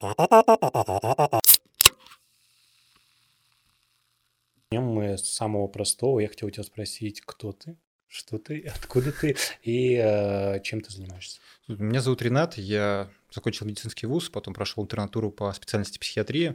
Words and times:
Начнем 0.00 0.14
мы 4.72 5.18
с 5.18 5.28
самого 5.28 5.66
простого. 5.66 6.20
Я 6.20 6.28
хотел 6.28 6.48
у 6.48 6.50
тебя 6.50 6.62
спросить, 6.62 7.20
кто 7.20 7.52
ты, 7.52 7.76
что 8.08 8.38
ты, 8.38 8.60
откуда 8.74 9.12
ты 9.12 9.36
и 9.62 10.00
э, 10.02 10.62
чем 10.62 10.80
ты 10.80 10.90
занимаешься? 10.90 11.40
Меня 11.68 12.00
зовут 12.00 12.22
Ренат, 12.22 12.56
я 12.56 13.10
закончил 13.30 13.66
медицинский 13.66 14.06
вуз, 14.06 14.30
потом 14.30 14.54
прошел 14.54 14.82
интернатуру 14.82 15.30
по 15.30 15.52
специальности 15.52 15.98
психиатрии, 15.98 16.54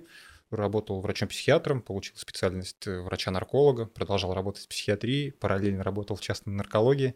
работал 0.50 1.00
врачом-психиатром, 1.02 1.84
получил 1.84 2.16
специальность 2.18 2.88
врача-нарколога, 2.88 3.86
продолжал 3.86 4.34
работать 4.34 4.66
в 4.66 4.70
психиатрии, 4.70 5.30
параллельно 5.30 5.84
работал 5.84 6.16
в 6.16 6.21
частной 6.21 6.55
наркологии. 6.55 7.16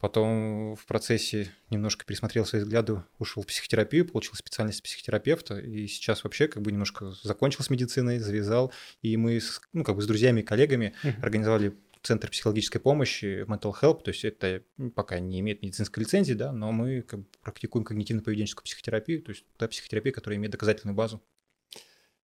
Потом 0.00 0.76
в 0.76 0.86
процессе 0.86 1.52
немножко 1.68 2.06
пересмотрел 2.06 2.46
свои 2.46 2.62
взгляды, 2.62 3.02
ушел 3.18 3.42
в 3.42 3.46
психотерапию, 3.46 4.06
получил 4.06 4.34
специальность 4.34 4.82
психотерапевта, 4.82 5.58
и 5.58 5.86
сейчас 5.86 6.24
вообще 6.24 6.48
как 6.48 6.62
бы 6.62 6.72
немножко 6.72 7.12
закончил 7.22 7.62
с 7.62 7.68
медициной, 7.68 8.18
завязал, 8.18 8.72
и 9.02 9.18
мы 9.18 9.38
с, 9.38 9.60
ну, 9.74 9.84
как 9.84 9.96
бы 9.96 10.02
с 10.02 10.06
друзьями 10.06 10.40
и 10.40 10.42
коллегами 10.42 10.94
uh-huh. 11.02 11.20
организовали 11.22 11.76
Центр 12.02 12.30
психологической 12.30 12.80
помощи 12.80 13.44
Mental 13.44 13.74
Help, 13.78 14.02
то 14.02 14.10
есть 14.10 14.24
это 14.24 14.62
пока 14.94 15.18
не 15.18 15.40
имеет 15.40 15.60
медицинской 15.60 16.02
лицензии, 16.02 16.32
да, 16.32 16.50
но 16.50 16.72
мы 16.72 17.02
как 17.02 17.20
бы 17.20 17.26
практикуем 17.42 17.84
когнитивно-поведенческую 17.84 18.64
психотерапию, 18.64 19.22
то 19.22 19.32
есть 19.32 19.44
та 19.58 19.68
психотерапия, 19.68 20.12
которая 20.12 20.38
имеет 20.38 20.52
доказательную 20.52 20.96
базу. 20.96 21.22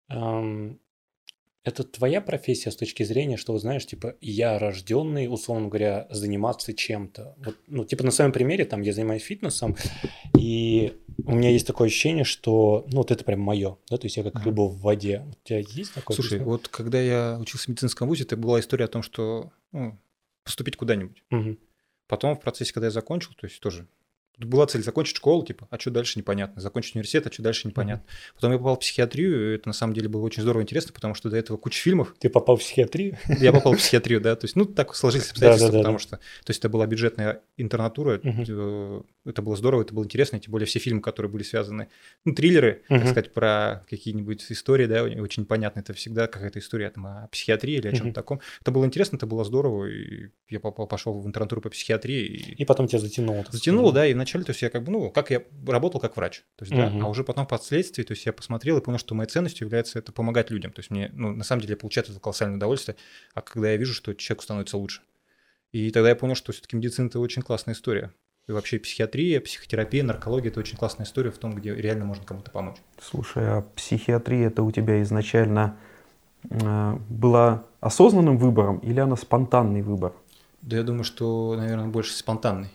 Um, 0.09 0.79
это 1.65 1.83
твоя 1.83 2.21
профессия 2.21 2.69
с 2.69 2.75
точки 2.75 3.01
зрения, 3.01 3.37
что, 3.37 3.57
знаешь, 3.57 3.87
типа, 3.87 4.15
я 4.21 4.59
рожденный, 4.59 5.27
условно 5.27 5.67
говоря, 5.67 6.07
заниматься 6.11 6.75
чем-то. 6.75 7.35
Вот, 7.43 7.55
ну, 7.65 7.83
типа, 7.83 8.03
на 8.03 8.11
своем 8.11 8.31
примере, 8.31 8.65
там, 8.65 8.81
я 8.81 8.93
занимаюсь 8.93 9.23
фитнесом, 9.23 9.75
и 10.37 10.93
у 11.25 11.33
меня 11.33 11.49
есть 11.49 11.65
такое 11.65 11.87
ощущение, 11.87 12.23
что, 12.23 12.85
ну, 12.91 12.97
вот 12.97 13.09
это 13.09 13.23
прям 13.23 13.39
мое, 13.39 13.77
да, 13.89 13.97
то 13.97 14.05
есть 14.05 14.15
я 14.15 14.23
как 14.23 14.45
рыба 14.45 14.61
в 14.61 14.79
воде. 14.79 15.25
У 15.27 15.47
тебя 15.47 15.57
есть 15.57 15.95
такое? 15.95 16.13
Слушай, 16.13 16.37
чувство? 16.37 16.45
вот 16.51 16.67
когда 16.67 17.01
я 17.01 17.39
учился 17.41 17.65
в 17.65 17.69
медицинском 17.69 18.07
вузе, 18.07 18.25
это 18.25 18.37
была 18.37 18.59
история 18.59 18.85
о 18.85 18.89
том, 18.89 19.01
что 19.01 19.51
ну, 19.71 19.99
поступить 20.43 20.77
куда-нибудь. 20.77 21.23
Угу. 21.31 21.57
Потом 22.07 22.35
в 22.35 22.41
процессе, 22.41 22.73
когда 22.73 22.87
я 22.87 22.91
закончил, 22.91 23.31
то 23.33 23.47
есть 23.47 23.59
тоже 23.59 23.87
была 24.37 24.67
цель 24.67 24.83
закончить 24.83 25.17
школу, 25.17 25.45
типа, 25.45 25.67
а 25.69 25.79
что 25.79 25.91
дальше 25.91 26.19
непонятно, 26.19 26.61
закончить 26.61 26.95
университет, 26.95 27.27
а 27.27 27.31
что 27.31 27.41
дальше 27.41 27.67
непонятно. 27.67 28.03
Mm-hmm. 28.03 28.33
Потом 28.35 28.51
я 28.51 28.57
попал 28.57 28.75
в 28.75 28.79
психиатрию, 28.79 29.53
и 29.53 29.55
это 29.55 29.69
на 29.69 29.73
самом 29.73 29.93
деле 29.93 30.09
было 30.09 30.21
очень 30.21 30.41
здорово 30.41 30.61
и 30.61 30.63
интересно, 30.63 30.93
потому 30.93 31.13
что 31.15 31.29
до 31.29 31.37
этого 31.37 31.57
куча 31.57 31.81
фильмов. 31.81 32.15
Ты 32.19 32.29
попал 32.29 32.57
в 32.57 32.59
психиатрию? 32.59 33.17
Я 33.39 33.53
попал 33.53 33.73
в 33.73 33.77
психиатрию, 33.77 34.21
да, 34.21 34.35
то 34.35 34.45
есть, 34.45 34.55
ну, 34.55 34.65
так 34.65 34.95
сложились 34.95 35.29
обстоятельства, 35.29 35.77
потому 35.77 35.99
что, 35.99 36.17
то 36.17 36.49
есть, 36.49 36.59
это 36.59 36.69
была 36.69 36.85
бюджетная 36.85 37.41
интернатура, 37.57 38.19
это 38.23 39.41
было 39.41 39.55
здорово, 39.55 39.81
это 39.81 39.93
было 39.93 40.03
интересно, 40.03 40.39
тем 40.39 40.51
более 40.51 40.67
все 40.67 40.79
фильмы, 40.79 41.01
которые 41.01 41.31
были 41.31 41.43
связаны, 41.43 41.87
ну, 42.25 42.33
триллеры, 42.33 42.81
так 42.89 43.05
сказать, 43.05 43.33
про 43.33 43.83
какие-нибудь 43.89 44.45
истории, 44.49 44.85
да, 44.85 45.03
очень 45.03 45.45
понятно, 45.45 45.79
это 45.79 45.93
всегда 45.93 46.27
какая-то 46.27 46.59
история 46.59 46.89
там 46.89 47.05
о 47.05 47.27
психиатрии 47.31 47.77
или 47.77 47.87
о 47.87 47.93
чем-то 47.93 48.13
таком. 48.13 48.41
Это 48.61 48.71
было 48.71 48.85
интересно, 48.85 49.17
это 49.17 49.25
было 49.25 49.43
здорово, 49.43 49.85
и 49.85 50.29
я 50.49 50.59
попал, 50.59 50.87
пошел 50.87 51.19
в 51.19 51.27
интернатуру 51.27 51.61
по 51.61 51.69
психиатрии. 51.69 52.55
И 52.57 52.65
потом 52.65 52.87
тебя 52.87 52.99
затянуло. 52.99 53.45
Затянуло, 53.49 53.91
да, 53.91 54.05
и 54.05 54.13
вначале, 54.25 54.43
то 54.43 54.51
есть, 54.51 54.61
я 54.61 54.69
как 54.69 54.83
бы, 54.83 54.91
ну, 54.91 55.11
как 55.11 55.29
я 55.29 55.43
работал 55.67 56.01
как 56.01 56.17
врач. 56.17 56.43
То 56.55 56.65
есть, 56.65 56.75
да, 56.75 56.91
а 57.01 57.07
уже 57.07 57.23
потом 57.23 57.45
впоследствии, 57.45 58.03
то 58.03 58.11
есть 58.13 58.25
я 58.25 58.33
посмотрел 58.33 58.77
и 58.77 58.81
понял, 58.81 58.97
что 58.97 59.15
моей 59.15 59.29
ценностью 59.29 59.65
является 59.65 59.99
это 59.99 60.11
помогать 60.11 60.49
людям. 60.51 60.71
То 60.71 60.79
есть 60.79 60.89
мне, 60.89 61.11
ну, 61.13 61.31
на 61.31 61.43
самом 61.43 61.61
деле, 61.61 61.73
я 61.73 61.77
получаю 61.77 62.05
это 62.07 62.19
колоссальное 62.19 62.57
удовольствие, 62.57 62.97
а 63.33 63.41
когда 63.41 63.71
я 63.71 63.77
вижу, 63.77 63.93
что 63.93 64.13
человеку 64.13 64.43
становится 64.43 64.77
лучше. 64.77 65.01
И 65.71 65.91
тогда 65.91 66.09
я 66.09 66.15
понял, 66.15 66.35
что 66.35 66.51
все-таки 66.51 66.75
медицина– 66.75 67.07
это 67.07 67.19
очень 67.19 67.41
классная 67.41 67.73
история. 67.73 68.11
И 68.47 68.51
вообще 68.51 68.79
психиатрия, 68.79 69.41
психотерапия, 69.41 70.03
наркология– 70.03 70.49
это 70.51 70.59
очень 70.59 70.77
классная 70.77 71.05
история 71.05 71.31
в 71.31 71.37
том, 71.37 71.53
где 71.53 71.73
реально 71.75 72.05
можно 72.05 72.23
кому-то 72.23 72.51
помочь. 72.51 72.77
Слушай, 73.01 73.47
а 73.47 73.61
психиатрия– 73.75 74.47
это 74.49 74.63
у 74.63 74.71
тебя 74.71 75.01
изначально 75.01 75.77
э, 76.49 76.97
была 77.09 77.65
осознанным 77.79 78.37
выбором 78.37 78.79
или 78.79 78.99
она 78.99 79.15
спонтанный 79.15 79.81
выбор? 79.81 80.13
Да 80.61 80.77
я 80.77 80.83
думаю, 80.83 81.03
что, 81.03 81.55
наверное, 81.55 81.87
больше 81.87 82.13
спонтанный. 82.13 82.69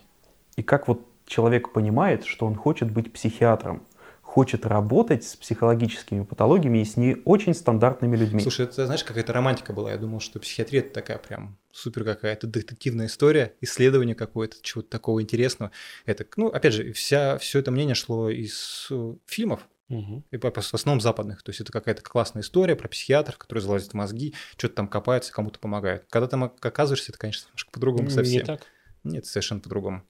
И 0.55 0.63
как 0.63 0.87
вот 0.87 1.10
человек 1.25 1.71
понимает, 1.71 2.25
что 2.25 2.45
он 2.45 2.55
хочет 2.55 2.91
быть 2.91 3.11
психиатром, 3.13 3.85
хочет 4.31 4.65
работать 4.65 5.25
с 5.25 5.35
психологическими 5.35 6.23
патологиями 6.23 6.79
и 6.79 6.85
с 6.85 6.95
не 6.95 7.17
очень 7.25 7.53
стандартными 7.53 8.15
людьми. 8.15 8.39
Слушай, 8.39 8.65
это 8.65 8.85
знаешь, 8.85 9.03
какая-то 9.03 9.33
романтика 9.33 9.73
была. 9.73 9.91
Я 9.91 9.97
думал, 9.97 10.21
что 10.21 10.39
психиатрия 10.39 10.79
это 10.79 10.93
такая 10.93 11.17
прям 11.17 11.57
супер 11.71 12.05
какая-то 12.05 12.47
детективная 12.47 13.07
история, 13.07 13.53
исследование 13.59 14.15
какое-то, 14.15 14.55
чего-то 14.61 14.89
такого 14.89 15.21
интересного. 15.21 15.73
Это, 16.05 16.25
ну, 16.37 16.47
опять 16.47 16.73
же, 16.73 16.93
вся, 16.93 17.37
все 17.39 17.59
это 17.59 17.71
мнение 17.71 17.93
шло 17.93 18.29
из 18.29 18.87
э, 18.89 19.15
фильмов, 19.25 19.67
Угу. 19.91 20.23
И 20.31 20.37
в 20.37 20.73
основном 20.73 21.01
западных. 21.01 21.43
То 21.43 21.49
есть 21.49 21.59
это 21.59 21.73
какая-то 21.73 22.01
классная 22.01 22.43
история 22.43 22.77
про 22.77 22.87
психиатров, 22.87 23.37
который 23.37 23.59
залазит 23.59 23.89
в 23.89 23.93
мозги, 23.93 24.33
что-то 24.55 24.75
там 24.75 24.87
копается, 24.87 25.33
кому-то 25.33 25.59
помогает. 25.59 26.05
Когда 26.09 26.27
там 26.29 26.45
оказываешься, 26.45 27.11
это, 27.11 27.19
конечно, 27.19 27.47
немножко 27.47 27.71
по-другому 27.71 28.09
совсем. 28.09 28.39
Не 28.39 28.45
так? 28.45 28.61
Нет, 29.03 29.25
совершенно 29.25 29.59
по-другому. 29.59 30.03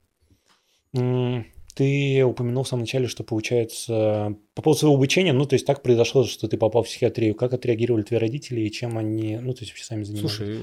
Ты 0.94 2.24
упомянул 2.26 2.64
в 2.64 2.68
самом 2.68 2.82
начале, 2.82 3.08
что 3.08 3.24
получается 3.24 4.36
по 4.56 4.62
поводу 4.62 4.80
своего 4.80 4.96
обучения, 4.96 5.32
ну, 5.32 5.46
то 5.46 5.54
есть 5.54 5.66
так 5.66 5.82
произошло, 5.82 6.26
что 6.26 6.48
ты 6.48 6.58
попал 6.58 6.84
в 6.84 6.88
психиатрию. 6.88 7.34
Как 7.34 7.54
отреагировали 7.54 8.04
твои 8.04 8.20
родители 8.20 8.62
и 8.62 8.72
чем 8.72 8.98
они, 8.98 9.38
ну, 9.38 9.54
то 9.54 9.62
есть 9.62 9.72
вообще 9.72 9.86
сами 9.86 10.04
занимались? 10.04 10.36
Слушай, 10.36 10.60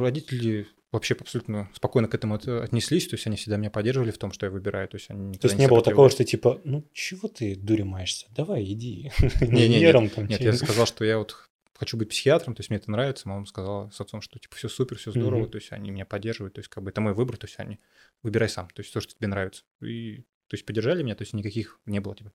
родители 0.00 0.66
вообще 0.90 1.14
абсолютно 1.14 1.68
спокойно 1.74 2.08
к 2.08 2.14
этому 2.14 2.34
отнеслись, 2.34 3.06
то 3.08 3.14
есть 3.14 3.26
они 3.26 3.36
всегда 3.36 3.56
меня 3.56 3.70
поддерживали 3.70 4.10
в 4.10 4.18
том, 4.18 4.32
что 4.32 4.46
я 4.46 4.50
выбираю, 4.50 4.88
то 4.88 4.96
есть 4.96 5.10
они 5.10 5.34
То 5.34 5.46
есть 5.46 5.58
не, 5.58 5.64
не 5.64 5.68
было 5.68 5.82
такого, 5.82 6.10
что 6.10 6.24
типа, 6.24 6.60
ну, 6.64 6.84
чего 6.92 7.28
ты 7.28 7.54
дури 7.54 7.82
маешься, 7.82 8.26
давай, 8.34 8.64
иди. 8.64 9.10
Не, 9.40 9.68
не, 9.68 9.80
нет, 9.80 10.16
нет, 10.16 10.40
я 10.40 10.52
сказал, 10.54 10.86
что 10.86 11.04
я 11.04 11.18
вот 11.18 11.47
хочу 11.78 11.96
быть 11.96 12.08
психиатром, 12.08 12.54
то 12.54 12.60
есть 12.60 12.70
мне 12.70 12.78
это 12.78 12.90
нравится. 12.90 13.28
Мама 13.28 13.46
сказала 13.46 13.88
с 13.90 14.00
отцом, 14.00 14.20
что 14.20 14.38
типа 14.38 14.56
все 14.56 14.68
супер, 14.68 14.98
все 14.98 15.12
здорово, 15.12 15.44
mm-hmm. 15.44 15.50
то 15.50 15.58
есть 15.58 15.72
они 15.72 15.90
меня 15.90 16.04
поддерживают, 16.04 16.54
то 16.54 16.58
есть 16.58 16.68
как 16.68 16.82
бы 16.82 16.90
это 16.90 17.00
мой 17.00 17.14
выбор, 17.14 17.36
то 17.36 17.46
есть 17.46 17.58
они 17.58 17.78
выбирай 18.22 18.48
сам, 18.48 18.68
то 18.68 18.80
есть 18.80 18.92
то, 18.92 19.00
что 19.00 19.14
тебе 19.14 19.28
нравится. 19.28 19.62
И 19.80 20.24
то 20.48 20.54
есть 20.54 20.66
поддержали 20.66 21.02
меня, 21.02 21.14
то 21.14 21.22
есть 21.22 21.34
никаких 21.34 21.78
не 21.86 22.00
было 22.00 22.16
типа 22.16 22.32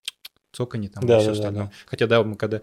цоканье 0.53 0.89
там 0.89 1.05
да, 1.05 1.17
и 1.17 1.19
все 1.19 1.27
да, 1.27 1.31
остальное. 1.33 1.63
Да, 1.65 1.69
да. 1.69 1.75
Хотя 1.85 2.07
да, 2.07 2.23
мы 2.23 2.37
когда 2.37 2.61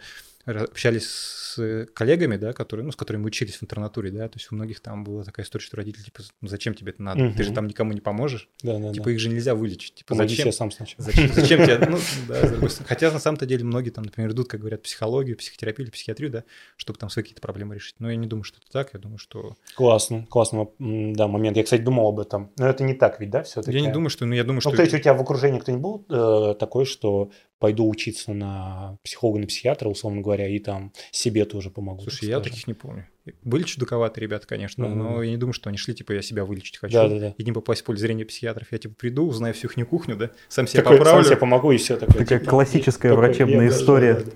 общались 0.56 1.08
с 1.08 1.86
коллегами, 1.94 2.36
да, 2.36 2.52
которые, 2.52 2.84
ну, 2.84 2.92
с 2.92 2.96
которыми 2.96 3.22
мы 3.22 3.26
учились 3.28 3.56
в 3.56 3.62
интернатуре, 3.62 4.10
да, 4.10 4.28
то 4.28 4.38
есть 4.38 4.50
у 4.52 4.54
многих 4.54 4.80
там 4.80 5.04
была 5.04 5.24
такая 5.24 5.44
история, 5.44 5.64
что 5.64 5.76
родители, 5.76 6.02
типа, 6.02 6.20
ну, 6.40 6.48
зачем 6.48 6.74
тебе 6.74 6.92
это 6.92 7.02
надо? 7.02 7.24
Угу. 7.24 7.36
Ты 7.36 7.42
же 7.44 7.52
там 7.52 7.66
никому 7.66 7.92
не 7.92 8.00
поможешь. 8.00 8.48
Да, 8.62 8.78
да, 8.78 8.92
типа, 8.92 9.06
да. 9.06 9.10
их 9.12 9.20
же 9.20 9.28
нельзя 9.28 9.54
вылечить. 9.54 9.94
Типа, 9.96 10.14
Помоги 10.14 10.36
зачем? 10.36 10.52
сам 10.52 10.70
сначала. 10.70 11.02
Зачем, 11.04 11.32
зачем 11.32 11.64
тебе? 11.64 11.78
Ну, 11.88 11.98
да, 12.28 12.68
Хотя 12.86 13.10
на 13.10 13.18
самом-то 13.18 13.46
деле 13.46 13.64
многие 13.64 13.90
там, 13.90 14.04
например, 14.04 14.30
идут, 14.32 14.48
как 14.48 14.60
говорят, 14.60 14.82
психологию, 14.82 15.36
психотерапию 15.36 15.86
или 15.86 15.92
психиатрию, 15.92 16.30
да, 16.30 16.44
чтобы 16.76 16.98
там 16.98 17.10
свои 17.10 17.22
какие-то 17.22 17.42
проблемы 17.42 17.74
решить. 17.74 17.96
Но 17.98 18.10
я 18.10 18.16
не 18.16 18.26
думаю, 18.26 18.44
что 18.44 18.58
это 18.58 18.70
так, 18.70 18.94
я 18.94 19.00
думаю, 19.00 19.18
что... 19.18 19.54
Классно, 19.74 20.26
классно, 20.26 20.68
да, 20.78 21.28
момент. 21.28 21.56
Я, 21.56 21.64
кстати, 21.64 21.82
думал 21.82 22.08
об 22.08 22.20
этом. 22.20 22.50
Но 22.58 22.66
это 22.66 22.84
не 22.84 22.94
так 22.94 23.20
ведь, 23.20 23.30
да, 23.30 23.42
все-таки? 23.42 23.76
Я 23.76 23.82
не 23.84 23.92
думаю, 23.92 24.10
что, 24.10 24.26
ну, 24.26 24.34
я 24.34 24.42
думаю, 24.42 24.56
ну, 24.56 24.60
что... 24.60 24.70
Ну, 24.70 24.76
то 24.76 24.82
есть 24.82 24.94
у 24.94 24.98
тебя 24.98 25.14
в 25.14 25.20
окружении 25.20 25.58
кто-нибудь 25.58 25.82
был 25.82 26.06
э, 26.08 26.54
такой, 26.54 26.84
что 26.84 27.30
пойду 27.60 27.88
учиться 27.88 28.32
на 28.32 28.96
психолога, 29.04 29.38
на 29.38 29.46
психиатра, 29.46 29.88
условно 29.88 30.22
говоря, 30.22 30.39
и 30.48 30.58
там 30.58 30.92
себе 31.10 31.44
тоже 31.44 31.70
помогу. 31.70 32.02
Слушай, 32.02 32.28
я 32.28 32.40
таких 32.40 32.66
не 32.66 32.74
помню. 32.74 33.06
Были 33.44 33.62
чудаковатые 33.64 34.22
ребята, 34.22 34.46
конечно, 34.46 34.84
mm-hmm. 34.84 34.94
но 34.94 35.22
я 35.22 35.30
не 35.30 35.36
думаю, 35.36 35.52
что 35.52 35.68
они 35.68 35.78
шли, 35.78 35.94
типа, 35.94 36.12
я 36.12 36.22
себя 36.22 36.44
вылечить 36.44 36.78
хочу. 36.78 36.94
Да, 36.94 37.08
да, 37.08 37.18
да. 37.18 37.34
И 37.36 37.44
не 37.44 37.52
попасть 37.52 37.82
в 37.82 37.84
поле 37.84 37.98
зрения 37.98 38.24
психиатров. 38.24 38.68
Я, 38.72 38.78
типа, 38.78 38.94
приду, 38.98 39.26
узнаю 39.26 39.54
всю 39.54 39.68
их 39.68 39.88
кухню, 39.88 40.16
да, 40.16 40.30
сам 40.48 40.66
себя 40.66 40.82
такой, 40.82 40.98
поправлю. 40.98 41.22
Сам 41.22 41.30
себе 41.30 41.40
помогу, 41.40 41.70
и 41.72 41.76
все 41.76 41.96
такое. 41.96 42.24
Такая 42.24 42.38
типа, 42.38 42.50
классическая 42.50 43.10
такой, 43.10 43.26
врачебная 43.26 43.68
история. 43.68 44.14
Да, 44.14 44.20
да, 44.20 44.26
да. 44.26 44.32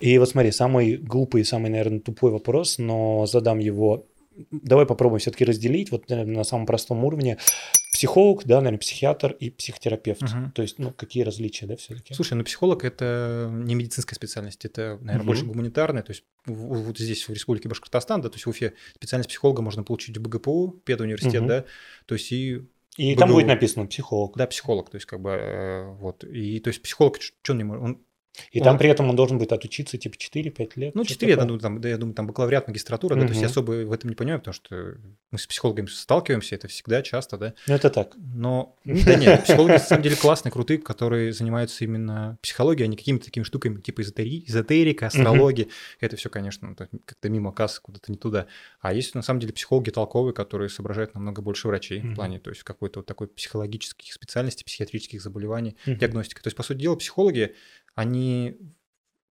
И 0.00 0.18
вот 0.18 0.28
смотри, 0.28 0.52
самый 0.52 0.96
глупый, 0.96 1.44
самый, 1.44 1.70
наверное, 1.70 2.00
тупой 2.00 2.30
вопрос, 2.30 2.78
но 2.78 3.26
задам 3.26 3.58
его 3.58 4.06
давай 4.50 4.86
попробуем 4.86 5.20
все-таки 5.20 5.44
разделить 5.44 5.90
вот 5.90 6.08
наверное, 6.08 6.36
на 6.36 6.44
самом 6.44 6.66
простом 6.66 7.04
уровне 7.04 7.38
психолог, 7.92 8.44
да, 8.44 8.56
наверное, 8.56 8.78
психиатр 8.78 9.32
и 9.32 9.50
психотерапевт. 9.50 10.22
Угу. 10.22 10.52
То 10.54 10.62
есть, 10.62 10.78
ну, 10.78 10.92
какие 10.92 11.22
различия, 11.24 11.66
да, 11.66 11.76
все-таки? 11.76 12.14
Слушай, 12.14 12.34
ну, 12.34 12.44
психолог– 12.44 12.84
это 12.84 13.48
не 13.50 13.74
медицинская 13.74 14.14
специальность, 14.14 14.64
это, 14.64 14.98
наверное, 15.00 15.18
угу. 15.18 15.26
больше 15.26 15.44
гуманитарная. 15.44 16.02
То 16.02 16.10
есть, 16.10 16.24
вот 16.46 16.98
здесь, 16.98 17.28
в 17.28 17.32
Республике 17.32 17.68
Башкортостан, 17.68 18.20
да, 18.20 18.28
то 18.28 18.36
есть 18.36 18.46
в 18.46 18.50
Уфе 18.50 18.74
специальность 18.94 19.30
психолога 19.30 19.62
можно 19.62 19.82
получить 19.82 20.16
в 20.16 20.22
БГПУ, 20.22 20.82
педуниверситет, 20.84 21.42
угу. 21.42 21.48
да, 21.48 21.64
то 22.06 22.14
есть 22.14 22.30
и 22.32 22.62
и 22.96 23.14
БГУ. 23.14 23.20
там 23.20 23.30
будет 23.30 23.46
написано 23.46 23.86
психолог. 23.86 24.36
Да, 24.36 24.46
психолог, 24.46 24.90
то 24.90 24.96
есть 24.96 25.06
как 25.06 25.20
бы 25.20 25.30
э, 25.30 25.92
вот. 26.00 26.24
И 26.24 26.58
то 26.58 26.68
есть 26.68 26.82
психолог, 26.82 27.20
что 27.20 27.52
он 27.52 27.58
не 27.58 27.64
может, 27.64 27.82
он 27.84 28.04
и 28.52 28.60
там 28.60 28.78
при 28.78 28.88
этом 28.88 29.08
он 29.10 29.16
должен 29.16 29.38
будет 29.38 29.52
отучиться 29.52 29.98
типа 29.98 30.14
4-5 30.14 30.72
лет. 30.76 30.94
Ну, 30.94 31.04
4, 31.04 31.32
я 31.32 31.36
думаю, 31.36 31.60
там, 31.60 31.80
я 31.80 31.98
думаю, 31.98 32.14
там 32.14 32.26
бакалавриат, 32.26 32.68
магистратура, 32.68 33.14
да, 33.14 33.22
то 33.22 33.28
есть 33.28 33.40
я 33.40 33.48
особо 33.48 33.72
в 33.72 33.92
этом 33.92 34.10
не 34.10 34.16
понимаю, 34.16 34.40
потому 34.40 34.54
что 34.54 34.96
мы 35.30 35.38
с 35.38 35.46
психологами 35.46 35.86
сталкиваемся, 35.86 36.54
это 36.54 36.68
всегда 36.68 37.02
часто, 37.02 37.36
да. 37.36 37.54
Ну, 37.66 37.74
это 37.74 37.90
так. 37.90 38.14
Но, 38.16 38.76
да 38.84 39.14
нет, 39.16 39.44
психологи 39.44 39.72
на 39.72 39.78
самом 39.78 40.02
деле 40.02 40.16
классные, 40.16 40.52
крутые, 40.52 40.78
которые 40.78 41.32
занимаются 41.32 41.84
именно 41.84 42.38
психологией, 42.42 42.86
а 42.86 42.88
не 42.88 42.96
какими-то 42.96 43.26
такими 43.26 43.44
штуками, 43.44 43.80
типа 43.80 44.02
эзотери... 44.02 44.44
эзотерика, 44.46 45.06
астрология. 45.06 45.68
Это 46.00 46.16
все, 46.16 46.30
конечно, 46.30 46.74
как-то 46.74 47.28
мимо 47.28 47.52
кассы, 47.52 47.80
куда-то 47.82 48.10
не 48.10 48.18
туда. 48.18 48.46
А 48.80 48.92
есть 48.92 49.14
на 49.14 49.22
самом 49.22 49.40
деле 49.40 49.52
психологи 49.52 49.90
толковые, 49.90 50.34
которые 50.34 50.68
соображают 50.68 51.14
намного 51.14 51.42
больше 51.42 51.68
врачей 51.68 52.00
в 52.00 52.14
плане, 52.14 52.38
то 52.38 52.50
есть 52.50 52.62
какой-то 52.62 53.00
вот 53.00 53.06
такой 53.06 53.28
психологических 53.28 54.12
специальностей, 54.12 54.64
психиатрических 54.64 55.20
заболеваний, 55.20 55.76
диагностика. 55.86 56.42
То 56.42 56.48
есть, 56.48 56.56
по 56.56 56.62
сути 56.62 56.78
дела, 56.78 56.96
психологи, 56.96 57.54
они 57.98 58.56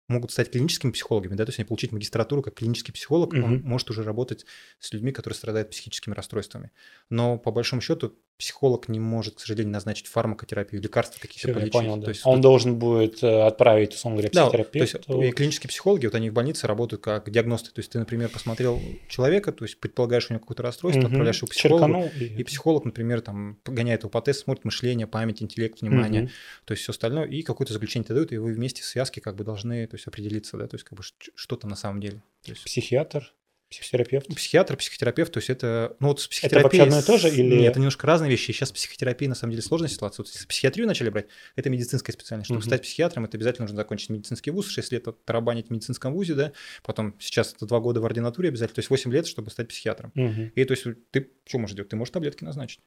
могут 0.08 0.32
стать 0.32 0.50
клиническими 0.52 0.90
психологами, 0.92 1.36
да, 1.36 1.44
то 1.46 1.50
есть 1.50 1.60
они 1.60 1.66
получить 1.68 1.92
магистратуру 1.92 2.42
как 2.42 2.54
клинический 2.56 2.92
психолог, 2.92 3.34
Мгм. 3.34 3.40
он 3.40 3.62
может 3.62 3.90
уже 3.90 4.02
работать 4.02 4.46
с 4.80 4.92
людьми, 4.92 5.12
которые 5.12 5.36
страдают 5.36 5.70
психическими 5.70 6.14
расстройствами. 6.14 6.72
Но 7.10 7.38
по 7.38 7.52
большому 7.52 7.82
счету 7.82 8.18
психолог 8.40 8.88
не 8.88 8.98
может, 8.98 9.36
к 9.36 9.40
сожалению, 9.40 9.72
назначить 9.72 10.06
фармакотерапию, 10.08 10.82
лекарства 10.82 11.20
какие-то 11.20 11.38
Всё, 11.38 11.48
я 11.50 11.54
полечить. 11.54 11.72
понял, 11.72 11.96
да. 11.96 12.04
То 12.04 12.08
есть 12.08 12.26
Он 12.26 12.34
тут- 12.36 12.42
должен 12.42 12.78
будет 12.78 13.22
э, 13.22 13.42
отправить, 13.42 13.94
условно 13.94 14.16
говоря, 14.16 14.30
да, 14.32 14.50
то 14.50 14.56
есть 14.56 14.70
психотерапевту. 14.70 15.22
и 15.22 15.30
клинические 15.30 15.68
психологи, 15.68 16.06
вот 16.06 16.14
они 16.14 16.30
в 16.30 16.32
больнице 16.32 16.66
работают 16.66 17.02
как 17.02 17.30
диагносты. 17.30 17.70
То 17.72 17.78
есть 17.80 17.92
ты, 17.92 17.98
например, 17.98 18.28
посмотрел 18.30 18.80
человека, 19.08 19.52
то 19.52 19.64
есть 19.64 19.78
предполагаешь 19.78 20.28
у 20.30 20.32
него 20.32 20.40
какое-то 20.40 20.62
расстройство, 20.62 21.00
Мгм. 21.00 21.06
отправляешь 21.08 21.36
его 21.36 21.46
к 21.46 21.50
психологу, 21.50 21.84
Черканул 21.86 22.10
и- 22.18 22.40
и 22.40 22.44
психолог, 22.44 22.84
например, 22.84 23.20
там 23.20 23.56
погоняет 23.62 24.00
его 24.00 24.10
по 24.10 24.20
тесту, 24.22 24.44
смотрит 24.44 24.64
мышление, 24.64 25.06
память, 25.06 25.42
интеллект, 25.42 25.80
внимание, 25.82 26.22
Мгм. 26.22 26.30
то 26.64 26.72
есть 26.72 26.82
все 26.82 26.90
остальное, 26.92 27.26
и 27.26 27.42
какое-то 27.42 27.72
заключение 27.74 28.04
тебе 28.06 28.14
дают, 28.16 28.32
и 28.32 28.38
вы 28.38 28.52
вместе 28.54 28.82
в 28.82 28.86
связке 28.86 29.20
как 29.20 29.36
бы 29.36 29.44
должны 29.44 29.86
то 29.86 29.96
есть, 29.96 30.06
определиться, 30.06 30.56
да, 30.56 30.66
то 30.66 30.74
есть 30.76 30.84
как 30.84 30.96
бы 30.98 31.04
что 31.34 31.56
там 31.56 31.70
на 31.70 31.76
самом 31.76 32.00
деле. 32.00 32.22
То 32.44 32.52
есть 32.52 32.64
Психиатр, 32.64 33.32
психотерапевт. 33.70 34.26
психиатр, 34.34 34.76
психотерапевт, 34.76 35.32
то 35.32 35.38
есть 35.38 35.48
это, 35.48 35.96
ну 36.00 36.08
вот 36.08 36.20
с 36.20 36.24
Это 36.24 36.30
психотерапией... 36.30 36.62
вообще 36.62 36.82
одно 36.82 36.98
и 36.98 37.02
то 37.02 37.16
же 37.18 37.28
или- 37.34 37.56
Нет, 37.60 37.70
это 37.70 37.78
немножко 37.78 38.06
разные 38.06 38.30
вещи. 38.30 38.50
Сейчас 38.52 38.72
психотерапия 38.72 39.28
на 39.28 39.34
самом 39.34 39.52
деле 39.52 39.62
сложная 39.62 39.88
ситуация. 39.88 40.24
Вот 40.24 40.32
если 40.32 40.46
психиатрию 40.46 40.86
начали 40.88 41.08
брать, 41.08 41.26
это 41.56 41.70
медицинская 41.70 42.12
специальность. 42.12 42.46
Чтобы 42.48 42.58
Мгм. 42.60 42.66
стать 42.66 42.82
психиатром, 42.82 43.24
это 43.24 43.36
обязательно 43.36 43.64
нужно 43.64 43.76
закончить 43.76 44.10
медицинский 44.10 44.50
вуз, 44.50 44.68
6 44.68 44.90
лет 44.92 45.06
тарабанить 45.24 45.68
в 45.68 45.70
медицинском 45.70 46.12
вузе, 46.12 46.34
да, 46.34 46.52
потом 46.82 47.14
сейчас 47.20 47.54
это 47.54 47.64
2 47.66 47.80
года 47.80 48.00
в 48.00 48.04
ординатуре 48.04 48.48
обязательно, 48.48 48.74
то 48.74 48.80
есть 48.80 48.90
8 48.90 49.12
лет, 49.12 49.26
чтобы 49.26 49.50
стать 49.50 49.68
психиатром. 49.68 50.10
Мгм. 50.14 50.52
И 50.54 50.64
то 50.64 50.72
есть 50.72 50.84
ты 51.12 51.30
что 51.46 51.58
можешь 51.58 51.76
делать? 51.76 51.88
Ты 51.90 51.96
можешь 51.96 52.12
таблетки 52.12 52.44
назначить. 52.44 52.80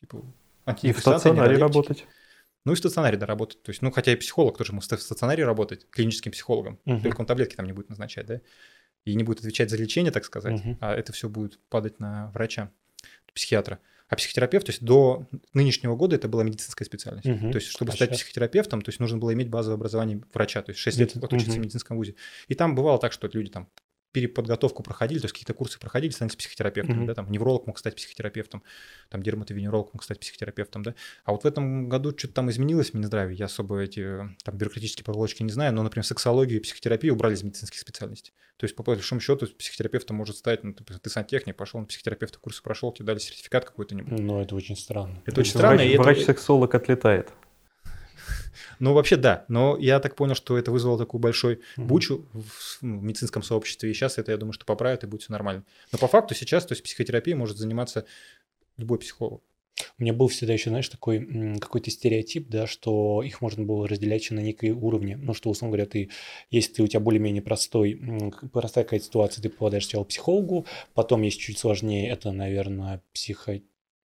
Типа 0.00 0.20
И 0.82 0.92
в 0.92 0.98
стационаре 0.98 1.56
работать. 1.58 2.04
Ну 2.64 2.72
и 2.72 2.74
в 2.74 2.78
стационаре, 2.78 3.18
да, 3.18 3.26
работать. 3.26 3.62
То 3.62 3.70
есть, 3.70 3.82
ну, 3.82 3.90
хотя 3.90 4.12
и 4.12 4.16
психолог 4.16 4.56
тоже 4.56 4.72
может 4.72 4.90
в 4.90 4.98
стационаре 5.02 5.44
работать, 5.44 5.86
клиническим 5.90 6.32
психологом. 6.32 6.80
Мгм. 6.86 7.02
Только 7.02 7.20
он 7.20 7.26
таблетки 7.26 7.54
там 7.56 7.66
не 7.66 7.72
будет 7.72 7.90
назначать, 7.90 8.24
да? 8.26 8.40
И 9.04 9.14
не 9.14 9.22
будет 9.24 9.40
отвечать 9.40 9.70
за 9.70 9.76
лечение, 9.76 10.10
так 10.12 10.24
сказать, 10.24 10.54
Мгм. 10.64 10.78
а 10.80 10.94
это 10.94 11.12
все 11.12 11.28
будет 11.28 11.58
падать 11.68 12.00
на 12.00 12.30
врача, 12.32 12.70
психиатра. 13.34 13.78
А 14.08 14.16
психотерапевт, 14.16 14.66
то 14.66 14.70
есть 14.70 14.82
до 14.82 15.26
нынешнего 15.54 15.96
года 15.96 16.14
это 16.16 16.28
была 16.28 16.44
медицинская 16.44 16.84
специальность. 16.86 17.26
Мгм. 17.26 17.50
То 17.52 17.56
есть, 17.56 17.68
чтобы 17.68 17.92
А 17.92 17.94
стать 17.94 18.10
щас? 18.10 18.18
психотерапевтом, 18.18 18.82
то 18.82 18.90
есть 18.90 19.00
нужно 19.00 19.18
было 19.18 19.32
иметь 19.32 19.48
базовое 19.48 19.76
образование 19.76 20.22
врача, 20.32 20.62
то 20.62 20.70
есть 20.70 20.80
6 20.80 20.98
лет 20.98 21.16
отучиться 21.16 21.56
в 21.56 21.58
медицинском 21.58 21.96
вузе. 21.96 22.14
И 22.48 22.54
там 22.54 22.74
бывало 22.74 22.98
так, 22.98 23.12
что 23.12 23.28
люди 23.32 23.50
там 23.50 23.68
переподготовку 24.14 24.82
проходили, 24.84 25.18
то 25.18 25.24
есть 25.24 25.32
какие-то 25.34 25.54
курсы 25.54 25.78
проходили, 25.78 26.12
становились 26.12 26.36
психотерапевтами, 26.36 26.96
Мгм. 26.98 27.06
да, 27.06 27.14
там 27.14 27.30
невролог 27.30 27.66
мог 27.66 27.78
стать 27.78 27.96
психотерапевтом, 27.96 28.62
там 29.10 29.22
дерматовенеролог 29.22 29.92
мог 29.92 30.04
стать 30.04 30.20
психотерапевтом, 30.20 30.84
да. 30.84 30.94
А 31.24 31.32
вот 31.32 31.42
в 31.42 31.46
этом 31.46 31.88
году 31.88 32.16
что-то 32.16 32.34
там 32.34 32.48
изменилось 32.50 32.90
в 32.92 32.94
Минздраве, 32.94 33.34
я 33.34 33.46
особо 33.46 33.80
эти 33.80 34.04
там 34.44 34.56
бюрократические 34.56 35.04
проволочки 35.04 35.42
не 35.42 35.50
знаю, 35.50 35.74
но, 35.74 35.82
например, 35.82 36.06
сексологию 36.06 36.60
и 36.60 36.62
психотерапию 36.62 37.14
убрали 37.14 37.34
из 37.34 37.42
медицинских 37.42 37.80
специальностей. 37.80 38.32
То 38.56 38.64
есть, 38.64 38.76
по 38.76 38.84
большому 38.84 39.20
счету, 39.20 39.46
психотерапевтом 39.48 40.16
может 40.16 40.36
стать, 40.36 40.62
ну, 40.62 40.72
ты, 40.72 40.84
ты 40.84 41.10
сантехник, 41.10 41.56
пошел 41.56 41.80
на 41.80 41.86
психотерапевта 41.86 42.38
курсы 42.38 42.62
прошел, 42.62 42.92
тебе 42.92 43.06
дали 43.06 43.18
сертификат 43.18 43.64
какой-то-нибудь. 43.64 44.18
Ну, 44.20 44.40
это 44.40 44.54
очень 44.54 44.76
странно. 44.76 45.20
Это 45.26 45.40
очень 45.40 45.50
странно, 45.50 45.80
и 45.80 45.88
Врач- 45.88 45.94
это- 45.94 46.02
Врач-сексолог 46.04 46.72
отлетает. 46.74 47.32
Ну, 48.80 48.92
вообще, 48.92 49.16
да. 49.16 49.44
Но 49.48 49.76
я 49.78 50.00
так 50.00 50.16
понял, 50.16 50.34
что 50.34 50.58
это 50.58 50.70
вызвало 50.72 50.98
такую 50.98 51.20
большой 51.20 51.60
бучу 51.76 52.26
в, 52.32 52.82
ну, 52.82 52.98
в 52.98 53.02
медицинском 53.02 53.42
сообществе. 53.42 53.90
И 53.90 53.94
сейчас 53.94 54.18
это, 54.18 54.32
я 54.32 54.38
думаю, 54.38 54.52
что 54.52 54.64
поправят, 54.64 55.04
и 55.04 55.06
будет 55.06 55.22
все 55.22 55.32
нормально. 55.32 55.64
Но 55.92 55.98
по 55.98 56.08
факту 56.08 56.34
сейчас, 56.34 56.66
то 56.66 56.72
есть 56.72 56.82
психотерапией 56.82 57.36
может 57.36 57.56
заниматься 57.56 58.04
любой 58.76 58.98
психолог. 58.98 59.42
У 59.98 60.02
меня 60.02 60.12
был 60.12 60.28
всегда 60.28 60.52
еще, 60.52 60.70
знаешь, 60.70 60.88
такой 60.88 61.58
какой-то 61.60 61.90
стереотип, 61.90 62.48
да, 62.48 62.66
что 62.66 63.22
их 63.22 63.40
можно 63.40 63.64
было 63.64 63.88
разделять 63.88 64.22
еще 64.22 64.34
на 64.34 64.40
некие 64.40 64.72
уровни. 64.72 65.14
Ну, 65.14 65.34
что, 65.34 65.50
условно 65.50 65.76
говоря, 65.76 65.90
ты, 65.90 66.10
если 66.50 66.74
ты, 66.74 66.82
у 66.82 66.86
тебя 66.86 67.00
более-менее 67.00 67.42
простой, 67.42 68.00
простая 68.52 68.84
какая-то 68.84 69.06
ситуация, 69.06 69.42
ты 69.42 69.48
попадаешь 69.48 69.84
сначала 69.84 70.04
к 70.04 70.08
психологу, 70.08 70.66
потом 70.94 71.22
есть 71.22 71.40
чуть 71.40 71.58
сложнее, 71.58 72.08
это, 72.08 72.32
наверное, 72.32 73.02
психо... 73.12 73.60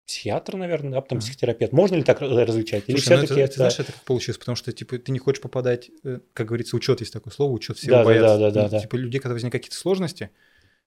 психиатр, 0.09 0.55
наверное, 0.57 0.91
да, 0.93 1.01
потом 1.01 1.19
Мгм. 1.19 1.21
психотерапевт. 1.25 1.71
Можно 1.71 1.97
ли 1.97 2.03
так 2.03 2.19
различать? 2.19 2.85
Или 2.87 2.97
Слушай, 2.97 3.09
ну 3.09 3.17
все-таки 3.25 3.41
это, 3.41 3.43
это... 3.43 3.51
ты 3.51 3.57
знаешь, 3.57 3.79
это 3.79 3.91
как 3.91 4.01
получилось? 4.01 4.39
Потому 4.39 4.55
что, 4.55 4.71
типа, 4.71 4.97
ты 4.97 5.11
не 5.11 5.19
хочешь 5.19 5.39
попадать, 5.39 5.91
э, 6.03 6.19
как 6.33 6.47
говорится, 6.47 6.75
учет 6.75 6.99
есть 7.01 7.13
такое 7.13 7.31
слово, 7.31 7.51
учет 7.51 7.77
все 7.77 7.91
Да, 7.91 7.99
да, 7.99 8.03
боятся. 8.05 8.39
да, 8.39 8.51
да, 8.51 8.63
Ну, 8.63 8.69
да. 8.69 8.79
Типа, 8.79 8.95
людей, 8.95 9.19
когда 9.19 9.33
возникают 9.33 9.63
какие-то 9.63 9.77
сложности, 9.77 10.31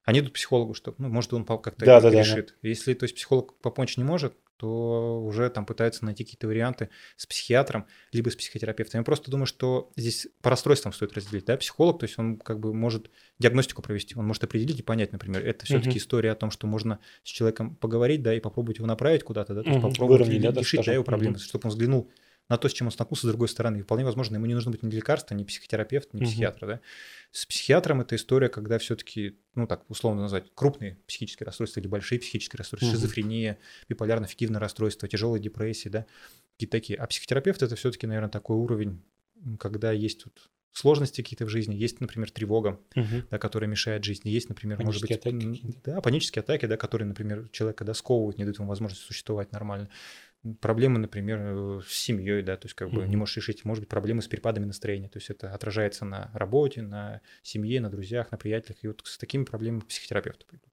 они 0.05 0.21
идут 0.21 0.31
к 0.33 0.35
психологу, 0.35 0.75
что, 0.75 0.95
ну, 0.99 1.09
может, 1.09 1.33
он 1.33 1.45
как-то 1.45 1.87
Да, 1.87 2.01
да, 2.01 2.11
да, 2.11 2.19
решит. 2.21 2.57
Если, 2.63 2.95
то 2.95 3.05
есть, 3.05 3.15
психолог 3.15 3.59
помочь 3.61 3.97
не 3.97 4.05
может, 4.05 4.35
то 4.57 5.21
уже 5.25 5.51
там 5.51 5.67
пытаются 5.67 6.05
найти 6.05 6.23
какие-то 6.23 6.47
варианты 6.47 6.89
с 7.17 7.27
психиатром, 7.27 7.87
либо 8.13 8.31
с 8.31 8.37
психотерапевтом. 8.37 9.01
Я 9.01 9.05
просто 9.05 9.29
думаю, 9.29 9.47
что 9.47 9.91
здесь 9.97 10.29
по 10.41 10.51
расстройствам 10.51 10.93
стоит 10.93 11.15
разделить. 11.15 11.47
Да? 11.47 11.57
Психолог, 11.57 11.99
то 11.99 12.05
есть 12.05 12.17
он 12.17 12.39
как 12.39 12.61
бы 12.61 12.73
может 12.73 13.11
диагностику 13.41 13.83
провести, 13.83 14.15
он 14.17 14.25
может 14.27 14.45
определить 14.45 14.79
и 14.79 14.83
понять, 14.85 15.11
например, 15.11 15.45
это 15.45 15.67
все-таки 15.67 15.99
Мгм. 15.99 15.99
история 15.99 16.31
о 16.31 16.37
том, 16.37 16.53
что 16.53 16.69
можно 16.69 17.01
с 17.25 17.29
человеком 17.29 17.75
поговорить, 17.75 18.23
да, 18.23 18.35
и 18.35 18.41
попробовать 18.41 18.79
его 18.79 18.87
направить 18.87 19.25
куда-то, 19.25 19.55
да, 19.55 19.65
то 19.65 19.71
есть 19.71 19.81
Мгм. 19.81 19.81
попробовать 19.81 20.29
Выровнять, 20.29 20.43
да, 20.43 20.53
решить 20.61 20.85
да, 20.87 20.93
его 20.93 21.03
проблемы, 21.05 21.39
Мгм. 21.39 21.39
чтобы 21.39 21.63
он 21.67 21.71
взглянул 21.71 22.13
на 22.53 22.59
то, 22.59 22.69
с 22.69 22.73
чем 22.75 22.87
он 22.87 22.91
столкнулся 22.93 23.27
с 23.27 23.31
другой 23.31 23.49
стороны. 23.49 23.79
И 23.79 23.83
вполне 23.83 24.05
возможно, 24.05 24.37
ему 24.37 24.45
не 24.45 24.53
нужно 24.55 24.71
быть 24.71 24.83
ни 24.83 24.91
лекарства, 24.91 25.35
ни 25.35 25.43
психотерапевт, 25.43 26.13
ни 26.13 26.21
Мгм. 26.21 26.27
психиатра. 26.27 26.67
Да? 26.67 26.81
С 27.31 27.47
психиатром 27.47 28.03
это 28.03 28.15
история, 28.15 28.51
когда 28.51 28.79
все-таки, 28.79 29.39
ну 29.55 29.67
так 29.67 29.89
условно 29.89 30.21
назвать, 30.21 30.53
крупные 30.55 30.99
психические 31.07 31.47
расстройства 31.47 31.81
или 31.81 31.89
большие 31.89 32.21
психические 32.21 32.59
расстройства, 32.59 32.89
Мгм. 32.89 32.97
шизофрения, 32.99 33.59
биполярно-аффективное 33.89 34.61
расстройство, 34.61 35.09
тяжелые 35.09 35.41
депрессии, 35.41 35.89
да, 35.89 36.05
какие-то 36.53 36.73
такие. 36.73 36.99
А 36.99 37.07
психотерапевт 37.07 37.63
это 37.63 37.75
все-таки, 37.75 38.07
наверное, 38.07 38.29
такой 38.29 38.57
уровень, 38.59 39.03
когда 39.59 39.91
есть 39.91 40.25
тут 40.25 40.51
сложности 40.73 41.23
какие-то 41.23 41.47
в 41.47 41.49
жизни, 41.49 41.75
есть, 41.75 42.01
например, 42.01 42.31
тревога, 42.31 42.81
Мгм. 42.95 43.27
да, 43.31 43.39
которая 43.39 43.69
мешает 43.71 44.05
жизни, 44.05 44.29
есть, 44.31 44.49
например, 44.51 44.79
может 44.83 45.01
быть, 45.03 45.23
Панические 45.23 45.53
атаки 45.55 45.81
да, 45.85 46.01
панические 46.01 46.41
атаки, 46.41 46.67
да, 46.67 46.77
которые, 46.77 47.07
например, 47.09 47.49
человека 47.51 47.85
да, 47.85 47.95
сковывают, 47.95 48.39
не 48.39 48.45
дают 48.45 48.59
ему 48.59 48.69
возможности 48.69 49.05
существовать 49.07 49.53
нормально. 49.53 49.89
Проблемы, 50.61 50.99
например, 50.99 51.39
э, 51.41 51.81
с 51.87 51.93
семьей, 51.93 52.43
да, 52.43 52.57
то 52.57 52.67
есть 52.67 52.75
как 52.75 52.91
бы 52.91 53.07
не 53.07 53.15
можешь 53.17 53.37
решить, 53.37 53.65
может 53.65 53.83
быть, 53.83 53.89
проблемы 53.89 54.23
с 54.23 54.27
перепадами 54.27 54.65
настроения, 54.65 55.09
то 55.09 55.19
есть 55.19 55.31
это 55.31 55.55
отражается 55.55 56.05
на 56.05 56.31
работе, 56.35 56.83
на 56.83 57.21
семье, 57.43 57.81
на 57.81 57.91
друзьях, 57.91 58.33
на 58.33 58.39
приятелях, 58.39 58.79
и 58.83 58.89
вот 58.89 59.03
с 59.05 59.19
такими 59.19 59.45
проблемами 59.45 59.81
к 59.81 59.87
психотерапевту 59.87 60.45
придут. 60.47 60.73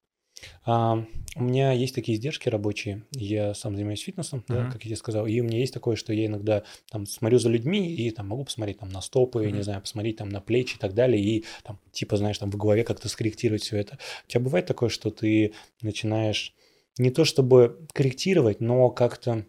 А, 0.64 1.04
у 1.36 1.42
меня 1.42 1.72
есть 1.72 1.94
такие 1.94 2.16
издержки 2.16 2.48
рабочие. 2.48 3.04
Я 3.12 3.54
сам 3.54 3.76
занимаюсь 3.76 4.00
фитнесом, 4.02 4.44
да, 4.48 4.62
Мгм. 4.62 4.72
как 4.72 4.82
я 4.84 4.88
тебе 4.88 4.96
сказал. 4.96 5.26
И 5.26 5.40
у 5.40 5.44
меня 5.44 5.58
есть 5.58 5.74
такое, 5.74 5.96
что 5.96 6.12
я 6.12 6.26
иногда 6.26 6.64
там 6.90 7.06
смотрю 7.06 7.38
за 7.38 7.48
людьми 7.48 7.94
и 7.94 8.10
там 8.10 8.28
могу 8.28 8.44
посмотреть 8.44 8.78
там 8.78 8.88
на 8.88 9.00
стопы, 9.00 9.46
Мгм. 9.46 9.56
не 9.56 9.62
знаю, 9.62 9.80
посмотреть 9.80 10.16
там 10.16 10.28
на 10.28 10.40
плечи 10.40 10.76
и 10.76 10.78
так 10.78 10.94
далее. 10.94 11.22
И 11.22 11.44
там 11.62 11.78
типа, 11.92 12.16
знаешь, 12.16 12.38
там 12.38 12.50
в 12.50 12.56
голове 12.56 12.84
как-то 12.84 13.08
скорректировать 13.08 13.62
все 13.62 13.76
это. 13.76 13.98
У 14.26 14.28
тебя 14.30 14.40
бывает 14.40 14.66
такое, 14.66 14.88
что 14.88 15.10
ты 15.10 15.52
начинаешь 15.82 16.54
не 16.98 17.10
то 17.10 17.24
чтобы 17.24 17.86
корректировать, 17.92 18.60
но 18.60 18.90
как-то 18.90 19.44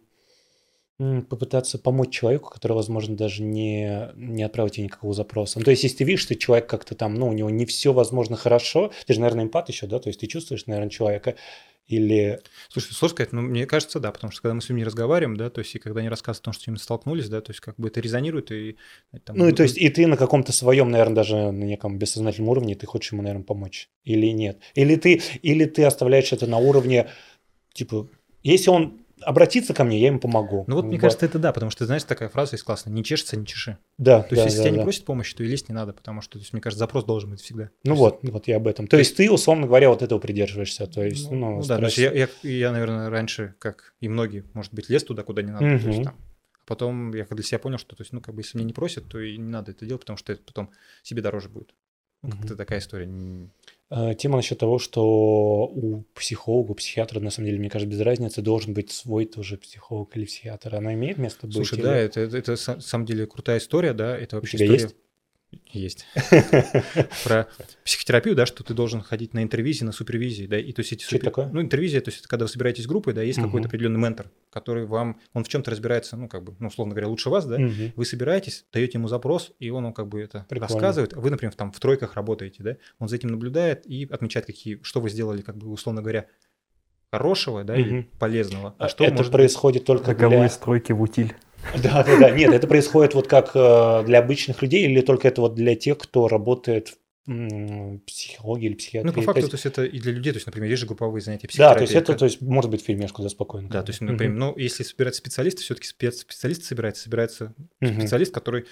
попытаться 1.29 1.77
помочь 1.77 2.12
человеку, 2.12 2.50
который, 2.50 2.74
возможно, 2.74 3.15
даже 3.15 3.43
не, 3.43 4.10
не 4.15 4.43
отправил 4.43 4.70
тебе 4.70 4.86
никакого 4.86 5.13
запроса. 5.13 5.60
Ну, 5.60 5.65
то 5.65 5.72
есть, 5.72 5.84
если 5.84 5.98
ты 5.98 6.03
видишь, 6.03 6.22
что 6.22 6.36
человек 6.36 6.67
как-то 6.67 6.96
там, 6.96 7.15
ну, 7.15 7.27
у 7.27 7.34
него 7.34 7.50
не 7.50 7.65
все, 7.65 7.93
возможно, 7.93 8.36
хорошо, 8.36 8.91
ты 9.05 9.13
же, 9.13 9.20
наверное, 9.20 9.46
эмпат 9.46 9.70
еще, 9.70 9.88
да, 9.88 10.00
то 10.00 10.10
есть 10.10 10.20
ты 10.20 10.27
чувствуешь, 10.27 10.65
наверное, 10.65 10.89
человека, 10.89 11.36
или... 11.88 12.39
Слушай, 12.70 12.93
сложно 12.93 13.15
сказать, 13.15 13.34
но 13.34 13.41
мне 13.41 13.65
кажется, 13.65 14.00
да, 14.00 14.12
потому 14.12 14.31
что 14.31 14.41
когда 14.41 14.53
мы 14.53 14.62
с 14.62 14.70
людьми 14.70 14.84
разговариваем, 14.84 15.36
да, 15.36 15.50
то 15.50 15.60
есть 15.60 15.75
и 15.75 15.79
когда 15.79 16.00
они 16.00 16.10
рассказывают 16.10 16.43
о 16.43 16.46
том, 16.46 16.53
что 16.53 16.63
с 16.63 16.67
ними 16.67 16.77
столкнулись, 16.77 17.27
да, 17.27 17.41
то 17.41 17.51
есть 17.51 17.60
как 17.60 17.75
бы 17.77 17.89
это 17.89 18.00
резонирует 18.00 18.51
и... 18.51 18.77
Там, 19.25 19.36
Ну, 19.38 19.48
и 19.48 19.51
то 19.51 19.63
есть, 19.63 19.77
и 19.77 19.89
ты 19.89 20.08
на 20.08 20.15
каком-то 20.15 20.53
своем, 20.53 20.89
наверное, 20.89 21.15
даже 21.15 21.36
на 21.51 21.63
неком 21.63 21.98
бессознательном 21.98 22.50
уровне, 22.50 22.75
ты 22.75 22.86
хочешь 22.86 23.12
ему, 23.12 23.24
наверное, 23.24 23.43
помочь. 23.43 23.89
Или 24.05 24.27
нет. 24.27 24.60
Или 24.74 24.96
ты, 24.96 25.22
или 25.41 25.65
ты 25.65 25.84
оставляешь 25.84 26.31
это 26.31 26.48
на 26.48 26.60
уровне, 26.60 27.10
типа, 27.74 28.08
если 28.43 28.70
он 28.70 29.00
обратится 29.24 29.74
ко 29.74 29.84
мне, 29.84 30.00
я 30.00 30.08
ему 30.08 30.20
помогу. 30.20 30.66
Ну 30.68 30.75
вот, 30.75 30.86
мне 30.86 31.00
кажется, 31.00 31.25
это 31.25 31.40
да, 31.40 31.51
потому 31.51 31.72
что, 31.72 31.86
знаешь, 31.86 32.04
такая 32.04 32.30
фраза 32.30 32.54
есть 32.56 32.63
классная, 32.63 32.94
не 32.94 33.04
чешется, 33.04 33.38
не 33.38 33.46
чеши. 33.46 33.78
да, 33.98 34.22
То 34.24 34.34
есть, 34.36 34.44
да, 34.44 34.46
если 34.46 34.58
да, 34.58 34.63
тебя 34.63 34.72
не 34.72 34.78
да. 34.78 34.84
просят 34.84 35.06
помощи, 35.06 35.36
то 35.36 35.44
и 35.44 35.48
лезть 35.48 35.70
не 35.70 35.75
надо, 35.75 35.94
потому 35.94 36.22
что, 36.22 36.34
то 36.34 36.40
есть, 36.40 36.54
мне 36.54 36.62
кажется, 36.62 36.80
запрос 36.80 37.06
должен 37.06 37.32
быть 37.32 37.42
всегда. 37.42 37.70
Ну 37.84 37.96
То 37.96 38.01
есть, 38.06 38.24
вот, 38.24 38.32
вот 38.32 38.48
я 38.48 38.58
об 38.58 38.68
этом. 38.68 38.88
То 38.88 38.98
есть 38.98 39.16
ты, 39.16 39.32
условно 39.32 39.68
говоря, 39.68 39.90
вот 39.90 40.01
этого 40.01 40.20
придерживаешься. 40.20 40.88
То 40.88 41.04
есть, 41.04 41.30
Ну, 41.32 41.38
ну, 41.38 41.56
ну 41.58 41.66
да, 41.66 41.78
то 41.78 41.86
есть 41.86 41.98
я, 41.98 42.12
я, 42.12 42.28
я, 42.44 42.72
наверное, 42.72 43.10
раньше, 43.10 43.56
как 43.60 43.94
и 44.00 44.08
многие, 44.10 44.44
может 44.54 44.74
быть, 44.74 44.90
лез 44.90 45.04
туда, 45.04 45.24
куда 45.24 45.42
не 45.42 45.51
надо. 45.51 45.80
то 45.80 45.88
есть 45.88 46.04
там. 46.04 46.16
А 46.54 46.63
потом 46.68 47.13
я 47.13 47.25
для 47.25 47.44
себя 47.44 47.60
понял, 47.60 47.78
что, 47.78 47.96
то 47.96 48.01
есть, 48.01 48.13
ну, 48.13 48.22
как 48.22 48.34
бы, 48.36 48.42
если 48.42 48.58
меня 48.58 48.68
не 48.68 48.74
просят, 48.74 49.08
то 49.10 49.20
и 49.20 49.38
не 49.38 49.50
надо 49.50 49.72
это 49.72 49.86
делать, 49.86 50.01
потому 50.01 50.18
что 50.18 50.32
это 50.34 50.42
потом 50.44 50.70
себе 51.04 51.22
дороже 51.22 51.50
будет. 51.50 51.74
Ну, 52.22 52.30
Мгм. 52.30 52.38
как-то 52.40 52.56
такая 52.56 52.80
история. 52.80 53.08
Э, 53.92 54.16
Тема 54.18 54.38
насчет 54.38 54.58
того, 54.58 54.80
что 54.80 55.04
у 55.66 56.04
психолога, 56.16 56.72
у 56.72 56.76
психиатра, 56.76 57.20
на 57.20 57.30
самом 57.30 57.48
деле, 57.48 57.60
мне 57.60 57.70
кажется, 57.70 57.92
без 57.92 58.00
разницы, 58.00 58.42
должен 58.42 58.74
быть 58.74 58.90
свой 58.90 59.26
тоже 59.26 59.58
психолог 59.58 60.16
или 60.16 60.26
психиатр. 60.26 60.76
Она 60.76 60.94
имеет 60.94 61.18
место 61.18 61.46
быть? 61.46 61.56
Слушай, 61.56 61.76
или- 61.76 61.84
да, 61.84 61.98
это, 61.98 62.22
это, 62.22 62.38
это, 62.38 62.52
на 62.52 62.80
самом 62.82 63.06
деле 63.06 63.28
крутая 63.28 63.58
история, 63.58 63.94
да, 63.94 64.18
это 64.18 64.38
вообще 64.38 64.58
тебя 64.58 64.66
история... 64.68 64.84
есть? 64.84 64.96
Есть. 65.67 66.05
Про 67.24 67.48
психотерапию, 67.84 68.36
да, 68.36 68.46
что 68.46 68.63
ты 68.63 68.74
должен 68.74 69.01
ходить 69.01 69.34
на 69.34 69.43
интервизии, 69.43 69.84
на 69.84 69.91
супервизии, 69.91 70.46
да, 70.46 70.58
и 70.58 70.72
то 70.72 70.79
есть 70.81 70.93
эти 70.93 71.03
Что 71.03 71.17
это 71.17 71.25
такое? 71.25 71.48
Ну, 71.48 71.62
интервизия, 71.62 72.00
то 72.01 72.10
есть 72.10 72.20
это 72.22 72.29
когда 72.29 72.46
вы 72.46 72.50
собираетесь 72.50 72.88
группой, 72.88 73.13
да, 73.13 73.22
есть 73.22 73.38
Мгм. 73.38 73.48
какой-то 73.48 73.67
определенный 73.67 74.00
ментор, 74.00 74.31
который 74.50 74.86
вам, 74.86 75.20
он 75.34 75.43
в 75.43 75.50
чем-то 75.50 75.72
разбирается, 75.72 76.15
ну, 76.15 76.27
как 76.29 76.43
бы, 76.43 76.55
ну, 76.60 76.67
условно 76.67 76.93
говоря, 76.93 77.08
лучше 77.10 77.29
вас, 77.29 77.46
да, 77.46 77.58
Мгм. 77.58 77.93
вы 77.96 78.05
собираетесь, 78.05 78.65
даете 78.72 78.98
ему 78.98 79.08
запрос, 79.10 79.51
и 79.60 79.70
он, 79.70 79.84
ну, 79.84 79.93
как 79.93 80.08
бы 80.08 80.22
это 80.22 80.46
Прикольно. 80.50 80.74
рассказывает. 80.74 81.13
Вы, 81.13 81.29
например, 81.29 81.53
там 81.53 81.72
в 81.72 81.79
тройках 81.79 82.13
работаете, 82.15 82.63
да, 82.63 82.77
он 83.00 83.10
за 83.10 83.17
этим 83.17 83.29
наблюдает 83.29 83.86
и 83.86 84.08
отмечает, 84.10 84.46
какие, 84.46 84.79
что 84.84 85.01
вы 85.01 85.10
сделали, 85.10 85.41
как 85.41 85.58
бы, 85.58 85.70
условно 85.70 86.01
говоря, 86.01 86.27
хорошего, 87.12 87.63
да, 87.65 87.75
или 87.75 87.91
Мгм. 87.91 88.10
полезного. 88.20 88.75
А 88.77 88.86
А 88.86 88.89
что 88.89 89.03
это 89.03 89.13
может 89.15 89.31
быть- 89.31 89.39
происходит 89.39 89.84
только 89.86 90.12
Роковые 90.12 90.39
для... 90.41 90.50
стройки 90.50 90.93
в 90.93 91.01
утиль. 91.01 91.34
Да, 91.84 92.03
да, 92.03 92.20
да. 92.20 92.32
Нет, 92.32 92.53
это 92.53 92.68
происходит 92.68 93.13
вот 93.13 93.27
как 93.27 93.51
э, 93.56 94.03
для 94.06 94.20
обычных 94.20 94.62
людей 94.62 94.86
или 94.86 95.01
только 95.01 95.27
это 95.27 95.41
вот 95.41 95.56
для 95.56 95.75
тех, 95.75 95.98
кто 95.98 96.27
работает 96.27 96.89
в 96.89 98.00
психологии 98.08 98.68
или 98.68 98.74
психиатрии? 98.74 99.12
Ну, 99.12 99.13
по 99.13 99.22
факту, 99.22 99.48
то 99.48 99.56
есть 99.56 99.65
это 99.65 99.84
и 99.84 100.00
для 100.00 100.12
людей, 100.12 100.34
то 100.34 100.38
есть, 100.38 100.48
например, 100.48 100.70
есть 100.70 100.82
же 100.82 100.88
групповые 100.88 101.22
занятия 101.22 101.48
Да, 101.56 101.74
то 101.74 101.82
есть 101.82 101.91
психотерапии, 101.91 102.13
это, 102.13 102.20
то 102.20 102.25
есть, 102.25 102.41
может 102.41 102.72
быть, 102.72 102.84
фильмешку, 102.84 103.22
да, 103.22 103.30
спокойно. 103.30 103.70
Да, 103.70 103.84
то 103.84 103.91
есть, 103.91 104.01
например, 104.01 104.36
ну, 104.36 104.58
если 104.58 104.84
собирать 104.84 105.15
специалисты, 105.15 105.62
все-таки 105.62 105.88
специалист 105.88 106.63
собирается, 106.63 107.03
собирается 107.03 107.53
специалист, 107.80 108.34
который, 108.34 108.65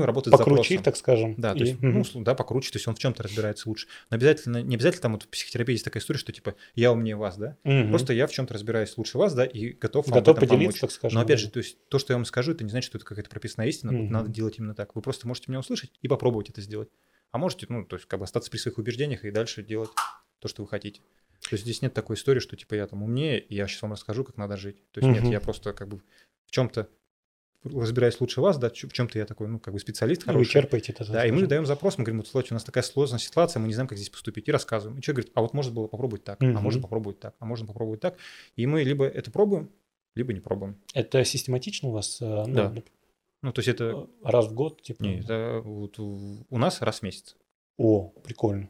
ну, 0.00 0.06
работает 0.06 0.36
Покруче 0.36 0.74
их, 0.74 0.82
так 0.82 0.96
скажем. 0.96 1.34
Да, 1.36 1.54
то 1.54 1.64
и- 1.64 1.68
есть, 1.68 1.80
мгм. 1.82 2.04
ну, 2.14 2.22
да, 2.22 2.34
покруче, 2.34 2.70
то 2.70 2.76
есть 2.76 2.86
он 2.86 2.94
в 2.94 2.98
чем-то 2.98 3.22
разбирается 3.22 3.68
лучше. 3.68 3.86
Но 4.10 4.16
обязательно, 4.16 4.62
не 4.62 4.74
обязательно 4.76 5.02
там 5.02 5.12
вот 5.12 5.24
в 5.24 5.28
психотерапии 5.28 5.72
есть 5.72 5.84
такая 5.84 6.00
история, 6.02 6.18
что 6.18 6.32
типа 6.32 6.54
я 6.74 6.92
умнее 6.92 7.16
вас, 7.16 7.36
да, 7.36 7.56
Мгм. 7.64 7.88
просто 7.90 8.12
я 8.12 8.26
в 8.26 8.32
чем-то 8.32 8.54
разбираюсь 8.54 8.96
лучше 8.96 9.18
вас, 9.18 9.34
да, 9.34 9.44
и 9.44 9.70
готов 9.72 10.06
вам 10.08 10.18
готов 10.18 10.36
поделиться, 10.36 10.56
помочь. 10.58 10.80
так 10.80 10.90
скажем. 10.90 11.14
Но 11.18 11.22
опять 11.24 11.40
же, 11.40 11.50
то 11.50 11.58
есть 11.58 11.78
то, 11.88 11.98
что 11.98 12.12
я 12.12 12.16
вам 12.16 12.24
скажу, 12.24 12.52
это 12.52 12.64
не 12.64 12.70
значит, 12.70 12.88
что 12.88 12.98
это 12.98 13.06
какая-то 13.06 13.30
прописанная 13.30 13.68
истина, 13.68 13.92
Мгм. 13.92 14.12
надо 14.12 14.28
делать 14.28 14.58
именно 14.58 14.74
так. 14.74 14.94
Вы 14.94 15.02
просто 15.02 15.26
можете 15.26 15.46
меня 15.50 15.60
услышать 15.60 15.90
и 16.02 16.08
попробовать 16.08 16.50
это 16.50 16.60
сделать. 16.60 16.88
А 17.32 17.38
можете, 17.38 17.66
ну, 17.68 17.84
то 17.84 17.96
есть 17.96 18.06
как 18.06 18.20
бы 18.20 18.24
остаться 18.24 18.50
при 18.50 18.58
своих 18.58 18.78
убеждениях 18.78 19.24
и 19.24 19.30
дальше 19.30 19.62
делать 19.62 19.90
то, 20.38 20.48
что 20.48 20.62
вы 20.62 20.68
хотите. 20.68 21.00
То 21.48 21.54
есть 21.54 21.64
здесь 21.64 21.82
нет 21.82 21.92
такой 21.94 22.16
истории, 22.16 22.40
что 22.40 22.56
типа 22.56 22.74
я 22.74 22.86
там 22.86 23.02
умнее, 23.02 23.38
и 23.40 23.54
я 23.54 23.66
сейчас 23.66 23.82
вам 23.82 23.92
расскажу, 23.92 24.24
как 24.24 24.36
надо 24.36 24.56
жить. 24.56 24.76
То 24.92 24.98
есть 25.00 25.08
Мгм. 25.08 25.22
нет, 25.24 25.32
я 25.32 25.40
просто 25.40 25.72
как 25.72 25.88
бы 25.88 26.00
в 26.46 26.50
чем-то 26.50 26.88
разбираюсь 27.64 28.20
лучше 28.20 28.40
вас, 28.40 28.58
да, 28.58 28.68
в 28.70 28.72
чем-то 28.74 29.18
я 29.18 29.26
такой, 29.26 29.48
ну, 29.48 29.58
как 29.58 29.74
бы 29.74 29.80
специалист 29.80 30.22
Ну, 30.26 30.32
вы 30.32 30.38
хороший. 30.38 30.50
черпаете 30.52 30.92
это. 30.92 31.10
Да, 31.10 31.26
и 31.26 31.30
мы 31.30 31.46
даем 31.46 31.66
запрос, 31.66 31.98
мы 31.98 32.04
говорим, 32.04 32.18
вот, 32.20 32.28
слушайте, 32.28 32.54
у 32.54 32.56
нас 32.56 32.64
такая 32.64 32.82
сложная 32.84 33.18
ситуация, 33.18 33.60
мы 33.60 33.66
не 33.68 33.74
знаем, 33.74 33.88
как 33.88 33.98
здесь 33.98 34.10
поступить, 34.10 34.48
и 34.48 34.52
рассказываем. 34.52 34.98
И 34.98 35.02
человек 35.02 35.16
говорит, 35.24 35.32
а 35.36 35.40
вот 35.42 35.54
можно 35.54 35.72
было 35.72 35.86
попробовать 35.86 36.24
так, 36.24 36.40
а 36.42 36.44
Мгм. 36.44 36.62
можно 36.62 36.82
попробовать 36.82 37.18
так, 37.20 37.34
а 37.38 37.44
можно 37.46 37.66
попробовать 37.66 38.00
так. 38.00 38.16
И 38.56 38.66
мы 38.66 38.82
либо 38.82 39.04
это 39.06 39.30
пробуем, 39.30 39.70
либо 40.14 40.32
не 40.32 40.40
пробуем. 40.40 40.76
Это 40.94 41.24
систематично 41.24 41.88
у 41.88 41.92
вас? 41.92 42.18
э, 42.20 42.44
ну, 42.46 42.54
Да. 42.54 42.74
Ну, 43.42 43.52
то 43.52 43.60
есть 43.60 43.68
это, 43.68 44.08
Раз 44.24 44.46
в 44.46 44.54
год, 44.54 44.82
типа? 44.82 45.02
не, 45.02 45.20
это 45.20 45.60
вот 45.64 45.98
у, 45.98 46.44
нас 46.50 46.80
раз 46.80 47.00
в 47.00 47.02
месяц. 47.02 47.36
О, 47.78 48.08
прикольно. 48.24 48.68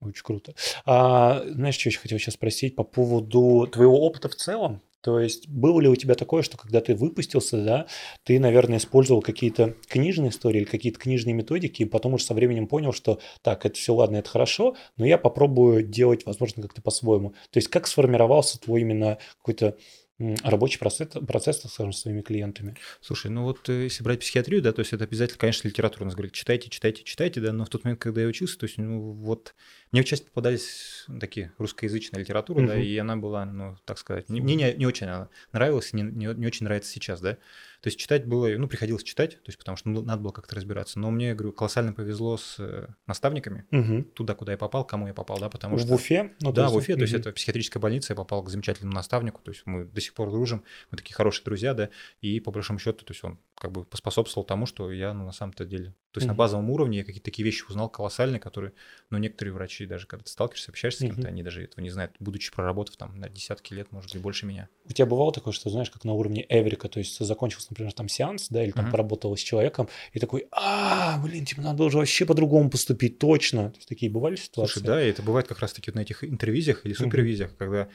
Очень 0.00 0.22
круто. 0.22 0.54
А, 0.84 1.42
знаешь, 1.46 1.76
что 1.76 1.88
еще 1.88 1.98
хотел 1.98 2.18
сейчас 2.18 2.34
спросить 2.34 2.76
по 2.76 2.84
поводу 2.84 3.66
твоего 3.72 3.98
опыта 4.02 4.28
в 4.28 4.34
целом? 4.36 4.82
То 5.04 5.20
есть 5.20 5.48
было 5.48 5.82
ли 5.82 5.88
у 5.88 5.96
тебя 5.96 6.14
такое, 6.14 6.42
что 6.42 6.56
когда 6.56 6.80
ты 6.80 6.94
выпустился, 6.94 7.62
да, 7.62 7.86
ты, 8.22 8.40
наверное, 8.40 8.78
использовал 8.78 9.20
какие-то 9.20 9.74
книжные 9.86 10.30
истории 10.30 10.60
или 10.60 10.64
какие-то 10.64 10.98
книжные 10.98 11.34
методики, 11.34 11.82
и 11.82 11.84
потом 11.84 12.14
уже 12.14 12.24
со 12.24 12.32
временем 12.32 12.66
понял, 12.66 12.94
что 12.94 13.20
так, 13.42 13.66
это 13.66 13.76
все 13.76 13.94
ладно, 13.94 14.16
это 14.16 14.30
хорошо, 14.30 14.76
но 14.96 15.04
я 15.04 15.18
попробую 15.18 15.82
делать, 15.82 16.24
возможно, 16.24 16.62
как-то 16.62 16.80
по-своему. 16.80 17.34
То 17.50 17.58
есть 17.58 17.68
как 17.68 17.86
сформировался 17.86 18.58
твой 18.58 18.80
именно 18.80 19.18
какой-то 19.36 19.76
рабочий 20.18 20.78
процесс, 20.78 21.08
процесс, 21.26 21.60
так 21.60 21.70
скажем, 21.72 21.92
с 21.92 22.00
своими 22.00 22.22
клиентами? 22.22 22.76
Слушай, 23.00 23.30
ну 23.30 23.42
вот 23.42 23.68
э, 23.68 23.84
если 23.84 24.02
брать 24.04 24.20
психиатрию, 24.20 24.62
да, 24.62 24.72
то 24.72 24.80
есть 24.80 24.92
это 24.92 25.04
обязательно, 25.04 25.38
конечно, 25.38 25.66
литература. 25.68 26.04
Нас 26.04 26.14
говорят, 26.14 26.32
читайте, 26.32 26.70
читайте, 26.70 27.02
читайте, 27.02 27.40
да, 27.40 27.52
но 27.52 27.64
в 27.64 27.68
тот 27.68 27.84
момент, 27.84 28.00
когда 28.00 28.20
я 28.22 28.28
учился, 28.28 28.58
то 28.58 28.64
есть, 28.64 28.78
ну 28.78 29.00
вот, 29.12 29.54
мне 29.92 30.04
часто 30.04 30.26
попадались 30.26 31.06
такие 31.20 31.52
русскоязычная 31.58 32.20
литература, 32.20 32.66
да, 32.66 32.74
Мгм. 32.74 32.82
и 32.82 32.96
она 32.96 33.16
была, 33.16 33.44
ну, 33.44 33.76
так 33.84 33.98
сказать, 33.98 34.28
не- 34.28 34.40
мне 34.40 34.54
не, 34.54 34.72
не 34.74 34.86
очень 34.86 35.06
она 35.06 35.28
нравилась, 35.52 35.92
не, 35.92 36.02
не, 36.02 36.26
не 36.26 36.46
очень 36.46 36.64
нравится 36.64 36.90
сейчас, 36.90 37.20
да. 37.20 37.38
То 37.84 37.88
есть 37.88 37.98
читать 37.98 38.24
было, 38.24 38.48
ну, 38.56 38.66
приходилось 38.66 39.02
читать, 39.02 39.32
то 39.32 39.48
есть 39.48 39.58
потому 39.58 39.76
что 39.76 39.90
ну, 39.90 40.00
надо 40.00 40.22
было 40.22 40.32
как-то 40.32 40.56
разбираться. 40.56 40.98
Но 40.98 41.10
мне, 41.10 41.34
говорю, 41.34 41.52
колоссально 41.52 41.92
повезло 41.92 42.38
с 42.38 42.56
э, 42.58 42.86
наставниками, 43.06 43.66
Мгм. 43.72 44.04
туда, 44.04 44.34
куда 44.34 44.52
я 44.52 44.56
попал, 44.56 44.86
кому 44.86 45.06
я 45.06 45.12
попал, 45.12 45.38
да, 45.38 45.50
потому 45.50 45.76
в 45.76 45.80
что... 45.80 45.92
Уфе? 45.92 46.32
Ну, 46.40 46.50
да, 46.50 46.70
в 46.70 46.76
Уфе, 46.76 46.94
то 46.94 47.02
есть 47.02 47.12
это 47.12 47.30
психиатрическая 47.32 47.82
больница, 47.82 48.14
я 48.14 48.16
попал 48.16 48.42
к 48.42 48.48
замечательному 48.48 48.94
наставнику, 48.94 49.42
то 49.42 49.50
есть 49.50 49.64
мы 49.66 49.84
до 49.84 50.00
сих 50.00 50.14
пор 50.14 50.30
дружим, 50.30 50.64
мы 50.90 50.96
такие 50.96 51.14
хорошие 51.14 51.44
друзья, 51.44 51.74
да, 51.74 51.90
и 52.22 52.40
по 52.40 52.50
большому 52.50 52.78
счету, 52.78 53.04
то 53.04 53.12
есть 53.12 53.22
он 53.22 53.38
как 53.54 53.70
бы 53.70 53.84
поспособствовал 53.84 54.46
тому, 54.46 54.64
что 54.64 54.90
я, 54.90 55.12
ну, 55.12 55.26
на 55.26 55.32
самом-то 55.32 55.66
деле, 55.66 55.94
то 56.10 56.18
есть 56.18 56.26
на 56.26 56.32
Мгм. 56.32 56.38
базовом 56.38 56.70
уровне 56.70 56.98
я 56.98 57.04
какие-то 57.04 57.24
такие 57.24 57.44
вещи 57.44 57.64
узнал 57.68 57.90
колоссальные, 57.90 58.40
которые, 58.40 58.72
ну, 59.10 59.18
некоторые 59.18 59.52
врачи 59.52 59.84
даже, 59.84 60.06
когда 60.06 60.24
ты 60.24 60.30
сталкиваешься, 60.30 60.70
общаешься 60.70 61.00
с 61.00 61.06
кем-то, 61.06 61.22
Мгм. 61.22 61.28
они 61.28 61.42
даже 61.42 61.62
этого 61.62 61.82
не 61.82 61.90
знают, 61.90 62.12
будучи 62.18 62.50
проработав 62.50 62.96
там 62.96 63.18
на 63.18 63.28
десятки 63.28 63.74
лет, 63.74 63.92
может 63.92 64.12
быть, 64.12 64.22
больше 64.22 64.46
меня. 64.46 64.68
У 64.84 64.92
тебя 64.92 65.06
бывало 65.06 65.32
такое, 65.32 65.52
что, 65.52 65.70
знаешь, 65.70 65.90
как 65.90 66.04
на 66.04 66.12
уровне 66.12 66.46
Эврика, 66.48 66.88
то 66.88 67.00
есть 67.00 67.18
закончился, 67.18 67.73
например, 67.74 67.92
там 67.92 68.08
сеанс, 68.08 68.48
да, 68.48 68.62
или 68.64 68.70
там 68.70 68.84
Мгм. 68.84 68.92
поработал 68.92 69.36
с 69.36 69.40
человеком, 69.40 69.88
и 70.12 70.20
такой, 70.20 70.46
а, 70.52 71.20
блин, 71.22 71.44
типа, 71.44 71.62
надо 71.62 71.82
уже 71.84 71.98
вообще 71.98 72.24
по-другому 72.24 72.70
поступить, 72.70 73.18
точно. 73.18 73.70
То 73.70 73.76
есть 73.76 73.88
такие 73.88 74.10
бывали 74.10 74.36
ситуации? 74.36 74.74
Слушай, 74.74 74.86
да, 74.86 75.04
и 75.04 75.10
это 75.10 75.22
бывает 75.22 75.48
как 75.48 75.58
раз-таки 75.58 75.90
на 75.92 76.00
этих 76.00 76.22
интервизиях 76.24 76.86
или 76.86 76.94
супервизиях, 76.94 77.56
когда 77.56 77.88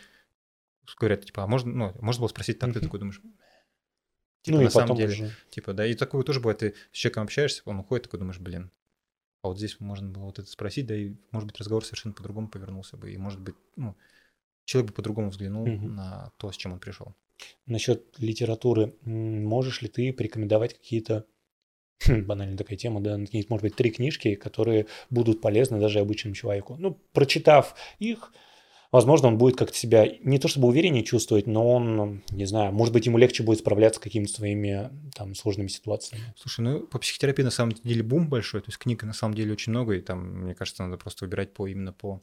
говорят, 0.99 1.25
типа, 1.25 1.43
а 1.43 1.47
можно, 1.47 1.71
ну, 1.71 1.95
можно 2.01 2.21
было 2.21 2.27
спросить 2.27 2.59
так, 2.59 2.73
ты 2.73 2.79
Мгм. 2.79 2.87
такой 2.87 2.99
думаешь, 2.99 3.21
типа, 4.41 4.57
ну 4.57 4.61
и 4.61 4.63
на 4.65 4.69
самом 4.69 4.97
деле, 4.97 5.13
уже. 5.13 5.31
Типа, 5.49 5.73
да, 5.73 5.85
и 5.85 5.93
такое 5.93 6.23
тоже 6.23 6.39
бывает, 6.39 6.59
ты 6.59 6.73
с 6.91 6.97
человеком 6.97 7.23
общаешься, 7.23 7.61
он 7.65 7.79
уходит, 7.79 8.03
такой 8.05 8.19
думаешь, 8.19 8.39
блин, 8.39 8.71
а 9.41 9.47
вот 9.47 9.57
здесь 9.57 9.79
можно 9.79 10.09
было 10.09 10.25
вот 10.25 10.39
это 10.39 10.49
спросить, 10.49 10.87
да, 10.87 10.95
и, 10.95 11.13
может 11.31 11.47
быть, 11.47 11.57
разговор 11.57 11.85
совершенно 11.85 12.13
по-другому 12.13 12.49
повернулся 12.49 12.97
бы, 12.97 13.11
и, 13.11 13.17
может 13.17 13.39
быть, 13.39 13.55
ну, 13.75 13.95
человек 14.65 14.91
бы 14.91 14.95
по-другому 14.95 15.29
взглянул 15.29 15.65
Мгм. 15.65 15.95
на 15.95 16.31
то, 16.37 16.51
с 16.51 16.57
чем 16.57 16.73
он 16.73 16.79
пришел. 16.79 17.15
Насчет 17.65 18.05
литературы, 18.19 18.93
можешь 19.03 19.81
ли 19.81 19.87
ты 19.87 20.13
порекомендовать 20.13 20.73
какие-то, 20.73 21.25
хм, 22.05 22.23
банальная 22.23 22.57
такая 22.57 22.77
тема, 22.77 23.01
да, 23.01 23.17
может 23.17 23.61
быть, 23.63 23.75
три 23.75 23.91
книжки, 23.91 24.35
которые 24.35 24.87
будут 25.09 25.41
полезны 25.41 25.79
даже 25.79 25.99
обычному 25.99 26.35
человеку? 26.35 26.75
Ну, 26.79 26.99
прочитав 27.13 27.75
их, 27.99 28.33
возможно, 28.91 29.27
он 29.27 29.37
будет 29.37 29.55
как-то 29.55 29.77
себя 29.77 30.07
не 30.21 30.39
то 30.39 30.47
чтобы 30.47 30.67
увереннее 30.67 31.03
чувствовать, 31.03 31.47
но 31.47 31.69
он, 31.69 32.23
не 32.31 32.45
знаю, 32.45 32.73
может 32.73 32.93
быть, 32.93 33.05
ему 33.05 33.17
легче 33.17 33.43
будет 33.43 33.59
справляться 33.59 33.99
с 33.99 34.03
какими-то 34.03 34.33
своими 34.33 34.89
там 35.15 35.35
сложными 35.35 35.67
ситуациями. 35.67 36.33
Слушай, 36.37 36.61
ну, 36.61 36.79
по 36.87 36.99
психотерапии 36.99 37.43
на 37.43 37.51
самом 37.51 37.73
деле 37.83 38.03
бум 38.03 38.29
большой, 38.29 38.61
то 38.61 38.69
есть 38.69 38.79
книг 38.79 39.03
на 39.03 39.13
самом 39.13 39.35
деле 39.35 39.53
очень 39.53 39.71
много, 39.71 39.93
и 39.93 40.01
там, 40.01 40.43
мне 40.43 40.55
кажется, 40.55 40.83
надо 40.83 40.97
просто 40.97 41.25
выбирать 41.25 41.53
по 41.53 41.67
именно 41.67 41.93
по 41.93 42.21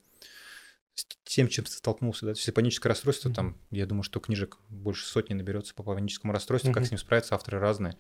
с 0.97 1.07
тем, 1.25 1.49
чем 1.49 1.65
ты 1.67 1.71
столкнулся, 1.73 2.25
да, 2.27 2.33
то 2.33 2.39
есть 2.39 2.55
паническое 2.55 2.89
расстройство, 2.91 3.29
Мгм. 3.29 3.35
там, 3.35 3.59
я 3.71 3.85
думаю, 3.87 4.03
что 4.03 4.19
книжек 4.19 4.59
больше 4.71 5.05
сотни 5.05 5.35
наберется 5.35 5.75
по 5.75 5.83
паническому 5.83 6.33
расстройству, 6.33 6.73
как 6.73 6.83
Мгм. 6.83 6.89
с 6.89 6.91
ним 6.93 6.99
справиться, 6.99 7.35
авторы 7.35 7.59
разные. 7.59 7.97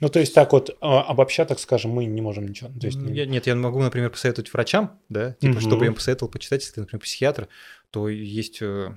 Ну, 0.00 0.08
то 0.08 0.18
есть 0.18 0.34
так 0.34 0.52
вот 0.52 0.76
а, 0.80 1.02
обобща, 1.02 1.44
так 1.44 1.60
скажем, 1.60 1.92
мы 1.92 2.06
не 2.06 2.20
можем 2.20 2.46
ничего. 2.48 2.70
То 2.80 2.86
есть, 2.86 2.98
я- 3.02 3.26
нет, 3.26 3.46
я 3.46 3.54
могу, 3.54 3.80
например, 3.80 4.10
посоветовать 4.10 4.52
врачам, 4.52 5.00
да, 5.08 5.34
типа, 5.34 5.54
Мгм. 5.54 5.60
чтобы 5.60 5.84
я 5.84 5.88
им 5.88 5.94
посоветовал 5.94 6.30
почитать, 6.30 6.62
если 6.62 6.74
ты, 6.74 6.80
например, 6.80 7.00
психиатр, 7.02 7.48
то 7.90 8.08
есть 8.08 8.60
э, 8.62 8.96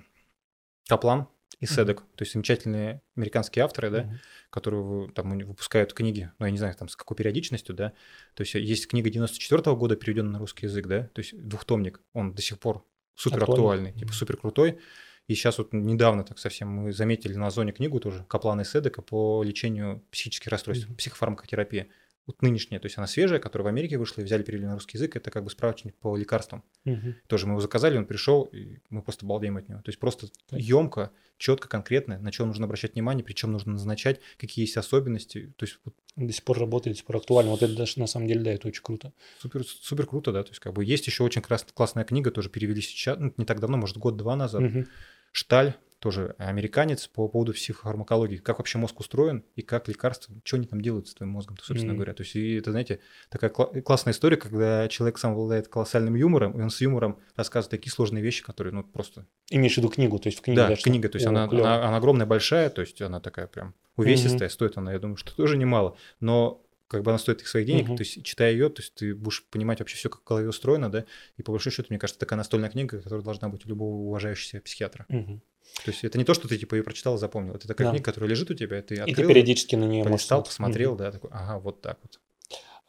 Каплан 0.87 1.27
и. 1.59 1.65
Седок, 1.65 2.01
то 2.15 2.23
есть 2.23 2.33
замечательные 2.33 3.01
американские 3.15 3.63
авторы, 3.63 3.89
да, 3.89 4.03
Мгм. 4.03 4.19
которые 4.49 5.09
там 5.11 5.37
выпускают 5.39 5.93
книги, 5.93 6.31
ну, 6.39 6.45
я 6.45 6.51
не 6.51 6.57
знаю, 6.57 6.73
там, 6.75 6.89
с 6.89 6.95
какой 6.95 7.15
периодичностью, 7.15 7.75
да, 7.75 7.93
то 8.33 8.41
есть 8.41 8.53
есть 8.55 8.87
книга 8.87 9.09
94 9.09 9.75
года, 9.75 9.95
переведенная 9.95 10.33
на 10.33 10.39
русский 10.39 10.65
язык, 10.65 10.87
да, 10.87 11.03
то 11.13 11.19
есть 11.19 11.37
двухтомник, 11.37 12.01
он 12.13 12.33
до 12.33 12.41
сих 12.41 12.59
пор 12.59 12.85
супер 13.15 13.43
Актуальный. 13.43 13.63
актуальный, 13.65 13.93
типа 13.99 14.13
супер 14.13 14.37
крутой, 14.37 14.79
и 15.27 15.35
сейчас 15.35 15.57
вот 15.57 15.71
недавно 15.73 16.23
так 16.23 16.37
совсем 16.39 16.69
мы 16.69 16.91
заметили 16.91 17.33
на 17.35 17.47
Озоне 17.47 17.71
книгу 17.71 17.99
тоже 17.99 18.25
Каплана 18.27 18.61
и 18.61 18.65
Седека 18.65 19.01
по 19.01 19.41
лечению 19.43 20.03
психических 20.11 20.51
расстройств, 20.51 20.87
Мгм. 20.87 20.97
психофармакотерапия. 20.97 21.87
Вот 22.25 22.41
нынешняя, 22.41 22.79
то 22.79 22.85
есть 22.85 22.97
она 22.97 23.05
свежая, 23.05 23.39
которая 23.39 23.65
в 23.65 23.67
Америке 23.67 23.97
вышла 23.97 24.21
и 24.21 24.23
взяли, 24.23 24.43
перевели 24.43 24.65
на 24.65 24.75
русский 24.75 24.97
язык, 24.97 25.15
это 25.17 25.29
как 25.29 25.43
бы 25.43 25.49
справочник 25.49 25.93
по 25.95 26.15
лекарствам. 26.15 26.63
Мгм. 26.85 27.15
Тоже 27.27 27.47
мы 27.47 27.53
его 27.53 27.59
заказали, 27.59 27.97
он 27.97 28.05
пришел, 28.05 28.43
и 28.43 28.77
мы 28.89 29.01
просто 29.01 29.25
балдеем 29.25 29.57
от 29.57 29.67
него. 29.67 29.81
То 29.81 29.89
есть 29.89 29.99
просто 29.99 30.27
Так. 30.49 30.59
емко, 30.59 31.11
четко, 31.37 31.67
конкретно, 31.67 32.17
на 32.19 32.31
что 32.31 32.45
нужно 32.45 32.65
обращать 32.65 32.93
внимание, 32.93 33.25
причем 33.25 33.51
нужно 33.51 33.73
назначать, 33.73 34.21
какие 34.37 34.63
есть 34.63 34.77
особенности. 34.77 35.53
То 35.57 35.65
есть 35.65 35.79
вот 35.83 35.95
До 36.15 36.31
сих 36.31 36.43
пор 36.43 36.59
работает, 36.59 36.93
до 36.95 36.97
сих 36.99 37.05
пор 37.05 37.17
актуально. 37.17 37.51
Вот 37.51 37.61
это 37.61 37.75
даже 37.75 37.99
на 37.99 38.07
самом 38.07 38.27
деле, 38.27 38.39
да, 38.41 38.51
это 38.53 38.67
очень 38.69 38.83
круто. 38.83 39.11
супер, 39.39 39.65
супер 39.65 40.05
круто, 40.05 40.31
да. 40.31 40.43
То 40.43 40.49
есть 40.51 40.59
как 40.59 40.71
бы 40.73 40.85
есть 40.85 41.05
еще 41.07 41.23
очень 41.23 41.41
крас- 41.41 41.65
классная 41.73 42.05
книга, 42.05 42.31
тоже 42.31 42.49
перевели 42.49 42.81
сейчас, 42.81 43.17
ну, 43.19 43.33
не 43.35 43.45
так 43.45 43.59
давно, 43.59 43.75
может, 43.77 43.97
год-два 43.97 44.35
назад. 44.37 44.61
Мгм. 44.61 44.87
Шталь, 45.33 45.73
тоже 45.99 46.35
американец, 46.37 47.07
по 47.07 47.27
поводу 47.27 47.53
психофармакологии, 47.53 48.37
как 48.37 48.59
вообще 48.59 48.77
мозг 48.77 48.99
устроен 48.99 49.43
и 49.55 49.61
как 49.61 49.87
лекарства, 49.87 50.35
что 50.43 50.57
они 50.57 50.67
там 50.67 50.81
делают 50.81 51.07
с 51.07 51.13
твоим 51.13 51.31
мозгом, 51.31 51.57
собственно 51.61 51.93
Мгм. 51.93 51.97
говоря. 51.97 52.13
То 52.13 52.23
есть, 52.23 52.35
и 52.35 52.55
это, 52.55 52.71
знаете, 52.71 52.99
такая 53.29 53.49
кла- 53.49 53.81
классная 53.81 54.13
история, 54.13 54.37
когда 54.37 54.87
человек 54.89 55.17
сам 55.17 55.31
обладает 55.31 55.69
колоссальным 55.69 56.15
юмором, 56.15 56.59
и 56.59 56.61
он 56.61 56.69
с 56.69 56.81
юмором 56.81 57.19
рассказывает 57.35 57.71
такие 57.71 57.91
сложные 57.91 58.21
вещи, 58.21 58.43
которые, 58.43 58.73
ну, 58.73 58.83
просто... 58.83 59.25
Имеешь 59.49 59.73
в 59.73 59.77
виду 59.77 59.89
книгу, 59.89 60.19
то 60.19 60.27
есть 60.27 60.39
в 60.39 60.41
книге 60.41 60.61
да, 60.61 60.67
даже 60.67 60.83
книга, 60.83 61.09
то 61.09 61.15
есть 61.15 61.25
О, 61.25 61.29
она, 61.29 61.45
она, 61.45 61.87
она 61.87 61.97
огромная, 61.97 62.25
большая, 62.25 62.69
то 62.69 62.81
есть 62.81 63.01
она 63.01 63.19
такая 63.19 63.47
прям 63.47 63.73
увесистая, 63.95 64.49
стоит 64.49 64.77
она, 64.77 64.91
я 64.91 64.99
думаю, 64.99 65.17
что 65.17 65.35
тоже 65.35 65.57
немало, 65.57 65.97
но 66.19 66.61
как 66.87 67.03
бы 67.03 67.11
она 67.11 67.17
стоит 67.17 67.41
их 67.41 67.47
своих 67.47 67.65
денег, 67.65 67.87
Мгм. 67.87 67.97
то 67.97 68.01
есть 68.03 68.23
читая 68.23 68.51
ее, 68.51 68.69
то 68.69 68.81
есть 68.81 68.93
ты 68.95 69.15
будешь 69.15 69.43
понимать 69.45 69.79
вообще 69.79 69.95
все, 69.97 70.09
как 70.09 70.21
в 70.21 70.23
голове 70.25 70.49
устроено, 70.49 70.91
да, 70.91 71.05
и 71.37 71.43
по 71.43 71.51
большому 71.51 71.73
счету, 71.73 71.87
мне 71.89 71.99
кажется, 71.99 72.19
такая 72.19 72.37
настольная 72.37 72.69
книга, 72.69 73.01
которая 73.01 73.23
должна 73.23 73.49
быть 73.49 73.65
у 73.65 73.69
любого 73.69 73.95
уважающегося 74.07 74.61
психиатра. 74.61 75.05
Мгм. 75.09 75.41
То 75.85 75.91
есть 75.91 76.03
это 76.03 76.17
не 76.17 76.23
то, 76.25 76.33
что 76.33 76.47
ты 76.47 76.57
типа 76.57 76.75
ее 76.75 76.83
прочитал 76.83 77.15
и 77.15 77.17
запомнил, 77.17 77.55
это 77.55 77.67
такая 77.67 77.87
Да. 77.87 77.91
книга, 77.91 78.05
которая 78.05 78.29
лежит 78.29 78.51
у 78.51 78.53
тебя, 78.53 78.81
ты 78.81 78.95
И 78.95 78.97
ты 78.97 79.03
открыл, 79.03 79.29
периодически 79.29 79.75
на 79.75 79.85
нее 79.85 80.03
полистал, 80.03 80.39
можешь... 80.39 80.49
посмотрел, 80.49 80.91
Мгм. 80.91 80.97
да, 80.99 81.11
такой, 81.11 81.29
ага, 81.33 81.59
вот 81.59 81.81
так 81.81 81.97
вот. 82.03 82.19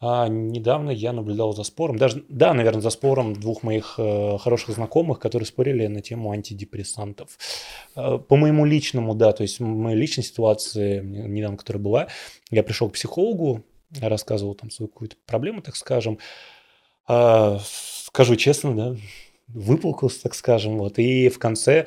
А 0.01 0.27
недавно 0.27 0.89
я 0.91 1.13
наблюдал 1.13 1.53
за 1.53 1.63
спором, 1.63 1.97
даже, 1.97 2.25
да, 2.27 2.53
наверное, 2.53 2.81
за 2.81 2.89
спором 2.89 3.33
двух 3.33 3.63
моих 3.63 3.95
э, 3.97 4.37
хороших 4.37 4.75
знакомых, 4.75 5.19
которые 5.19 5.47
спорили 5.47 5.87
на 5.87 6.01
тему 6.01 6.31
антидепрессантов. 6.31 7.37
Э, 7.95 8.17
по 8.19 8.35
моему 8.35 8.65
личному, 8.65 9.15
да, 9.15 9.31
то 9.31 9.43
есть 9.43 9.61
моей 9.61 9.97
личной 9.97 10.25
ситуации, 10.25 10.99
недавно, 11.01 11.57
которая 11.57 11.81
была, 11.81 12.07
я 12.51 12.61
пришел 12.61 12.89
к 12.89 12.93
психологу, 12.93 13.63
рассказывал 13.99 14.55
там 14.55 14.71
свою 14.71 14.89
какую-то 14.89 15.15
проблему, 15.25 15.61
так 15.61 15.75
скажем. 15.75 16.19
А, 17.07 17.59
скажу 18.05 18.35
честно, 18.35 18.75
да, 18.75 18.95
выплакался, 19.47 20.23
так 20.23 20.35
скажем, 20.35 20.77
вот. 20.77 20.99
И 20.99 21.29
в 21.29 21.39
конце 21.39 21.85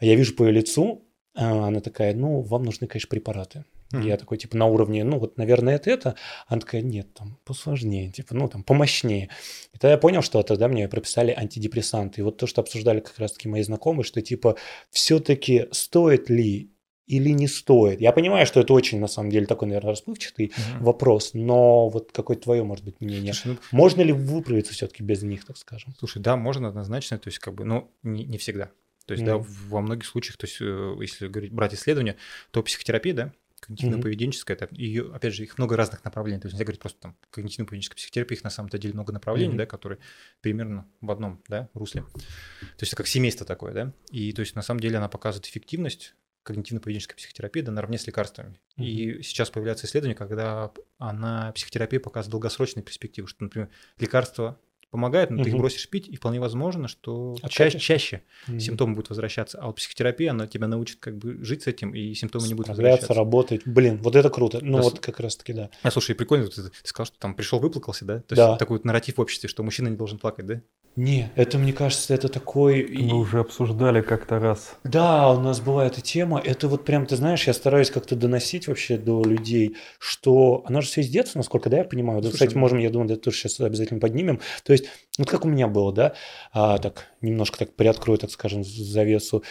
я 0.00 0.14
вижу 0.14 0.34
по 0.34 0.44
ее 0.44 0.52
лицу, 0.52 1.04
а, 1.34 1.68
она 1.68 1.80
такая, 1.80 2.14
ну, 2.14 2.42
вам 2.42 2.62
нужны, 2.64 2.86
конечно, 2.86 3.08
препараты. 3.08 3.64
Мгм. 3.92 4.06
Я 4.06 4.16
такой, 4.16 4.38
типа, 4.38 4.56
на 4.56 4.66
уровне, 4.66 5.04
ну, 5.04 5.18
вот, 5.18 5.36
наверное, 5.36 5.76
это 5.76 5.90
это. 5.90 6.16
Она 6.46 6.60
такая, 6.60 6.82
нет, 6.82 7.12
там, 7.14 7.38
посложнее, 7.44 8.10
типа, 8.10 8.34
ну, 8.34 8.48
там, 8.48 8.62
помощнее. 8.64 9.30
И 9.72 9.78
тогда 9.78 9.92
я 9.92 9.98
понял, 9.98 10.22
что 10.22 10.42
тогда 10.42 10.68
мне 10.68 10.88
прописали 10.88 11.32
антидепрессанты. 11.32 12.20
И 12.20 12.24
вот 12.24 12.38
то, 12.38 12.46
что 12.46 12.60
обсуждали 12.60 13.00
как 13.00 13.18
раз-таки 13.18 13.48
мои 13.48 13.62
знакомые, 13.62 14.04
что, 14.04 14.20
типа, 14.20 14.56
все-таки 14.90 15.68
стоит 15.70 16.30
ли 16.30 16.73
или 17.06 17.30
не 17.30 17.48
стоит. 17.48 18.00
Я 18.00 18.12
понимаю, 18.12 18.46
что 18.46 18.60
это 18.60 18.72
очень, 18.72 18.98
на 19.00 19.08
самом 19.08 19.30
деле, 19.30 19.46
такой, 19.46 19.68
наверное, 19.68 19.90
расплывчатый 19.90 20.52
Мгм. 20.56 20.84
вопрос, 20.84 21.30
но 21.34 21.88
вот 21.88 22.12
какое 22.12 22.36
твое, 22.36 22.64
может 22.64 22.84
быть, 22.84 23.00
мнение? 23.00 23.34
Слушай, 23.34 23.58
ну, 23.72 23.78
Можно 23.78 24.02
ли 24.02 24.12
выправиться 24.12 24.72
все-таки 24.72 25.02
без 25.02 25.22
них, 25.22 25.44
так 25.44 25.56
скажем? 25.56 25.94
Слушай, 25.98 26.22
да, 26.22 26.36
можно 26.36 26.68
однозначно, 26.68 27.18
то 27.18 27.28
есть 27.28 27.38
как 27.38 27.54
бы, 27.54 27.64
но 27.64 27.90
не, 28.02 28.24
не 28.24 28.38
всегда. 28.38 28.70
То 29.06 29.12
есть, 29.12 29.24
да, 29.24 29.36
Мгм. 29.36 29.46
во 29.68 29.80
многих 29.82 30.06
случаях, 30.06 30.38
то 30.38 30.46
есть, 30.46 30.56
э, 30.60 30.96
если 31.00 31.28
говорить, 31.28 31.52
брать 31.52 31.74
исследования, 31.74 32.16
то 32.50 32.62
психотерапия, 32.62 33.12
да, 33.12 33.32
когнитивно-поведенческая, 33.68 34.54
это, 34.54 34.68
ее, 34.72 35.10
опять 35.14 35.34
же, 35.34 35.42
их 35.42 35.56
много 35.58 35.76
разных 35.76 36.04
направлений. 36.04 36.40
То 36.40 36.46
есть 36.46 36.54
нельзя 36.54 36.64
говорить 36.64 36.80
просто 36.80 37.00
там 37.00 37.16
когнитивно-поведенческая 37.32 37.96
психотерапия, 37.96 38.36
их 38.36 38.44
на 38.44 38.50
самом-то 38.50 38.78
деле 38.78 38.94
много 38.94 39.12
направлений, 39.12 39.48
Мгм. 39.50 39.58
да, 39.58 39.66
которые 39.66 39.98
примерно 40.40 40.86
в 41.00 41.10
одном, 41.10 41.42
да, 41.48 41.68
русле. 41.74 42.02
То 42.02 42.80
есть 42.80 42.92
это 42.92 42.96
как 42.96 43.06
семейство 43.06 43.46
такое, 43.46 43.72
да, 43.72 43.92
и 44.10 44.32
то 44.32 44.40
есть 44.40 44.54
на 44.54 44.62
самом 44.62 44.80
деле 44.80 44.98
она 44.98 45.08
показывает 45.08 45.46
эффективность 45.46 46.14
когнитивно-поведенческая 46.44 47.16
психотерапия, 47.16 47.62
да, 47.62 47.72
наравне 47.72 47.98
с 47.98 48.06
лекарствами. 48.06 48.58
И 48.76 49.22
сейчас 49.22 49.50
появляются 49.50 49.86
исследования, 49.86 50.14
когда 50.14 50.70
она, 50.98 51.52
психотерапия 51.52 52.00
показывает 52.00 52.30
долгосрочные 52.32 52.82
перспективы, 52.82 53.28
что, 53.28 53.44
например, 53.44 53.68
лекарства 53.98 54.58
помогают, 54.90 55.30
но 55.30 55.42
ты 55.42 55.50
их 55.50 55.56
бросишь 55.56 55.88
пить, 55.90 56.06
и 56.08 56.14
вполне 56.14 56.38
возможно, 56.38 56.86
что 56.86 57.34
Откатишься. 57.42 57.78
чаще, 57.78 57.78
чаще 57.80 58.22
Мгм. 58.46 58.60
симптомы 58.60 58.94
будут 58.94 59.08
возвращаться. 59.10 59.58
А 59.58 59.66
вот 59.66 59.76
психотерапия, 59.76 60.30
она 60.30 60.46
тебя 60.46 60.68
научит 60.68 61.00
как 61.00 61.16
бы 61.18 61.42
жить 61.44 61.64
с 61.64 61.66
этим, 61.66 61.94
и 61.96 62.14
симптомы 62.14 62.46
не 62.46 62.54
будут 62.54 62.68
возвращаться. 62.68 63.12
работать. 63.12 63.62
Блин, 63.66 63.98
вот 64.02 64.14
это 64.14 64.30
круто. 64.30 64.60
Ну, 64.62 64.76
Да, 64.76 64.82
вот 64.84 65.00
как 65.00 65.18
раз-таки, 65.18 65.52
да. 65.52 65.70
А, 65.82 65.90
слушай, 65.90 66.14
прикольно, 66.14 66.46
ты, 66.46 66.62
ты 66.62 66.70
сказал, 66.84 67.06
что 67.06 67.18
там 67.18 67.34
пришел, 67.34 67.58
выплакался, 67.58 68.04
да? 68.04 68.20
То 68.20 68.36
Да. 68.36 68.46
есть 68.50 68.58
такой 68.60 68.76
вот 68.78 68.84
нарратив 68.84 69.16
в 69.16 69.20
обществе, 69.20 69.48
что 69.48 69.64
мужчина 69.64 69.88
не 69.88 69.96
должен 69.96 70.18
плакать, 70.20 70.46
да? 70.46 70.62
Не, 70.96 71.32
это, 71.34 71.58
мне 71.58 71.72
кажется, 71.72 72.14
это 72.14 72.28
такой... 72.28 72.78
и- 72.80 73.02
Мы 73.02 73.18
уже 73.18 73.40
обсуждали 73.40 74.00
как-то 74.00 74.38
раз. 74.38 74.76
Да, 74.84 75.28
у 75.32 75.40
нас 75.40 75.60
была 75.60 75.86
эта 75.86 76.00
тема. 76.00 76.38
Это 76.38 76.68
вот 76.68 76.84
прям, 76.84 77.04
ты 77.06 77.16
знаешь, 77.16 77.46
я 77.48 77.52
стараюсь 77.52 77.90
как-то 77.90 78.14
доносить 78.14 78.68
вообще 78.68 78.96
до 78.96 79.22
людей, 79.24 79.76
что 79.98 80.62
она 80.66 80.80
же 80.80 80.86
все 80.86 81.00
из 81.00 81.08
детства, 81.08 81.40
насколько, 81.40 81.68
да, 81.68 81.78
я 81.78 81.84
понимаю. 81.84 82.20
Да, 82.20 82.28
Слушай, 82.28 82.46
кстати, 82.46 82.56
можем, 82.56 82.78
я 82.78 82.90
думаю, 82.90 83.10
это 83.10 83.20
тоже 83.22 83.38
сейчас 83.38 83.58
обязательно 83.60 83.98
поднимем. 83.98 84.40
То 84.64 84.72
есть, 84.72 84.84
вот 85.18 85.28
как 85.28 85.44
у 85.44 85.48
меня 85.48 85.66
было, 85.66 85.92
да, 85.92 86.14
а, 86.52 86.78
так, 86.78 87.06
немножко 87.20 87.58
так 87.58 87.74
приоткрою, 87.74 88.18
так 88.18 88.30
скажем, 88.30 88.62
завесу. 88.62 89.42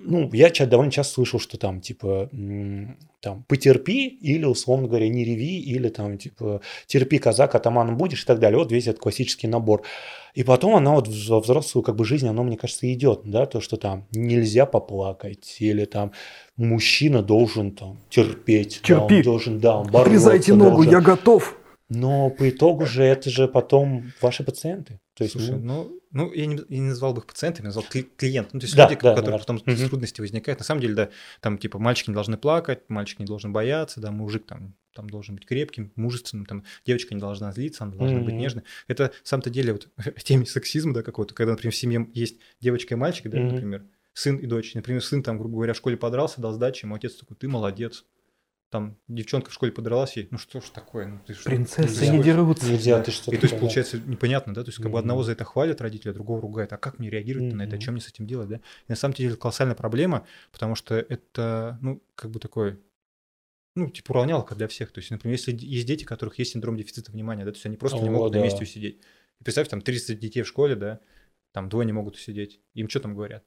Ну, 0.00 0.30
я 0.32 0.50
довольно 0.66 0.92
часто 0.92 1.14
слышал, 1.14 1.40
что 1.40 1.58
там, 1.58 1.80
типа, 1.80 2.30
там, 3.20 3.44
потерпи, 3.48 4.06
или, 4.06 4.44
условно 4.44 4.86
говоря, 4.86 5.08
не 5.08 5.24
реви, 5.24 5.58
или 5.60 5.88
там, 5.88 6.18
типа, 6.18 6.60
терпи, 6.86 7.18
казак, 7.18 7.54
атаманом 7.54 7.96
будешь 7.96 8.22
и 8.22 8.26
так 8.26 8.38
далее. 8.38 8.58
Вот 8.58 8.70
весь 8.70 8.86
этот 8.86 9.02
классический 9.02 9.48
набор. 9.48 9.82
И 10.34 10.44
потом 10.44 10.76
она 10.76 10.92
вот 10.92 11.08
во 11.08 11.40
взрослую 11.40 11.82
как 11.82 11.96
бы 11.96 12.04
жизнь, 12.04 12.28
оно, 12.28 12.44
мне 12.44 12.56
кажется, 12.56 12.90
идет, 12.92 13.22
да, 13.24 13.46
то, 13.46 13.60
что 13.60 13.76
там 13.76 14.06
нельзя 14.12 14.66
поплакать, 14.66 15.56
или 15.58 15.84
там 15.84 16.12
мужчина 16.56 17.22
должен 17.22 17.72
там 17.72 17.98
терпеть, 18.08 18.80
да, 18.86 19.02
он 19.02 19.08
Терпи. 19.08 19.22
должен, 19.24 19.58
да, 19.58 19.78
он 19.78 19.86
бороться 19.86 20.10
Отрезайте 20.10 20.54
ногу, 20.54 20.84
должен. 20.84 20.92
я 20.92 21.00
готов. 21.00 21.56
Но 21.88 22.30
по 22.30 22.48
итогу 22.48 22.86
же 22.86 23.02
это 23.02 23.30
же 23.30 23.48
потом 23.48 24.12
ваши 24.20 24.44
пациенты. 24.44 25.00
То 25.18 25.24
есть, 25.24 25.32
Слушай, 25.32 25.58
ну, 25.58 26.00
ну, 26.12 26.32
я, 26.32 26.46
не, 26.46 26.54
я 26.68 26.78
не 26.78 26.88
назвал 26.88 27.12
бы 27.12 27.18
их 27.20 27.26
пациентами, 27.26 27.64
я 27.64 27.68
назвал 27.68 27.84
кли- 27.92 28.08
клиент. 28.16 28.52
Ну, 28.52 28.60
то 28.60 28.64
есть 28.66 28.76
Да, 28.76 28.84
люди, 28.88 28.94
да, 29.02 29.12
у 29.12 29.14
которых 29.16 29.40
наверное. 29.40 29.56
потом 29.58 29.74
Мгм. 29.74 29.88
трудности 29.88 30.20
возникают. 30.20 30.60
На 30.60 30.64
самом 30.64 30.80
деле, 30.80 30.94
да, 30.94 31.10
там 31.40 31.58
типа 31.58 31.80
мальчики 31.80 32.10
не 32.10 32.14
должны 32.14 32.36
плакать, 32.38 32.88
мальчик 32.88 33.18
не 33.18 33.26
должен 33.26 33.52
бояться, 33.52 34.00
да, 34.00 34.12
мужик 34.12 34.46
там, 34.46 34.76
там 34.94 35.10
должен 35.10 35.34
быть 35.34 35.44
крепким, 35.44 35.92
мужественным, 35.96 36.46
там 36.46 36.62
девочка 36.86 37.14
не 37.14 37.20
должна 37.20 37.50
злиться, 37.52 37.82
она 37.84 37.94
должна 37.96 38.20
быть 38.20 38.34
Мгм. 38.34 38.42
нежной. 38.42 38.62
Это, 38.86 39.04
на 39.04 39.10
самом-то 39.24 39.50
деле, 39.50 39.72
вот 39.72 39.88
в 40.16 40.22
теме 40.22 40.46
сексизма, 40.46 40.94
да, 40.94 41.02
какого-то, 41.02 41.34
когда, 41.34 41.52
например, 41.54 41.72
в 41.72 41.76
семье 41.76 42.08
есть 42.14 42.36
девочка 42.60 42.94
и 42.94 42.96
мальчик, 42.96 43.28
да, 43.28 43.38
Мгм. 43.38 43.48
например, 43.48 43.84
сын 44.14 44.36
и 44.36 44.46
дочь. 44.46 44.74
Например, 44.74 45.02
сын 45.02 45.24
там, 45.24 45.36
грубо 45.38 45.56
говоря, 45.56 45.72
в 45.72 45.76
школе 45.76 45.96
подрался, 45.96 46.40
дал 46.40 46.52
сдачи, 46.52 46.84
ему 46.84 46.94
отец 46.94 47.14
такой, 47.16 47.36
ты 47.36 47.48
молодец. 47.48 48.04
Там 48.70 48.98
девчонка 49.08 49.48
в 49.50 49.54
школе 49.54 49.72
подралась 49.72 50.14
ей, 50.18 50.28
ну 50.30 50.36
что 50.36 50.60
ж 50.60 50.64
такое, 50.68 51.06
ну 51.06 51.20
ты 51.26 51.32
что? 51.32 51.48
Принцессы 51.48 52.00
Нельзя. 52.02 52.12
не 52.16 52.22
дерутся. 52.22 52.70
нельзя, 52.70 52.98
Да. 52.98 53.04
ты 53.04 53.10
что 53.12 53.32
И 53.32 53.38
то 53.38 53.46
есть 53.46 53.58
получается 53.58 53.98
непонятно, 53.98 54.52
да, 54.52 54.62
то 54.62 54.68
есть 54.68 54.78
как 54.82 54.90
бы 54.92 54.98
одного 54.98 55.22
за 55.22 55.32
это 55.32 55.44
хвалят 55.44 55.80
родители, 55.80 56.10
а 56.10 56.14
другого 56.14 56.42
ругают. 56.42 56.72
А 56.74 56.76
как 56.76 56.98
мне 56.98 57.08
реагировать 57.08 57.54
на 57.54 57.62
это, 57.62 57.76
Мгм. 57.76 57.80
чем 57.80 57.94
мне 57.94 58.02
с 58.02 58.08
этим 58.08 58.26
делать, 58.26 58.48
да? 58.50 58.56
И 58.56 58.60
на 58.88 58.96
самом 58.96 59.14
деле 59.14 59.30
это 59.30 59.38
колоссальная 59.38 59.74
проблема, 59.74 60.26
потому 60.52 60.74
что 60.74 60.96
это, 60.96 61.78
ну, 61.80 62.02
как 62.14 62.30
бы 62.30 62.40
такой, 62.40 62.78
ну, 63.74 63.88
типа 63.88 64.10
уравнялка 64.12 64.54
для 64.54 64.68
всех. 64.68 64.92
То 64.92 64.98
есть, 64.98 65.10
например, 65.10 65.38
если 65.38 65.56
есть 65.58 65.86
дети, 65.86 66.04
у 66.04 66.06
которых 66.06 66.38
есть 66.38 66.52
синдром 66.52 66.76
дефицита 66.76 67.10
внимания, 67.10 67.46
да, 67.46 67.52
то 67.52 67.56
есть 67.56 67.64
они 67.64 67.78
просто 67.78 68.00
не 68.00 68.08
О, 68.10 68.12
могут 68.12 68.32
да. 68.32 68.40
на 68.40 68.44
месте 68.44 68.62
усидеть. 68.64 69.00
И 69.40 69.44
представь, 69.44 69.68
там 69.68 69.80
30 69.80 70.18
детей 70.20 70.42
в 70.42 70.46
школе, 70.46 70.74
да, 70.74 71.00
там 71.52 71.70
двое 71.70 71.86
не 71.86 71.92
могут 71.92 72.16
усидеть. 72.16 72.60
Им 72.74 72.90
что 72.90 73.00
там 73.00 73.14
говорят? 73.14 73.44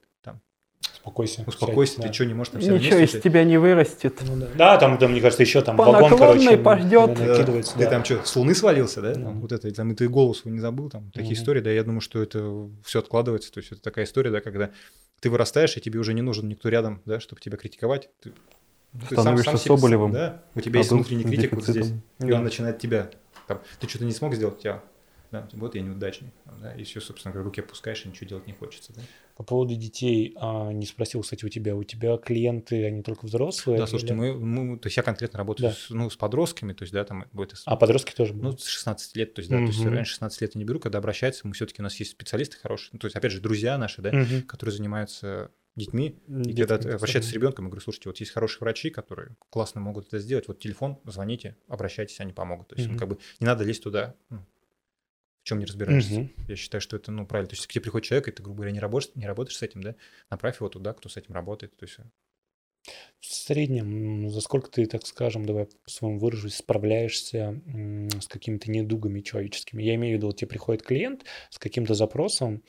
Успокойся. 0.94 1.44
успокойся, 1.48 1.94
сядь, 1.94 2.02
ты 2.04 2.08
да. 2.10 2.14
что, 2.14 2.26
не 2.26 2.34
можешь 2.34 2.52
там 2.54 2.62
на 2.62 2.72
Ничего 2.74 3.00
из 3.00 3.12
тебя 3.22 3.44
не 3.44 3.58
вырастет. 3.58 4.22
Ну 4.28 4.36
да. 4.38 4.48
Да, 4.56 4.78
там, 4.78 4.98
там, 4.98 5.12
мне 5.12 5.22
кажется, 5.22 5.42
еще 5.44 5.62
там 5.62 5.78
По 5.78 5.86
вагон, 5.86 6.18
короче, 6.18 6.58
пождёт. 6.58 7.14
да, 7.14 7.26
Да, 7.26 7.32
накидывается, 7.34 7.74
ты 7.74 7.84
да. 7.86 7.90
там 7.90 8.06
что, 8.06 8.24
с 8.26 8.36
луны 8.36 8.54
свалился, 8.56 9.02
да? 9.02 9.14
Да. 9.16 9.22
Там, 9.22 9.42
вот 9.42 9.52
это, 9.52 9.68
и 9.68 9.72
там, 9.72 9.92
и 9.92 9.96
ты 9.96 10.08
голову 10.10 10.34
свою 10.34 10.54
не 10.56 10.62
забыл, 10.62 10.90
там, 10.90 11.10
такие 11.12 11.32
Мгм. 11.34 11.42
истории, 11.42 11.62
да, 11.62 11.72
я 11.72 11.84
думаю, 11.84 12.02
что 12.02 12.22
это 12.22 12.70
все 12.84 13.00
откладывается, 13.00 13.52
то 13.52 13.60
есть 13.60 13.72
это 13.72 13.82
такая 13.82 14.06
история, 14.06 14.32
да, 14.32 14.42
когда 14.42 14.70
ты 15.20 15.30
вырастаешь, 15.30 15.76
и 15.78 15.82
тебе 15.82 16.00
уже 16.00 16.14
не 16.14 16.22
нужен 16.22 16.48
никто 16.48 16.70
рядом, 16.70 17.02
да, 17.06 17.20
чтобы 17.20 17.42
тебя 17.42 17.58
критиковать. 17.58 18.10
Ты, 18.22 18.32
ты 19.08 19.16
Становишься 19.16 19.58
себе- 19.58 19.76
Соболевым. 19.78 20.12
Да, 20.12 20.42
у 20.56 20.62
тебя 20.62 20.80
есть 20.80 20.92
Адult 20.92 20.96
внутренний 20.98 21.24
критик 21.24 21.54
вот 21.54 21.64
здесь, 21.66 21.88
и 22.20 22.26
Да. 22.28 22.36
он 22.38 22.44
начинает 22.44 22.80
тебя, 22.80 23.10
там, 23.48 23.60
ты 23.80 23.88
что-то 23.88 24.06
не 24.06 24.12
смог 24.12 24.36
сделать, 24.36 24.60
тебя, 24.60 24.82
да, 25.32 25.48
вот 25.54 25.76
я 25.76 25.82
неудачник, 25.82 26.32
да, 26.62 26.74
и 26.76 26.84
все, 26.84 27.00
собственно 27.00 27.32
говоря, 27.32 27.46
руки 27.46 27.62
опускаешь, 27.62 28.06
и 28.06 28.10
ничего 28.10 28.28
делать 28.28 28.48
не 28.48 28.54
хочется, 28.54 28.94
да. 28.94 29.02
По 29.38 29.44
поводу 29.44 29.76
детей, 29.76 30.34
а, 30.36 30.72
не 30.72 30.86
спросил, 30.86 31.22
кстати, 31.22 31.46
у 31.46 31.50
тебя, 31.50 31.76
у 31.76 31.84
тебя 31.84 32.18
клиенты, 32.18 32.86
они 32.86 33.02
только 33.02 33.26
взрослые? 33.26 33.80
Да, 33.80 33.88
слушайте, 33.88 34.14
или- 34.14 34.20
мы, 34.20 34.34
мы- 34.36 34.78
то 34.80 34.88
есть 34.88 34.98
я 34.98 35.04
конкретно 35.04 35.40
работаю 35.40 35.70
Да. 35.70 35.76
с, 35.76 35.90
ну, 35.90 36.10
с 36.10 36.16
подростками, 36.18 36.74
то 36.74 36.84
есть, 36.84 36.94
да, 36.94 37.04
там 37.06 37.26
будет 37.32 37.54
А 37.66 37.76
подростки 37.78 38.14
тоже 38.14 38.34
Ну, 38.34 38.44
будут? 38.44 38.62
с 38.62 38.66
16 38.68 39.16
лет, 39.16 39.34
то 39.34 39.40
есть, 39.40 39.50
да, 39.50 39.58
то 39.58 39.64
есть 39.64 39.86
раньше 39.86 40.12
16 40.12 40.42
лет 40.42 40.54
я 40.56 40.60
не 40.60 40.66
беру, 40.66 40.80
когда 40.80 40.98
обращаются, 41.00 41.48
мы 41.48 41.54
все-таки 41.54 41.82
у 41.82 41.84
нас 41.84 41.96
есть 41.96 42.12
специалисты 42.12 42.58
хорошие, 42.58 42.90
ну, 42.94 43.00
то 43.00 43.06
есть, 43.08 43.16
опять 43.16 43.32
же, 43.32 43.40
друзья 43.40 43.78
наши, 43.78 44.02
да, 44.02 44.12
Мгм. 44.12 44.44
которые 44.44 44.76
занимаются 44.76 45.52
детьми, 45.78 46.08
и 46.28 46.34
Детским 46.34 46.56
когда 46.68 46.78
ты 46.80 46.90
обращаешься 46.90 47.32
с 47.32 47.34
ребенком, 47.34 47.66
я 47.66 47.70
говорю, 47.70 47.82
слушайте, 47.82 48.10
вот 48.10 48.18
есть 48.20 48.34
хорошие 48.34 48.60
врачи, 48.60 48.90
которые 48.90 49.38
классно 49.50 49.80
могут 49.80 50.08
это 50.08 50.20
сделать, 50.20 50.50
вот 50.50 50.60
телефон, 50.60 51.00
звоните, 51.06 51.56
обращайтесь, 51.70 52.20
они 52.20 52.34
помогут. 52.34 52.68
То 52.68 52.76
есть, 52.76 52.88
ну, 52.90 52.96
Мгм. 52.96 53.00
как 53.00 53.08
бы 53.10 53.18
не 53.40 53.48
надо 53.48 53.64
лезть 53.64 53.82
туда, 53.82 54.14
ну, 54.30 54.46
в 55.44 55.48
чем 55.48 55.60
не 55.60 55.66
разбираешься. 55.66 56.22
Мгм. 56.22 56.32
Я 56.48 56.56
считаю, 56.56 56.82
что 56.82 56.96
это, 56.96 57.12
ну, 57.12 57.26
правильно. 57.26 57.50
То 57.50 57.56
есть, 57.56 57.66
к 57.68 57.72
тебе 57.72 57.82
приходит 57.82 58.08
человек, 58.08 58.28
и 58.28 58.32
ты, 58.32 58.44
грубо 58.44 58.58
говоря, 58.58 58.72
не 58.72 58.80
работаешь, 58.80 59.12
не 59.16 59.26
работаешь 59.26 59.58
с 59.58 59.62
этим, 59.62 59.82
да, 59.82 59.96
направь 60.30 60.58
его 60.58 60.70
туда, 60.70 60.94
кто 60.94 61.10
с 61.10 61.18
этим 61.18 61.34
работает. 61.34 61.76
То 61.78 61.86
есть, 61.86 61.98
В 63.20 63.26
среднем, 63.26 64.30
за 64.30 64.42
сколько 64.42 64.70
ты, 64.70 64.86
так 64.86 65.06
скажем, 65.06 65.46
давай 65.46 65.68
по-своему 65.84 66.20
выражусь, 66.20 66.56
справляешься 66.56 67.62
с 68.20 68.28
какими-то 68.28 68.72
недугами 68.72 69.22
человеческими? 69.22 69.84
Я 69.84 69.96
имею 69.96 70.16
в 70.16 70.18
виду, 70.18 70.28
вот 70.28 70.38
тебе 70.38 70.48
приходит 70.48 70.84
клиент 70.84 71.26
с 71.50 71.60
каким-то 71.60 71.94
запросом, 71.94 72.64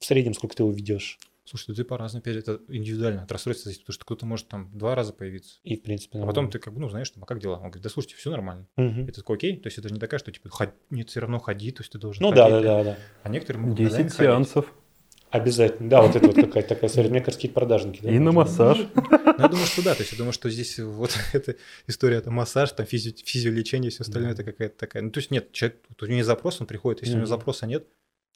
в 0.00 0.04
среднем 0.04 0.34
сколько 0.34 0.56
ты 0.56 0.62
его 0.62 0.72
ведешь? 0.72 1.18
Слушай, 1.44 1.66
ну, 1.68 1.74
ты 1.74 1.84
по-разному, 1.84 2.20
опять 2.20 2.36
это 2.36 2.60
индивидуально 2.68 3.22
от 3.22 3.32
расстройства 3.32 3.64
зависит, 3.64 3.82
потому 3.82 3.94
что 3.94 4.04
кто-то 4.04 4.26
может 4.26 4.48
там 4.48 4.70
два 4.76 4.94
раза 4.94 5.12
появиться, 5.12 5.58
И, 5.62 5.76
в 5.76 5.82
принципе, 5.82 6.18
А 6.18 6.20
потом 6.22 6.26
нормально. 6.44 6.52
ты 6.52 6.58
как 6.58 6.74
бы, 6.74 6.80
ну, 6.80 6.88
знаешь, 6.88 7.10
там, 7.10 7.22
а 7.22 7.26
как 7.26 7.38
дела? 7.40 7.54
Он 7.56 7.62
говорит, 7.64 7.82
да 7.82 7.88
слушайте, 7.90 8.16
все 8.16 8.30
нормально. 8.30 8.66
Мгм. 8.76 9.04
Это 9.04 9.20
такой 9.20 9.36
окей, 9.36 9.56
то 9.58 9.66
есть 9.66 9.78
это 9.78 9.92
не 9.92 10.00
такая, 10.00 10.18
что 10.18 10.32
типа, 10.32 10.48
ход... 10.48 10.70
нет, 10.90 11.10
все 11.10 11.20
равно 11.20 11.38
ходи, 11.38 11.70
то 11.72 11.82
есть 11.82 11.92
ты 11.92 11.98
должен 11.98 12.22
Ну 12.22 12.32
да, 12.32 12.44
ходить, 12.48 12.62
да, 12.62 12.78
да, 12.78 12.84
да. 12.92 12.98
А 13.22 13.28
некоторые 13.28 13.62
могут 13.62 13.76
годами 13.78 13.90
10 13.90 13.98
ходить. 14.12 14.14
сеансов. 14.16 14.72
Обязательно. 15.30 15.90
Да, 15.90 16.00
вот 16.02 16.14
это 16.14 16.26
вот 16.28 16.36
какая-то 16.36 16.68
такая 16.68 16.88
история. 16.88 17.08
Мне 17.08 17.18
кажется, 17.18 17.38
какие-то 17.38 17.54
продажники. 17.58 18.00
да, 18.02 18.08
И 18.10 18.20
на 18.20 18.30
массаж. 18.30 18.78
Ну, 18.94 19.02
я 19.36 19.48
думаю, 19.48 19.66
что 19.66 19.82
да, 19.82 19.94
то 19.96 20.02
есть 20.02 20.12
я 20.12 20.18
думаю, 20.18 20.32
что 20.32 20.48
здесь 20.48 20.78
вот 20.78 21.10
эта 21.32 21.56
история, 21.88 22.18
это 22.18 22.30
массаж, 22.30 22.70
там 22.70 22.86
физи- 22.86 23.16
физиолечение, 23.24 23.90
все 23.90 24.02
остальное, 24.02 24.32
Да. 24.32 24.42
это 24.42 24.52
какая-то 24.52 24.76
такая. 24.78 25.02
Ну, 25.02 25.10
то 25.10 25.18
есть 25.18 25.32
нет, 25.32 25.50
человек, 25.50 25.80
у 26.00 26.04
него 26.04 26.14
есть 26.18 26.26
запрос, 26.28 26.60
он 26.60 26.68
приходит, 26.68 27.00
если 27.02 27.14
у 27.14 27.16
него 27.16 27.26
запроса 27.26 27.66
нет, 27.66 27.84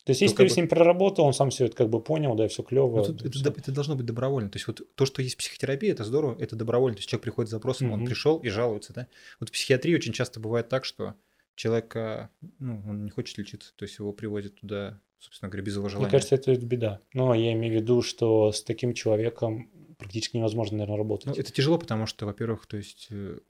То 0.09 0.13
есть, 0.13 0.23
Ну, 0.23 0.25
если 0.25 0.37
ты 0.37 0.43
бы- 0.45 0.49
с 0.49 0.57
ним 0.57 0.69
проработал, 0.69 1.27
он 1.27 1.35
сам 1.35 1.51
все 1.51 1.67
это 1.67 1.77
как 1.77 1.91
бы 1.91 2.01
понял, 2.01 2.35
да, 2.35 2.49
все 2.49 2.63
клево. 2.63 2.97
ну, 2.97 3.05
тут 3.05 3.27
это, 3.27 3.43
до- 3.45 3.51
это 3.51 3.73
должно 3.73 3.95
быть 3.95 4.07
добровольно. 4.07 4.49
То 4.49 4.57
есть 4.57 4.67
вот 4.67 4.81
то, 4.95 5.05
что 5.05 5.21
есть 5.21 5.37
психотерапия, 5.37 5.93
это 5.93 6.03
здорово, 6.03 6.35
это 6.41 6.57
добровольно. 6.57 6.95
То 6.97 7.01
есть 7.01 7.11
человек 7.11 7.25
приходит 7.25 7.51
с 7.51 7.51
запросом, 7.51 7.93
он 7.93 7.99
Мгм. 7.99 8.07
пришел 8.07 8.39
и 8.39 8.49
жалуется, 8.49 8.95
да. 8.95 9.07
Вот 9.39 9.51
в 9.51 9.53
психиатрии 9.53 9.95
очень 9.95 10.15
часто 10.15 10.41
бывает 10.41 10.71
так, 10.71 10.87
что 10.87 11.13
человек, 11.57 11.95
а, 11.95 12.31
ну, 12.59 12.83
он 12.89 13.05
не 13.05 13.11
хочет 13.11 13.37
лечиться, 13.37 13.75
то 13.77 13.85
есть 13.85 13.99
его 13.99 14.15
приводят 14.15 14.59
туда, 14.59 14.99
собственно 15.19 15.51
говоря, 15.51 15.67
без 15.67 15.77
его 15.77 15.91
желания. 15.91 16.07
Мне 16.07 16.11
кажется, 16.11 16.37
это 16.37 16.57
беда. 16.57 17.01
Но 17.13 17.35
я 17.35 17.53
имею 17.53 17.75
в 17.75 17.77
виду, 17.83 18.01
что 18.01 18.51
с 18.51 18.63
таким 18.63 18.95
человеком 18.95 19.71
практически 19.99 20.39
невозможно, 20.39 20.79
наверное, 20.79 20.97
работать. 20.97 21.27
Ну, 21.27 21.33
это 21.35 21.53
тяжело, 21.53 21.77
потому 21.77 22.07
что, 22.07 22.25
во-первых, 22.25 22.65
то 22.67 22.79
есть 22.79 23.09
э, 23.11 23.41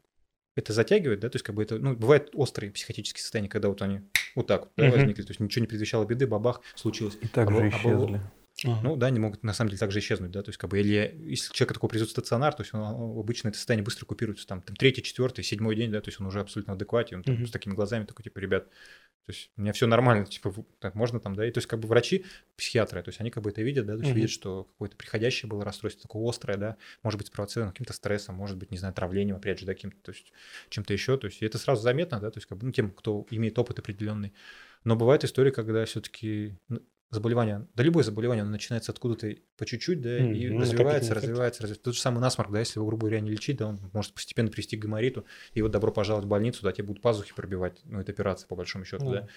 это 0.58 0.72
затягивает, 0.72 1.20
да, 1.20 1.28
то 1.28 1.36
есть 1.36 1.44
как 1.44 1.54
бы 1.54 1.62
это, 1.62 1.78
ну, 1.78 1.94
бывают 1.94 2.30
острые 2.34 2.72
психотические 2.72 3.22
состояния, 3.22 3.48
когда 3.48 3.68
вот 3.68 3.80
они 3.80 4.00
вот 4.34 4.48
так 4.48 4.62
вот 4.62 4.70
да, 4.76 4.90
возникли, 4.90 5.22
то 5.22 5.30
есть 5.30 5.38
ничего 5.40 5.60
не 5.62 5.68
предвещало 5.68 6.04
беды, 6.04 6.26
бабах, 6.26 6.60
случилось. 6.74 7.16
И 7.20 7.28
так 7.28 7.48
А 7.48 7.52
же 7.52 7.58
а 7.58 7.60
бо- 7.60 7.68
исчезли. 7.68 8.20
Ага. 8.64 8.80
Ну 8.82 8.96
да, 8.96 9.06
они 9.06 9.20
могут 9.20 9.44
на 9.44 9.52
самом 9.52 9.70
деле 9.70 9.78
также 9.78 10.00
исчезнуть, 10.00 10.32
да, 10.32 10.42
то 10.42 10.48
есть 10.48 10.58
как 10.58 10.70
бы, 10.70 10.80
или 10.80 11.16
если 11.26 11.52
человек 11.52 11.74
такой 11.74 11.88
придет 11.90 12.08
в 12.08 12.10
стационар, 12.10 12.54
то 12.54 12.62
есть 12.62 12.74
он 12.74 12.80
а, 12.80 13.20
обычно 13.20 13.48
это 13.48 13.56
состояние 13.56 13.84
быстро 13.84 14.04
купируется, 14.04 14.48
там, 14.48 14.62
там 14.62 14.74
третий, 14.74 15.02
четвертый, 15.02 15.44
седьмой 15.44 15.76
день, 15.76 15.92
да, 15.92 16.00
то 16.00 16.08
есть 16.08 16.20
он 16.20 16.26
уже 16.26 16.40
абсолютно 16.40 16.72
в 16.72 16.76
адеквате, 16.76 17.14
он 17.14 17.22
там 17.22 17.36
Мгм. 17.36 17.46
с 17.46 17.52
такими 17.52 17.74
глазами 17.74 18.04
такой, 18.04 18.24
типа, 18.24 18.40
ребят, 18.40 18.68
то 18.68 19.32
есть 19.32 19.52
у 19.56 19.60
меня 19.60 19.72
все 19.72 19.86
нормально, 19.86 20.26
типа, 20.26 20.52
так, 20.80 20.96
можно 20.96 21.20
там, 21.20 21.36
да, 21.36 21.46
и 21.46 21.52
то 21.52 21.58
есть 21.58 21.68
как 21.68 21.78
бы 21.78 21.86
врачи, 21.86 22.24
психиатры, 22.56 23.00
то 23.04 23.10
есть 23.10 23.20
они 23.20 23.30
как 23.30 23.44
бы 23.44 23.50
это 23.50 23.62
видят, 23.62 23.86
да, 23.86 23.92
то 23.92 24.00
есть 24.00 24.10
Мгм. 24.10 24.16
видят, 24.16 24.30
что 24.30 24.64
какое-то 24.64 24.96
приходящее 24.96 25.48
было 25.48 25.64
расстройство, 25.64 26.02
такое 26.02 26.28
острое, 26.28 26.56
да, 26.56 26.76
может 27.04 27.18
быть 27.18 27.28
спровоцировано 27.28 27.70
каким-то 27.70 27.92
стрессом, 27.92 28.34
может 28.34 28.56
быть, 28.56 28.72
не 28.72 28.78
знаю, 28.78 28.92
травлением, 28.92 29.36
опять 29.36 29.60
же, 29.60 29.66
да, 29.66 29.74
каким-то, 29.74 29.98
то 30.02 30.10
есть 30.10 30.32
чем-то 30.70 30.92
еще, 30.92 31.16
то 31.16 31.28
есть 31.28 31.42
и 31.42 31.46
это 31.46 31.58
сразу 31.58 31.82
заметно, 31.82 32.18
да, 32.18 32.32
то 32.32 32.38
есть 32.38 32.48
как 32.48 32.58
бы, 32.58 32.66
ну, 32.66 32.72
тем, 32.72 32.90
кто 32.90 33.24
имеет 33.30 33.56
опыт 33.56 33.78
определенный. 33.78 34.32
Но 34.82 34.96
бывает 34.96 35.22
история, 35.22 35.52
когда 35.52 35.84
все-таки 35.84 36.56
заболевание, 37.10 37.66
да 37.74 37.82
любое 37.82 38.04
заболевание, 38.04 38.42
оно 38.42 38.50
начинается 38.50 38.92
откуда-то 38.92 39.34
по 39.56 39.64
чуть-чуть, 39.64 40.00
да, 40.00 40.18
Мгм, 40.20 40.32
и 40.34 40.48
ну, 40.50 40.60
развивается, 40.60 41.14
развивается, 41.14 41.62
развивается. 41.62 41.82
Тот 41.84 41.94
же 41.94 42.00
самый 42.00 42.20
насморк, 42.20 42.50
да, 42.50 42.58
если 42.60 42.78
его, 42.78 42.86
грубо 42.86 43.02
говоря, 43.06 43.20
не 43.20 43.30
лечить, 43.30 43.56
да, 43.56 43.66
он 43.68 43.80
может 43.92 44.12
постепенно 44.14 44.50
привести 44.50 44.76
к 44.76 44.80
гаймориту, 44.80 45.24
и 45.54 45.62
вот 45.62 45.70
добро 45.70 45.90
пожаловать 45.92 46.26
в 46.26 46.28
больницу, 46.28 46.62
да, 46.62 46.72
тебе 46.72 46.84
будут 46.84 47.02
пазухи 47.02 47.34
пробивать, 47.34 47.80
ну, 47.84 48.00
это 48.00 48.12
операция, 48.12 48.46
по 48.46 48.56
большому 48.56 48.84
счету, 48.84 49.04
Ну, 49.04 49.12
да. 49.12 49.28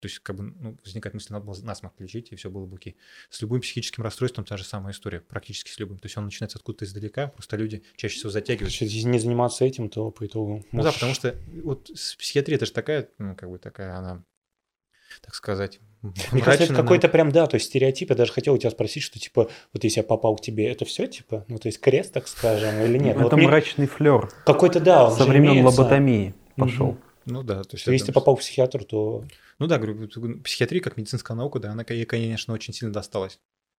То 0.00 0.06
есть, 0.06 0.20
как 0.20 0.36
бы, 0.36 0.44
ну, 0.44 0.78
возникает 0.84 1.14
мысль, 1.14 1.32
надо 1.32 1.44
было 1.44 1.56
насморк 1.62 2.00
лечить, 2.00 2.30
и 2.30 2.36
все 2.36 2.48
было 2.50 2.66
бы 2.66 2.76
окей. 2.76 2.96
С 3.30 3.42
любым 3.42 3.60
психическим 3.60 4.04
расстройством 4.04 4.44
та 4.44 4.56
же 4.56 4.62
самая 4.62 4.92
история, 4.92 5.20
практически 5.20 5.70
с 5.72 5.78
любым. 5.80 5.98
То 5.98 6.06
есть 6.06 6.16
он 6.16 6.24
начинается 6.24 6.56
откуда-то 6.58 6.84
издалека, 6.84 7.26
просто 7.26 7.56
люди 7.56 7.82
чаще 7.96 8.14
всего 8.16 8.30
затягивают. 8.30 8.72
Если 8.72 9.08
не 9.08 9.18
заниматься 9.18 9.64
этим, 9.64 9.88
то 9.90 10.12
по 10.12 10.24
итогу... 10.24 10.64
Ну 10.70 10.82
да, 10.82 10.84
можешь- 10.84 10.94
потому 10.94 11.14
что 11.14 11.34
вот 11.64 11.90
психиатрия 12.16 12.54
это 12.56 12.66
же 12.66 12.72
такая, 12.72 13.08
ну, 13.18 13.34
как 13.34 13.50
бы 13.50 13.58
такая 13.58 13.96
она, 13.96 14.24
так 15.22 15.34
сказать, 15.34 15.80
Мне 16.32 16.42
кажется, 16.42 16.64
это 16.64 16.74
какой-то 16.74 17.08
прям, 17.08 17.32
да, 17.32 17.46
то 17.46 17.56
есть 17.56 17.66
стереотип. 17.66 18.10
Я 18.10 18.16
даже 18.16 18.32
хотел 18.32 18.54
у 18.54 18.58
тебя 18.58 18.70
спросить, 18.70 19.02
что 19.02 19.18
типа, 19.18 19.48
вот 19.72 19.84
если 19.84 20.00
я 20.00 20.04
попал 20.04 20.36
к 20.36 20.40
тебе, 20.40 20.70
это 20.70 20.84
все 20.84 21.06
типа, 21.06 21.44
ну 21.48 21.58
то 21.58 21.68
есть 21.68 21.80
крест, 21.80 22.12
так 22.12 22.28
скажем, 22.28 22.80
или 22.80 22.98
нет? 22.98 23.16
Это 23.16 23.24
Вот 23.24 23.32
мне 23.32 23.46
мрачный 23.46 23.86
флер 23.86 24.30
Какой-то, 24.46 24.80
да, 24.80 25.10
со 25.10 25.24
времен 25.24 25.52
имеется. 25.52 25.80
лоботомии 25.80 26.34
пошел. 26.56 26.96
Ну 27.24 27.42
да, 27.42 27.62
то 27.62 27.70
есть... 27.72 27.82
Что 27.82 27.92
если 27.92 28.06
ты 28.06 28.12
попал 28.12 28.36
к 28.36 28.40
психиатру, 28.40 28.84
то... 28.84 29.24
Ну 29.58 29.66
да, 29.66 29.76
говорю, 29.78 30.08
психиатрия 30.42 30.80
как 30.80 30.96
медицинская 30.96 31.36
наука, 31.36 31.58
да, 31.58 31.72
она, 31.72 31.84
ей, 31.88 32.06
конечно, 32.06 32.54
очень 32.54 32.72
сильно 32.72 32.92
досталась. 32.92 33.38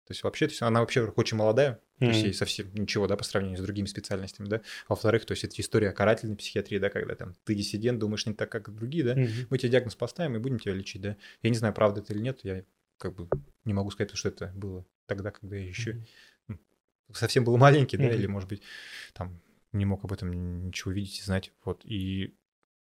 То 0.08 0.12
есть 0.12 0.24
вообще, 0.24 0.46
то 0.46 0.52
есть 0.52 0.62
она 0.62 0.80
вообще 0.80 1.02
очень 1.04 1.36
молодая, 1.36 1.82
то 1.98 2.06
есть 2.06 2.24
ей 2.24 2.32
совсем 2.32 2.74
ничего, 2.74 3.06
да, 3.06 3.14
по 3.14 3.24
сравнению 3.24 3.58
с 3.58 3.60
другими 3.60 3.84
специальностями, 3.84 4.48
да. 4.48 4.56
А 4.56 4.94
Во-вторых, 4.94 5.26
то 5.26 5.32
есть 5.32 5.44
это 5.44 5.60
история 5.60 5.92
карательной 5.92 6.34
психиатрии, 6.34 6.78
да, 6.78 6.88
когда 6.88 7.14
там 7.14 7.34
ты 7.44 7.54
диссидент, 7.54 7.98
думаешь 7.98 8.24
не 8.24 8.32
так, 8.32 8.50
как 8.50 8.74
другие, 8.74 9.04
да, 9.04 9.16
Мгм. 9.16 9.48
мы 9.50 9.58
тебе 9.58 9.68
диагноз 9.68 9.96
поставим 9.96 10.34
и 10.36 10.38
будем 10.38 10.58
тебя 10.60 10.72
лечить, 10.72 11.02
да. 11.02 11.18
Я 11.42 11.50
не 11.50 11.56
знаю, 11.58 11.74
правда 11.74 12.00
это 12.00 12.14
или 12.14 12.22
нет, 12.22 12.40
я 12.42 12.64
как 12.96 13.14
бы 13.16 13.28
не 13.66 13.74
могу 13.74 13.90
сказать, 13.90 14.16
что 14.16 14.30
это 14.30 14.50
было 14.56 14.86
тогда, 15.04 15.30
когда 15.30 15.56
я 15.56 15.66
еще 15.66 16.02
Мгм. 16.46 16.58
совсем 17.12 17.44
был 17.44 17.58
маленький, 17.58 17.98
да, 17.98 18.04
Мгм. 18.04 18.14
или, 18.14 18.26
может 18.26 18.48
быть, 18.48 18.62
там 19.12 19.42
не 19.72 19.84
мог 19.84 20.04
об 20.04 20.12
этом 20.14 20.64
ничего 20.68 20.90
видеть 20.92 21.18
и 21.18 21.22
знать, 21.22 21.52
вот. 21.66 21.82
И 21.84 22.34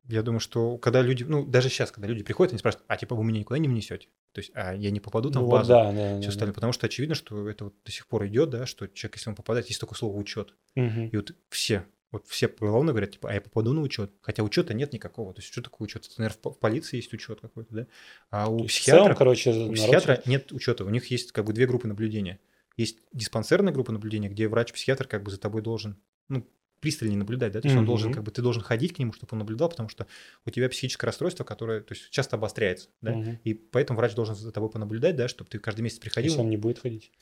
я 0.08 0.22
думаю, 0.22 0.40
что 0.40 0.76
когда 0.76 1.00
люди, 1.00 1.24
ну, 1.24 1.46
даже 1.46 1.70
сейчас, 1.70 1.92
когда 1.92 2.08
люди 2.08 2.22
приходят, 2.24 2.52
они 2.52 2.58
спрашивают, 2.58 2.84
а 2.88 2.96
типа 2.98 3.16
вы 3.16 3.24
меня 3.24 3.40
никуда 3.40 3.58
не 3.58 3.68
внесете? 3.68 4.08
То 4.36 4.40
есть, 4.40 4.50
а 4.54 4.74
я 4.74 4.90
не 4.90 5.00
попаду 5.00 5.30
там 5.30 5.44
Ну 5.44 5.48
в 5.48 5.50
базу? 5.50 5.68
да, 5.70 5.84
да, 5.84 5.92
да, 5.92 6.16
все 6.18 6.24
да. 6.24 6.28
остальное, 6.28 6.52
потому 6.52 6.74
что 6.74 6.84
очевидно, 6.84 7.14
что 7.14 7.48
это 7.48 7.64
вот 7.64 7.74
до 7.86 7.90
сих 7.90 8.06
пор 8.06 8.26
идет, 8.26 8.50
да, 8.50 8.66
что 8.66 8.86
человек, 8.86 9.16
если 9.16 9.30
он 9.30 9.34
попадает, 9.34 9.68
есть 9.68 9.80
такое 9.80 9.96
слово 9.96 10.14
учет. 10.18 10.54
Мгм. 10.74 11.06
И 11.08 11.16
вот 11.16 11.34
все, 11.48 11.86
вот 12.12 12.26
все 12.28 12.46
поголовно 12.48 12.92
говорят, 12.92 13.12
типа, 13.12 13.30
а 13.30 13.32
я 13.32 13.40
попаду 13.40 13.72
на 13.72 13.80
учет. 13.80 14.12
Хотя 14.20 14.42
учета 14.42 14.74
нет 14.74 14.92
никакого. 14.92 15.32
То 15.32 15.40
есть, 15.40 15.50
что 15.50 15.62
такое 15.62 15.86
учет? 15.86 16.04
Это, 16.04 16.14
наверное, 16.18 16.36
в 16.36 16.38
по- 16.42 16.50
в 16.52 16.58
полиции 16.58 16.98
есть 16.98 17.14
учет 17.14 17.40
какой-то, 17.40 17.74
да? 17.74 17.86
А 18.28 18.50
у 18.50 18.64
психиатра, 18.66 19.04
целом, 19.04 19.16
короче, 19.16 19.50
у 19.52 19.54
народ- 19.54 19.74
психиатра 19.74 20.22
нет 20.26 20.52
учета. 20.52 20.84
У 20.84 20.90
них 20.90 21.10
есть 21.10 21.32
как 21.32 21.46
бы 21.46 21.54
две 21.54 21.66
группы 21.66 21.88
наблюдения. 21.88 22.38
Есть 22.76 22.98
диспансерная 23.14 23.72
группа 23.72 23.90
наблюдения, 23.90 24.28
где 24.28 24.48
врач-психиатр 24.48 25.06
как 25.08 25.22
бы 25.22 25.30
за 25.30 25.38
тобой 25.38 25.62
должен, 25.62 25.96
ну, 26.28 26.46
пристально 26.86 27.16
наблюдать, 27.16 27.52
да, 27.52 27.60
то 27.60 27.66
есть 27.66 27.76
он 27.76 27.84
должен, 27.84 28.10
как 28.10 28.22
бы, 28.24 28.30
ты 28.30 28.42
должен 28.42 28.62
ходить 28.62 28.94
к 28.94 28.98
нему, 28.98 29.12
чтобы 29.12 29.28
он 29.32 29.38
наблюдал, 29.40 29.68
потому 29.68 29.88
что 29.88 30.06
у 30.44 30.50
тебя 30.50 30.68
психическое 30.68 31.06
расстройство, 31.06 31.44
которое, 31.44 31.80
то 31.80 31.94
есть, 31.94 32.10
часто 32.10 32.36
обостряется, 32.36 32.90
да, 33.02 33.12
Мгм. 33.12 33.38
и 33.44 33.54
поэтому 33.54 33.98
врач 33.98 34.14
должен 34.14 34.34
за 34.36 34.52
тобой 34.52 34.70
понаблюдать, 34.70 35.16
да, 35.16 35.28
чтобы 35.28 35.50
ты 35.50 35.58
каждый 35.58 35.80
месяц 35.82 35.98
приходил, 35.98 36.32
Если 36.34 36.40
он 36.42 36.50
не 36.50 36.56
будет 36.56 36.78
ходить. 36.78 37.12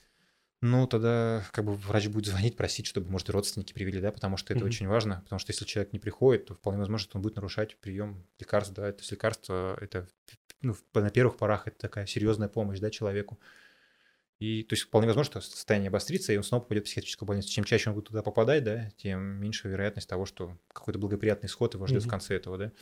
ну, 0.60 0.86
тогда 0.86 1.44
как 1.52 1.64
бы 1.66 1.74
врач 1.74 2.06
будет 2.08 2.26
звонить, 2.26 2.56
просить, 2.56 2.86
чтобы, 2.86 3.10
может, 3.10 3.28
родственники 3.28 3.74
привели, 3.74 4.00
да, 4.00 4.10
потому 4.12 4.36
что 4.38 4.54
это 4.54 4.64
Мгм. 4.64 4.68
очень 4.68 4.88
важно, 4.88 5.20
потому 5.24 5.38
что 5.38 5.50
если 5.52 5.64
человек 5.66 5.92
не 5.92 5.98
приходит, 5.98 6.46
то 6.46 6.54
вполне 6.54 6.78
возможно, 6.78 7.04
что 7.04 7.18
он 7.18 7.22
будет 7.22 7.36
нарушать 7.36 7.76
прием 7.80 8.26
лекарств, 8.38 8.72
да, 8.74 8.90
то 8.92 9.00
есть 9.00 9.10
лекарства, 9.12 9.76
это, 9.80 10.08
ну, 10.62 10.74
на 10.94 11.10
первых 11.10 11.36
порах 11.36 11.66
это 11.68 11.78
такая 11.78 12.06
серьезная 12.06 12.48
помощь, 12.48 12.80
да, 12.80 12.90
человеку. 12.90 13.38
И, 14.44 14.62
то 14.62 14.74
есть, 14.74 14.82
вполне 14.84 15.06
возможно, 15.06 15.40
что 15.40 15.40
состояние 15.40 15.88
обострится, 15.88 16.32
и 16.32 16.36
он 16.36 16.42
снова 16.42 16.62
попадет 16.62 16.84
в 16.84 16.86
психиатрическую 16.86 17.26
больницу. 17.26 17.48
Чем 17.50 17.64
чаще 17.64 17.88
он 17.88 17.94
будет 17.94 18.08
туда 18.08 18.22
попадать, 18.22 18.62
да, 18.62 18.90
тем 18.98 19.20
меньше 19.40 19.68
вероятность 19.68 20.06
того, 20.06 20.26
что 20.26 20.58
какой-то 20.68 20.98
благоприятный 20.98 21.46
исход 21.46 21.72
его 21.72 21.86
ждет 21.86 22.02
в 22.02 22.06
Мгм. 22.06 22.10
конце 22.10 22.36
этого, 22.36 22.58
да. 22.58 22.72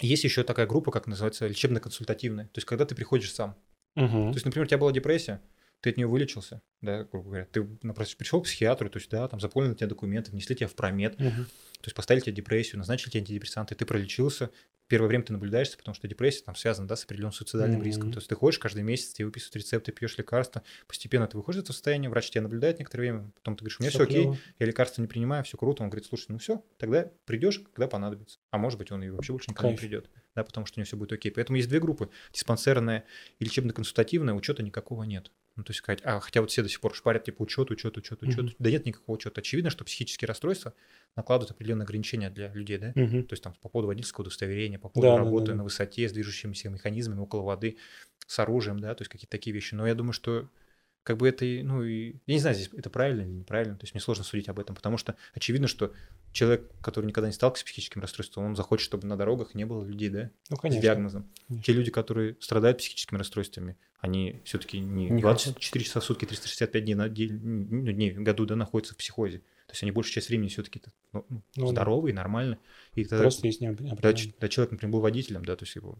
Есть 0.00 0.24
еще 0.24 0.42
такая 0.42 0.66
группа, 0.66 0.90
как 0.90 1.06
называется, 1.06 1.46
лечебно-консультативная. 1.46 2.46
То 2.46 2.58
есть, 2.58 2.66
когда 2.66 2.84
ты 2.86 2.96
приходишь 2.96 3.32
сам, 3.32 3.56
Мгм. 3.94 4.32
то 4.32 4.36
есть, 4.36 4.44
например, 4.44 4.66
у 4.66 4.68
тебя 4.68 4.78
была 4.78 4.90
депрессия, 4.90 5.40
ты 5.80 5.90
от 5.90 5.96
нее 5.96 6.06
вылечился, 6.06 6.62
да, 6.80 7.04
грубо 7.04 7.28
говоря, 7.28 7.44
ты 7.46 7.66
напротив, 7.82 8.16
пришел 8.16 8.40
к 8.40 8.44
психиатру, 8.44 8.88
то 8.90 8.98
есть, 8.98 9.10
да, 9.10 9.26
там 9.28 9.40
заполнили 9.40 9.74
тебе 9.74 9.86
документы, 9.88 10.30
внесли 10.30 10.56
тебя 10.56 10.68
в 10.68 10.74
промет, 10.74 11.16
Мгм. 11.18 11.44
то 11.44 11.86
есть 11.86 11.94
поставили 11.96 12.22
тебе 12.24 12.34
депрессию, 12.34 12.78
назначили 12.78 13.10
тебе 13.10 13.20
антидепрессанты, 13.20 13.74
ты 13.74 13.86
пролечился. 13.86 14.50
Первое 14.88 15.06
время 15.06 15.24
ты 15.24 15.32
наблюдаешься, 15.32 15.78
потому 15.78 15.94
что 15.94 16.08
депрессия 16.08 16.42
там 16.42 16.56
связана 16.56 16.88
да, 16.88 16.96
с 16.96 17.04
определенным 17.04 17.32
суицидальным 17.32 17.78
Мгм. 17.78 17.84
риском. 17.86 18.10
То 18.10 18.18
есть 18.18 18.28
ты 18.28 18.34
ходишь 18.34 18.58
каждый 18.58 18.82
месяц, 18.82 19.12
тебе 19.12 19.26
выписывают 19.26 19.54
рецепты, 19.56 19.92
пьешь 19.92 20.18
лекарства, 20.18 20.64
постепенно 20.88 21.28
ты 21.28 21.36
выходишь 21.36 21.58
из 21.60 21.62
этого 21.62 21.74
состояния, 21.74 22.08
врач 22.10 22.30
тебя 22.30 22.42
наблюдает 22.42 22.80
некоторое 22.80 23.02
время, 23.12 23.30
потом 23.36 23.54
ты 23.56 23.60
говоришь, 23.60 23.78
у 23.78 23.84
меня 23.84 23.90
все, 23.90 23.98
Всё 24.00 24.04
окей, 24.04 24.40
я 24.58 24.66
лекарства 24.66 25.00
не 25.00 25.06
принимаю, 25.06 25.44
все 25.44 25.56
круто. 25.56 25.84
Он 25.84 25.90
говорит, 25.90 26.06
слушай, 26.08 26.26
ну 26.28 26.38
все, 26.38 26.64
тогда 26.76 27.08
придешь, 27.24 27.60
когда 27.72 27.86
понадобится. 27.86 28.40
А 28.50 28.58
может 28.58 28.80
быть, 28.80 28.90
он 28.90 29.02
и 29.04 29.10
вообще 29.10 29.32
больше 29.32 29.50
никогда 29.50 29.68
не 29.68 29.74
Кайф. 29.74 29.80
придет, 29.80 30.10
да, 30.34 30.42
потому 30.42 30.66
что 30.66 30.78
у 30.78 30.80
него 30.80 30.86
все 30.86 30.96
будет 30.96 31.12
окей. 31.12 31.30
Поэтому 31.30 31.56
есть 31.56 31.68
две 31.68 31.78
группы, 31.78 32.10
диспансерная 32.32 33.04
и 33.38 33.44
лечебно-консультативная, 33.44 34.34
учета 34.34 34.64
никакого 34.64 35.04
нет. 35.04 35.30
Ну, 35.60 35.64
то 35.64 35.72
есть 35.72 35.80
сказать, 35.80 36.00
а, 36.04 36.20
хотя 36.20 36.40
вот 36.40 36.50
все 36.50 36.62
до 36.62 36.70
сих 36.70 36.80
пор 36.80 36.94
шпарят, 36.94 37.24
типа, 37.24 37.42
учет, 37.42 37.70
учет, 37.70 37.98
учет, 37.98 38.22
учет. 38.22 38.44
Мгм. 38.44 38.54
Да 38.58 38.70
нет 38.70 38.86
никакого 38.86 39.16
учета. 39.16 39.42
Очевидно, 39.42 39.68
что 39.68 39.84
психические 39.84 40.26
расстройства 40.26 40.72
накладывают 41.16 41.50
определенные 41.50 41.84
ограничения 41.84 42.30
для 42.30 42.50
людей, 42.54 42.78
да? 42.78 42.92
Мгм. 42.94 43.24
То 43.24 43.34
есть 43.34 43.42
там 43.42 43.52
по 43.60 43.68
поводу 43.68 43.88
водительского 43.88 44.22
удостоверения, 44.22 44.78
по 44.78 44.88
поводу 44.88 45.12
да, 45.12 45.18
работы 45.18 45.48
да, 45.48 45.52
да. 45.52 45.58
на 45.58 45.64
высоте, 45.64 46.08
с 46.08 46.12
движущимися 46.12 46.70
механизмами 46.70 47.20
около 47.20 47.42
воды, 47.42 47.76
с 48.26 48.38
оружием, 48.38 48.80
да, 48.80 48.94
то 48.94 49.02
есть 49.02 49.12
какие-то 49.12 49.30
такие 49.30 49.52
вещи. 49.52 49.74
Но 49.74 49.86
я 49.86 49.94
думаю, 49.94 50.14
что 50.14 50.48
как 51.10 51.16
бы 51.18 51.28
это, 51.28 51.44
ну, 51.44 51.82
и, 51.82 52.14
я 52.26 52.34
не 52.34 52.38
знаю, 52.38 52.54
здесь 52.54 52.70
это 52.72 52.88
правильно 52.88 53.22
или 53.22 53.30
неправильно, 53.30 53.74
то 53.76 53.82
есть 53.82 53.94
мне 53.94 54.00
сложно 54.00 54.22
судить 54.22 54.48
об 54.48 54.60
этом, 54.60 54.76
потому 54.76 54.96
что 54.96 55.16
очевидно, 55.34 55.66
что 55.66 55.92
человек, 56.32 56.70
который 56.80 57.06
никогда 57.06 57.26
не 57.26 57.32
сталкивался 57.32 57.62
с 57.62 57.64
психическим 57.64 58.00
расстройством, 58.00 58.44
он 58.44 58.54
захочет, 58.54 58.84
чтобы 58.84 59.08
на 59.08 59.16
дорогах 59.16 59.56
не 59.56 59.64
было 59.66 59.84
людей, 59.84 60.08
да, 60.08 60.30
Ну, 60.50 60.56
с 60.56 60.60
конечно. 60.60 60.80
диагнозом. 60.80 61.28
Конечно. 61.48 61.64
Те 61.64 61.72
люди, 61.72 61.90
которые 61.90 62.36
страдают 62.38 62.78
психическими 62.78 63.18
расстройствами, 63.18 63.76
они 63.98 64.40
все-таки 64.44 64.78
не, 64.78 65.10
Не 65.10 65.20
24 65.20 65.84
часа 65.84 65.98
в 65.98 66.04
сутки, 66.04 66.26
365 66.26 66.84
дней, 66.84 66.94
на, 66.94 67.08
де- 67.08 67.28
ну, 67.32 67.90
дней 67.90 68.12
в 68.12 68.22
году 68.22 68.46
да, 68.46 68.54
находятся 68.54 68.94
в 68.94 68.98
психозе. 68.98 69.38
То 69.66 69.72
есть 69.72 69.82
они 69.82 69.90
большую 69.90 70.14
часть 70.14 70.28
времени 70.28 70.46
все-таки 70.48 70.80
ну, 71.12 71.26
ну, 71.28 71.42
Ну 71.56 71.66
да. 71.66 71.72
здоровые, 71.72 72.14
нормально. 72.14 72.58
И 72.94 73.04
тогда, 73.04 73.24
Просто 73.24 73.48
есть 73.48 73.60
определенные. 73.60 74.14
ч- 74.14 74.30
когда 74.30 74.48
человек, 74.48 74.70
например, 74.70 74.92
был 74.92 75.00
водителем, 75.00 75.44
да, 75.44 75.56
то 75.56 75.64
есть 75.64 75.74
его 75.74 75.98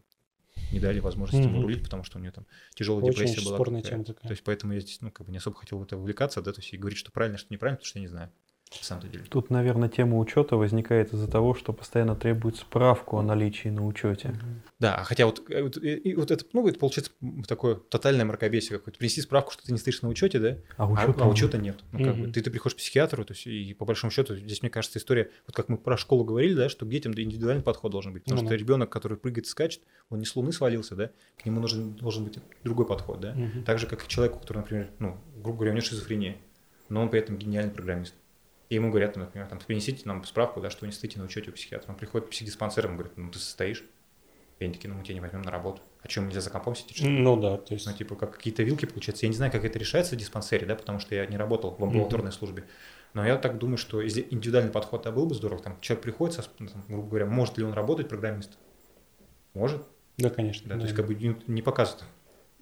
не 0.72 0.80
дали 0.80 1.00
возможности 1.00 1.42
ему 1.46 1.56
Мгм. 1.58 1.62
рулить, 1.62 1.82
потому 1.82 2.04
что 2.04 2.18
у 2.18 2.20
него 2.22 2.32
там 2.32 2.46
тяжелая 2.74 3.02
Очень 3.04 3.12
депрессия 3.12 3.40
была. 3.40 3.56
спорная 3.56 3.82
тема 3.82 4.04
такая. 4.04 4.28
То 4.28 4.32
есть 4.32 4.44
поэтому 4.44 4.72
я 4.72 4.80
здесь, 4.80 5.00
ну, 5.00 5.10
как 5.10 5.26
бы 5.26 5.32
не 5.32 5.38
особо 5.38 5.56
хотел 5.56 5.78
в 5.78 5.82
это 5.82 5.96
вовлекаться, 5.96 6.42
да, 6.42 6.52
то 6.52 6.60
есть 6.60 6.72
и 6.72 6.76
говорить, 6.76 6.98
что 6.98 7.10
правильно, 7.12 7.38
что 7.38 7.52
неправильно, 7.52 7.76
потому 7.76 7.86
что 7.88 7.98
я 7.98 8.02
не 8.02 8.08
знаю. 8.08 8.32
На 8.78 8.84
самом 8.84 9.10
деле. 9.10 9.24
Тут, 9.28 9.50
наверное, 9.50 9.88
тема 9.88 10.16
учета 10.18 10.56
возникает 10.56 11.12
из-за 11.12 11.28
того, 11.28 11.54
что 11.54 11.72
постоянно 11.72 12.14
требует 12.14 12.56
справку 12.56 13.18
о 13.18 13.22
наличии 13.22 13.68
на 13.68 13.84
учете. 13.84 14.34
Да, 14.78 15.02
хотя 15.04 15.26
вот, 15.26 15.42
э, 15.50 15.62
вот, 15.62 15.76
и, 15.76 16.14
вот 16.14 16.30
это, 16.30 16.44
ну, 16.52 16.66
это 16.68 16.78
получается 16.78 17.10
такое 17.48 17.74
тотальное 17.74 18.24
мракобесие 18.24 18.78
какое-то. 18.78 18.98
Принеси 18.98 19.22
справку, 19.22 19.52
что 19.52 19.64
ты 19.64 19.72
не 19.72 19.78
стоишь 19.78 20.02
на 20.02 20.08
учете, 20.08 20.38
да? 20.38 20.56
А 20.76 20.84
А, 20.84 20.86
учета, 20.86 21.24
а 21.24 21.28
учета 21.28 21.58
нет. 21.58 21.80
Ну, 21.90 21.98
как 21.98 22.14
Мгм. 22.14 22.26
бы, 22.26 22.32
ты, 22.32 22.42
ты 22.42 22.50
приходишь 22.50 22.76
к 22.76 22.78
психиатру, 22.78 23.24
то 23.24 23.32
есть, 23.32 23.46
и 23.46 23.74
по 23.74 23.84
большому 23.84 24.12
счету, 24.12 24.36
здесь, 24.36 24.62
мне 24.62 24.70
кажется, 24.70 24.98
история, 24.98 25.30
вот 25.46 25.56
как 25.56 25.68
мы 25.68 25.76
про 25.76 25.96
школу 25.96 26.24
говорили, 26.24 26.54
да, 26.54 26.68
что 26.68 26.86
к 26.86 26.88
детям 26.88 27.12
индивидуальный 27.12 27.64
подход 27.64 27.90
должен 27.90 28.12
быть. 28.12 28.22
Потому 28.24 28.40
Ну 28.42 28.46
что 28.46 28.54
ребенок, 28.54 28.88
который 28.88 29.18
прыгает, 29.18 29.46
скачет, 29.48 29.82
он 30.10 30.20
не 30.20 30.24
с 30.26 30.36
луны 30.36 30.52
свалился, 30.52 30.94
да, 30.94 31.10
к 31.42 31.44
нему 31.44 31.60
нужен, 31.60 31.94
должен 31.94 32.24
быть 32.24 32.38
другой 32.62 32.86
подход, 32.86 33.20
да. 33.20 33.34
Мгм. 33.34 33.64
Так 33.64 33.80
же, 33.80 33.86
как 33.86 34.04
и 34.04 34.08
человеку, 34.08 34.38
который, 34.38 34.58
например, 34.58 34.90
ну, 35.00 35.18
грубо 35.36 35.58
говоря, 35.58 35.72
у 35.72 35.74
него 35.74 35.84
шизофрения, 35.84 36.36
но 36.88 37.02
он 37.02 37.08
при 37.08 37.18
этом 37.18 37.36
гениальный 37.36 37.72
программист. 37.72 38.14
И 38.70 38.76
ему 38.76 38.90
говорят, 38.90 39.16
ну, 39.16 39.24
например, 39.24 39.48
там, 39.48 39.58
принесите 39.58 40.02
нам 40.06 40.24
справку, 40.24 40.60
да, 40.60 40.70
что 40.70 40.82
вы 40.82 40.86
не 40.86 40.92
стоите 40.92 41.18
на 41.18 41.24
учете 41.24 41.50
у 41.50 41.52
психиатра. 41.52 41.90
Он 41.90 41.98
приходит 41.98 42.28
к 42.28 42.30
психдиспансерам 42.30 42.96
говорит, 42.96 43.16
ну, 43.16 43.30
ты 43.30 43.38
состоишь. 43.38 43.84
И 44.60 44.64
они 44.64 44.72
такие, 44.72 44.88
ну, 44.88 44.96
мы 44.96 45.04
тебя 45.04 45.14
не 45.14 45.20
возьмем 45.20 45.42
на 45.42 45.50
работу. 45.50 45.82
А 46.02 46.08
что, 46.08 46.20
нельзя 46.20 46.40
за 46.40 46.50
компом 46.50 46.76
сидеть? 46.76 46.96
что 46.96 47.06
ли?» 47.06 47.18
Ну 47.18 47.36
да, 47.36 47.56
то 47.56 47.74
есть... 47.74 47.84
Ну, 47.86 47.92
типа, 47.92 48.14
как 48.14 48.36
какие-то 48.36 48.62
вилки, 48.62 48.86
получается. 48.86 49.26
Я 49.26 49.30
не 49.30 49.36
знаю, 49.36 49.50
как 49.50 49.64
это 49.64 49.78
решается 49.78 50.14
в 50.14 50.18
диспансере, 50.18 50.66
да, 50.66 50.76
потому 50.76 51.00
что 51.00 51.14
я 51.14 51.26
не 51.26 51.36
работал 51.36 51.74
в 51.76 51.82
амбулаторной 51.82 52.30
службе. 52.32 52.64
Но 53.12 53.26
я 53.26 53.36
так 53.36 53.58
думаю, 53.58 53.76
что 53.76 54.06
индивидуальный 54.06 54.70
подход, 54.70 55.02
то 55.02 55.10
был 55.10 55.26
бы 55.26 55.34
здорово. 55.34 55.60
Там 55.60 55.76
человек 55.80 56.04
приходит, 56.04 56.36
со, 56.36 56.44
ну, 56.60 56.68
там, 56.68 56.84
грубо 56.86 57.08
говоря, 57.08 57.26
может 57.26 57.58
ли 57.58 57.64
он 57.64 57.72
работать 57.72 58.08
программист? 58.08 58.56
Может, 59.52 59.82
Да, 60.16 60.30
конечно. 60.30 60.68
да, 60.68 60.76
то 60.76 60.82
есть 60.82 60.94
как 60.94 61.08
бы 61.08 61.16
не, 61.16 61.36
не 61.48 61.62
показывает, 61.62 62.04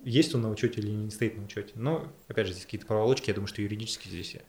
есть 0.05 0.35
он 0.35 0.40
на 0.40 0.51
учете 0.51 0.81
или 0.81 0.88
не 0.88 1.11
стоит 1.11 1.37
на 1.37 1.44
учете. 1.44 1.73
Но, 1.75 2.11
опять 2.29 2.47
же, 2.47 2.55
здесь 2.55 2.64
какие-то 2.64 2.87
проволочки, 2.87 3.29
я 3.29 3.35
думаю, 3.35 3.49
что 3.49 3.61
юридически 3.61 4.09
здесь 4.09 4.35
я. 4.37 4.40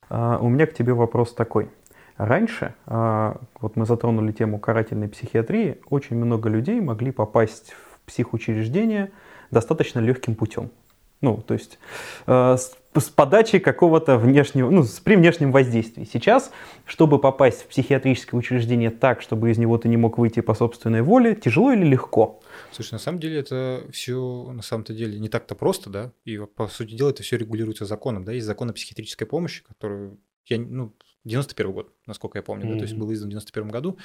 У 0.11 0.49
меня 0.49 0.65
к 0.65 0.73
тебе 0.73 0.93
вопрос 0.93 1.33
такой. 1.33 1.69
Раньше, 2.17 2.75
а, 2.85 3.37
вот 3.61 3.75
мы 3.75 3.85
затронули 3.85 4.31
тему 4.31 4.59
карательной 4.59 5.07
психиатрии, 5.07 5.79
очень 5.89 6.17
много 6.17 6.49
людей 6.49 6.79
могли 6.81 7.11
попасть 7.11 7.71
в 7.71 7.99
психучреждение 8.05 9.11
достаточно 9.49 9.99
легким 9.99 10.35
путем. 10.35 10.69
Ну, 11.21 11.37
то 11.37 11.53
есть 11.53 11.79
э, 12.27 12.57
с, 12.57 13.09
подачи 13.09 13.59
какого-то 13.59 14.17
внешнего, 14.17 14.69
ну, 14.69 14.83
с, 14.83 14.99
при 14.99 15.15
внешнем 15.15 15.51
воздействии. 15.51 16.07
Сейчас, 16.11 16.51
чтобы 16.85 17.19
попасть 17.19 17.63
в 17.63 17.67
психиатрическое 17.67 18.37
учреждение 18.37 18.89
так, 18.89 19.21
чтобы 19.21 19.51
из 19.51 19.57
него 19.57 19.77
ты 19.77 19.87
не 19.87 19.97
мог 19.97 20.17
выйти 20.17 20.41
по 20.41 20.55
собственной 20.55 21.03
воле, 21.03 21.35
тяжело 21.35 21.71
или 21.71 21.85
легко? 21.85 22.40
Слушай, 22.71 22.93
на 22.93 22.99
самом 22.99 23.19
деле 23.19 23.39
это 23.39 23.87
все 23.91 24.51
на 24.51 24.61
самом-то 24.61 24.93
деле 24.93 25.19
не 25.19 25.29
так-то 25.29 25.55
просто, 25.55 25.89
да, 25.89 26.13
и 26.23 26.37
по 26.37 26.67
сути 26.67 26.95
дела 26.95 27.09
это 27.09 27.23
все 27.23 27.37
регулируется 27.37 27.85
законом, 27.85 28.23
да, 28.23 28.31
есть 28.31 28.47
закон 28.47 28.69
о 28.69 28.73
психиатрической 28.73 29.27
помощи, 29.27 29.63
который, 29.63 30.17
я, 30.45 30.57
ну, 30.57 30.95
91 31.23 31.71
год, 31.71 31.93
насколько 32.05 32.37
я 32.37 32.43
помню, 32.43 32.71
да, 32.71 32.77
то 32.77 32.83
есть 32.83 32.95
был 32.95 33.11
издан 33.13 33.27
в 33.27 33.31
91 33.31 33.69
году, 33.69 33.97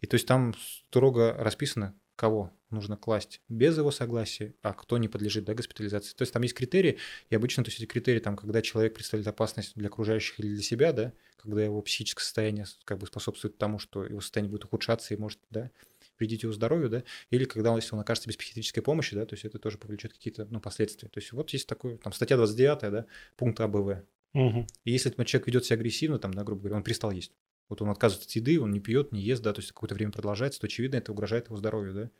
и 0.00 0.06
то 0.06 0.14
есть 0.14 0.26
там 0.26 0.54
строго 0.88 1.34
расписано, 1.38 1.94
кого 2.16 2.50
нужно 2.70 2.96
класть 2.96 3.40
без 3.48 3.76
его 3.76 3.90
согласия, 3.90 4.54
а 4.62 4.72
кто 4.72 4.98
не 4.98 5.06
подлежит 5.06 5.44
да, 5.44 5.54
госпитализации. 5.54 6.14
То 6.16 6.22
есть 6.22 6.32
там 6.32 6.42
есть 6.42 6.54
критерии, 6.54 6.98
и 7.30 7.36
обычно 7.36 7.62
то 7.62 7.68
есть 7.68 7.78
эти 7.78 7.86
критерии, 7.86 8.18
там, 8.18 8.36
когда 8.36 8.62
человек 8.62 8.94
представляет 8.94 9.28
опасность 9.28 9.74
для 9.76 9.88
окружающих 9.88 10.40
или 10.40 10.48
для 10.48 10.62
себя, 10.62 10.92
да, 10.92 11.12
когда 11.36 11.62
его 11.62 11.80
психическое 11.82 12.24
состояние 12.24 12.64
как 12.84 12.98
бы 12.98 13.06
способствует 13.06 13.58
тому, 13.58 13.78
что 13.78 14.04
его 14.04 14.20
состояние 14.20 14.50
будет 14.50 14.64
ухудшаться 14.64 15.14
и 15.14 15.16
может 15.16 15.38
да, 15.50 15.70
вредить 16.18 16.42
его 16.42 16.52
здоровью, 16.52 16.88
да, 16.88 17.04
или 17.30 17.44
когда 17.44 17.70
он, 17.70 17.76
если 17.76 17.94
он 17.94 18.00
окажется 18.00 18.28
без 18.28 18.36
психиатрической 18.36 18.82
помощи, 18.82 19.14
да, 19.14 19.26
то 19.26 19.34
есть 19.34 19.44
это 19.44 19.58
тоже 19.58 19.78
повлечет 19.78 20.12
какие-то 20.12 20.46
ну, 20.46 20.60
последствия. 20.60 21.08
То 21.08 21.20
есть 21.20 21.32
вот 21.32 21.50
есть 21.50 21.66
такой, 21.66 21.98
там, 21.98 22.12
статья 22.12 22.36
29, 22.36 22.80
да, 22.90 23.06
пункт 23.36 23.60
АБВ. 23.60 24.04
Мгм. 24.32 24.66
И 24.84 24.90
если 24.90 25.10
этот 25.10 25.26
человек 25.26 25.46
ведет 25.46 25.64
себя 25.64 25.76
агрессивно, 25.76 26.18
там, 26.18 26.34
да, 26.34 26.44
грубо 26.44 26.62
говоря, 26.62 26.76
он 26.76 26.82
перестал 26.82 27.10
есть. 27.10 27.32
Вот 27.68 27.82
он 27.82 27.88
отказывается 27.90 28.28
от 28.28 28.36
еды, 28.36 28.60
он 28.60 28.70
не 28.70 28.80
пьет, 28.80 29.12
не 29.12 29.20
ест, 29.20 29.42
да, 29.42 29.52
то 29.52 29.60
есть 29.60 29.72
какое-то 29.72 29.94
время 29.94 30.12
продолжается, 30.12 30.60
то 30.60 30.66
очевидно 30.66 30.96
это 30.96 31.12
угрожает 31.12 31.46
его 31.46 31.56
здоровью, 31.56 31.94
да. 31.94 32.10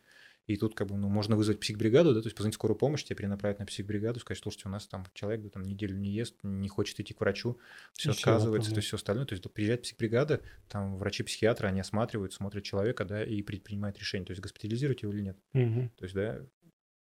И 0.47 0.57
тут 0.57 0.75
как 0.75 0.87
бы 0.89 0.97
ну, 0.97 1.09
можно 1.09 1.37
вызвать 1.37 1.59
психбригаду, 1.59 2.15
да, 2.15 2.21
то 2.21 2.27
есть 2.27 2.37
позвонить 2.37 2.55
в 2.55 2.59
скорую 2.59 2.79
помощь, 2.79 3.03
тебя 3.03 3.17
перенаправить 3.17 3.59
на 3.59 3.67
психбригаду, 3.67 4.21
сказать, 4.21 4.41
слушайте, 4.41 4.69
у 4.69 4.71
нас 4.71 4.87
там 4.87 5.05
человек 5.13 5.43
да, 5.43 5.49
там 5.51 5.63
неделю 5.63 5.97
не 5.97 6.11
ест, 6.11 6.37
не 6.43 6.69
хочет 6.69 7.01
идти 7.01 7.15
к 7.15 7.21
врачу, 7.21 7.59
все 7.95 8.11
И 8.11 8.13
отказывается, 8.13 8.71
то 8.71 8.77
есть 8.77 8.89
все 8.89 8.97
остальное. 8.97 9.27
То 9.27 9.35
есть 9.35 9.51
приезжает 9.53 9.83
психбригада, 9.83 10.43
там 10.69 10.97
врачи-психиатры, 10.97 11.69
они 11.69 11.81
осматривают, 11.81 12.33
смотрят 12.33 12.63
человека, 12.63 13.05
да, 13.05 13.25
и 13.25 13.43
предпринимают 13.43 13.99
решение, 13.99 14.27
то 14.27 14.33
есть 14.33 14.43
госпитализировать 14.43 15.03
его 15.03 15.13
или 15.13 15.23
нет. 15.23 15.39
Мгм. 15.53 15.91
То 15.97 16.05
есть, 16.05 16.15
да, 16.15 16.41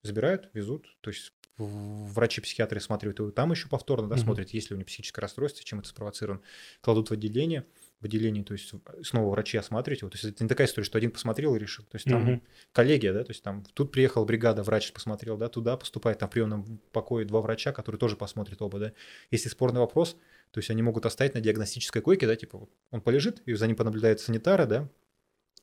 забирают, 0.03 0.51
везут, 0.53 0.87
то 1.01 1.11
есть 1.11 1.33
врачи-психиатры 1.59 2.79
осматривают 2.79 3.19
его 3.19 3.31
там 3.31 3.53
еще 3.53 3.69
повторно, 3.69 4.09
да, 4.09 4.17
Мгм. 4.17 4.25
смотрят, 4.25 4.51
есть 4.51 4.71
ли 4.71 4.75
у 4.75 4.79
него 4.79 4.87
психическое 4.87 5.21
расстройство, 5.21 5.65
чем 5.65 5.81
это 5.81 5.89
спровоцировано, 5.89 6.43
кладут 6.81 7.11
в 7.11 7.13
отделение, 7.13 7.67
в 8.03 8.05
отделении, 8.05 8.43
то 8.43 8.53
есть 8.53 8.73
снова 9.03 9.31
врачи 9.31 9.57
осматривают 9.57 10.03
его. 10.03 10.11
То 10.11 10.17
есть 10.17 10.25
это 10.25 10.43
не 10.43 10.49
такая 10.49 10.67
история, 10.67 10.85
что 10.85 10.99
один 10.99 11.13
посмотрел 11.13 11.55
и 11.55 11.59
решил. 11.59 11.85
То 11.85 11.97
есть 11.97 12.07
там 12.07 12.23
Мгм. 12.23 12.43
коллегия, 12.73 13.13
да, 13.13 13.23
то 13.25 13.31
есть 13.31 13.43
там 13.43 13.65
тут 13.75 13.93
приехала 13.93 14.25
бригада, 14.25 14.63
врач 14.63 14.93
посмотрел, 14.93 15.37
да, 15.37 15.49
туда 15.49 15.77
поступает, 15.77 16.19
там 16.19 16.29
в 16.29 16.33
приемном 16.33 16.81
покое 16.93 17.25
два 17.25 17.41
врача, 17.41 17.73
которые 17.73 17.99
тоже 17.99 18.17
посмотрят 18.17 18.61
оба, 18.61 18.79
да. 18.79 18.93
Если 19.31 19.49
спорный 19.49 19.81
вопрос, 19.81 20.17
то 20.51 20.59
есть 20.59 20.69
они 20.71 20.83
могут 20.83 21.07
оставить 21.07 21.35
на 21.35 21.41
диагностической 21.41 22.03
койке, 22.03 22.27
да, 22.27 22.37
типа 22.37 22.59
вот 22.59 22.71
он 22.91 23.01
полежит, 23.01 23.41
и 23.47 23.55
за 23.55 23.67
ним 23.67 23.77
понаблюдает 23.77 24.21
санитары, 24.21 24.67
да, 24.67 24.89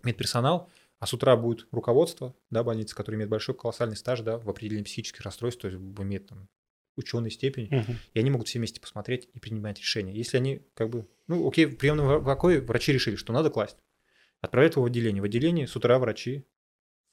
медперсонал, 0.03 0.69
а 0.99 1.05
с 1.05 1.13
утра 1.13 1.35
будет 1.35 1.67
руководство, 1.71 2.35
да, 2.49 2.63
больницы, 2.63 2.95
которое 2.95 3.17
имеет 3.17 3.29
большой 3.29 3.55
колоссальный 3.55 3.95
стаж, 3.95 4.21
да, 4.21 4.37
в 4.37 4.49
определении 4.49 4.83
психических 4.83 5.21
расстройств, 5.21 5.61
то 5.61 5.67
есть 5.67 5.79
имеет 5.79 6.27
там 6.27 6.47
ученый 6.99 7.31
степень, 7.31 7.67
Мгм. 7.71 7.97
и 8.13 8.19
они 8.19 8.29
могут 8.29 8.47
все 8.47 8.59
вместе 8.59 8.79
посмотреть 8.79 9.27
и 9.33 9.39
принимать 9.39 9.79
решение. 9.79 10.15
Если 10.15 10.37
они 10.37 10.61
как 10.75 10.89
бы, 10.89 11.07
ну 11.27 11.47
окей, 11.47 11.65
в 11.65 11.75
приемном 11.77 12.23
покое 12.23 12.61
врачи 12.61 12.91
решили, 12.93 13.15
что 13.15 13.33
надо 13.33 13.49
класть, 13.49 13.77
отправляют 14.41 14.75
его 14.75 14.83
в 14.83 14.85
отделение. 14.87 15.21
В 15.21 15.25
отделении 15.25 15.65
с 15.65 15.75
утра 15.75 15.97
врачи, 15.99 16.45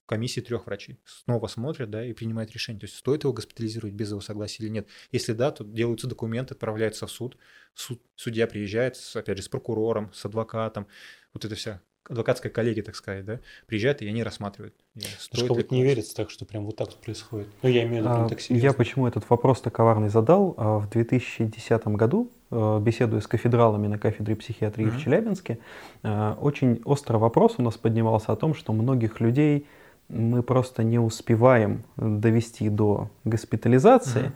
в 0.04 0.08
комиссии 0.08 0.40
трех 0.40 0.66
врачей 0.66 1.00
снова 1.04 1.48
смотрят, 1.48 1.90
да, 1.90 2.04
и 2.04 2.12
принимают 2.12 2.52
решение. 2.52 2.78
То 2.78 2.84
есть 2.84 2.96
стоит 2.96 3.24
его 3.24 3.32
госпитализировать 3.32 3.94
без 3.94 4.10
его 4.10 4.20
согласия 4.20 4.62
или 4.62 4.70
нет. 4.70 4.88
Если 5.10 5.32
да, 5.32 5.50
то 5.50 5.64
делаются 5.64 6.06
документы, 6.06 6.54
отправляются 6.54 7.06
в 7.08 7.10
суд. 7.10 7.36
Суд 7.74 8.00
судья 8.14 8.46
приезжает, 8.46 8.96
с, 8.96 9.16
опять 9.16 9.38
же, 9.38 9.42
с 9.42 9.48
прокурором, 9.48 10.12
с 10.12 10.24
адвокатом. 10.24 10.86
Вот 11.32 11.44
это 11.44 11.56
вся 11.56 11.82
адвокатская 12.08 12.50
коллегия, 12.50 12.82
так 12.82 12.94
сказать, 12.96 13.24
да, 13.24 13.40
приезжает, 13.66 14.02
и 14.02 14.08
они 14.08 14.22
рассматривают. 14.22 14.74
Даже 14.94 15.08
стоит 15.18 15.42
ли 15.42 15.48
кого-то 15.48 15.74
не 15.74 15.82
верится 15.82 16.14
так, 16.14 16.30
что 16.30 16.44
прям 16.44 16.64
вот 16.66 16.76
так 16.76 16.88
вот 16.88 16.96
происходит. 17.00 17.48
Ну, 17.62 17.68
я 17.68 17.82
имею 17.84 17.96
в 18.02 18.06
виду, 18.06 18.08
А, 18.10 18.14
прям 18.16 18.28
так 18.28 18.38
Я 18.40 18.44
серьезно. 18.44 18.72
почему 18.78 19.06
этот 19.06 19.28
вопрос 19.28 19.60
так 19.60 19.74
коварный 19.74 20.08
задал? 20.08 20.54
А, 20.56 20.78
В 20.78 20.88
2010 20.90 21.96
году, 21.96 22.30
э, 22.50 22.78
беседуя 22.80 23.20
с 23.20 23.26
кафедралами 23.26 23.86
на 23.88 23.98
кафедре 23.98 24.36
психиатрии 24.36 24.84
в 24.88 24.94
Мгм. 24.94 25.00
Челябинске, 25.00 25.58
э, 26.02 26.34
очень 26.40 26.80
острый 26.84 27.16
вопрос 27.18 27.54
у 27.58 27.62
нас 27.62 27.76
поднимался 27.76 28.32
о 28.32 28.36
том, 28.36 28.54
что 28.54 28.72
многих 28.72 29.20
людей 29.20 29.66
мы 30.08 30.44
просто 30.44 30.84
не 30.84 31.00
успеваем 31.00 31.82
довести 31.96 32.68
до 32.68 33.10
госпитализации 33.24 34.20
Мгм. 34.26 34.32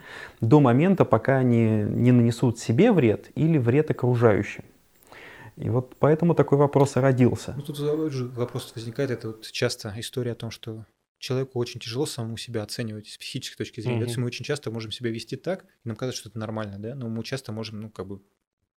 до 0.49 0.61
момента, 0.61 1.05
пока 1.05 1.37
они 1.39 1.85
не 1.89 2.11
нанесут 2.13 2.59
себе 2.59 2.91
вред 2.93 3.31
или 3.37 3.57
вред 3.59 3.91
окружающим. 3.91 4.65
И 5.61 5.69
вот 5.69 5.95
поэтому 5.99 6.35
такой 6.35 6.59
вопрос 6.59 6.97
и 6.97 7.01
родился. 7.01 7.55
Ну, 7.57 7.63
тут 7.63 7.77
же 7.77 8.25
вопрос 8.29 8.73
возникает, 8.75 9.11
это 9.11 9.29
вот 9.29 9.47
часто 9.51 9.93
история 9.99 10.33
о 10.33 10.35
том, 10.35 10.51
что 10.51 10.87
человеку 11.19 11.59
очень 11.59 11.81
тяжело 11.81 12.07
самому 12.07 12.39
себя 12.39 12.63
оценивать 12.63 13.09
с 13.09 13.19
психической 13.19 13.59
точки 13.59 13.81
зрения. 13.81 14.01
То 14.01 14.07
есть 14.07 14.17
мы 14.17 14.27
очень 14.27 14.45
часто 14.45 14.71
можем 14.71 14.91
себя 14.91 15.11
вести 15.11 15.37
так, 15.37 15.65
и 15.85 15.89
нам 15.89 15.97
кажется, 15.97 16.21
что 16.21 16.29
это 16.31 16.39
нормально, 16.39 16.79
да, 16.79 16.95
но 16.95 17.09
мы 17.09 17.23
часто 17.25 17.53
можем, 17.53 17.81
ну, 17.81 17.91
как 17.91 18.07
бы, 18.07 18.23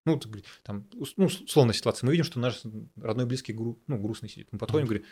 ну, 0.05 0.19
там, 0.63 0.87
ну, 1.17 1.25
условная 1.25 1.75
ситуация, 1.75 2.07
мы 2.07 2.13
видим, 2.13 2.25
что 2.25 2.39
наш 2.39 2.61
родной 2.99 3.27
близкий 3.27 3.53
гру- 3.53 3.77
ну, 3.85 3.99
грустный 3.99 4.29
сидит. 4.29 4.47
Мы 4.51 4.57
подходим 4.57 4.85
и 4.85 4.89
говорим, 4.89 5.05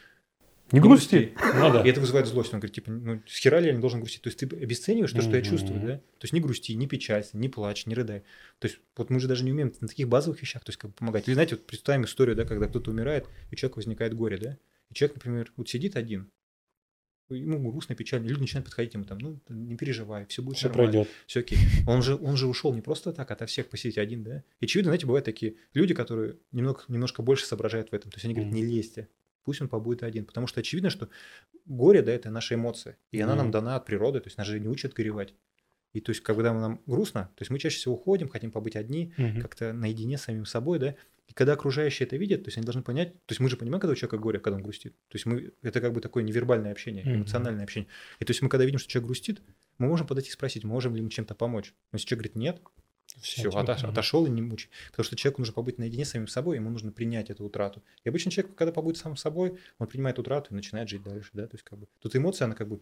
Не 0.72 0.80
грусти. 0.80 1.34
Да. 1.38 1.82
и 1.84 1.90
это 1.90 2.00
вызывает 2.00 2.28
злость. 2.28 2.54
Он 2.54 2.60
говорит, 2.60 2.76
типа, 2.76 2.92
ну, 2.92 3.22
с 3.28 3.38
хера 3.38 3.60
ли 3.60 3.68
я 3.68 3.74
не 3.74 3.80
должен 3.80 4.00
грустить? 4.00 4.22
То 4.22 4.28
есть 4.28 4.40
ты 4.40 4.46
обесцениваешь 4.46 5.12
то, 5.12 5.22
что 5.22 5.36
я 5.36 5.42
чувствую, 5.42 5.80
да? 5.80 5.98
То 5.98 6.24
есть 6.24 6.34
не 6.34 6.40
грусти, 6.40 6.74
не 6.74 6.88
печалься, 6.88 7.38
не 7.38 7.50
плачь, 7.50 7.86
не 7.86 7.96
рыдай. 7.96 8.22
То 8.60 8.68
есть 8.68 8.80
вот 8.96 9.10
мы 9.10 9.20
же 9.20 9.28
даже 9.28 9.44
не 9.44 9.52
умеем 9.52 9.74
на 9.80 9.88
таких 9.88 10.08
базовых 10.08 10.42
вещах, 10.42 10.64
то 10.64 10.70
есть 10.70 10.80
как 10.80 10.92
бы 10.92 10.96
помогать. 10.96 11.28
Или 11.28 11.34
знаете, 11.34 11.56
вот 11.56 11.66
представим 11.66 12.06
историю, 12.06 12.36
да, 12.36 12.46
когда 12.46 12.68
кто-то 12.68 12.92
умирает, 12.92 13.26
и 13.50 13.54
у 13.54 13.56
человека 13.56 13.78
возникает 13.78 14.14
горе, 14.14 14.38
да? 14.38 14.58
И 14.90 14.94
человек, 14.94 15.16
например, 15.16 15.52
вот 15.56 15.70
сидит 15.70 15.96
один, 15.96 16.30
ему 17.30 17.72
грустно, 17.72 17.96
печально, 17.96 18.28
люди 18.28 18.40
начинают 18.42 18.66
подходить 18.66 18.94
ему 18.94 19.06
там, 19.06 19.20
ну, 19.20 19.40
не 19.50 19.76
переживай, 19.76 20.26
все 20.28 20.42
будет 20.42 20.58
Все 20.58 20.68
нормально, 20.68 20.92
пройдет. 20.92 21.12
все 21.28 21.40
окей. 21.42 21.58
Он 21.88 22.02
же, 22.02 22.16
он 22.16 22.38
же 22.38 22.48
ушел 22.48 22.74
не 22.74 22.82
просто 22.82 23.14
так, 23.14 23.30
ото 23.30 23.46
всех 23.46 23.70
посидеть 23.70 23.98
один, 23.98 24.24
да? 24.24 24.44
И 24.60 24.66
очевидно, 24.66 24.90
знаете, 24.90 25.06
бывают 25.06 25.26
такие 25.26 25.56
люди, 25.74 25.94
которые 25.94 26.38
немного, 26.52 26.82
немножко 26.88 27.22
больше 27.22 27.46
соображают 27.46 27.90
в 27.90 27.94
этом. 27.94 28.12
То 28.12 28.16
есть 28.18 28.26
они 28.26 28.34
говорят, 28.34 28.54
не 28.54 28.64
лезьте, 28.64 29.10
пусть 29.44 29.62
он 29.62 29.70
побудет 29.70 30.04
один. 30.04 30.26
Потому 30.26 30.48
что 30.48 30.60
очевидно, 30.60 30.90
что 30.90 31.10
горе, 31.66 32.02
да, 32.02 32.12
это 32.12 32.30
наша 32.30 32.56
эмоция. 32.56 32.98
И 33.12 33.20
она 33.22 33.36
нам 33.36 33.52
дана 33.52 33.76
от 33.76 33.86
природы, 33.86 34.20
то 34.20 34.28
есть 34.28 34.38
нас 34.38 34.48
же 34.48 34.60
не 34.60 34.68
учат 34.68 34.94
горевать. 34.94 35.34
И 35.94 36.02
то 36.02 36.12
есть, 36.12 36.22
когда 36.22 36.54
нам 36.54 36.82
грустно, 36.86 37.32
то 37.36 37.42
есть 37.42 37.50
мы 37.50 37.58
чаще 37.58 37.78
всего 37.78 37.96
уходим, 37.96 38.30
хотим 38.30 38.52
побыть 38.52 38.76
одни, 38.76 39.14
Мгм. 39.18 39.42
как-то 39.42 39.74
наедине 39.74 40.18
с 40.18 40.24
самим 40.24 40.46
собой, 40.46 40.78
да. 40.80 40.96
И 41.28 41.34
когда 41.34 41.54
окружающие 41.54 42.06
это 42.08 42.16
видят, 42.18 42.44
то 42.44 42.48
есть 42.48 42.58
они 42.58 42.66
должны 42.66 42.82
понять, 42.84 43.14
то 43.26 43.32
есть 43.32 43.40
мы 43.40 43.50
же 43.50 43.58
понимаем, 43.58 43.80
когда 43.82 43.94
у 43.94 43.96
человека 43.96 44.18
горе, 44.18 44.40
когда 44.40 44.58
он 44.58 44.64
грустит. 44.64 44.94
То 45.10 45.16
есть 45.16 45.26
мы, 45.26 45.52
это 45.62 45.80
как 45.82 45.94
бы 45.94 46.02
такое 46.02 46.24
невербальное 46.24 46.72
общение, 46.72 47.04
Мгм. 47.06 47.16
эмоциональное 47.18 47.64
общение. 47.64 47.88
И 48.20 48.26
то 48.26 48.32
есть 48.32 48.42
мы 48.42 48.50
когда 48.50 48.66
видим, 48.66 48.80
что 48.80 48.90
человек 48.90 49.08
грустит, 49.08 49.42
мы 49.80 49.88
можем 49.88 50.06
подойти 50.08 50.30
и 50.30 50.32
спросить, 50.32 50.64
можем 50.64 50.96
ли 50.96 51.02
мы 51.02 51.10
чем-то 51.10 51.34
помочь. 51.36 51.74
Но 51.92 51.98
если 51.98 52.08
человек 52.08 52.26
говорит 52.34 52.36
нет, 52.36 52.62
все, 53.22 53.50
отош, 53.50 53.84
отошел 53.84 54.26
и 54.26 54.30
не 54.30 54.42
мучай. 54.42 54.70
Потому 54.92 55.04
что 55.06 55.16
человеку 55.16 55.42
нужно 55.42 55.54
побыть 55.54 55.78
наедине 55.78 56.06
с 56.06 56.10
самим 56.10 56.28
собой, 56.28 56.58
ему 56.58 56.70
нужно 56.70 56.92
принять 56.92 57.30
эту 57.30 57.44
утрату. 57.46 57.84
И 58.04 58.10
обычно 58.10 58.32
человек, 58.32 58.56
когда 58.56 58.72
побудет 58.72 58.98
сам 58.98 59.16
собой, 59.18 59.58
он 59.78 59.88
принимает 59.88 60.20
утрату 60.20 60.50
и 60.52 60.56
начинает 60.56 60.90
жить 60.90 61.04
дальше, 61.04 61.30
да, 61.34 61.44
то 61.48 61.56
есть 61.56 61.64
как 61.64 61.80
бы 61.80 61.88
тут 62.00 62.16
эмоция, 62.16 62.46
она 62.46 62.56
как 62.56 62.68
бы 62.68 62.80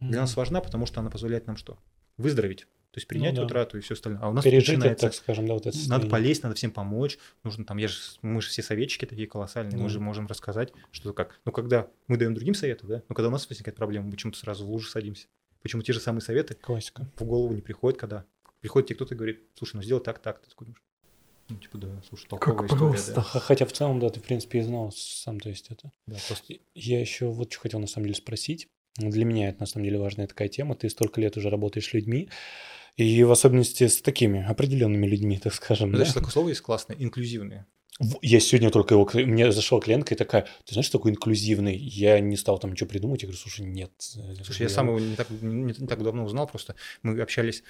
для 0.00 0.20
нас 0.20 0.36
важна, 0.36 0.60
потому 0.60 0.86
что 0.86 1.00
она 1.00 1.10
позволяет 1.10 1.46
нам 1.46 1.56
что? 1.56 1.78
Выздороветь. 2.16 2.66
То 2.92 2.98
есть 2.98 3.06
принять 3.06 3.34
Ну 3.34 3.42
да. 3.42 3.46
утрату 3.46 3.78
и 3.78 3.80
все 3.82 3.94
остальное. 3.94 4.20
А 4.20 4.28
у 4.28 4.32
нас 4.32 4.42
Пережить 4.44 4.70
это, 4.70 4.78
начинается 4.78 5.06
так 5.06 5.14
скажем, 5.14 5.46
да, 5.46 5.54
вот 5.54 5.60
это 5.66 5.68
надо 5.76 5.78
состояние. 5.78 6.10
полезть, 6.10 6.42
надо 6.42 6.54
всем 6.56 6.72
помочь. 6.72 7.18
Нужно 7.44 7.64
там, 7.64 7.76
я 7.78 7.86
же, 7.86 7.96
мы 8.22 8.42
же 8.42 8.48
все 8.48 8.62
советчики 8.62 9.04
такие 9.04 9.28
колоссальные, 9.28 9.76
мы 9.76 9.84
Да. 9.84 9.88
же 9.90 10.00
можем 10.00 10.26
рассказать, 10.26 10.72
что 10.90 11.12
как. 11.12 11.38
Ну, 11.44 11.52
когда 11.52 11.86
мы 12.08 12.16
даем 12.16 12.34
другим 12.34 12.54
советы, 12.54 12.86
да, 12.88 13.02
но 13.08 13.14
когда 13.14 13.28
у 13.28 13.30
нас 13.30 13.48
возникает 13.48 13.76
проблема, 13.76 14.06
мы 14.06 14.12
почему-то 14.12 14.38
сразу 14.40 14.66
в 14.66 14.70
лужу 14.70 14.88
садимся. 14.88 15.28
Почему 15.62 15.82
те 15.82 15.92
же 15.92 16.00
самые 16.00 16.22
советы 16.22 16.54
Классика. 16.54 17.06
в 17.16 17.24
голову 17.24 17.54
не 17.54 17.60
приходят, 17.60 17.96
когда 18.00 18.24
приходит 18.60 18.88
тебе 18.88 18.96
кто-то 18.96 19.14
и 19.14 19.16
говорит, 19.16 19.40
слушай, 19.56 19.76
ну 19.76 19.82
сделай 19.82 20.00
так, 20.00 20.18
так, 20.18 20.40
ты 20.40 20.50
такой 20.50 20.66
думаешь, 20.66 20.82
ну, 21.50 21.56
типа, 21.56 21.78
да, 21.78 21.88
слушай, 22.08 22.28
толковая 22.28 22.56
Как 22.58 22.66
история, 22.70 22.90
просто. 22.92 23.14
да. 23.14 23.22
Хотя 23.22 23.66
в 23.66 23.72
целом, 23.72 23.98
да, 23.98 24.08
ты, 24.08 24.20
в 24.20 24.22
принципе, 24.22 24.60
и 24.60 24.62
знал 24.62 24.92
сам, 24.94 25.40
то 25.40 25.48
есть 25.48 25.66
это. 25.70 25.90
Да, 26.06 26.16
просто 26.28 26.54
Я 26.74 27.00
еще 27.00 27.26
вот 27.26 27.52
что 27.52 27.60
хотел 27.62 27.80
на 27.80 27.88
самом 27.88 28.06
деле 28.06 28.14
спросить. 28.14 28.68
Для 28.96 29.24
меня 29.24 29.48
это 29.48 29.60
на 29.60 29.66
самом 29.66 29.84
деле 29.84 29.98
важная 29.98 30.26
такая 30.28 30.48
тема. 30.48 30.76
Ты 30.76 30.88
столько 30.88 31.20
лет 31.20 31.36
уже 31.36 31.50
работаешь 31.50 31.86
с 31.86 31.92
людьми, 31.92 32.28
и 32.96 33.24
в 33.24 33.32
особенности 33.32 33.86
с 33.86 34.00
такими 34.00 34.44
определенными 34.44 35.06
людьми, 35.06 35.38
так 35.38 35.54
скажем. 35.54 35.90
Ну, 35.90 35.98
да? 35.98 36.04
знаешь, 36.04 36.14
такое 36.14 36.30
слово 36.30 36.48
есть 36.50 36.60
классное, 36.60 36.96
инклюзивные. 36.96 37.66
Я 38.22 38.40
сегодня 38.40 38.70
только 38.70 38.94
его... 38.94 39.08
Мне 39.12 39.52
зашла 39.52 39.78
клиентка 39.80 40.14
и 40.14 40.16
такая, 40.16 40.46
ты 40.64 40.72
знаешь, 40.72 40.86
что 40.86 40.98
такое 40.98 41.12
инклюзивный? 41.12 41.76
Я 41.76 42.18
не 42.20 42.36
стал 42.36 42.58
там 42.58 42.72
ничего 42.72 42.88
придумать. 42.88 43.22
Я 43.22 43.26
говорю, 43.26 43.38
слушай, 43.38 43.66
нет. 43.66 43.92
э, 44.16 44.42
Слушай, 44.42 44.62
я 44.62 44.68
сам 44.70 44.88
его 44.88 44.98
не 44.98 45.16
так, 45.16 45.28
не, 45.30 45.64
не 45.64 45.86
так 45.86 46.02
давно 46.02 46.24
узнал, 46.24 46.46
просто 46.46 46.74
мы 47.02 47.20
общались, 47.20 47.62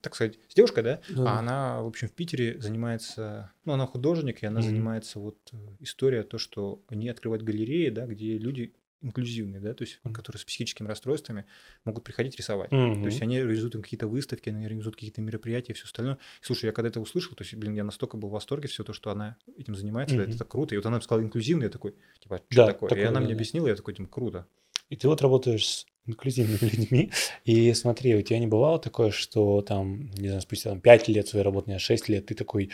так 0.00 0.14
сказать, 0.14 0.38
с 0.48 0.54
девушкой, 0.54 0.82
да, 0.82 1.00
Да. 1.10 1.34
а 1.36 1.38
она, 1.38 1.82
в 1.82 1.86
общем, 1.86 2.08
в 2.08 2.12
Питере 2.12 2.60
занимается, 2.60 3.52
ну, 3.64 3.74
она 3.74 3.86
художник, 3.86 4.42
и 4.42 4.46
она 4.46 4.60
Мгм. 4.60 4.68
занимается 4.68 5.20
вот 5.20 5.38
э, 5.52 5.56
история, 5.80 6.22
то, 6.24 6.38
что 6.38 6.80
они 6.88 7.08
открывают 7.08 7.42
галереи, 7.44 7.90
да, 7.90 8.06
где 8.06 8.38
люди 8.38 8.72
инклюзивные, 9.02 9.60
да, 9.60 9.74
то 9.74 9.82
есть, 9.84 10.00
Мгм. 10.04 10.12
которые 10.12 10.40
с 10.40 10.44
психическими 10.44 10.88
расстройствами 10.88 11.46
могут 11.84 12.04
приходить 12.04 12.36
рисовать. 12.36 12.72
Мгм. 12.72 13.02
То 13.02 13.08
есть 13.08 13.22
они 13.22 13.38
организуют 13.38 13.74
им 13.76 13.82
какие-то 13.82 14.08
выставки, 14.08 14.48
они 14.48 14.64
организуют 14.64 14.96
какие-то 14.96 15.20
мероприятия 15.20 15.72
и 15.72 15.74
все 15.76 15.84
остальное. 15.84 16.18
Слушай, 16.40 16.66
я 16.66 16.72
когда 16.72 16.88
это 16.88 17.00
услышал, 17.00 17.34
то 17.36 17.44
есть, 17.44 17.54
блин, 17.54 17.74
я 17.74 17.84
настолько 17.84 18.16
был 18.16 18.28
в 18.30 18.32
восторге 18.32 18.68
все 18.68 18.84
то, 18.84 18.92
что 18.92 19.10
она 19.10 19.36
этим 19.56 19.74
занимается, 19.76 20.16
да, 20.16 20.22
Мгм. 20.22 20.30
это 20.30 20.38
так 20.38 20.48
круто. 20.48 20.74
И 20.74 20.78
вот 20.78 20.86
она 20.86 21.00
сказала 21.00 21.22
инклюзивный, 21.24 21.64
я 21.64 21.70
такой, 21.70 21.94
типа, 22.20 22.42
что 22.48 22.64
Да, 22.64 22.66
такое? 22.66 22.92
И 22.92 23.02
такое, 23.02 23.08
она 23.08 23.20
да, 23.20 23.26
мне 23.26 23.32
да. 23.32 23.34
объяснила, 23.34 23.68
я 23.68 23.76
такой, 23.76 23.94
типа, 23.94 24.08
круто. 24.08 24.46
И 24.88 24.96
ты 24.96 25.08
вот 25.08 25.22
работаешь 25.22 25.66
с 25.66 25.86
инклюзивными 26.06 26.70
людьми, 26.76 27.12
и 27.44 27.72
смотри, 27.74 28.14
у 28.14 28.22
тебя 28.22 28.38
не 28.38 28.46
бывало 28.46 28.78
такое, 28.78 29.10
что 29.10 29.60
там, 29.62 30.10
не 30.12 30.28
знаю, 30.28 30.40
спустя 30.40 30.70
там, 30.70 30.80
5 30.80 31.08
лет 31.08 31.28
своей 31.28 31.44
работы, 31.44 31.72
а 31.72 31.78
6 31.78 32.08
лет, 32.08 32.26
ты 32.26 32.34
такой, 32.34 32.70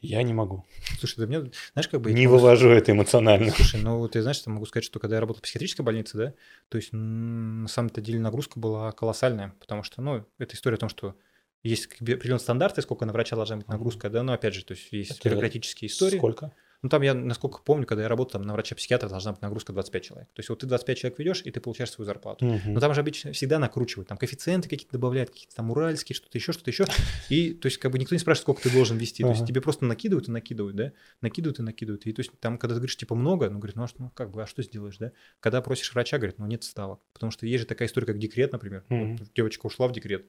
я 0.00 0.20
не 0.24 0.34
могу, 0.34 0.64
Слушай, 0.98 1.20
да 1.20 1.26
мне, 1.26 1.50
знаешь, 1.74 1.88
как 1.88 2.00
бы... 2.00 2.12
не 2.12 2.26
могу 2.26 2.38
вывожу 2.38 2.70
это 2.70 2.90
эмоционально. 2.90 3.52
Слушай, 3.52 3.80
ну 3.80 4.10
я, 4.12 4.22
знаешь, 4.22 4.38
что 4.38 4.50
могу 4.50 4.66
сказать, 4.66 4.84
что 4.84 4.98
когда 4.98 5.16
я 5.16 5.20
работал 5.20 5.38
в 5.38 5.42
психиатрической 5.42 5.84
больнице, 5.84 6.18
да, 6.18 6.34
то 6.68 6.76
есть 6.76 6.88
на 6.92 7.68
самом-то 7.68 8.00
деле 8.00 8.18
нагрузка 8.18 8.58
была 8.58 8.90
колоссальная, 8.92 9.54
потому 9.60 9.84
что, 9.84 10.02
ну, 10.02 10.24
это 10.38 10.56
история 10.56 10.74
о 10.74 10.80
том, 10.80 10.88
что 10.88 11.14
есть 11.62 11.86
определенные 12.00 12.40
стандарты, 12.40 12.82
сколько 12.82 13.06
на 13.06 13.12
врача 13.12 13.36
должна 13.36 13.56
быть 13.56 13.68
нагрузка, 13.68 14.10
да, 14.10 14.24
но 14.24 14.32
опять 14.32 14.54
же, 14.54 14.64
то 14.64 14.74
есть 14.74 14.90
есть 14.90 15.20
Это 15.20 15.28
бюрократические 15.28 15.88
истории. 15.88 16.18
Сколько? 16.18 16.52
Ну, 16.82 16.88
там 16.88 17.02
я, 17.02 17.14
насколько 17.14 17.60
помню, 17.62 17.86
когда 17.86 18.02
я 18.02 18.08
работал, 18.08 18.32
там 18.32 18.42
на 18.42 18.54
врача-психиатра 18.54 19.08
должна 19.08 19.32
быть 19.32 19.40
нагрузка 19.40 19.72
25 19.72 20.04
человек. 20.04 20.28
То 20.28 20.40
есть 20.40 20.48
вот 20.48 20.58
ты 20.58 20.66
25 20.66 20.98
человек 20.98 21.18
ведешь, 21.18 21.42
и 21.44 21.50
ты 21.52 21.60
получаешь 21.60 21.92
свою 21.92 22.06
зарплату. 22.06 22.44
Мгм. 22.44 22.74
Но 22.74 22.80
там 22.80 22.92
же 22.92 23.00
обычно 23.00 23.32
всегда 23.32 23.60
накручивают, 23.60 24.08
там 24.08 24.18
коэффициенты 24.18 24.68
какие-то 24.68 24.92
добавляют, 24.92 25.30
какие-то 25.30 25.54
там 25.54 25.70
уральские, 25.70 26.16
что-то 26.16 26.36
еще, 26.38 26.52
что-то 26.52 26.70
еще. 26.70 26.84
И, 27.28 27.54
то 27.54 27.66
есть, 27.66 27.78
как 27.78 27.92
бы 27.92 27.98
никто 28.00 28.16
не 28.16 28.18
спрашивает, 28.18 28.42
сколько 28.42 28.62
ты 28.62 28.70
должен 28.70 28.98
вести. 28.98 29.22
То 29.22 29.30
есть, 29.30 29.46
тебе 29.46 29.60
просто 29.60 29.84
накидывают 29.84 30.28
и 30.28 30.32
накидывают, 30.32 30.76
да? 30.76 30.92
Накидывают 31.20 31.60
и 31.60 31.62
накидывают. 31.62 32.06
И 32.06 32.12
то 32.12 32.20
есть, 32.20 32.32
там, 32.40 32.58
когда 32.58 32.74
ты 32.74 32.80
говоришь, 32.80 32.96
типа, 32.96 33.14
много, 33.14 33.48
ну, 33.48 33.58
говорит, 33.58 33.76
ну, 33.76 33.84
а 33.84 33.88
что, 33.88 34.02
ну, 34.02 34.10
как 34.10 34.32
бы, 34.32 34.42
а 34.42 34.46
что 34.46 34.62
сделаешь, 34.62 34.98
да? 34.98 35.12
Когда 35.38 35.62
просишь 35.62 35.92
врача, 35.94 36.18
говорит, 36.18 36.38
ну, 36.38 36.46
нет 36.46 36.64
ставок. 36.64 37.00
Потому 37.12 37.30
что 37.30 37.46
есть 37.46 37.60
же 37.60 37.66
такая 37.66 37.86
история, 37.86 38.06
как 38.06 38.18
декрет, 38.18 38.50
например. 38.50 38.84
Мгм. 38.88 39.16
Вот 39.18 39.28
девочка 39.34 39.66
ушла 39.66 39.86
в 39.86 39.92
декрет, 39.92 40.26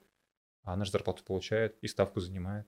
а 0.64 0.74
она 0.74 0.86
же 0.86 0.92
зарплату 0.92 1.24
получает 1.24 1.78
и 1.82 1.88
ставку 1.88 2.20
занимает. 2.20 2.68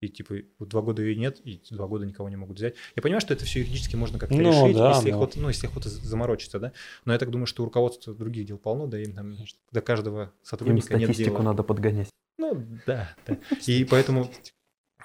И 0.00 0.08
типа 0.08 0.34
вот 0.58 0.68
два 0.68 0.82
года 0.82 1.02
ее 1.02 1.16
нет, 1.16 1.40
и 1.44 1.60
два 1.70 1.86
года 1.86 2.04
никого 2.04 2.28
не 2.28 2.36
могут 2.36 2.58
взять. 2.58 2.74
Я 2.94 3.02
понимаю, 3.02 3.20
что 3.22 3.32
это 3.32 3.44
все 3.46 3.60
юридически 3.60 3.96
можно 3.96 4.18
как-то 4.18 4.34
Ну 4.36 4.50
решить, 4.50 4.76
да, 4.76 4.90
если, 4.90 5.10
но- 5.10 5.16
охота, 5.16 5.40
ну, 5.40 5.48
если 5.48 5.66
охота 5.66 5.88
заморочиться, 5.88 6.58
да. 6.58 6.72
Но 7.06 7.12
я 7.14 7.18
так 7.18 7.30
думаю, 7.30 7.46
что 7.46 7.62
у 7.62 7.66
руководства 7.66 8.14
других 8.14 8.46
дел 8.46 8.58
полно, 8.58 8.86
да, 8.86 9.00
им 9.00 9.14
там 9.14 9.34
Конечно. 9.34 9.58
до 9.72 9.80
каждого 9.80 10.22
Им 10.24 10.30
сотрудника 10.42 10.94
нет 10.98 11.08
статистику 11.08 11.36
дела. 11.36 11.44
надо 11.44 11.62
подгонять. 11.62 12.10
Ну, 12.38 12.62
да, 12.86 13.16
да. 13.26 13.38
И 13.66 13.84
поэтому, 13.86 14.30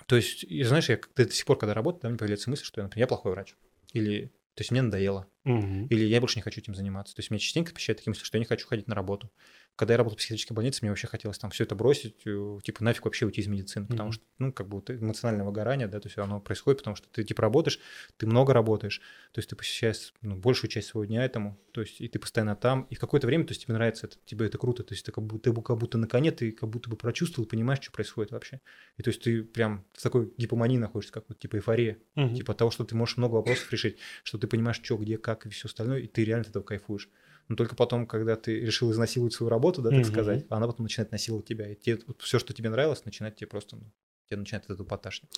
то 0.07 0.17
есть, 0.17 0.43
и 0.43 0.61
знаешь, 0.63 0.89
я 0.89 0.99
до 1.15 1.29
сих 1.31 1.45
пор, 1.45 1.57
когда 1.57 1.73
работаю, 1.73 2.01
да, 2.03 2.09
мне 2.09 2.17
появляется 2.17 2.49
мысль, 2.49 2.65
что, 2.65 2.83
например, 2.83 3.03
я 3.03 3.07
плохой 3.07 3.31
врач. 3.31 3.55
Или, 3.93 4.25
то 4.55 4.61
есть, 4.61 4.71
мне 4.71 4.81
надоело. 4.81 5.27
Мгм. 5.45 5.85
Или 5.87 6.03
я 6.05 6.19
больше 6.19 6.37
не 6.37 6.41
хочу 6.43 6.59
этим 6.59 6.75
заниматься. 6.75 7.15
То 7.15 7.21
есть, 7.21 7.29
мне 7.31 7.39
частенько 7.39 7.73
посещают 7.73 7.99
такие 7.99 8.11
мысли, 8.11 8.25
что 8.25 8.37
я 8.37 8.39
не 8.39 8.45
хочу 8.45 8.67
ходить 8.67 8.87
на 8.87 8.95
работу. 8.95 9.31
Когда 9.75 9.93
я 9.95 9.97
работал 9.97 10.15
в 10.15 10.19
психиатрической 10.19 10.53
больнице, 10.55 10.79
мне 10.81 10.91
вообще 10.91 11.07
хотелось 11.07 11.39
там 11.39 11.49
все 11.49 11.63
это 11.63 11.73
бросить, 11.75 12.21
э, 12.25 12.59
типа 12.63 12.83
нафиг 12.83 13.05
вообще 13.05 13.25
уйти 13.25 13.41
из 13.41 13.47
медицины, 13.47 13.87
потому 13.87 14.09
Мгм. 14.09 14.13
что, 14.13 14.23
ну, 14.37 14.53
как 14.53 14.67
бы 14.67 14.75
вот 14.77 14.91
эмоциональное 14.91 15.45
выгорание, 15.45 15.87
да, 15.87 15.99
то 15.99 16.07
есть 16.07 16.17
оно 16.19 16.39
происходит, 16.39 16.79
потому 16.79 16.95
что 16.95 17.07
ты, 17.09 17.23
типа, 17.23 17.41
работаешь, 17.41 17.79
ты 18.17 18.27
много 18.27 18.53
работаешь, 18.53 19.01
то 19.31 19.39
есть 19.39 19.49
ты 19.49 19.55
посвящаешь, 19.55 20.13
ну, 20.21 20.35
большую 20.35 20.69
часть 20.69 20.89
своего 20.89 21.05
дня 21.05 21.25
этому, 21.25 21.57
то 21.71 21.81
есть 21.81 21.99
и 22.01 22.07
ты 22.07 22.19
постоянно 22.19 22.55
там, 22.55 22.83
и 22.91 22.95
в 22.95 22.99
какое-то 22.99 23.25
время, 23.27 23.45
то 23.45 23.51
есть 23.51 23.63
тебе 23.63 23.73
нравится 23.73 24.07
это, 24.07 24.17
тебе 24.25 24.45
это 24.45 24.57
круто, 24.57 24.83
то 24.83 24.93
есть 24.93 25.05
ты 25.05 25.11
как 25.11 25.23
будто, 25.23 25.51
ты 25.51 25.61
как 25.61 25.77
будто 25.77 25.97
на 25.97 26.07
коне, 26.07 26.31
ты 26.31 26.51
как 26.51 26.69
будто 26.69 26.89
бы 26.89 26.95
прочувствовал, 26.97 27.47
понимаешь, 27.47 27.81
что 27.81 27.91
происходит 27.91 28.31
вообще. 28.31 28.61
И 28.97 29.03
то 29.03 29.09
есть 29.09 29.23
ты 29.23 29.43
прям 29.43 29.85
в 29.93 30.01
такой 30.03 30.31
гипомании 30.37 30.77
находишься, 30.77 31.13
как 31.13 31.25
вот, 31.29 31.39
типа, 31.39 31.55
эйфория, 31.55 31.97
Мгм. 32.15 32.35
Типа 32.35 32.51
от 32.53 32.57
того, 32.59 32.71
что 32.71 32.83
ты 32.83 32.95
можешь 32.95 33.17
много 33.17 33.35
вопросов 33.35 33.71
решить, 33.71 33.97
что 34.23 34.37
ты 34.37 34.47
понимаешь, 34.47 34.79
что, 34.83 34.97
где, 34.97 35.17
как 35.17 35.45
и 35.45 35.49
все 35.49 35.67
остальное, 35.67 35.99
и 35.99 36.07
ты 36.07 36.23
реально 36.23 36.43
от 36.43 36.49
этого 36.49 36.63
кайфуешь. 36.63 37.09
Но 37.51 37.57
только 37.57 37.75
потом, 37.75 38.07
когда 38.07 38.37
ты 38.37 38.61
решил 38.61 38.89
изнасиловать 38.93 39.33
свою 39.33 39.49
работу, 39.49 39.81
да, 39.81 39.89
так 39.89 39.99
Мгм. 39.99 40.05
сказать, 40.05 40.45
она 40.47 40.67
потом 40.67 40.85
начинает 40.85 41.11
насиловать 41.11 41.45
тебя. 41.47 41.69
И 41.69 41.75
тебе, 41.75 41.99
все, 42.19 42.39
что 42.39 42.53
тебе 42.53 42.69
нравилось, 42.69 43.03
начинает 43.03 43.35
тебе 43.35 43.47
просто, 43.47 43.75
ну, 43.75 43.91
тебе 44.29 44.37
начинает 44.39 44.69
этого 44.69 44.87
поташнить. 44.87 45.29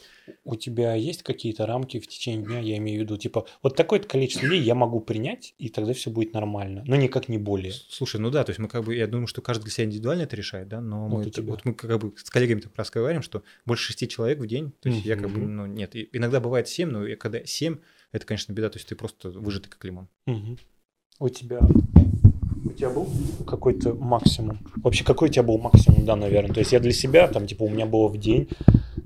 У 0.44 0.56
тебя 0.56 0.94
есть 0.94 1.24
какие-то 1.24 1.66
рамки 1.66 2.00
в 2.00 2.06
течение 2.06 2.46
дня, 2.46 2.60
я 2.60 2.78
имею 2.78 3.00
в 3.00 3.04
виду, 3.06 3.18
типа, 3.18 3.48
вот 3.64 3.76
такое-то 3.76 4.08
количество 4.08 4.46
людей 4.46 4.62
я 4.62 4.76
могу 4.76 5.00
принять, 5.02 5.56
и 5.58 5.70
тогда 5.70 5.94
все 5.94 6.12
будет 6.12 6.34
нормально, 6.36 6.84
но 6.86 6.96
никак 6.96 7.30
не 7.30 7.40
более. 7.40 7.74
Слушай, 7.74 8.22
ну 8.22 8.30
да, 8.30 8.44
то 8.44 8.52
есть 8.52 8.60
мы 8.60 8.68
как 8.68 8.84
бы, 8.84 8.94
я 8.96 9.08
думаю, 9.08 9.26
что 9.26 9.42
каждый 9.42 9.64
для 9.64 9.72
себя 9.72 9.86
индивидуально 9.86 10.22
это 10.22 10.36
решает, 10.36 10.68
да, 10.68 10.82
но 10.82 11.08
Вот 11.08 11.26
мы, 11.26 11.32
тебя. 11.32 11.54
вот 11.54 11.66
мы 11.66 11.74
как 11.74 12.00
бы 12.00 12.14
с 12.16 12.30
коллегами 12.30 12.60
так 12.60 12.76
раз 12.76 12.92
говорим, 12.92 13.24
что 13.24 13.42
больше 13.66 13.86
шести 13.86 14.08
человек 14.08 14.38
в 14.38 14.46
день, 14.46 14.72
то 14.82 14.90
есть 14.90 15.04
я 15.04 15.16
как 15.16 15.32
бы, 15.32 15.40
ну 15.40 15.66
нет, 15.66 15.96
И 15.96 16.10
иногда 16.14 16.40
бывает 16.40 16.68
семь, 16.68 16.90
но 16.90 17.08
я 17.08 17.16
когда 17.16 17.44
семь, 17.44 17.78
это, 18.12 18.28
конечно, 18.28 18.54
беда, 18.54 18.70
то 18.70 18.78
есть 18.78 18.88
ты 18.88 18.96
просто 18.96 19.32
выжатый 19.32 19.72
как 19.72 19.84
лимон. 19.84 20.10
Мгм. 20.28 20.60
У 21.20 21.30
тебя 21.30 21.62
у 22.66 22.72
тебя 22.72 22.90
был 22.90 23.08
какой-то 23.46 23.94
максимум? 23.94 24.60
Вообще, 24.78 25.04
какой 25.04 25.30
у 25.30 25.32
тебя 25.32 25.44
был 25.44 25.58
максимум, 25.58 26.06
да, 26.06 26.16
наверное? 26.16 26.54
То 26.54 26.60
есть 26.60 26.72
я 26.72 26.80
для 26.80 26.94
себя, 26.94 27.28
там, 27.28 27.46
типа, 27.46 27.64
у 27.64 27.70
меня 27.70 27.86
было 27.86 28.08
в 28.08 28.18
день 28.18 28.50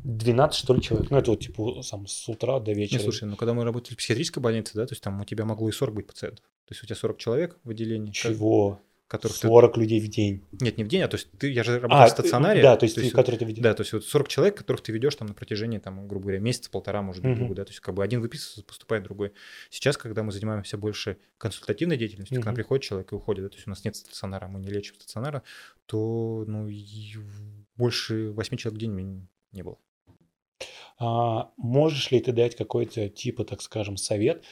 12, 0.03 0.57
что 0.57 0.73
ли, 0.73 0.81
человек. 0.81 1.11
Ну, 1.11 1.17
это 1.17 1.31
вот, 1.31 1.41
типа, 1.41 1.81
сам 1.81 2.07
с 2.07 2.29
утра 2.29 2.59
до 2.59 2.73
Не, 2.73 2.81
вечера. 2.81 3.01
слушай, 3.01 3.25
ну 3.25 3.35
когда 3.35 3.53
мы 3.53 3.63
работали 3.63 3.93
в 3.93 3.97
психиатрической 3.97 4.41
больнице, 4.41 4.71
да, 4.75 4.85
то 4.85 4.93
есть 4.93 5.03
там 5.03 5.19
у 5.19 5.25
тебя 5.25 5.45
могло 5.45 5.67
и 5.67 5.71
40 5.71 5.95
быть 5.95 6.07
пациентов. 6.07 6.45
То 6.65 6.73
есть 6.73 6.83
у 6.83 6.85
тебя 6.85 6.95
40 6.95 7.17
человек 7.17 7.57
в 7.63 7.69
отделении, 7.69 8.11
Чего? 8.11 8.79
Которых 9.07 9.39
ты... 9.39 9.47
40 9.47 9.77
людей 9.77 9.99
в 10.01 10.07
день. 10.09 10.43
Нет, 10.59 10.77
не 10.77 10.83
в 10.83 10.87
день, 10.87 11.01
а 11.01 11.07
то 11.07 11.15
есть 11.15 11.29
ты, 11.37 11.49
я 11.49 11.63
же 11.63 11.79
работал 11.79 12.03
А, 12.03 12.07
в 12.07 12.09
стационаре. 12.09 12.61
да, 12.61 12.75
то 12.75 12.83
есть, 12.85 12.95
ты, 12.95 13.03
вот- 13.03 13.13
который 13.13 13.37
ты 13.37 13.45
видел. 13.45 13.63
Да, 13.63 13.73
то 13.73 13.81
есть 13.81 13.93
вот 13.93 14.03
40 14.03 14.27
человек, 14.27 14.57
которых 14.57 14.81
ты 14.81 14.91
ведешь 14.91 15.15
там 15.15 15.27
на 15.29 15.33
протяжении, 15.33 15.77
там, 15.77 16.07
грубо 16.07 16.23
говоря, 16.25 16.39
месяца-полтора, 16.39 17.01
может 17.01 17.23
быть, 17.23 17.31
Мгм. 17.31 17.39
другой, 17.39 17.55
да, 17.55 17.65
то 17.65 17.71
есть 17.71 17.79
как 17.79 17.95
бы 17.95 18.03
один 18.03 18.21
выписывается, 18.21 18.63
поступает 18.63 19.03
другой. 19.03 19.31
Сейчас, 19.69 19.97
когда 19.97 20.23
мы 20.23 20.31
занимаемся 20.31 20.77
больше 20.77 21.17
консультативной 21.37 21.97
деятельностью, 21.97 22.41
к 22.41 22.45
нам 22.45 22.55
приходит 22.55 22.83
человек 22.83 23.11
и 23.11 23.15
уходит, 23.15 23.43
да, 23.45 23.49
то 23.49 23.55
есть 23.55 23.67
у 23.67 23.69
нас 23.69 23.83
нет 23.85 23.95
стационара, 23.95 24.47
мы 24.47 24.59
не 24.59 24.69
лечим 24.69 24.95
стационара, 24.95 25.43
то, 25.85 26.43
ну, 26.47 26.67
больше 27.75 28.31
8 28.31 28.57
человек 28.57 28.77
в 28.77 28.81
день 28.81 28.91
мне 28.91 29.27
не 29.53 29.63
было. 29.63 29.77
А 30.99 31.51
можешь 31.57 32.09
ли 32.11 32.19
ты 32.19 32.31
дать 32.31 32.55
какой-то 32.55 33.07
типа, 33.09 33.45
так 33.45 33.61
скажем, 33.61 33.97
совет, 33.97 34.43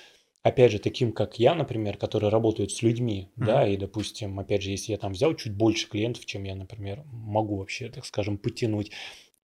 опять 0.46 0.72
же, 0.72 0.80
таким, 0.80 1.12
как 1.12 1.40
я, 1.40 1.56
например, 1.56 1.98
которые 1.98 2.30
работают 2.30 2.72
с 2.72 2.82
людьми, 2.82 3.32
Мгм. 3.40 3.60
да, 3.60 3.68
и, 3.68 3.78
допустим, 3.78 4.40
опять 4.40 4.62
же, 4.62 4.72
если 4.72 4.92
я 4.94 4.98
там 4.98 5.14
взял 5.14 5.36
чуть 5.36 5.54
больше 5.56 5.90
клиентов, 5.90 6.26
чем 6.26 6.44
я, 6.44 6.56
например, 6.56 7.04
могу 7.06 7.58
вообще, 7.58 7.90
так 7.90 8.06
скажем, 8.06 8.38
потянуть, 8.38 8.92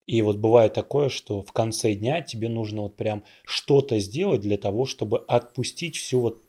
и 0.08 0.22
вот 0.22 0.38
бывает 0.38 0.74
такое, 0.74 1.10
что 1.10 1.44
в 1.44 1.54
конце 1.54 1.96
дня 1.96 2.22
тебе 2.22 2.50
нужно 2.50 2.84
вот 2.84 2.98
прям 2.98 3.24
что-то 3.46 4.00
сделать 4.00 4.42
для 4.42 4.58
того, 4.58 4.86
чтобы 4.86 5.20
отпустить 5.20 5.98
всю 5.98 6.22
вот 6.22 6.44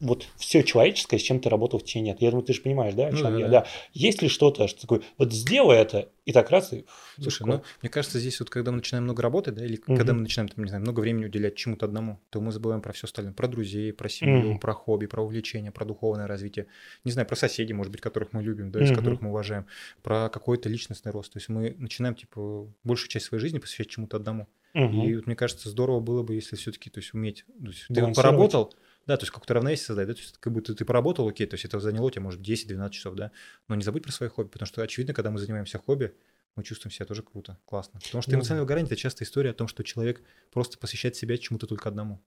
вот 0.00 0.26
все 0.36 0.62
человеческое, 0.62 1.18
с 1.18 1.22
чем 1.22 1.40
ты 1.40 1.48
работал 1.48 1.78
в 1.78 1.84
течение 1.84 2.12
лет. 2.12 2.22
Я 2.22 2.30
думаю, 2.30 2.44
ты 2.46 2.52
же 2.52 2.60
понимаешь, 2.60 2.94
да, 2.94 3.08
о 3.08 3.10
Ну 3.12 3.16
чем 3.18 3.32
да, 3.32 3.38
я? 3.38 3.44
да. 3.46 3.50
Да. 3.60 3.66
Есть 3.92 4.22
ли 4.22 4.28
что-то, 4.28 4.68
что 4.68 4.80
такое, 4.82 5.02
вот 5.18 5.32
сделай 5.32 5.76
это, 5.78 6.08
и 6.24 6.32
так 6.32 6.50
раз, 6.50 6.72
и... 6.72 6.84
Слушай, 7.20 7.42
легко. 7.42 7.56
ну, 7.58 7.62
мне 7.82 7.90
кажется, 7.90 8.18
здесь 8.18 8.40
вот 8.40 8.50
когда 8.50 8.70
мы 8.70 8.78
начинаем 8.78 9.04
много 9.04 9.22
работать, 9.22 9.54
да, 9.54 9.64
или 9.64 9.80
Мгм. 9.86 9.96
когда 9.96 10.14
мы 10.14 10.20
начинаем, 10.22 10.48
там, 10.48 10.64
не 10.64 10.68
знаю, 10.68 10.82
много 10.82 11.00
времени 11.00 11.26
уделять 11.26 11.54
чему-то 11.56 11.86
одному, 11.86 12.18
то 12.30 12.40
мы 12.40 12.50
забываем 12.52 12.80
про 12.82 12.92
все 12.92 13.06
остальное. 13.06 13.34
Про 13.34 13.48
друзей, 13.48 13.92
про 13.92 14.08
семью, 14.08 14.50
Мгм. 14.52 14.58
про 14.60 14.72
хобби, 14.72 15.06
про 15.06 15.22
увлечения, 15.22 15.70
про 15.70 15.84
духовное 15.84 16.26
развитие. 16.26 16.66
Не 17.04 17.12
знаю, 17.12 17.26
про 17.28 17.36
соседей, 17.36 17.72
может 17.74 17.92
быть, 17.92 18.00
которых 18.00 18.32
мы 18.32 18.42
любим, 18.42 18.70
да, 18.70 18.82
из 18.82 18.88
Мгм. 18.90 18.96
которых 18.96 19.20
мы 19.20 19.30
уважаем. 19.30 19.66
Про 20.02 20.28
какой-то 20.28 20.68
личностный 20.68 21.12
рост. 21.12 21.32
То 21.32 21.38
есть 21.38 21.48
мы 21.48 21.74
начинаем, 21.78 22.14
типа, 22.14 22.66
большую 22.84 23.08
часть 23.10 23.26
своей 23.26 23.40
жизни 23.40 23.58
посвящать 23.58 23.88
чему-то 23.88 24.16
одному. 24.16 24.48
Мгм. 24.72 25.02
И 25.02 25.14
вот 25.14 25.26
мне 25.26 25.36
кажется, 25.36 25.68
здорово 25.68 26.00
было 26.00 26.22
бы, 26.24 26.34
если 26.34 26.56
все-таки, 26.56 26.90
то 26.90 26.98
есть 26.98 27.14
уметь, 27.14 27.44
то 27.46 27.66
есть 27.68 27.86
ты 27.86 27.94
Балансировать. 27.94 28.16
поработал, 28.16 28.74
да, 29.06 29.16
то 29.16 29.22
есть 29.22 29.32
какое-то 29.32 29.54
равновесие 29.54 29.86
создать, 29.86 30.08
да, 30.08 30.14
то 30.14 30.20
есть 30.20 30.38
как 30.38 30.52
будто 30.52 30.74
ты 30.74 30.84
поработал, 30.84 31.28
окей, 31.28 31.46
то 31.46 31.54
есть 31.54 31.64
это 31.64 31.80
заняло 31.80 32.10
тебя, 32.10 32.22
может, 32.22 32.40
10-12 32.40 32.90
часов, 32.90 33.14
да, 33.14 33.30
но 33.68 33.74
не 33.74 33.82
забудь 33.82 34.02
про 34.02 34.12
свои 34.12 34.28
хобби, 34.28 34.48
потому 34.48 34.66
что, 34.66 34.82
очевидно, 34.82 35.14
когда 35.14 35.30
мы 35.30 35.38
занимаемся 35.38 35.78
хобби, 35.78 36.14
мы 36.56 36.62
чувствуем 36.62 36.92
себя 36.92 37.06
тоже 37.06 37.22
круто, 37.22 37.58
классно. 37.64 38.00
Потому 38.00 38.22
что 38.22 38.30
Ну 38.30 38.36
эмоциональное 38.38 38.62
выгорание– 38.62 38.86
это 38.90 38.96
часто 38.96 39.24
история 39.24 39.50
о 39.50 39.54
том, 39.54 39.68
что 39.68 39.82
человек 39.82 40.22
просто 40.52 40.78
посвящает 40.78 41.16
себя 41.16 41.36
чему-то 41.36 41.66
только 41.66 41.88
одному 41.88 42.22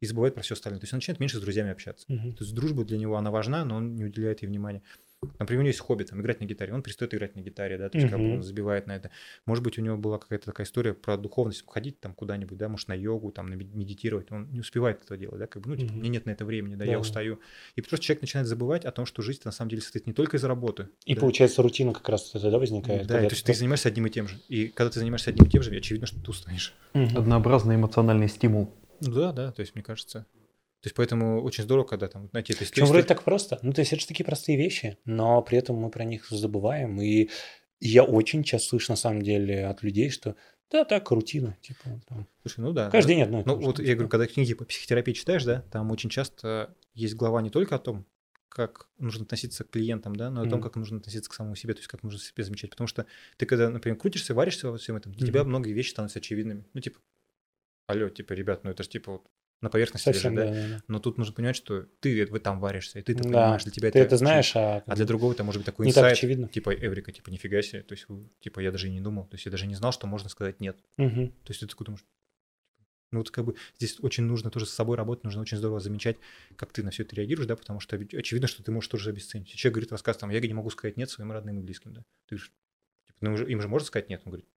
и 0.00 0.06
забывает 0.06 0.34
про 0.34 0.42
все 0.42 0.54
остальное. 0.54 0.80
То 0.80 0.84
есть 0.84 0.92
он 0.92 0.98
начинает 0.98 1.20
меньше 1.20 1.36
с 1.38 1.40
друзьями 1.40 1.70
общаться. 1.70 2.04
Мгм. 2.08 2.34
То 2.34 2.44
есть 2.44 2.54
дружба 2.54 2.84
для 2.84 2.98
него, 2.98 3.16
она 3.16 3.30
важна, 3.30 3.64
но 3.64 3.76
он 3.76 3.94
не 3.94 4.04
уделяет 4.04 4.42
ей 4.42 4.48
внимания. 4.48 4.82
Например, 5.38 5.60
у 5.60 5.62
него 5.64 5.68
есть 5.68 5.80
хобби, 5.80 6.04
там, 6.04 6.22
играть 6.22 6.40
на 6.40 6.46
гитаре. 6.46 6.72
Он 6.72 6.82
перестает 6.82 7.12
играть 7.12 7.36
на 7.36 7.40
гитаре, 7.40 7.76
да, 7.76 7.90
то 7.90 7.98
есть 7.98 8.10
как 8.10 8.18
бы 8.18 8.34
он 8.34 8.42
забивает 8.42 8.86
на 8.86 8.96
это. 8.96 9.10
Может 9.44 9.62
быть, 9.62 9.78
у 9.78 9.82
него 9.82 9.98
была 9.98 10.16
какая-то 10.18 10.46
такая 10.46 10.66
история 10.66 10.94
про 10.94 11.18
духовность, 11.18 11.62
ходить 11.66 12.00
там 12.00 12.14
куда-нибудь, 12.14 12.56
да, 12.56 12.70
может, 12.70 12.88
на 12.88 12.94
йогу, 12.94 13.30
там, 13.30 13.50
медитировать. 13.50 14.32
Он 14.32 14.50
не 14.50 14.60
успевает 14.60 15.02
этого 15.02 15.18
делать, 15.18 15.38
да, 15.38 15.46
как 15.46 15.62
бы, 15.62 15.68
ну, 15.70 15.76
типа, 15.76 15.92
Мгм. 15.92 16.00
мне 16.00 16.08
нет 16.08 16.24
на 16.24 16.30
это 16.30 16.46
времени, 16.46 16.74
да, 16.74 16.86
Да. 16.86 16.92
я 16.92 16.98
устаю. 16.98 17.38
И 17.76 17.82
просто 17.82 18.06
человек 18.06 18.22
начинает 18.22 18.48
забывать 18.48 18.86
о 18.86 18.92
том, 18.92 19.04
что 19.04 19.20
жизнь 19.20 19.42
на 19.44 19.52
самом 19.52 19.68
деле 19.68 19.82
состоит 19.82 20.06
не 20.06 20.14
только 20.14 20.38
из 20.38 20.44
работы. 20.44 20.88
И 21.04 21.14
да. 21.14 21.20
получается 21.20 21.60
рутина 21.60 21.92
как 21.92 22.08
раз 22.08 22.30
тогда 22.30 22.58
возникает. 22.58 23.06
Да, 23.06 23.18
то 23.18 23.24
есть 23.24 23.44
ты 23.44 23.52
занимаешься 23.52 23.88
одним 23.88 24.06
и 24.06 24.10
тем 24.10 24.26
же. 24.26 24.38
И 24.48 24.68
когда 24.68 24.90
ты 24.90 25.00
занимаешься 25.00 25.30
одним 25.30 25.44
и 25.44 25.50
тем 25.50 25.62
же, 25.62 25.70
очевидно, 25.76 26.06
что 26.06 26.18
ты 26.18 26.30
устанешь. 26.30 26.74
Мгм. 26.94 27.18
Однообразный 27.18 27.74
эмоциональный 27.76 28.28
стимул. 28.28 28.72
Ну 29.02 29.12
да, 29.12 29.32
да, 29.32 29.52
то 29.52 29.60
есть 29.60 29.74
мне 29.74 29.84
кажется. 29.84 30.24
То 30.80 30.86
есть 30.86 30.96
поэтому 30.96 31.42
очень 31.42 31.64
здорово, 31.64 31.84
когда 31.84 32.08
там 32.08 32.30
найти. 32.32 32.54
То 32.54 32.60
есть, 32.60 32.72
Причем 32.72 32.86
то 32.86 32.92
вроде 32.92 33.06
так 33.06 33.22
просто. 33.22 33.58
Ну, 33.62 33.72
то 33.72 33.80
есть 33.82 33.92
это 33.92 34.00
же 34.00 34.06
такие 34.08 34.24
простые 34.24 34.56
вещи, 34.56 34.96
но 35.04 35.42
при 35.42 35.58
этом 35.58 35.76
мы 35.76 35.90
про 35.90 36.04
них 36.04 36.28
забываем. 36.30 37.00
И 37.02 37.28
я 37.80 38.02
очень 38.04 38.42
часто 38.44 38.68
слышу, 38.70 38.92
на 38.92 38.96
самом 38.96 39.22
деле, 39.22 39.66
от 39.66 39.82
людей, 39.82 40.08
что 40.10 40.36
да, 40.70 40.84
так, 40.84 41.10
рутина. 41.10 41.56
Типа, 41.60 42.00
там, 42.08 42.28
Слушай, 42.42 42.60
ну 42.60 42.72
да. 42.72 42.90
каждый 42.90 43.08
да. 43.08 43.14
день 43.14 43.22
одно 43.24 43.40
и 43.40 43.44
Ну, 43.44 43.56
вот 43.56 43.78
я 43.80 43.84
говорю, 43.94 43.98
типа. 44.02 44.08
когда 44.08 44.26
книги 44.26 44.54
по 44.54 44.64
психотерапии 44.64 45.12
читаешь, 45.12 45.44
да, 45.44 45.62
там 45.70 45.90
очень 45.90 46.08
часто 46.10 46.74
есть 46.94 47.14
глава 47.14 47.42
не 47.42 47.50
только 47.50 47.74
о 47.74 47.78
том, 47.78 48.06
как 48.48 48.88
нужно 48.98 49.24
относиться 49.24 49.64
к 49.64 49.70
клиентам, 49.70 50.14
да, 50.16 50.30
но 50.30 50.40
о 50.42 50.44
том, 50.44 50.54
Мгм. 50.54 50.62
как 50.62 50.76
нужно 50.76 50.98
относиться 50.98 51.28
к 51.28 51.34
самому 51.34 51.56
себе, 51.56 51.74
то 51.74 51.80
есть 51.80 51.88
как 51.88 52.02
нужно 52.02 52.18
себя 52.20 52.44
замечать. 52.44 52.70
Потому 52.70 52.86
что 52.86 53.06
ты, 53.36 53.46
когда, 53.46 53.68
например, 53.68 53.98
крутишься, 53.98 54.32
варишься 54.34 54.70
во 54.70 54.78
всем 54.78 54.96
этом, 54.96 55.12
для 55.12 55.26
тебя 55.26 55.40
Мгм. 55.40 55.50
многие 55.50 55.72
вещи 55.72 55.90
становятся 55.90 56.20
очевидными. 56.20 56.64
Ну, 56.72 56.80
типа, 56.80 57.00
алло, 57.86 58.08
типа, 58.08 58.32
ребят, 58.32 58.64
ну 58.64 58.70
это 58.70 58.82
же 58.82 58.88
типа 58.88 59.12
вот 59.12 59.26
на 59.60 59.68
поверхности 59.68 60.04
Совсем, 60.06 60.36
лежит, 60.36 60.46
да, 60.48 60.54
да? 60.54 60.68
да, 60.68 60.76
да. 60.78 60.84
Но 60.88 60.98
тут 61.00 61.18
нужно 61.18 61.34
понимать, 61.34 61.56
что 61.56 61.82
ты 62.00 62.24
в 62.26 62.38
там 62.40 62.60
варишься, 62.60 62.98
и 62.98 63.02
ты 63.02 63.12
это 63.12 63.22
Да, 63.24 63.28
понимаешь, 63.28 63.62
для 63.64 63.72
тебя 63.72 63.90
Ты 63.90 63.98
это 63.98 64.14
очевидно. 64.14 64.18
знаешь, 64.18 64.56
а, 64.56 64.82
А 64.86 64.94
для 64.96 65.04
другого 65.04 65.32
это 65.32 65.44
может 65.44 65.60
быть 65.60 65.66
такой 65.66 65.86
не 65.86 65.92
так 65.92 66.02
инсайт, 66.04 66.16
очевидно. 66.18 66.48
типа 66.48 66.74
Эврика, 66.74 67.12
типа 67.12 67.30
нифига 67.30 67.60
себе, 67.62 67.82
то 67.82 67.92
есть 67.92 68.06
типа 68.40 68.60
я 68.60 68.72
даже 68.72 68.88
и 68.88 68.90
не 68.90 69.00
думал, 69.00 69.26
то 69.26 69.34
есть 69.34 69.44
я 69.44 69.50
даже 69.50 69.66
не 69.66 69.74
знал, 69.74 69.92
что 69.92 70.06
можно 70.06 70.28
сказать 70.30 70.60
нет. 70.60 70.78
Мгм. 70.96 71.28
То 71.44 71.50
есть 71.50 71.60
ты 71.60 71.66
такой 71.66 71.84
думаешь, 71.84 72.04
ну 73.12 73.18
вот 73.18 73.30
как 73.30 73.44
бы 73.44 73.56
здесь 73.76 73.98
очень 74.00 74.24
нужно 74.24 74.50
тоже 74.50 74.66
с 74.66 74.70
собой 74.70 74.96
работать, 74.96 75.24
нужно 75.24 75.42
очень 75.42 75.56
здорово 75.58 75.80
замечать, 75.80 76.16
как 76.56 76.72
ты 76.72 76.82
на 76.82 76.90
все 76.90 77.02
это 77.02 77.16
реагируешь, 77.16 77.46
да, 77.48 77.56
потому 77.56 77.80
что 77.80 77.96
очевидно, 77.96 78.46
что 78.48 78.62
ты 78.62 78.70
можешь 78.70 78.88
тоже 78.88 79.10
обесценить. 79.10 79.48
Человек 79.48 79.74
говорит, 79.74 79.92
рассказ 79.92 80.16
там, 80.16 80.30
я 80.30 80.40
не 80.40 80.54
могу 80.54 80.70
сказать 80.70 80.96
нет 80.96 81.10
своим 81.10 81.32
родным 81.32 81.58
и 81.58 81.62
близким, 81.62 81.92
да. 81.92 82.00
Ты 82.28 82.36
говоришь, 82.36 82.52
типа, 83.08 83.18
ну 83.20 83.36
им 83.36 83.60
же 83.60 83.68
можно 83.68 83.86
сказать 83.86 84.08
нет? 84.08 84.22
Он 84.24 84.30
говорит, 84.30 84.48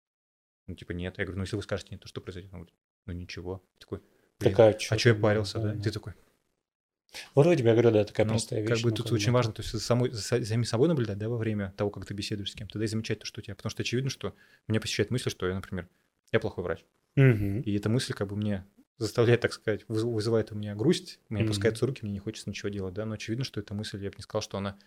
ну 0.68 0.76
типа 0.76 0.92
нет. 0.94 1.18
Я 1.18 1.26
говорю, 1.26 1.40
ну 1.40 1.44
если 1.44 1.56
вы 1.56 1.64
скажете 1.64 1.90
нет, 1.92 2.02
то 2.02 2.08
что 2.08 2.22
произойдет? 2.22 2.54
Он 2.54 2.60
говорит, 2.60 2.76
ну 3.08 3.14
ничего. 3.14 3.64
Такой, 3.80 4.02
блин, 4.44 4.52
Такая, 4.56 4.78
а 4.90 4.98
что 4.98 5.10
я 5.10 5.16
парился, 5.16 5.60
да? 5.60 5.74
да, 5.74 5.82
Ты 5.84 5.92
такой, 5.92 6.14
вроде 7.36 7.64
бы, 7.64 7.70
я 7.70 7.76
говорю, 7.76 7.92
да, 7.92 8.04
такая 8.06 8.26
ну, 8.26 8.34
простая 8.34 8.62
вещь. 8.62 8.70
как 8.70 8.80
бы 8.80 8.92
тут 8.92 9.06
как 9.08 9.14
очень 9.14 9.32
бы- 9.32 9.36
важно, 9.36 9.54
то 9.54 9.62
есть 9.62 9.72
за, 9.74 9.80
самой, 9.80 10.12
за 10.12 10.22
самим 10.22 10.64
собой 10.64 10.88
наблюдать, 10.88 11.18
да, 11.18 11.30
во 11.30 11.38
время 11.38 11.74
того, 11.78 11.90
как 11.90 12.06
ты 12.06 12.14
беседуешь 12.14 12.52
с 12.52 12.56
кем-то, 12.56 12.80
да, 12.80 12.86
и 12.86 12.88
замечать 12.88 13.20
то, 13.20 13.26
что 13.26 13.40
у 13.42 13.44
тебя. 13.44 13.56
Потому 13.56 13.72
что 13.72 13.82
очевидно, 13.84 14.10
что 14.10 14.36
меня 14.68 14.80
посещает 14.80 15.12
мысль, 15.12 15.30
что 15.30 15.48
я, 15.48 15.56
например, 15.56 15.88
я 16.32 16.40
плохой 16.40 16.64
врач. 16.64 16.86
Мгм. 17.16 17.62
И 17.62 17.76
эта 17.76 17.90
мысль 17.90 18.14
как 18.14 18.28
бы 18.30 18.36
мне 18.36 18.66
заставляет, 18.98 19.42
так 19.42 19.54
сказать, 19.54 19.84
выз- 19.88 20.06
вызывает 20.12 20.52
у 20.52 20.56
меня 20.56 20.76
грусть, 20.76 21.20
у 21.30 21.34
меня 21.34 21.44
Мгм. 21.44 21.52
опускаются 21.52 21.86
руки, 21.86 22.00
мне 22.04 22.14
не 22.14 22.20
хочется 22.20 22.50
ничего 22.50 22.70
делать, 22.70 22.94
да, 22.94 23.06
но 23.06 23.14
очевидно, 23.16 23.44
что 23.46 23.60
эта 23.60 23.74
мысль, 23.74 24.04
я 24.04 24.10
бы 24.10 24.16
не 24.18 24.24
сказал, 24.24 24.42
что 24.42 24.58
она, 24.58 24.78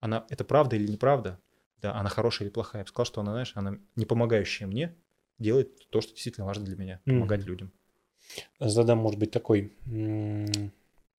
она, 0.00 0.26
это 0.30 0.44
правда 0.44 0.76
или 0.76 0.90
неправда, 0.90 1.40
да, 1.80 1.94
она 1.94 2.08
хорошая 2.08 2.46
или 2.46 2.52
плохая, 2.52 2.80
я 2.80 2.84
бы 2.84 2.88
сказал, 2.88 3.06
что 3.06 3.20
она, 3.20 3.32
знаешь, 3.32 3.52
она 3.54 3.78
не 3.96 4.04
помогающая 4.04 4.66
мне 4.66 4.94
делать 5.38 5.88
то, 5.90 6.00
что 6.00 6.12
действительно 6.12 6.46
важно 6.46 6.64
для 6.64 6.76
меня, 6.76 7.00
помогать 7.04 7.44
людям. 7.44 7.72
Задам, 8.60 8.98
может 8.98 9.18
быть, 9.18 9.30
такой 9.30 9.72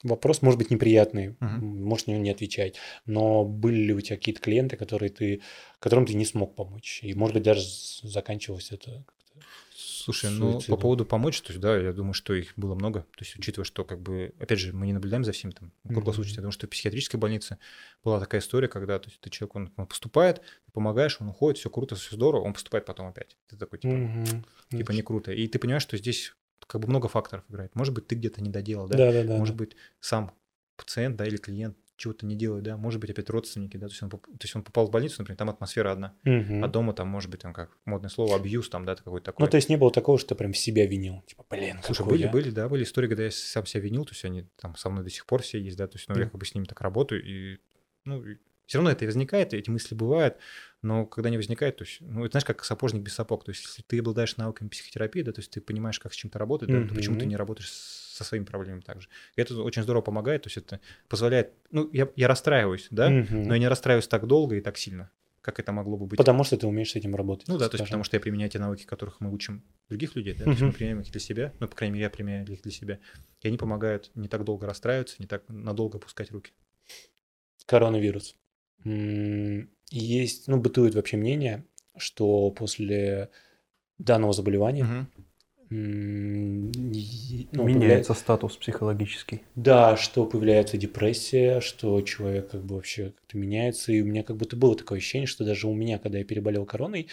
вопрос, 0.03 0.41
может 0.41 0.57
быть, 0.57 0.69
неприятный, 0.69 1.35
м, 1.39 1.85
можешь 1.85 2.07
на 2.07 2.11
него 2.11 2.21
не 2.23 2.29
отвечать, 2.31 2.75
но 3.05 3.45
были 3.45 3.77
ли 3.83 3.93
у 3.93 4.01
тебя 4.01 4.17
какие-то 4.17 4.41
клиенты, 4.41 4.75
которые 4.75 5.09
ты, 5.09 5.41
которым 5.79 6.05
ты 6.05 6.13
не 6.13 6.25
смог 6.25 6.55
помочь? 6.55 6.99
И, 7.03 7.13
может 7.13 7.33
быть, 7.35 7.43
даже 7.43 7.61
заканчивалось 8.03 8.71
это 8.71 9.03
как-то 9.07 9.39
Слушай, 9.75 10.29
ну, 10.31 10.53
по 10.53 10.59
суицидом? 10.59 10.79
поводу 10.79 11.05
помочь, 11.05 11.41
то 11.41 11.51
есть, 11.51 11.61
да, 11.61 11.77
я 11.77 11.93
думаю, 11.93 12.13
что 12.13 12.33
их 12.33 12.53
было 12.57 12.75
много. 12.75 13.01
То 13.01 13.21
есть, 13.21 13.37
учитывая, 13.37 13.65
что, 13.65 13.85
как 13.85 14.01
бы, 14.01 14.33
опять 14.39 14.59
же, 14.59 14.73
мы 14.73 14.85
не 14.85 14.93
наблюдаем 14.93 15.23
за 15.23 15.31
всем 15.31 15.51
там 15.53 15.71
круглосуточно. 15.87 16.35
Я 16.35 16.41
думаю, 16.41 16.51
что 16.51 16.67
в 16.67 16.69
психиатрической 16.69 17.19
больнице 17.19 17.57
была 18.03 18.19
такая 18.19 18.41
история, 18.41 18.67
когда, 18.67 18.99
то 18.99 19.09
есть, 19.09 19.21
ты 19.21 19.29
человек, 19.29 19.55
он, 19.55 19.73
он 19.77 19.87
поступает, 19.87 20.41
ты 20.65 20.71
помогаешь, 20.73 21.17
он 21.21 21.29
уходит, 21.29 21.57
все 21.59 21.69
круто, 21.69 21.95
все 21.95 22.15
здорово, 22.15 22.43
он 22.43 22.53
поступает 22.53 22.85
потом 22.85 23.07
опять. 23.07 23.37
Ты 23.47 23.55
такой, 23.55 23.79
типа, 23.79 23.93
Мгм. 23.93 24.45
типа, 24.69 24.91
не 24.91 25.01
круто. 25.01 25.31
И 25.31 25.47
ты 25.47 25.59
понимаешь, 25.59 25.83
что 25.83 25.97
здесь 25.97 26.35
как 26.67 26.81
бы 26.81 26.87
много 26.87 27.07
факторов 27.07 27.43
играет. 27.49 27.75
Может 27.75 27.93
быть, 27.93 28.07
ты 28.07 28.15
где-то 28.15 28.41
не 28.41 28.49
доделал, 28.49 28.87
да? 28.87 28.97
Да, 28.97 29.11
да, 29.11 29.23
да. 29.23 29.37
Может 29.37 29.55
да. 29.55 29.59
быть, 29.65 29.75
сам 29.99 30.31
пациент, 30.75 31.15
да, 31.15 31.25
или 31.25 31.37
клиент 31.37 31.77
чего-то 31.95 32.25
не 32.25 32.35
делает, 32.35 32.63
да? 32.63 32.75
Может 32.75 32.99
быть, 32.99 33.09
опять 33.11 33.29
родственники, 33.29 33.77
да? 33.77 33.87
То 33.87 33.93
есть, 33.93 34.03
он, 34.03 34.09
то 34.09 34.19
есть 34.41 34.55
он 34.55 34.63
попал 34.63 34.87
в 34.87 34.91
больницу, 34.91 35.15
например, 35.19 35.37
там 35.37 35.49
атмосфера 35.49 35.91
одна. 35.91 36.15
Мгм. 36.23 36.63
А 36.63 36.67
дома 36.67 36.93
там, 36.93 37.07
может 37.07 37.29
быть, 37.29 37.41
там 37.41 37.53
как 37.53 37.77
модное 37.85 38.09
слово, 38.09 38.35
абьюз, 38.35 38.69
там, 38.69 38.85
да, 38.85 38.95
какой-то 38.95 39.25
такой. 39.25 39.45
Ну, 39.45 39.49
то 39.49 39.57
есть 39.57 39.69
не 39.69 39.77
было 39.77 39.91
такого, 39.91 40.17
что 40.17 40.29
ты 40.29 40.35
прям 40.35 40.53
себя 40.53 40.85
винил. 40.85 41.23
Типа, 41.27 41.45
блин, 41.49 41.79
Слушай, 41.83 42.05
были, 42.05 42.23
я. 42.23 42.31
были, 42.31 42.49
да, 42.49 42.67
были 42.67 42.83
истории, 42.83 43.07
когда 43.07 43.23
я 43.23 43.31
сам 43.31 43.65
себя 43.65 43.81
винил, 43.81 44.05
то 44.05 44.11
есть 44.11 44.25
они 44.25 44.47
там 44.59 44.75
со 44.75 44.89
мной 44.89 45.03
до 45.03 45.09
сих 45.09 45.25
пор 45.25 45.43
все 45.43 45.59
есть, 45.59 45.77
да, 45.77 45.87
то 45.87 45.97
есть, 45.97 46.09
ну, 46.09 46.15
я 46.15 46.21
Мгм. 46.21 46.31
как 46.31 46.39
бы 46.39 46.45
с 46.45 46.55
ними 46.55 46.65
так 46.65 46.81
работаю, 46.81 47.23
и, 47.23 47.59
ну, 48.05 48.23
все 48.65 48.77
равно 48.79 48.91
это 48.91 49.05
возникает, 49.05 49.53
эти 49.53 49.69
мысли 49.69 49.93
бывают, 49.95 50.37
но 50.83 51.05
когда 51.05 51.29
они 51.29 51.37
возникают, 51.37 51.77
то 51.77 51.85
есть, 51.85 51.97
ну, 52.01 52.25
это 52.25 52.33
знаешь, 52.33 52.45
как 52.45 52.63
сапожник 52.63 53.01
без 53.01 53.13
сапог, 53.13 53.43
то 53.45 53.51
есть, 53.51 53.63
если 53.63 53.81
ты 53.81 53.99
обладаешь 53.99 54.35
навыками 54.37 54.67
психотерапии, 54.67 55.21
да, 55.21 55.31
то 55.31 55.39
есть 55.39 55.49
ты 55.49 55.61
понимаешь, 55.61 55.97
как 55.99 56.13
с 56.13 56.15
чем-то 56.15 56.37
работать, 56.37 56.69
да, 56.69 56.85
то 56.85 56.93
почему 56.93 57.17
ты 57.17 57.25
не 57.25 57.37
работаешь 57.37 57.71
со 57.71 58.23
своими 58.23 58.43
проблемами 58.45 58.81
также. 58.81 59.07
И 59.35 59.41
это 59.41 59.59
очень 59.61 59.81
здорово 59.81 60.03
помогает, 60.03 60.43
то 60.43 60.47
есть 60.47 60.57
это 60.57 60.81
позволяет, 61.07 61.53
ну, 61.71 61.89
я, 61.93 62.09
я 62.15 62.27
расстраиваюсь, 62.27 62.87
да, 62.91 63.09
Мгм. 63.09 63.43
но 63.43 63.53
я 63.53 63.59
не 63.59 63.67
расстраиваюсь 63.67 64.07
так 64.07 64.27
долго 64.27 64.57
и 64.57 64.61
так 64.61 64.77
сильно, 64.77 65.09
как 65.41 65.59
это 65.59 65.71
могло 65.71 65.97
бы 65.97 66.05
быть. 66.05 66.17
Потому 66.17 66.43
что 66.43 66.57
ты 66.57 66.67
умеешь 66.67 66.91
с 66.91 66.95
этим 66.95 67.15
работать. 67.15 67.47
Ну 67.47 67.55
да, 67.57 67.69
то 67.69 67.75
есть 67.75 67.75
скажем. 67.75 67.85
потому 67.85 68.03
что 68.03 68.17
я 68.17 68.19
применяю 68.19 68.51
те 68.51 68.59
навыки, 68.59 68.83
которых 68.85 69.21
мы 69.21 69.33
учим 69.33 69.63
других 69.89 70.15
людей, 70.15 70.33
да, 70.33 70.43
то 70.43 70.49
есть 70.51 70.61
мы 70.61 70.73
применяем 70.73 70.99
их 70.99 71.09
для 71.09 71.19
себя, 71.21 71.53
ну, 71.59 71.67
по 71.69 71.75
крайней 71.75 71.93
мере, 71.93 72.03
я 72.03 72.09
применяю 72.09 72.45
их 72.45 72.61
для 72.61 72.71
себя, 72.71 72.99
и 73.41 73.47
они 73.47 73.57
помогают 73.57 74.11
не 74.15 74.27
так 74.27 74.43
долго 74.43 74.67
расстраиваться, 74.67 75.15
не 75.19 75.27
так 75.27 75.43
надолго 75.47 75.97
опускать 75.97 76.29
руки. 76.31 76.51
Коронавирус. 77.65 78.35
Есть, 78.83 80.47
ну, 80.47 80.59
бытует 80.59 80.95
вообще 80.95 81.17
мнение, 81.17 81.65
что 81.97 82.49
после 82.51 83.29
данного 83.97 84.33
заболевания 84.33 85.07
ну, 85.69 87.63
Меняется 87.63 88.13
статус 88.13 88.57
психологический. 88.57 89.41
Да, 89.55 89.97
что 89.97 90.25
появляется 90.25 90.77
депрессия, 90.77 91.61
что 91.61 91.99
человек 92.01 92.51
как 92.51 92.63
бы 92.63 92.75
вообще 92.75 93.11
как-то 93.11 93.37
меняется. 93.37 93.91
И 93.91 94.01
у 94.01 94.05
меня 94.05 94.23
как 94.23 94.37
будто 94.37 94.55
было 94.55 94.75
такое 94.75 94.99
ощущение, 94.99 95.25
что 95.25 95.43
даже 95.43 95.67
у 95.67 95.73
меня, 95.73 95.97
когда 95.97 96.19
я 96.19 96.25
переболел 96.25 96.65
короной, 96.65 97.07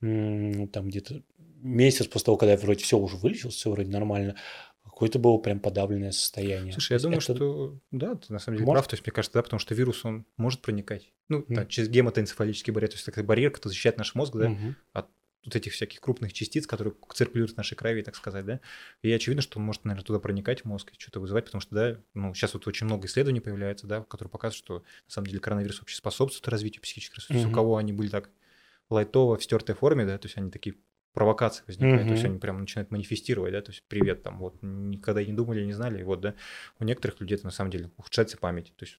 там 0.00 0.88
где-то 0.88 1.22
месяц 1.62 2.06
после 2.06 2.26
того, 2.26 2.36
когда 2.36 2.52
я 2.52 2.58
вроде 2.58 2.84
все 2.84 2.98
уже 2.98 3.16
вылечился, 3.16 3.56
все 3.56 3.70
вроде 3.70 3.90
нормально, 3.90 4.36
какое-то 4.84 5.18
было 5.18 5.38
прям 5.38 5.60
подавленное 5.60 6.12
состояние. 6.12 6.72
Слушай, 6.72 6.92
я 6.94 6.98
думаю, 6.98 7.18
это- 7.18 7.34
что 7.34 7.78
да, 7.90 8.14
ты 8.16 8.32
на 8.32 8.38
самом 8.38 8.56
деле 8.58 8.66
Может? 8.66 8.80
прав, 8.82 8.88
то 8.88 8.94
есть 8.94 9.06
мне 9.06 9.12
кажется, 9.12 9.34
да, 9.38 9.42
потому 9.42 9.60
что 9.60 9.74
вирус, 9.74 10.04
он 10.04 10.26
может 10.36 10.60
проникать, 10.62 11.12
ну, 11.28 11.44
да, 11.48 11.62
Мгм. 11.62 11.68
через 11.68 11.88
гематоэнцефалический 11.88 12.72
барьер, 12.72 12.90
то 12.90 12.96
есть 12.96 13.06
такой 13.06 13.22
барьер, 13.22 13.50
который 13.50 13.70
защищает 13.70 13.96
наш 13.98 14.14
мозг, 14.14 14.34
да, 14.36 14.48
Мгм. 14.50 14.76
от 14.92 15.08
вот 15.44 15.56
этих 15.56 15.72
всяких 15.72 16.00
крупных 16.00 16.32
частиц, 16.32 16.68
которые 16.68 16.94
циркулируют 17.12 17.54
в 17.54 17.56
нашей 17.56 17.74
крови, 17.74 18.02
так 18.02 18.14
сказать, 18.14 18.44
да. 18.46 18.60
И 19.02 19.10
очевидно, 19.10 19.42
что 19.42 19.58
он 19.58 19.64
может, 19.64 19.84
наверное, 19.84 20.04
туда 20.06 20.20
проникать 20.20 20.60
в 20.60 20.64
мозг 20.66 20.92
и 20.92 21.00
что-то 21.00 21.18
вызывать, 21.18 21.46
потому 21.46 21.60
что, 21.60 21.74
да, 21.74 22.00
ну, 22.14 22.32
сейчас 22.32 22.54
вот 22.54 22.66
очень 22.68 22.86
много 22.86 23.08
исследований 23.08 23.40
появляется, 23.40 23.88
да, 23.88 24.02
которые 24.02 24.30
показывают, 24.30 24.56
что 24.56 24.74
на 25.06 25.10
самом 25.10 25.26
деле 25.26 25.40
коронавирус 25.40 25.80
вообще 25.80 25.96
способствует 25.96 26.46
развитию 26.48 26.80
психических 26.82 27.16
расстройств. 27.16 27.46
У 27.46 27.48
Мгм. 27.48 27.54
кого 27.56 27.76
они 27.76 27.92
были 27.92 28.08
так 28.08 28.30
лайтово 28.88 29.36
в 29.36 29.42
стертой 29.42 29.74
форме, 29.74 30.04
да, 30.06 30.16
то 30.18 30.26
есть 30.26 30.36
они 30.38 30.50
такие 30.50 30.76
провокация 31.12 31.64
возникает, 31.66 32.06
Мгм. 32.06 32.08
то 32.08 32.14
есть 32.14 32.24
они 32.24 32.38
прям 32.38 32.58
начинают 32.60 32.90
манифестировать, 32.90 33.52
да, 33.52 33.62
то 33.62 33.70
есть 33.72 33.84
привет, 33.88 34.22
там, 34.22 34.38
вот, 34.38 34.56
никогда 34.62 35.20
и 35.20 35.26
не 35.26 35.32
думали, 35.34 35.64
не 35.64 35.72
знали, 35.72 36.00
и 36.00 36.04
вот, 36.04 36.20
да, 36.20 36.34
у 36.78 36.84
некоторых 36.84 37.20
людей 37.20 37.36
это 37.36 37.44
на 37.46 37.50
самом 37.50 37.70
деле 37.70 37.90
ухудшается 37.96 38.38
память, 38.38 38.72
то 38.76 38.84
есть 38.84 38.98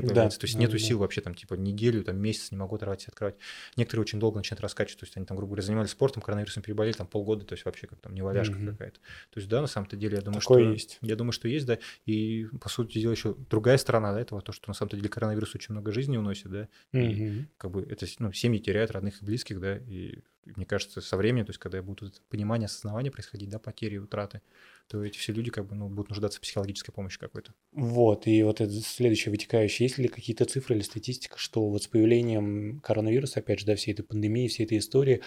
Да, 0.00 0.24
появляется, 0.24 0.38
то 0.40 0.46
есть 0.46 0.58
да, 0.58 0.58
нету 0.58 0.78
да. 0.78 0.78
сил 0.78 0.98
вообще 0.98 1.20
там, 1.20 1.34
типа, 1.34 1.54
неделю, 1.54 2.04
там, 2.04 2.18
месяц 2.18 2.50
не 2.50 2.56
могу 2.56 2.76
оторвать 2.76 3.04
и 3.04 3.08
открывать. 3.08 3.36
Некоторые 3.76 4.02
очень 4.02 4.18
долго 4.20 4.38
начинают 4.38 4.60
раскачивать, 4.60 5.00
то 5.00 5.04
есть 5.06 5.16
они 5.16 5.26
там, 5.26 5.36
грубо 5.36 5.50
говоря, 5.52 5.62
занимались 5.66 5.90
спортом, 5.90 6.22
коронавирусом 6.22 6.62
переболели, 6.62 6.92
там, 6.94 7.06
полгода, 7.06 7.44
то 7.44 7.54
есть 7.54 7.64
вообще 7.64 7.86
как 7.86 8.00
там 8.00 8.14
неваляшка 8.14 8.58
Мгм. 8.58 8.70
какая-то. 8.72 9.00
То 9.30 9.38
есть, 9.40 9.48
да, 9.48 9.60
на 9.60 9.66
самом-то 9.66 9.96
деле, 9.96 10.16
я 10.16 10.22
думаю, 10.22 10.40
Такое 10.40 10.62
что... 10.62 10.72
есть. 10.72 10.98
Я 11.02 11.16
думаю, 11.16 11.32
что 11.32 11.48
есть, 11.48 11.66
да, 11.66 11.78
и, 12.06 12.46
по 12.60 12.68
сути 12.68 12.98
дела, 12.98 13.12
еще 13.12 13.34
другая 13.34 13.78
сторона 13.78 14.12
да, 14.12 14.20
этого, 14.20 14.40
то, 14.42 14.52
что 14.52 14.68
на 14.68 14.74
самом-то 14.74 14.96
деле 14.96 15.08
коронавирус 15.08 15.54
очень 15.54 15.72
много 15.74 15.92
жизни 15.92 16.16
уносит, 16.16 16.50
да, 16.50 16.68
и 16.96 17.22
Мгм. 17.22 17.48
как 17.56 17.70
бы 17.70 17.82
это, 17.82 18.06
ну, 18.18 18.32
семьи 18.32 18.60
теряют 18.60 18.90
родных 18.90 19.22
и 19.22 19.24
близких, 19.24 19.60
да, 19.60 19.76
и 19.78 20.22
мне 20.44 20.66
кажется, 20.66 21.00
со 21.00 21.16
временем, 21.16 21.46
то 21.46 21.50
есть 21.50 21.60
когда 21.60 21.82
будут 21.82 22.22
понимание, 22.28 22.66
осознавание 22.66 23.12
происходить, 23.12 23.48
да, 23.48 23.58
потери, 23.58 23.98
утраты, 23.98 24.42
то 24.88 25.04
эти 25.04 25.18
все 25.18 25.32
люди 25.32 25.50
как 25.50 25.66
бы, 25.66 25.74
ну, 25.74 25.88
будут 25.88 26.10
нуждаться 26.10 26.38
в 26.38 26.42
психологической 26.42 26.92
помощи 26.92 27.18
какой-то. 27.18 27.54
Вот, 27.72 28.26
и 28.26 28.42
вот 28.42 28.60
это 28.60 28.72
следующее 28.80 29.30
вытекающее. 29.30 29.86
Есть 29.86 29.98
ли 29.98 30.08
какие-то 30.08 30.44
цифры 30.44 30.76
или 30.76 30.82
статистика, 30.82 31.38
что 31.38 31.68
вот 31.68 31.84
с 31.84 31.86
появлением 31.86 32.80
коронавируса, 32.80 33.40
опять 33.40 33.60
же, 33.60 33.66
да, 33.66 33.76
всей 33.76 33.92
этой 33.92 34.02
пандемии, 34.02 34.48
всей 34.48 34.64
этой 34.64 34.78
истории, 34.78 35.22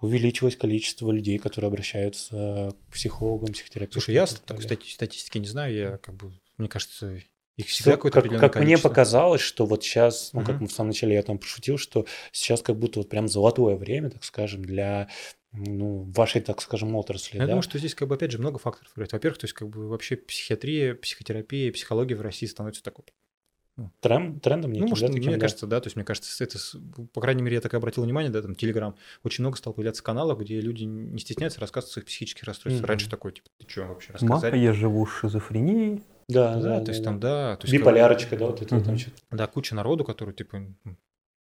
увеличилось 0.00 0.56
количество 0.56 1.10
людей, 1.10 1.38
которые 1.38 1.68
обращаются 1.68 2.74
к 2.88 2.92
психологам, 2.92 3.52
психотерапевтам? 3.52 4.02
Слушай, 4.02 4.14
я 4.14 4.26
так 4.26 4.60
стати- 4.60 4.92
статистики 4.92 5.38
не 5.38 5.46
знаю, 5.46 5.74
я 5.74 5.98
как 5.98 6.14
бы, 6.14 6.32
мне 6.58 6.68
кажется, 6.68 7.20
их 7.56 7.66
всегда 7.68 7.92
Всё, 7.92 7.96
какое-то 7.98 8.28
как, 8.28 8.52
как 8.52 8.62
мне 8.64 8.78
показалось, 8.78 9.40
что 9.40 9.66
вот 9.66 9.82
сейчас, 9.84 10.32
ну, 10.32 10.40
как 10.44 10.56
Мгм. 10.56 10.66
в 10.66 10.72
самом 10.72 10.88
начале 10.90 11.14
я 11.14 11.22
там 11.22 11.38
пошутил, 11.38 11.78
что 11.78 12.06
сейчас 12.32 12.62
как 12.62 12.76
будто 12.76 13.00
вот 13.00 13.08
прям 13.08 13.28
золотое 13.28 13.76
время, 13.76 14.10
так 14.10 14.24
скажем, 14.24 14.64
для 14.64 15.08
ну, 15.52 16.02
вашей, 16.16 16.40
так 16.40 16.60
скажем, 16.60 16.96
отрасли. 16.96 17.36
Я 17.36 17.42
да? 17.42 17.46
думаю, 17.52 17.62
что 17.62 17.78
здесь, 17.78 17.94
как 17.94 18.08
бы, 18.08 18.16
опять 18.16 18.32
же, 18.32 18.38
много 18.38 18.58
факторов 18.58 18.92
играет. 18.94 19.12
Во-первых, 19.12 19.38
то 19.38 19.44
есть, 19.44 19.54
как 19.54 19.68
бы, 19.68 19.88
вообще 19.88 20.16
психиатрия, 20.16 20.96
психотерапия, 20.96 21.70
психология 21.70 22.16
в 22.16 22.22
России 22.22 22.46
становится 22.46 22.82
такой 22.82 23.04
Трен- 24.00 24.38
трендом 24.40 24.70
неким, 24.72 24.84
Ну, 24.84 24.90
может, 24.90 25.06
да, 25.08 25.12
таким, 25.12 25.28
мне 25.30 25.36
да? 25.36 25.40
кажется, 25.40 25.66
да, 25.66 25.80
то 25.80 25.86
есть, 25.86 25.96
мне 25.96 26.04
кажется, 26.04 26.44
это, 26.44 26.58
по 27.12 27.20
крайней 27.20 27.42
мере, 27.42 27.56
я 27.56 27.60
так 27.60 27.74
и 27.74 27.76
обратил 27.76 28.04
внимание, 28.04 28.30
да, 28.30 28.40
там, 28.42 28.54
Телеграм, 28.54 28.96
очень 29.24 29.42
много 29.42 29.56
стало 29.56 29.74
появляться 29.74 30.02
каналов, 30.02 30.38
где 30.40 30.60
люди 30.60 30.84
не 30.84 31.18
стесняются 31.18 31.60
рассказывать 31.60 31.90
о 31.90 31.92
своих 31.94 32.06
психических 32.06 32.44
расстройствах. 32.44 32.82
Мгм. 32.82 32.88
Раньше 32.88 33.10
такой, 33.10 33.32
типа, 33.32 33.48
ты 33.58 33.68
что 33.68 33.82
вообще 33.86 34.12
Мама, 34.20 34.34
рассказать? 34.34 34.54
я 34.60 34.72
живу 34.72 35.06
с 35.06 35.10
шизофренией. 35.12 36.02
Да, 36.28 36.54
Да, 36.56 36.60
да, 36.60 36.78
то 36.80 36.84
да, 36.86 36.92
есть 36.92 37.02
да. 37.02 37.10
там, 37.10 37.20
да. 37.20 37.56
То 37.56 37.66
есть, 37.66 37.74
Биполярочка, 37.78 38.36
да, 38.36 38.46
вот 38.46 38.62
это 38.62 38.74
вот 38.74 38.84
там 38.84 38.98
что-то. 38.98 39.16
Да, 39.30 39.46
куча 39.46 39.74
народу, 39.74 40.04
который, 40.04 40.34
типа, 40.34 40.62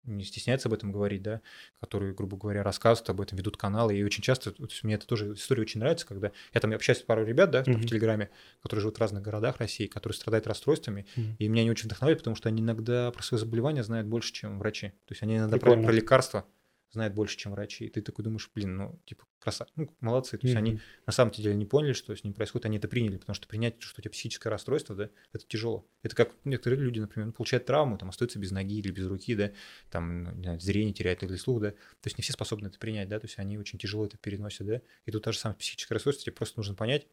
не 0.04 0.24
стесняется 0.24 0.70
об 0.70 0.74
этом 0.74 0.94
говорить, 0.94 1.22
да, 1.22 1.42
которые, 1.82 2.14
грубо 2.14 2.38
говоря, 2.38 2.64
рассказывают 2.64 3.10
об 3.10 3.20
этом, 3.20 3.38
ведут 3.38 3.58
каналы, 3.58 3.94
и 3.98 4.04
очень 4.04 4.24
часто, 4.24 4.52
то 4.52 4.64
есть 4.64 4.82
мне 4.84 4.96
это 4.96 5.06
тоже 5.06 5.34
история 5.34 5.64
очень 5.64 5.82
нравится, 5.82 6.08
когда 6.08 6.32
я 6.54 6.62
там 6.62 6.72
общаюсь 6.74 7.00
с 7.00 7.02
парой 7.02 7.26
ребят, 7.26 7.52
да, 7.52 7.64
там 7.64 7.76
в. 7.76 7.86
Телеграме, 7.86 8.30
которые 8.62 8.84
живут 8.84 8.98
в 8.98 9.02
разных 9.02 9.22
городах 9.22 9.58
России, 9.58 9.86
которые 9.88 10.16
страдают 10.16 10.48
расстройствами, 10.48 11.06
Мгм. 11.18 11.36
и 11.40 11.48
меня 11.50 11.62
они 11.64 11.72
очень 11.72 11.88
вдохновляют, 11.88 12.20
потому 12.20 12.38
что 12.38 12.48
они 12.48 12.62
иногда 12.62 13.12
про 13.12 13.22
свои 13.22 13.38
заболевания 13.38 13.84
знают 13.84 14.08
больше, 14.08 14.32
чем 14.32 14.60
врачи. 14.60 14.90
То 15.06 15.12
есть 15.12 15.24
они 15.24 15.38
иногда 15.38 15.58
про, 15.58 15.76
про 15.76 15.92
лекарства 15.92 16.46
знают 16.92 17.14
больше, 17.14 17.38
чем 17.38 17.52
врачи. 17.52 17.86
И 17.86 17.90
ты 17.90 18.02
такой 18.02 18.24
думаешь, 18.24 18.50
блин, 18.54 18.78
ну, 18.78 19.02
типа, 19.06 19.26
краса, 19.40 19.68
ну, 19.76 19.96
молодцы. 20.00 20.38
То 20.38 20.46
есть 20.46 20.56
они 20.56 20.76
Мгм. 20.76 20.82
на 21.06 21.14
самом 21.14 21.32
деле 21.32 21.54
не 21.56 21.66
поняли, 21.66 21.94
что 21.94 22.16
с 22.16 22.24
ним 22.24 22.34
происходит, 22.34 22.66
они 22.66 22.78
это 22.78 22.88
приняли, 22.88 23.18
потому 23.18 23.36
что 23.36 23.48
принять, 23.48 23.82
что 23.82 24.00
у 24.00 24.02
тебя 24.02 24.12
психическое 24.12 24.50
расстройство, 24.50 24.96
да, 24.96 25.10
это 25.34 25.46
тяжело. 25.46 25.88
Это 26.04 26.16
как 26.16 26.36
некоторые 26.46 26.80
люди, 26.80 27.00
например, 27.00 27.32
получают 27.32 27.66
травму, 27.66 27.98
там, 27.98 28.10
остаются 28.10 28.40
без 28.40 28.52
ноги 28.52 28.80
или 28.80 28.92
без 28.92 29.06
руки, 29.08 29.36
да, 29.36 29.52
там, 29.90 30.24
ну, 30.24 30.32
не 30.32 30.44
знаю, 30.44 30.60
зрение 30.60 30.94
теряют 30.94 31.24
или 31.24 31.36
слух, 31.36 31.62
да, 31.62 31.72
то 31.72 31.78
есть 32.06 32.18
не 32.18 32.22
все 32.24 32.34
способны 32.34 32.68
это 32.68 32.80
принять, 32.80 33.10
да, 33.10 33.20
то 33.20 33.26
есть 33.26 33.38
они 33.40 33.58
очень 33.58 33.80
тяжело 33.80 34.06
это 34.06 34.18
переносят, 34.18 34.68
да, 34.68 34.82
и 35.06 35.12
тут 35.12 35.24
та 35.24 35.32
же 35.32 35.40
самое 35.40 35.58
психическое 35.58 35.94
расстройство, 35.96 36.26
тебе 36.26 36.34
просто 36.36 36.60
нужно 36.60 36.76
понять, 36.76 37.08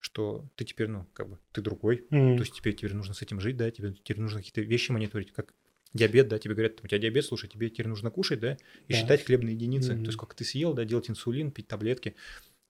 что 0.00 0.48
ты 0.56 0.64
теперь, 0.64 0.88
ну, 0.88 1.06
как 1.12 1.28
бы, 1.28 1.38
ты 1.52 1.60
другой, 1.62 2.08
Мгм. 2.10 2.36
то 2.36 2.42
есть 2.44 2.54
теперь, 2.54 2.74
теперь 2.74 2.94
нужно 2.94 3.14
с 3.14 3.22
этим 3.22 3.40
жить, 3.40 3.56
да, 3.56 3.70
тебе 3.70 3.92
теперь 3.94 4.20
нужно 4.20 4.38
какие-то 4.40 4.60
вещи 4.62 4.92
мониторить, 4.92 5.32
как 5.32 5.54
диабет, 5.94 6.28
да, 6.28 6.38
тебе 6.38 6.54
говорят, 6.54 6.80
у 6.82 6.86
тебя 6.86 6.98
диабет, 6.98 7.24
слушай, 7.24 7.48
тебе 7.48 7.70
теперь 7.70 7.88
нужно 7.88 8.10
кушать, 8.10 8.40
да, 8.40 8.52
и 8.88 8.92
Да. 8.92 8.98
считать 8.98 9.24
хлебные 9.24 9.54
единицы, 9.54 9.94
Мгм. 9.94 10.04
то 10.04 10.08
есть 10.08 10.14
сколько 10.16 10.36
ты 10.36 10.44
съел, 10.44 10.74
да, 10.74 10.84
делать 10.84 11.08
инсулин, 11.10 11.50
пить 11.50 11.68
таблетки, 11.68 12.14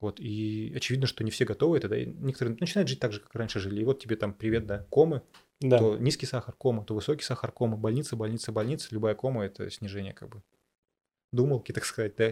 вот, 0.00 0.20
и 0.20 0.72
очевидно, 0.76 1.06
что 1.06 1.24
не 1.24 1.30
все 1.30 1.44
готовы 1.44 1.78
это, 1.78 1.88
да, 1.88 1.98
и 1.98 2.06
некоторые 2.06 2.56
начинают 2.60 2.88
жить 2.88 3.00
так 3.00 3.12
же, 3.12 3.20
как 3.20 3.34
раньше 3.34 3.58
жили, 3.60 3.80
и 3.80 3.84
вот 3.84 4.00
тебе 4.00 4.16
там 4.16 4.32
привет, 4.32 4.66
да, 4.66 4.86
комы, 4.90 5.22
Да. 5.60 5.78
то 5.78 5.96
низкий 5.98 6.26
сахар 6.26 6.54
кома, 6.54 6.84
то 6.84 6.94
высокий 6.94 7.24
сахар 7.24 7.50
кома, 7.50 7.76
больница, 7.76 8.14
больница, 8.14 8.52
больница, 8.52 8.88
любая 8.92 9.14
кома– 9.16 9.44
это 9.46 9.68
снижение 9.70 10.12
как 10.12 10.28
бы 10.28 10.42
думалки, 11.32 11.72
так 11.72 11.84
сказать, 11.84 12.14
да, 12.16 12.30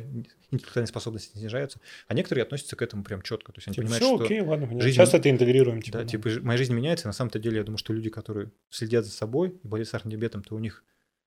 интеллектуальные 0.51 0.89
способности 0.89 1.37
снижаются, 1.37 1.81
а 2.09 2.15
некоторые 2.15 2.45
относятся 2.45 2.77
к 2.77 2.83
этому 2.83 3.05
прям 3.05 3.23
четко, 3.23 3.53
то 3.53 3.59
есть 3.59 3.69
они 3.69 3.75
Типа, 3.75 3.83
понимают, 3.87 4.05
все, 4.05 4.17
что 4.17 4.25
окей, 4.25 4.41
ладно, 4.41 4.81
жизнь- 4.81 4.97
Сейчас 4.97 5.13
это 5.15 5.29
интегрируем. 5.31 5.83
Типа, 5.83 5.99
да, 5.99 6.05
да. 6.05 6.09
типа, 6.11 6.31
моя 6.43 6.57
жизнь 6.57 6.73
меняется. 6.75 7.07
На 7.07 7.13
самом-то 7.13 7.39
деле, 7.39 7.59
я 7.59 7.65
думаю, 7.65 7.79
что 7.79 7.93
люди, 7.93 8.09
которые 8.11 8.51
следят 8.71 9.05
за 9.05 9.11
собой 9.13 9.59
и 9.63 9.69
болеют 9.69 9.89
сахарным 9.89 10.13
диабетом, 10.13 10.43
то 10.43 10.55
у 10.55 10.59
них 10.59 10.83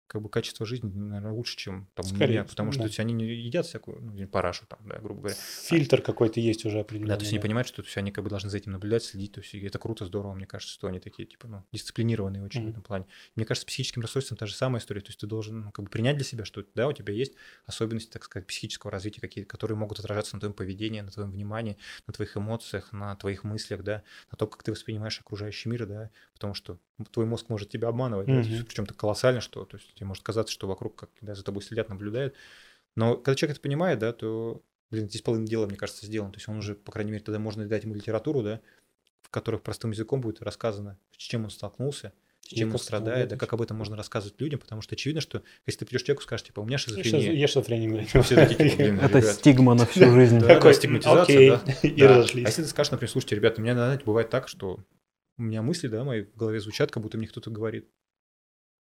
как 0.10 0.24
бы 0.24 0.30
качество 0.30 0.66
жизни, 0.66 0.92
наверное, 0.92 1.32
лучше, 1.32 1.56
чем 1.56 1.88
там 1.94 2.04
у 2.04 2.10
Скорее 2.10 2.32
меня, 2.32 2.44
потому 2.44 2.72
что 2.72 2.82
да. 2.82 2.88
есть, 2.88 3.00
они 3.00 3.14
не 3.14 3.26
едят 3.26 3.68
всякую 3.68 4.02
ну, 4.02 4.28
парашу, 4.28 4.66
там, 4.66 4.80
да, 4.84 4.98
грубо 4.98 5.22
говоря. 5.22 5.36
Фильтр 5.36 6.02
какой-то 6.02 6.40
есть 6.40 6.66
уже 6.66 6.80
определенный. 6.80 7.10
Да, 7.10 7.16
то 7.16 7.22
есть 7.22 7.32
они 7.32 7.40
понимают, 7.40 7.68
что 7.68 7.84
то 7.84 7.88
есть, 7.88 7.96
они 7.96 8.12
как 8.12 8.24
бы 8.24 8.30
должны 8.32 8.50
за 8.50 8.58
этим 8.58 8.72
наблюдать, 8.72 9.04
следить, 9.04 9.34
то 9.34 9.42
есть 9.42 9.54
это 9.54 9.78
круто, 9.78 10.06
здорово, 10.06 10.34
мне 10.34 10.48
кажется, 10.48 10.74
что 10.74 10.88
они 10.88 11.00
такие, 11.00 11.28
типа, 11.28 11.48
ну, 11.48 11.64
дисциплинированные 11.72 12.44
очень 12.44 12.62
в 12.62 12.64
Мгм. 12.64 12.72
этом 12.72 12.84
плане. 12.84 13.06
Мне 13.36 13.46
кажется, 13.46 13.62
с 13.62 13.66
психическим 13.66 14.02
расстройством 14.02 14.36
та 14.36 14.48
же 14.48 14.56
самая 14.56 14.82
история, 14.82 15.02
то 15.02 15.10
есть 15.10 15.20
ты 15.20 15.28
должен 15.28 15.62
ну, 15.62 15.72
как 15.72 15.86
бы 15.86 15.92
принять 15.92 16.16
для 16.16 16.26
себя, 16.26 16.44
что 16.44 16.66
да, 16.74 16.88
у 16.88 16.94
тебя 16.94 17.14
есть 17.14 17.36
особенности, 17.66 18.10
так 18.10 18.24
сказать, 18.24 18.48
психического 18.48 18.92
развития, 18.92 19.22
какие, 19.22 19.44
которые 19.44 19.78
могут 19.78 20.00
отражаться 20.00 20.36
на 20.36 20.40
твоем 20.40 20.54
поведении, 20.54 21.02
на 21.02 21.12
твоем 21.12 21.30
внимании, 21.30 21.78
на 22.08 22.14
твоих 22.14 22.36
эмоциях, 22.36 22.92
на 22.94 23.16
твоих 23.16 23.44
мыслях, 23.44 23.84
да, 23.84 24.02
на 24.32 24.38
том, 24.38 24.50
как 24.50 24.64
ты 24.64 24.72
воспринимаешь 24.72 25.20
окружающий 25.20 25.70
мир, 25.70 25.86
да, 25.86 26.10
потому 26.34 26.56
что 26.56 26.80
твой 27.06 27.26
мозг 27.26 27.50
может 27.50 27.70
тебя 27.70 27.88
обманывать, 27.90 28.28
да, 28.28 28.34
Мгм. 28.34 28.66
причем 28.68 28.86
так 28.86 28.98
колоссально, 28.98 29.42
что 29.42 29.66
то 29.66 29.78
есть 29.78 29.94
тебе 29.94 30.06
может 30.08 30.24
казаться, 30.24 30.54
что 30.54 30.68
вокруг 30.68 30.96
как, 30.96 31.10
да, 31.22 31.36
за 31.36 31.44
тобой 31.44 31.62
следят, 31.62 31.90
наблюдают, 31.90 32.36
но 32.96 33.16
когда 33.16 33.36
человек 33.36 33.58
это 33.58 33.62
понимает, 33.64 34.00
да, 34.00 34.14
то 34.14 34.62
блин, 34.92 35.08
здесь 35.10 35.22
половина 35.22 35.48
дела, 35.48 35.68
мне 35.68 35.78
кажется, 35.78 36.06
сделано. 36.06 36.32
То 36.32 36.38
есть 36.38 36.50
он 36.50 36.58
уже, 36.58 36.76
по 36.76 36.92
крайней 36.92 37.12
мере, 37.12 37.24
тогда 37.24 37.40
можно 37.40 37.66
дать 37.68 37.84
ему 37.84 37.94
литературу, 37.94 38.42
да, 38.42 38.60
в 39.22 39.30
которых 39.30 39.62
простым 39.62 39.92
языком 39.92 40.22
будет 40.22 40.42
рассказано, 40.42 40.98
с 41.16 41.22
чем 41.22 41.44
он 41.44 41.50
столкнулся, 41.52 42.14
с 42.42 42.52
И 42.52 42.56
чем 42.56 42.72
он 42.72 42.80
страдает, 42.80 43.30
да, 43.30 43.38
как 43.38 43.54
об 43.54 43.62
этом 43.62 43.78
можно 43.78 43.96
рассказывать 43.96 44.40
людям, 44.42 44.60
потому 44.60 44.82
что 44.82 44.96
очевидно, 44.96 45.22
что 45.22 45.44
если 45.68 45.80
ты 45.80 45.86
придешь 45.86 46.02
человеку, 46.04 46.24
скажешь, 46.24 46.48
типа, 46.48 46.62
у 46.62 46.66
меня 46.66 46.78
шизофрения, 46.78 47.32
Я 47.34 47.48
блядь. 47.94 48.12
такие, 48.50 48.70
типа, 48.70 48.76
блин, 48.82 49.00
Это 49.00 49.22
стигма 49.22 49.76
на 49.76 49.86
всю 49.86 50.12
жизнь. 50.12 50.40
Да, 50.40 50.48
да, 50.48 50.56
Такой, 50.56 50.74
стигматизация, 50.74 51.48
да. 51.48 51.74
И 51.88 52.02
Да. 52.02 52.18
разошлись. 52.18 52.46
А 52.46 52.50
если 52.50 52.64
ты 52.64 52.70
скажешь, 52.70 52.92
например, 52.92 53.12
слушайте, 53.12 53.36
ребята, 53.36 53.62
у 53.62 53.64
меня, 53.64 53.76
знаете, 53.76 54.04
бывает 54.04 54.30
так, 54.30 54.48
что 54.48 54.80
у 55.40 55.44
меня 55.44 55.62
мысли, 55.62 55.88
да, 55.88 56.04
мои 56.04 56.24
в 56.24 56.36
голове 56.36 56.60
звучат, 56.60 56.92
как 56.92 57.02
будто 57.02 57.18
мне 57.18 57.28
кто-то 57.28 57.50
говорит. 57.50 57.90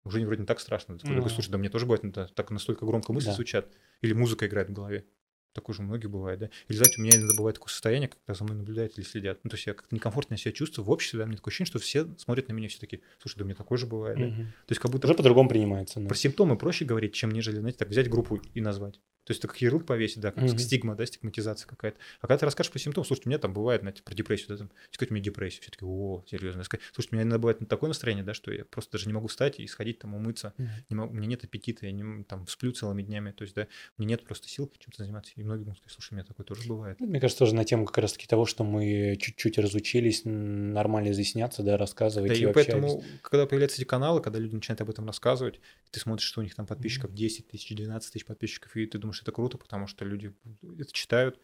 Уже 0.04 0.20
не 0.20 0.26
вроде 0.26 0.42
не 0.42 0.48
так 0.48 0.60
страшно. 0.60 0.98
Такой, 0.98 1.16
Ну. 1.16 1.30
слушай, 1.30 1.50
да 1.52 1.58
мне 1.58 1.70
тоже 1.70 1.86
бывает, 1.86 2.02
да, 2.12 2.28
так 2.28 2.50
настолько 2.52 2.86
громко 2.86 3.14
мысли 3.14 3.28
Да. 3.28 3.34
звучат. 3.34 3.72
Или 4.02 4.14
музыка 4.14 4.48
играет 4.48 4.70
в 4.70 4.74
голове. 4.74 5.06
Такое 5.54 5.76
же 5.76 5.82
у 5.82 5.86
многих 5.86 6.10
бывает, 6.10 6.40
да. 6.40 6.50
Или, 6.70 6.78
знаете, 6.78 6.96
у 7.00 7.04
меня 7.04 7.18
иногда 7.18 7.36
бывает 7.38 7.56
такое 7.56 7.70
состояние, 7.70 8.08
когда 8.10 8.34
за 8.34 8.44
мной 8.46 8.56
наблюдают 8.58 8.98
или 8.98 9.04
следят. 9.04 9.40
Ну, 9.44 9.50
то 9.50 9.58
есть 9.58 9.68
я 9.68 9.74
как-то 9.74 9.94
некомфортно 9.94 10.38
себя 10.38 10.54
чувствую 10.54 10.86
в 10.86 10.90
обществе, 10.90 11.20
да, 11.20 11.26
мне 11.26 11.36
такое 11.36 11.52
ощущение, 11.52 11.68
что 11.68 11.80
все 11.80 12.08
смотрят 12.18 12.48
на 12.48 12.54
меня, 12.54 12.70
все 12.70 12.80
такие, 12.80 13.02
слушай, 13.20 13.38
да 13.38 13.44
мне 13.46 13.54
такое 13.54 13.78
же 13.78 13.86
бывает, 13.86 14.18
да. 14.18 14.26
Мгм. 14.28 14.46
То 14.46 14.72
есть 14.72 14.82
как 14.82 14.90
будто 14.92 15.08
Уже 15.08 15.14
по-другому 15.14 15.50
принимается. 15.50 16.00
да. 16.00 16.08
про 16.08 16.16
симптомы 16.16 16.58
проще 16.58 16.86
говорить, 16.86 17.14
чем 17.14 17.32
нежели, 17.32 17.60
знаете, 17.60 17.78
так 17.80 17.90
взять 17.90 18.10
группу 18.10 18.38
и 18.54 18.62
назвать. 18.62 19.02
То 19.32 19.34
есть 19.34 19.40
это 19.40 19.48
как 19.48 19.62
ярлык 19.62 19.86
повесить, 19.86 20.20
да, 20.20 20.32
как 20.32 20.44
Мгм. 20.44 20.58
стигма, 20.58 20.96
да, 20.96 21.06
стигматизация 21.06 21.66
какая-то. 21.66 21.98
А 22.20 22.28
когда 22.28 22.40
ты 22.40 22.46
расскажешь 22.46 22.70
про 22.70 22.80
симптомы, 22.80 23.06
слушайте, 23.06 23.30
у 23.30 23.32
меня 23.32 23.40
там 23.40 23.54
бывает, 23.54 23.80
знаете, 23.80 24.04
про 24.04 24.14
депрессию, 24.14 24.50
да, 24.50 24.58
там, 24.58 24.72
сказать, 24.92 25.12
у 25.12 25.14
меня 25.14 25.24
депрессия, 25.24 25.62
все 25.62 25.72
таки 25.72 25.86
о, 25.86 26.22
серьезно. 26.28 26.64
Сказать, 26.66 26.84
слушайте, 26.92 27.16
у 27.16 27.18
меня 27.18 27.24
иногда 27.24 27.40
бывает 27.40 27.60
такое 27.70 27.88
настроение, 27.88 28.26
да, 28.26 28.34
что 28.34 28.52
я 28.52 28.66
просто 28.66 28.92
даже 28.92 29.08
не 29.08 29.14
могу 29.14 29.28
встать 29.28 29.60
и 29.62 29.68
сходить 29.68 30.00
там 30.00 30.14
умыться, 30.16 30.54
Мгм. 30.58 30.70
не 30.90 30.96
могу, 30.98 31.14
у 31.14 31.16
меня 31.16 31.28
нет 31.28 31.46
аппетита, 31.46 31.86
я 31.86 31.94
не, 31.94 32.24
там 32.26 32.46
сплю 32.48 32.74
целыми 32.74 33.04
днями, 33.04 33.32
то 33.32 33.44
есть, 33.44 33.56
да, 33.56 33.68
мне 33.98 34.08
нет 34.08 34.26
просто 34.26 34.50
сил 34.50 34.70
чем-то 34.78 35.04
заниматься. 35.04 35.32
И 35.38 35.44
многие 35.44 35.64
могут 35.64 35.78
сказать, 35.78 35.94
слушай, 35.94 36.12
у 36.12 36.16
меня 36.16 36.26
такое 36.26 36.46
тоже 36.46 36.68
бывает. 36.68 36.98
Ну, 37.00 37.08
Мне 37.08 37.22
кажется, 37.22 37.40
тоже 37.40 37.56
на 37.56 37.64
тему 37.64 37.86
как 37.86 38.00
раз-таки 38.00 38.28
того, 38.28 38.46
что 38.46 38.66
мы 38.66 39.16
чуть-чуть 39.18 39.58
разучились 39.58 40.24
нормально 40.26 41.12
изъясняться, 41.12 41.64
да, 41.64 41.78
рассказывать. 41.78 42.32
Да, 42.32 42.36
и 42.36 42.42
и 42.42 42.54
поэтому, 42.54 43.02
когда 43.22 43.46
появляются 43.46 43.82
эти 43.82 43.88
каналы, 43.88 44.22
когда 44.22 44.40
люди 44.40 44.56
начинают 44.56 44.82
об 44.82 44.90
этом 44.90 45.06
рассказывать, 45.08 45.62
ты 45.92 46.00
смотришь, 46.00 46.28
что 46.28 46.40
у 46.40 46.44
них 46.44 46.56
там 46.56 46.66
подписчиков 46.66 47.14
10 47.14 47.48
тысяч, 47.50 47.76
12 47.76 48.12
тысяч 48.14 48.26
подписчиков, 48.26 48.76
и 48.76 48.86
ты 48.86 48.98
думаешь, 48.98 49.22
это 49.22 49.32
круто, 49.32 49.58
потому 49.58 49.88
что 49.88 50.06
люди 50.06 50.34
это 50.80 50.92
читают. 50.92 51.40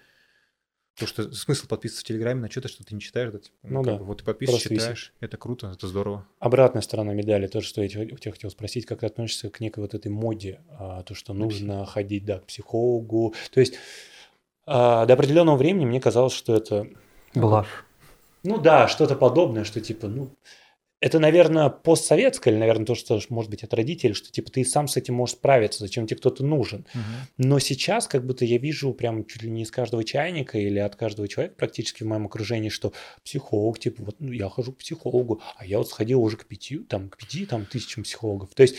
Потому 0.95 1.09
что 1.09 1.31
смысл 1.35 1.67
подписываться 1.67 2.03
в 2.03 2.07
Телеграме 2.07 2.41
на 2.41 2.49
что-то, 2.49 2.69
что 2.69 2.83
ты 2.83 2.95
не 2.95 3.01
читаешь, 3.01 3.31
да, 3.31 3.37
типа, 3.37 3.55
Ну 3.61 3.83
как 3.83 3.93
да, 3.93 3.99
бы 3.99 4.05
вот 4.05 4.17
ты 4.19 4.23
подписываешь, 4.25 4.63
просто 4.63 4.73
висит. 4.73 4.81
читаешь, 4.83 5.13
это 5.19 5.37
круто, 5.37 5.67
это 5.67 5.87
здорово. 5.87 6.27
Обратная 6.39 6.81
сторона 6.81 7.13
медали, 7.13 7.45
то, 7.45 7.61
что 7.61 7.83
я 7.83 7.87
тебя- 7.87 8.11
у 8.15 8.17
тебя 8.17 8.31
хотел 8.31 8.49
спросить, 8.49 8.87
как 8.87 9.01
ты 9.01 9.05
относишься 9.05 9.51
к 9.51 9.59
некой 9.59 9.83
вот 9.83 9.93
этой 9.93 10.07
моде, 10.09 10.61
а, 10.69 11.03
то, 11.03 11.13
что 11.13 11.33
нужно 11.35 11.85
ходить, 11.85 12.25
да, 12.25 12.39
к 12.39 12.45
психологу. 12.47 13.35
То 13.51 13.59
есть 13.59 13.75
а, 14.65 15.05
до 15.05 15.13
определенного 15.13 15.55
времени 15.55 15.85
мне 15.85 16.01
казалось, 16.01 16.33
что 16.33 16.55
это, 16.55 16.87
Блажь. 17.35 17.67
ну 18.43 18.57
да, 18.57 18.87
что-то 18.87 19.15
подобное, 19.15 19.65
что 19.65 19.79
типа, 19.79 20.07
ну, 20.07 20.35
это, 20.99 21.19
наверное, 21.19 21.69
постсоветское, 21.69 22.51
или, 22.51 22.59
наверное, 22.59 22.85
то, 22.85 22.95
что, 22.95 23.19
может 23.29 23.51
быть, 23.51 23.63
от 23.63 23.73
родителей, 23.73 24.13
что, 24.13 24.31
типа, 24.31 24.51
ты 24.51 24.65
сам 24.65 24.87
с 24.87 24.97
этим 24.97 25.13
можешь 25.13 25.35
справиться, 25.35 25.79
зачем 25.79 26.07
тебе 26.07 26.17
кто-то 26.17 26.43
нужен. 26.43 26.87
Мгм. 26.93 27.03
Но 27.37 27.59
сейчас, 27.59 28.07
как 28.07 28.25
будто 28.25 28.45
я 28.45 28.57
вижу 28.57 28.93
прям 28.93 29.23
чуть 29.25 29.43
ли 29.43 29.49
не 29.51 29.61
из 29.61 29.69
каждого 29.69 30.03
чайника 30.03 30.57
или 30.57 30.79
от 30.79 30.95
каждого 30.95 31.27
человека 31.27 31.55
практически 31.55 32.01
в 32.01 32.07
моем 32.07 32.25
окружении, 32.25 32.69
что 32.69 32.93
психолог, 33.23 33.77
типа, 33.77 34.03
вот 34.03 34.15
ну, 34.19 34.31
я 34.31 34.49
хожу 34.49 34.73
к 34.73 34.77
психологу, 34.77 35.41
а 35.55 35.65
я 35.65 35.77
вот 35.77 35.87
сходил 35.87 36.21
уже 36.23 36.37
к 36.37 36.45
пяти, 36.45 36.79
там, 36.79 37.09
к 37.09 37.17
пяти, 37.17 37.45
там, 37.45 37.65
тысячам 37.65 38.03
психологов. 38.03 38.49
То 38.55 38.63
есть 38.63 38.77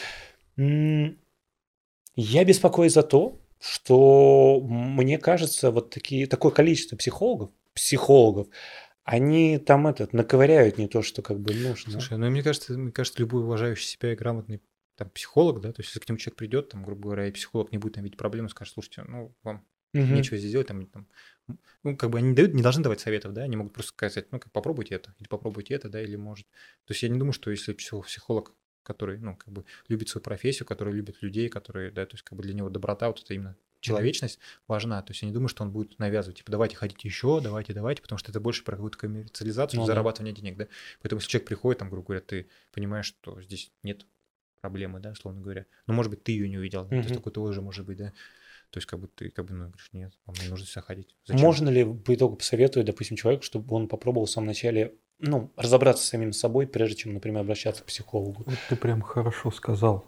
я 0.57 2.45
беспокоюсь 2.45 2.95
за 2.95 3.05
то, 3.05 3.39
что 3.61 4.61
мне 4.61 5.19
кажется, 5.19 5.71
вот 5.71 5.91
такие, 5.91 6.27
такое 6.27 6.51
количество 6.51 6.97
психологов, 6.97 7.51
психологов, 7.75 8.49
они 9.09 9.59
там 9.59 9.87
этот 9.87 10.13
наковыряют 10.13 10.77
не 10.77 10.87
то, 10.87 11.01
что 11.01 11.23
как 11.23 11.41
бы 11.41 11.55
нужно. 11.55 11.93
Слушай, 11.93 12.19
ну 12.19 12.29
мне 12.31 12.43
кажется, 12.43 12.77
мне 12.77 12.93
кажется, 12.93 13.21
любой 13.21 13.43
уважающий 13.43 13.87
себя 13.87 14.13
и 14.13 14.17
грамотный 14.17 14.61
там 14.97 15.09
психолог, 15.09 15.61
да, 15.63 15.73
то 15.73 15.81
есть 15.81 15.91
если 15.91 16.01
к 16.01 16.09
нему 16.09 16.19
человек 16.19 16.37
придет, 16.37 16.69
там, 16.69 16.85
грубо 16.85 17.05
говоря, 17.05 17.27
и 17.27 17.33
психолог 17.33 17.73
не 17.73 17.79
будет 17.79 17.95
там 17.95 18.05
видеть 18.05 18.19
проблемы, 18.19 18.51
скажет, 18.51 18.75
слушайте, 18.75 19.05
ну, 19.05 19.35
вам 19.43 19.65
Мгм. 19.95 20.17
нечего 20.17 20.37
здесь 20.37 20.51
делать, 20.53 20.67
там, 20.67 20.85
там, 20.87 21.09
ну, 21.85 21.97
как 21.97 22.11
бы 22.11 22.19
они 22.19 22.29
не 22.29 22.35
дают, 22.35 22.53
не 22.53 22.63
должны 22.63 22.83
давать 22.83 23.01
советов, 23.01 23.33
да, 23.33 23.45
они 23.45 23.57
могут 23.57 23.73
просто 23.73 23.91
сказать, 23.93 24.31
ну, 24.31 24.41
как 24.41 24.53
попробуйте 24.53 24.97
это, 24.97 25.15
или 25.19 25.27
попробуйте 25.29 25.73
это, 25.73 25.89
да, 25.89 26.03
или 26.03 26.17
может. 26.17 26.47
То 26.85 26.93
есть 26.93 27.03
я 27.03 27.09
не 27.09 27.19
думаю, 27.19 27.33
что 27.33 27.51
если 27.51 27.73
психо- 27.73 28.03
психолог, 28.03 28.53
который, 28.83 29.19
ну, 29.19 29.37
как 29.37 29.53
бы 29.55 29.65
любит 29.89 30.11
свою 30.11 30.23
профессию, 30.23 30.67
который 30.67 30.93
любит 30.93 31.23
людей, 31.23 31.49
которые, 31.49 31.91
да, 31.91 32.05
то 32.05 32.15
есть 32.15 32.25
как 32.25 32.37
бы 32.37 32.43
для 32.43 32.53
него 32.53 32.69
доброта, 32.69 33.07
вот 33.07 33.23
это 33.23 33.33
именно 33.33 33.57
человечность 33.81 34.39
важна. 34.67 35.03
То 35.03 35.13
есть 35.13 35.23
я 35.23 35.29
не 35.29 35.35
думаю, 35.35 35.49
что 35.49 35.63
он 35.63 35.71
будет 35.71 35.99
навязывать, 35.99 36.39
типа, 36.39 36.51
давайте 36.51 36.77
ходите 36.77 37.07
еще, 37.07 37.41
давайте, 37.41 37.73
давайте, 37.73 38.03
потому 38.03 38.19
что 38.19 38.31
это 38.31 38.41
больше 38.41 38.65
про 38.65 38.77
какую-то 38.77 38.99
коммерциализацию, 38.99 39.81
Ну 39.81 39.87
да. 39.87 39.93
зарабатывание 39.93 40.35
денег, 40.35 40.57
да. 40.57 40.67
Поэтому 41.03 41.19
если 41.21 41.31
человек 41.31 41.49
приходит, 41.49 41.79
там, 41.79 41.91
грубо 41.91 42.07
говоря, 42.09 42.23
ты 42.23 42.49
понимаешь, 42.73 43.07
что 43.07 43.41
здесь 43.43 43.73
нет 43.83 44.07
проблемы, 44.61 45.01
да, 45.01 45.11
условно 45.11 45.41
говоря. 45.41 45.67
Ну, 45.87 45.95
может 45.95 46.11
быть, 46.11 46.23
ты 46.23 46.33
ее 46.33 46.49
не 46.49 46.59
увидел, 46.59 46.87
то 46.87 46.95
есть 46.95 47.15
такое 47.15 47.33
тоже 47.33 47.63
может 47.63 47.87
быть, 47.87 47.99
да. 47.99 48.13
То 48.71 48.79
есть 48.79 48.87
как 48.87 49.01
бы 49.01 49.09
ты 49.09 49.31
как 49.31 49.47
бы 49.47 49.55
ну, 49.55 49.65
говоришь, 49.69 49.89
нет, 49.93 50.13
вам 50.27 50.37
не 50.43 50.49
нужно 50.49 50.67
сюда 50.67 50.83
ходить. 50.83 51.17
Зачем? 51.25 51.43
Можно 51.43 51.71
ли 51.71 51.85
по 51.85 52.15
итогу 52.15 52.37
посоветовать, 52.37 52.87
допустим, 52.87 53.17
человеку, 53.17 53.43
чтобы 53.43 53.75
он 53.75 53.89
попробовал 53.89 54.27
в 54.27 54.31
самом 54.31 54.49
начале, 54.49 54.95
ну, 55.19 55.51
разобраться 55.57 56.05
с 56.05 56.09
самим 56.09 56.35
собой, 56.35 56.67
прежде 56.67 56.97
чем, 56.97 57.15
например, 57.15 57.41
обращаться 57.41 57.83
к 57.83 57.87
психологу? 57.87 58.43
Вот 58.45 58.59
ты 58.69 58.77
прям 58.77 59.01
хорошо 59.01 59.51
сказал. 59.51 60.05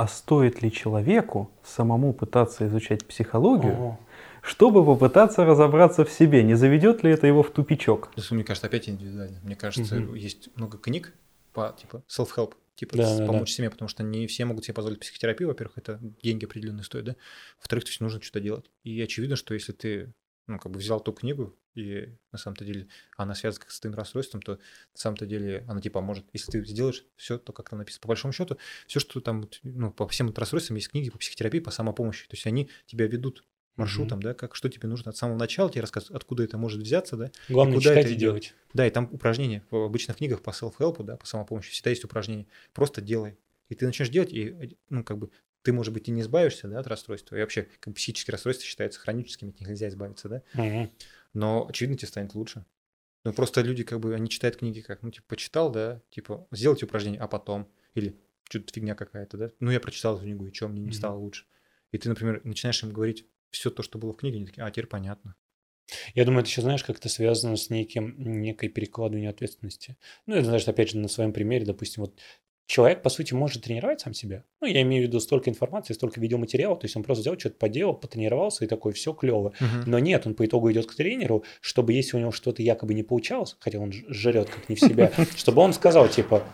А 0.00 0.06
стоит 0.08 0.62
ли 0.62 0.72
человеку 0.72 1.50
самому 1.62 2.14
пытаться 2.14 2.66
изучать 2.66 3.04
психологию, 3.06 3.74
Ого. 3.74 4.00
чтобы 4.40 4.82
попытаться 4.82 5.44
разобраться 5.44 6.06
в 6.06 6.10
себе? 6.10 6.42
Не 6.42 6.54
заведет 6.54 7.04
ли 7.04 7.10
это 7.10 7.26
его 7.26 7.42
в 7.42 7.50
тупичок? 7.50 8.08
Есть, 8.16 8.30
мне 8.30 8.42
кажется, 8.42 8.66
опять 8.68 8.88
индивидуально. 8.88 9.40
Мне 9.42 9.56
кажется, 9.56 9.96
Мгм. 9.96 10.14
есть 10.14 10.48
много 10.56 10.78
книг 10.78 11.12
по 11.52 11.76
типа 11.78 12.02
self-help, 12.08 12.54
типа 12.76 12.96
Да, 12.96 13.04
с- 13.04 13.18
да, 13.18 13.26
помочь 13.26 13.50
семье, 13.52 13.68
потому 13.68 13.90
что 13.90 14.02
не 14.02 14.26
все 14.26 14.46
могут 14.46 14.64
себе 14.64 14.72
позволить 14.72 15.00
психотерапию, 15.00 15.50
во-первых, 15.50 15.76
это 15.76 16.00
деньги 16.22 16.46
определенные 16.46 16.84
стоят, 16.84 17.04
да. 17.04 17.16
Во-вторых, 17.58 17.84
то 17.84 17.90
есть 17.90 18.00
нужно 18.00 18.22
что-то 18.22 18.40
делать. 18.40 18.70
И 18.84 18.98
очевидно, 19.02 19.36
что 19.36 19.52
если 19.52 19.72
ты 19.72 20.14
ну, 20.46 20.58
как 20.58 20.72
бы 20.72 20.78
взял 20.78 21.00
ту 21.00 21.12
книгу, 21.12 21.56
и 21.74 22.08
на 22.32 22.38
самом-то 22.38 22.64
деле 22.64 22.88
она 23.16 23.34
связана 23.34 23.60
как 23.62 23.70
с 23.70 23.80
твоим 23.80 23.94
расстройством, 23.94 24.42
то 24.42 24.52
на 24.54 24.58
самом-то 24.94 25.26
деле 25.26 25.64
она 25.68 25.80
тебе 25.80 25.92
поможет. 25.92 26.26
Если 26.32 26.50
ты 26.50 26.64
сделаешь 26.64 27.04
все 27.16 27.38
то, 27.38 27.52
как 27.52 27.70
там 27.70 27.78
написано, 27.78 28.02
по 28.02 28.08
большому 28.08 28.32
счету, 28.32 28.58
все, 28.86 28.98
что 29.00 29.20
там, 29.20 29.48
ну, 29.62 29.92
по 29.92 30.08
всем 30.08 30.32
расстройствам 30.34 30.76
есть 30.76 30.90
книги 30.90 31.10
по 31.10 31.18
психотерапии, 31.18 31.60
по 31.60 31.70
самопомощи. 31.70 32.26
То 32.26 32.34
есть 32.34 32.46
они 32.46 32.68
тебя 32.86 33.06
ведут 33.06 33.44
маршрутом, 33.76 34.20
да, 34.22 34.34
как, 34.34 34.54
что 34.56 34.68
тебе 34.68 34.88
нужно 34.88 35.10
от 35.10 35.16
самого 35.16 35.38
начала, 35.38 35.70
тебе 35.70 35.80
рассказывают, 35.80 36.16
откуда 36.22 36.42
это 36.42 36.58
может 36.58 36.82
взяться, 36.82 37.16
да, 37.16 37.30
Главное 37.48 37.78
куда 37.78 37.90
читать 37.90 38.04
это 38.04 38.08
и 38.08 38.12
идет? 38.12 38.20
делать. 38.20 38.54
да, 38.74 38.86
и 38.86 38.90
там 38.90 39.08
упражнения. 39.10 39.64
В 39.70 39.76
обычных 39.76 40.18
книгах 40.18 40.42
по 40.42 40.50
self-help, 40.50 41.02
да, 41.04 41.16
по 41.16 41.24
самопомощи 41.26 41.70
всегда 41.70 41.90
есть 41.90 42.04
упражнения. 42.04 42.46
Просто 42.74 43.00
делай. 43.00 43.38
И 43.68 43.74
ты 43.74 43.86
начнешь 43.86 44.08
делать, 44.08 44.32
и, 44.32 44.76
ну, 44.90 45.04
как 45.04 45.16
бы, 45.18 45.30
ты, 45.62 45.72
может 45.72 45.92
быть, 45.92 46.08
и 46.08 46.10
не 46.10 46.22
избавишься, 46.22 46.68
да, 46.68 46.80
от 46.80 46.86
расстройства. 46.86 47.36
И 47.36 47.40
вообще, 47.40 47.68
как 47.80 47.94
психические 47.94 48.32
расстройства 48.32 48.64
считаются 48.66 49.00
хроническими, 49.00 49.50
от 49.50 49.60
них 49.60 49.68
нельзя 49.68 49.88
избавиться, 49.88 50.28
да. 50.28 50.42
Мгм. 50.54 50.90
Но, 51.34 51.66
очевидно, 51.68 51.96
тебе 51.96 52.08
станет 52.08 52.34
лучше. 52.34 52.64
Ну, 53.24 53.32
просто 53.32 53.60
люди, 53.60 53.84
как 53.84 54.00
бы, 54.00 54.14
они 54.14 54.28
читают 54.28 54.56
книги 54.56 54.80
как, 54.80 55.02
ну, 55.02 55.10
типа, 55.10 55.26
почитал, 55.28 55.70
да, 55.70 56.02
типа, 56.10 56.46
сделайте 56.52 56.86
упражнение, 56.86 57.20
а 57.20 57.28
потом. 57.28 57.70
Или 57.94 58.18
что-то 58.48 58.72
фигня 58.72 58.94
какая-то, 58.94 59.36
да. 59.36 59.50
Ну, 59.60 59.70
я 59.70 59.80
прочитал 59.80 60.16
эту 60.16 60.24
книгу, 60.24 60.46
и 60.46 60.52
что, 60.52 60.68
мне 60.68 60.80
не 60.80 60.86
Мгм. 60.86 60.94
стало 60.94 61.16
лучше. 61.18 61.44
И 61.92 61.98
ты, 61.98 62.08
например, 62.08 62.40
начинаешь 62.44 62.82
им 62.82 62.92
говорить 62.92 63.26
все 63.50 63.70
то, 63.70 63.82
что 63.82 63.98
было 63.98 64.12
в 64.12 64.16
книге, 64.16 64.36
они 64.38 64.46
такие, 64.46 64.62
а, 64.64 64.70
теперь 64.70 64.86
понятно. 64.86 65.34
Я 66.14 66.24
думаю, 66.24 66.40
это 66.40 66.48
еще, 66.48 66.62
знаешь, 66.62 66.84
как-то 66.84 67.08
связано 67.08 67.56
с 67.56 67.68
неким, 67.70 68.14
некой 68.40 68.68
перекладыванием 68.68 69.30
ответственности. 69.30 69.96
Ну, 70.26 70.34
это, 70.34 70.44
знаешь, 70.46 70.66
опять 70.68 70.90
же, 70.90 70.98
на 70.98 71.08
своем 71.08 71.32
примере, 71.32 71.66
допустим, 71.66 72.04
вот 72.04 72.18
человек, 72.70 73.02
по 73.02 73.10
сути, 73.10 73.34
может 73.34 73.64
тренировать 73.64 74.00
сам 74.00 74.14
себя. 74.14 74.44
Ну, 74.60 74.68
я 74.68 74.82
имею 74.82 75.02
в 75.02 75.08
виду 75.08 75.18
столько 75.18 75.50
информации, 75.50 75.92
столько 75.92 76.20
видеоматериала, 76.20 76.76
то 76.76 76.84
есть 76.84 76.96
он 76.96 77.02
просто 77.02 77.22
сделал, 77.22 77.38
что-то 77.38 77.56
поделал, 77.56 77.94
потренировался 77.94 78.64
и 78.64 78.68
такой, 78.68 78.92
все 78.92 79.12
клево. 79.12 79.52
Но 79.86 79.98
нет, 79.98 80.26
он 80.26 80.34
по 80.34 80.46
итогу 80.46 80.70
идет 80.70 80.86
к 80.86 80.94
тренеру, 80.94 81.44
чтобы 81.60 81.92
если 81.92 82.16
у 82.16 82.20
него 82.20 82.30
что-то 82.30 82.62
якобы 82.62 82.94
не 82.94 83.02
получалось, 83.02 83.56
хотя 83.58 83.80
он 83.80 83.92
жрет 83.92 84.48
как 84.48 84.68
не 84.68 84.76
в 84.76 84.80
себя, 84.80 85.10
чтобы 85.36 85.62
он 85.62 85.72
сказал, 85.72 86.08
типа, 86.08 86.44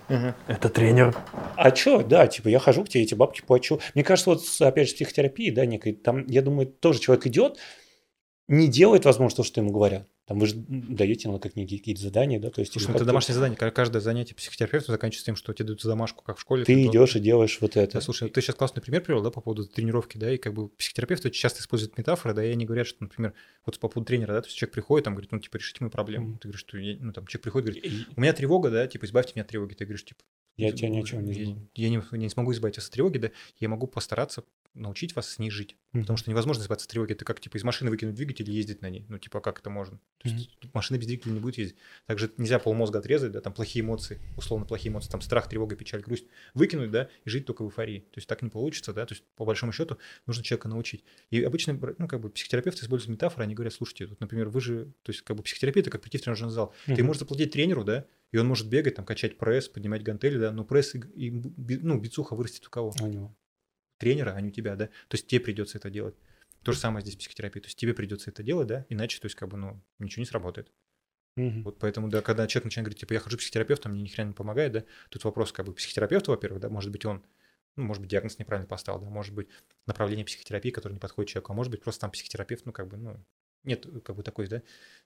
Это 0.47 0.71
тренер. 0.71 1.15
а 1.55 1.71
чё, 1.71 2.03
да, 2.03 2.27
типа, 2.27 2.49
я 2.49 2.61
хожу 2.61 2.85
к 2.85 2.89
тебе, 2.89 3.05
эти 3.05 3.15
бабки 3.15 3.43
плачу. 3.47 3.81
Мне 3.95 4.03
кажется, 4.03 4.31
вот, 4.31 4.43
опять 4.61 4.89
же, 4.89 4.93
с 4.93 4.95
психотерапией, 4.95 5.51
да, 5.51 5.67
некой, 5.67 5.93
там, 5.93 6.27
я 6.29 6.41
думаю, 6.41 6.67
тоже 6.67 6.99
человек 6.99 7.27
идет, 7.27 7.59
не 8.49 8.69
делает, 8.69 9.05
возможно, 9.05 9.37
то, 9.37 9.43
что 9.43 9.61
ему 9.61 9.71
говорят. 9.71 10.09
Там 10.27 10.41
вы 10.41 10.49
же 10.49 10.57
даете 10.57 11.29
иногда 11.29 11.49
книги 11.49 11.77
какие-то 11.77 12.03
задания, 12.03 12.41
да, 12.41 12.51
то 12.51 12.61
есть... 12.61 12.73
Слушай, 12.73 12.89
ну, 12.89 12.97
это 12.97 13.05
домашнее 13.05 13.35
задание. 13.35 13.57
Ка- 13.57 13.71
Каждое 13.71 14.01
занятие 14.01 14.35
психотерапевта 14.35 14.91
заканчивается 14.91 15.25
тем, 15.27 15.37
что 15.37 15.53
тебе 15.53 15.67
дают 15.67 15.83
домашку, 15.85 16.25
как 16.25 16.39
в 16.39 16.41
школе. 16.41 16.65
Ты 16.65 16.85
идешь 16.85 17.15
и 17.15 17.21
делаешь 17.21 17.59
вот 17.61 17.77
это. 17.77 17.95
Да, 17.95 18.01
слушай, 18.01 18.29
ты 18.29 18.41
сейчас 18.41 18.57
классный 18.57 18.83
пример 18.83 19.03
привел, 19.03 19.23
да, 19.23 19.31
по 19.31 19.41
поводу 19.41 19.67
тренировки, 19.67 20.19
да, 20.19 20.33
и 20.33 20.37
как 20.37 20.53
бы 20.53 20.69
психотерапевты 20.71 21.29
очень 21.29 21.41
часто 21.41 21.61
используют 21.61 21.97
метафоры, 21.97 22.35
да, 22.35 22.45
и 22.45 22.51
они 22.51 22.65
говорят, 22.65 22.89
что, 22.89 23.05
например, 23.05 23.35
вот 23.65 23.79
по 23.79 23.89
поводу 23.89 24.07
тренера, 24.09 24.33
да, 24.33 24.41
то 24.43 24.49
есть 24.49 24.59
человек 24.59 24.75
приходит, 24.75 25.05
там, 25.05 25.15
говорит, 25.15 25.31
ну, 25.31 25.39
типа, 25.39 25.59
решите 25.59 25.79
мою 25.81 25.93
проблему. 25.93 26.27
Мгм. 26.31 26.39
Ты 26.39 26.49
говоришь, 26.49 26.61
что, 26.61 26.77
ну, 26.77 27.13
там, 27.13 27.27
человек 27.29 27.43
приходит, 27.45 27.75
говорит, 27.75 28.09
у 28.17 28.21
меня 28.21 28.33
тревога, 28.33 28.71
да, 28.71 28.87
типа, 28.89 29.05
избавьте 29.05 29.33
меня 29.37 29.43
от 29.45 29.49
тревоги. 29.49 29.75
Ты 29.75 29.85
говоришь, 29.85 30.05
типа, 30.05 30.25
Я 30.57 30.73
тебя 30.73 30.89
ни 30.89 31.01
о 31.01 31.03
чем 31.03 31.25
не 31.25 31.35
знаю. 31.35 31.69
я 31.75 31.89
не, 31.89 32.03
я 32.13 32.19
не 32.19 32.29
смогу 32.29 32.53
избавить 32.53 32.77
вас 32.77 32.87
от 32.87 32.93
тревоги, 32.93 33.19
да, 33.19 33.31
я 33.59 33.69
могу 33.69 33.87
постараться 33.87 34.45
научить 34.77 35.17
вас 35.17 35.29
с 35.31 35.39
ней 35.39 35.51
жить. 35.51 35.77
Потому 35.93 36.19
что 36.19 36.31
невозможно 36.31 36.63
избавиться 36.63 36.85
от 36.85 36.91
тревоги. 36.91 37.13
Это 37.13 37.25
как, 37.25 37.41
типа, 37.41 37.57
из 37.57 37.65
машины 37.65 37.91
выкинуть 37.91 38.15
двигатель 38.15 38.49
и 38.51 38.53
ездить 38.53 38.83
на 38.83 38.91
ней. 38.91 39.07
Ну, 39.09 39.19
типа, 39.19 39.41
как 39.41 39.59
это 39.61 39.71
можно? 39.71 39.99
То 40.19 40.29
есть 40.29 40.51
машина 40.75 40.99
без 40.99 41.07
двигателя 41.07 41.33
не 41.33 41.41
будет 41.41 41.57
ездить. 41.57 41.77
Также 42.07 42.31
нельзя 42.37 42.59
полмозга 42.59 42.99
отрезать, 42.99 43.33
да, 43.33 43.41
там 43.41 43.55
плохие 43.55 43.83
эмоции, 43.83 44.21
условно 44.37 44.67
плохие 44.67 44.93
эмоции, 44.93 45.11
там 45.11 45.23
страх, 45.23 45.49
тревога, 45.49 45.77
печаль, 45.77 46.03
грусть, 46.03 46.27
выкинуть, 46.53 46.91
да, 46.91 47.09
и 47.25 47.31
жить 47.31 47.47
только 47.47 47.63
в 47.63 47.69
эйфории. 47.69 48.01
То 48.01 48.19
есть 48.19 48.29
так 48.29 48.43
не 48.43 48.51
получится, 48.51 48.93
да, 48.93 49.07
то 49.07 49.15
есть 49.15 49.25
по 49.37 49.47
большому 49.47 49.73
счету 49.73 49.97
нужно 50.27 50.45
человека 50.45 50.69
научить. 50.69 51.05
И 51.31 51.43
обычно, 51.43 51.79
ну, 51.97 52.07
как 52.07 52.21
бы 52.21 52.29
психотерапевты 52.29 52.85
используют 52.85 53.11
метафоры, 53.13 53.45
они 53.45 53.55
говорят, 53.55 53.73
слушайте, 53.73 54.07
вот, 54.07 54.21
например, 54.21 54.51
вы 54.51 54.61
же, 54.61 54.93
то 55.03 55.11
есть 55.13 55.23
как 55.23 55.37
бы 55.37 55.43
психотерапия, 55.43 55.81
это 55.83 55.91
как 55.91 56.03
прийти 56.03 56.19
в 56.19 56.23
тренажерный 56.23 56.53
зал. 56.53 56.75
Ты 56.85 56.93
Мгм. 56.95 57.07
можешь 57.07 57.21
заплатить 57.21 57.51
тренеру, 57.53 57.83
да, 57.83 58.05
и 58.33 58.39
он 58.39 58.47
может 58.47 58.69
бегать, 58.69 58.97
там, 58.97 59.05
качать 59.05 59.39
пресс, 59.39 59.69
поднимать 59.69 60.03
гантели, 60.03 60.39
да, 60.39 60.53
но 60.53 60.65
пресс 60.65 60.95
и, 60.95 60.99
и 60.99 61.31
ну, 61.31 61.99
бицуха 61.99 62.35
вырастет 62.35 62.67
у 62.67 62.71
кого? 62.71 62.93
у 63.01 63.07
него. 63.07 63.37
тренера, 63.99 64.33
а 64.33 64.41
не 64.41 64.49
у 64.49 64.53
тебя, 64.53 64.77
да. 64.77 64.87
То 64.87 65.15
есть 65.15 65.27
тебе 65.27 65.41
придется 65.41 65.79
это 65.79 65.91
делать. 65.91 66.17
То 66.63 66.73
же 66.73 66.79
самое 66.79 67.03
здесь 67.03 67.17
психотерапии. 67.17 67.61
То 67.61 67.67
есть 67.67 67.79
тебе 67.79 67.95
придется 67.95 68.31
это 68.31 68.43
делать, 68.43 68.67
да, 68.67 68.87
иначе, 68.89 69.21
то 69.21 69.27
есть, 69.27 69.37
как 69.37 69.49
бы, 69.49 69.57
ну, 69.57 69.81
ничего 69.99 70.21
не 70.21 70.27
сработает. 70.27 70.73
Мгм. 71.37 71.65
Вот 71.65 71.79
поэтому, 71.79 72.09
да, 72.09 72.23
когда 72.23 72.47
человек 72.47 72.65
начинает 72.65 72.87
говорить, 72.87 73.01
типа, 73.01 73.13
я 73.13 73.21
хожу 73.21 73.37
к 73.37 73.41
психотерапевту, 73.41 73.89
мне 73.89 74.03
ни 74.03 74.09
хрена 74.09 74.29
не 74.29 74.35
помогает, 74.35 74.73
да, 74.73 74.85
тут 75.11 75.23
вопрос, 75.25 75.53
как 75.53 75.67
бы, 75.67 75.75
психотерапевту, 75.75 76.31
во-первых, 76.31 76.61
да, 76.61 76.71
может 76.71 76.91
быть, 76.91 77.05
он, 77.05 77.25
ну, 77.77 77.85
может 77.85 78.01
быть, 78.01 78.11
диагноз 78.11 78.39
неправильно 78.39 78.67
поставил, 78.67 79.01
да, 79.01 79.11
может 79.11 79.35
быть, 79.35 79.49
направление 79.87 80.25
психотерапии, 80.25 80.71
которое 80.71 80.95
не 80.95 81.01
подходит 81.01 81.31
человеку, 81.31 81.53
а 81.53 81.55
может 81.55 81.71
быть, 81.71 81.83
просто 81.83 82.01
там 82.01 82.11
психотерапевт, 82.11 82.65
ну, 82.65 82.73
как 82.73 82.89
бы, 82.89 82.97
ну, 82.97 83.25
нет, 83.65 83.87
как 84.05 84.17
бы, 84.17 84.23
такой, 84.23 84.47
да, 84.49 84.63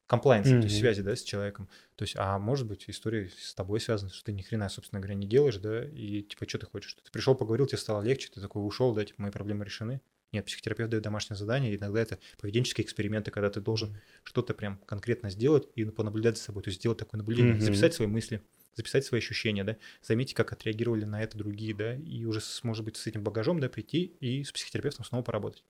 комплайенс, 0.06 0.54
то 0.58 0.66
есть 0.66 0.76
связи, 0.76 1.02
да, 1.02 1.14
с 1.16 1.22
человеком. 1.22 1.68
То 1.96 2.02
есть, 2.04 2.14
а 2.18 2.38
может 2.38 2.66
быть, 2.66 2.84
история 2.88 3.30
с 3.36 3.54
тобой 3.54 3.80
связана, 3.80 4.10
что 4.10 4.24
ты 4.24 4.32
ни 4.32 4.42
хрена, 4.42 4.68
собственно 4.68 5.00
говоря, 5.00 5.14
не 5.14 5.26
делаешь, 5.26 5.56
да, 5.58 5.84
и, 5.84 6.22
типа, 6.22 6.48
что 6.48 6.58
ты 6.58 6.66
хочешь? 6.66 6.94
Ты 7.02 7.10
пришел, 7.10 7.34
поговорил, 7.34 7.66
тебе 7.66 7.78
стало 7.78 8.02
легче, 8.02 8.28
ты 8.32 8.40
такой 8.40 8.66
ушел, 8.66 8.92
да, 8.94 9.04
типа, 9.04 9.22
мои 9.22 9.30
проблемы 9.30 9.64
решены. 9.64 10.00
Нет, 10.32 10.44
психотерапевт 10.46 10.90
дает 10.90 11.02
домашнее 11.02 11.36
задание, 11.36 11.72
и 11.72 11.76
иногда 11.76 12.00
это 12.00 12.18
поведенческие 12.38 12.84
эксперименты, 12.84 13.30
когда 13.32 13.50
ты 13.50 13.60
должен 13.60 13.96
что-то 14.22 14.54
прям 14.54 14.78
конкретно 14.86 15.28
сделать 15.30 15.68
и 15.74 15.84
понаблюдать 15.84 16.36
за 16.38 16.44
собой, 16.44 16.62
то 16.62 16.68
есть 16.68 16.78
сделать 16.80 16.98
такое 16.98 17.18
наблюдение, 17.18 17.54
Мгм. 17.54 17.60
записать 17.60 17.94
свои 17.94 18.06
мысли, 18.06 18.42
записать 18.74 19.04
свои 19.04 19.18
ощущения, 19.18 19.64
да, 19.64 19.76
заметить, 20.02 20.34
как 20.34 20.52
отреагировали 20.52 21.04
на 21.04 21.22
это 21.22 21.36
другие, 21.36 21.74
да, 21.74 21.94
и 21.96 22.24
уже, 22.24 22.40
с, 22.40 22.62
может 22.62 22.84
быть, 22.84 22.96
с 22.96 23.06
этим 23.08 23.24
багажом, 23.24 23.58
да, 23.60 23.68
прийти 23.68 24.04
и 24.20 24.44
с 24.44 24.52
психотерапевтом 24.52 25.04
снова 25.04 25.22
поработать. 25.24 25.64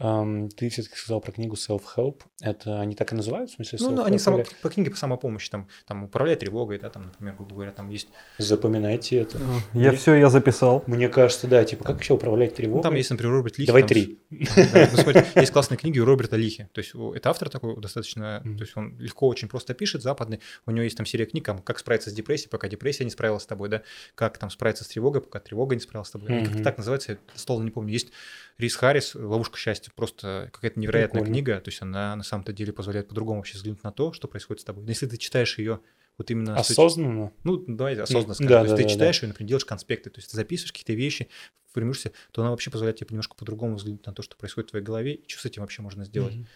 Ты 0.00 0.70
все-таки 0.70 0.96
сказал 0.96 1.20
про 1.20 1.30
книгу 1.32 1.56
Self-Help. 1.56 2.22
Это 2.40 2.80
они 2.80 2.94
так 2.94 3.12
и 3.12 3.14
называют, 3.14 3.50
в 3.50 3.54
смысле 3.54 3.78
Ну, 3.82 3.90
ну, 3.90 4.04
они 4.04 4.18
само, 4.18 4.44
по 4.62 4.70
книге 4.70 4.90
по 4.90 4.96
самопомощи, 4.96 5.50
там, 5.50 5.68
там 5.86 6.04
управляй 6.04 6.36
тревогой, 6.36 6.78
да, 6.78 6.88
там, 6.88 7.02
например, 7.04 7.34
грубо 7.36 7.54
говоря, 7.54 7.72
там 7.72 7.90
есть, 7.90 8.08
Запоминайте 8.38 9.18
это. 9.18 9.38
Я 9.74 9.92
все, 9.92 10.14
я 10.14 10.30
записал. 10.30 10.82
Мне 10.86 11.08
кажется, 11.08 11.46
да, 11.46 11.64
типа, 11.64 11.84
как 11.84 12.00
еще 12.00 12.14
управлять 12.14 12.54
тревогой? 12.54 12.78
ну, 12.78 12.82
там 12.82 12.94
есть, 12.94 13.10
например, 13.10 13.34
Роберт 13.34 13.58
Лихи. 13.58 13.66
Давай 13.66 13.82
там 13.82 13.88
три. 13.88 14.18
с- 14.30 14.54
там, 14.54 14.66
да, 14.72 14.88
ну, 14.92 14.98
смотри, 14.98 15.22
есть 15.36 15.52
классные 15.52 15.76
книги 15.76 15.98
у 15.98 16.04
Роберта 16.06 16.36
Лихи, 16.36 16.66
то 16.72 16.80
есть 16.80 16.92
это 17.14 17.28
автор 17.30 17.50
такой 17.50 17.78
достаточно, 17.80 18.40
то 18.42 18.62
есть 18.62 18.76
он 18.76 18.96
легко 18.98 19.28
очень 19.28 19.48
просто 19.48 19.74
пишет, 19.74 20.02
западный, 20.02 20.40
у 20.66 20.70
него 20.70 20.84
есть 20.84 20.96
там 20.96 21.04
серия 21.04 21.26
книг, 21.26 21.44
там, 21.44 21.58
как 21.58 21.78
справиться 21.78 22.08
с 22.08 22.12
депрессией, 22.14 22.48
пока 22.48 22.68
депрессия 22.68 23.04
не 23.04 23.10
справилась 23.10 23.42
с 23.42 23.46
тобой, 23.46 23.68
да, 23.68 23.82
как 24.14 24.38
там 24.38 24.48
справиться 24.50 24.84
с 24.84 24.88
тревогой, 24.88 25.20
пока 25.20 25.40
тревога 25.40 25.74
не 25.74 25.80
справилась 25.82 26.08
с 26.08 26.12
тобой, 26.12 26.44
как-то 26.44 26.62
так 26.62 26.78
называется, 26.78 27.12
я 27.12 27.18
слово 27.34 27.62
не 27.62 27.70
помню, 27.70 27.92
есть 27.92 28.10
Рис 28.58 28.76
Харрис 28.76 29.14
«Ловушка 29.14 29.58
счастья», 29.58 29.89
просто 29.94 30.50
какая-то 30.52 30.78
невероятная 30.78 31.22
Прикольно. 31.22 31.34
книга, 31.34 31.60
то 31.60 31.68
есть 31.68 31.82
она 31.82 32.16
на 32.16 32.22
самом-то 32.22 32.52
деле 32.52 32.72
позволяет 32.72 33.08
по-другому 33.08 33.40
вообще 33.40 33.56
взглянуть 33.56 33.82
на 33.82 33.92
то, 33.92 34.12
что 34.12 34.28
происходит 34.28 34.62
с 34.62 34.64
тобой. 34.64 34.84
Но 34.84 34.90
если 34.90 35.06
ты 35.06 35.16
читаешь 35.16 35.58
ее 35.58 35.80
вот 36.18 36.30
именно... 36.30 36.56
Осознанно? 36.56 37.32
ну, 37.44 37.64
давайте 37.66 38.02
осознанно 38.02 38.34
скажем. 38.34 38.50
да, 38.50 38.58
то 38.58 38.64
есть 38.64 38.72
да, 38.72 38.76
ты 38.76 38.82
да, 38.82 38.88
читаешь 38.88 39.22
ее, 39.22 39.28
например, 39.28 39.48
делаешь 39.48 39.64
конспекты, 39.64 40.10
то 40.10 40.18
есть 40.18 40.30
ты 40.30 40.36
записываешь 40.36 40.72
какие-то 40.72 40.92
вещи, 40.92 41.28
формируешься, 41.72 42.12
то 42.32 42.42
она 42.42 42.50
вообще 42.50 42.70
позволяет 42.70 42.98
тебе 42.98 43.08
немножко 43.10 43.36
по-другому 43.36 43.76
взглянуть 43.76 44.04
на 44.04 44.12
то, 44.12 44.22
что 44.22 44.36
происходит 44.36 44.68
в 44.68 44.70
твоей 44.72 44.84
голове, 44.84 45.14
и 45.14 45.28
что 45.28 45.40
с 45.40 45.44
этим 45.46 45.62
вообще 45.62 45.82
можно 45.82 46.04
сделать. 46.04 46.34
Мгм. 46.34 46.46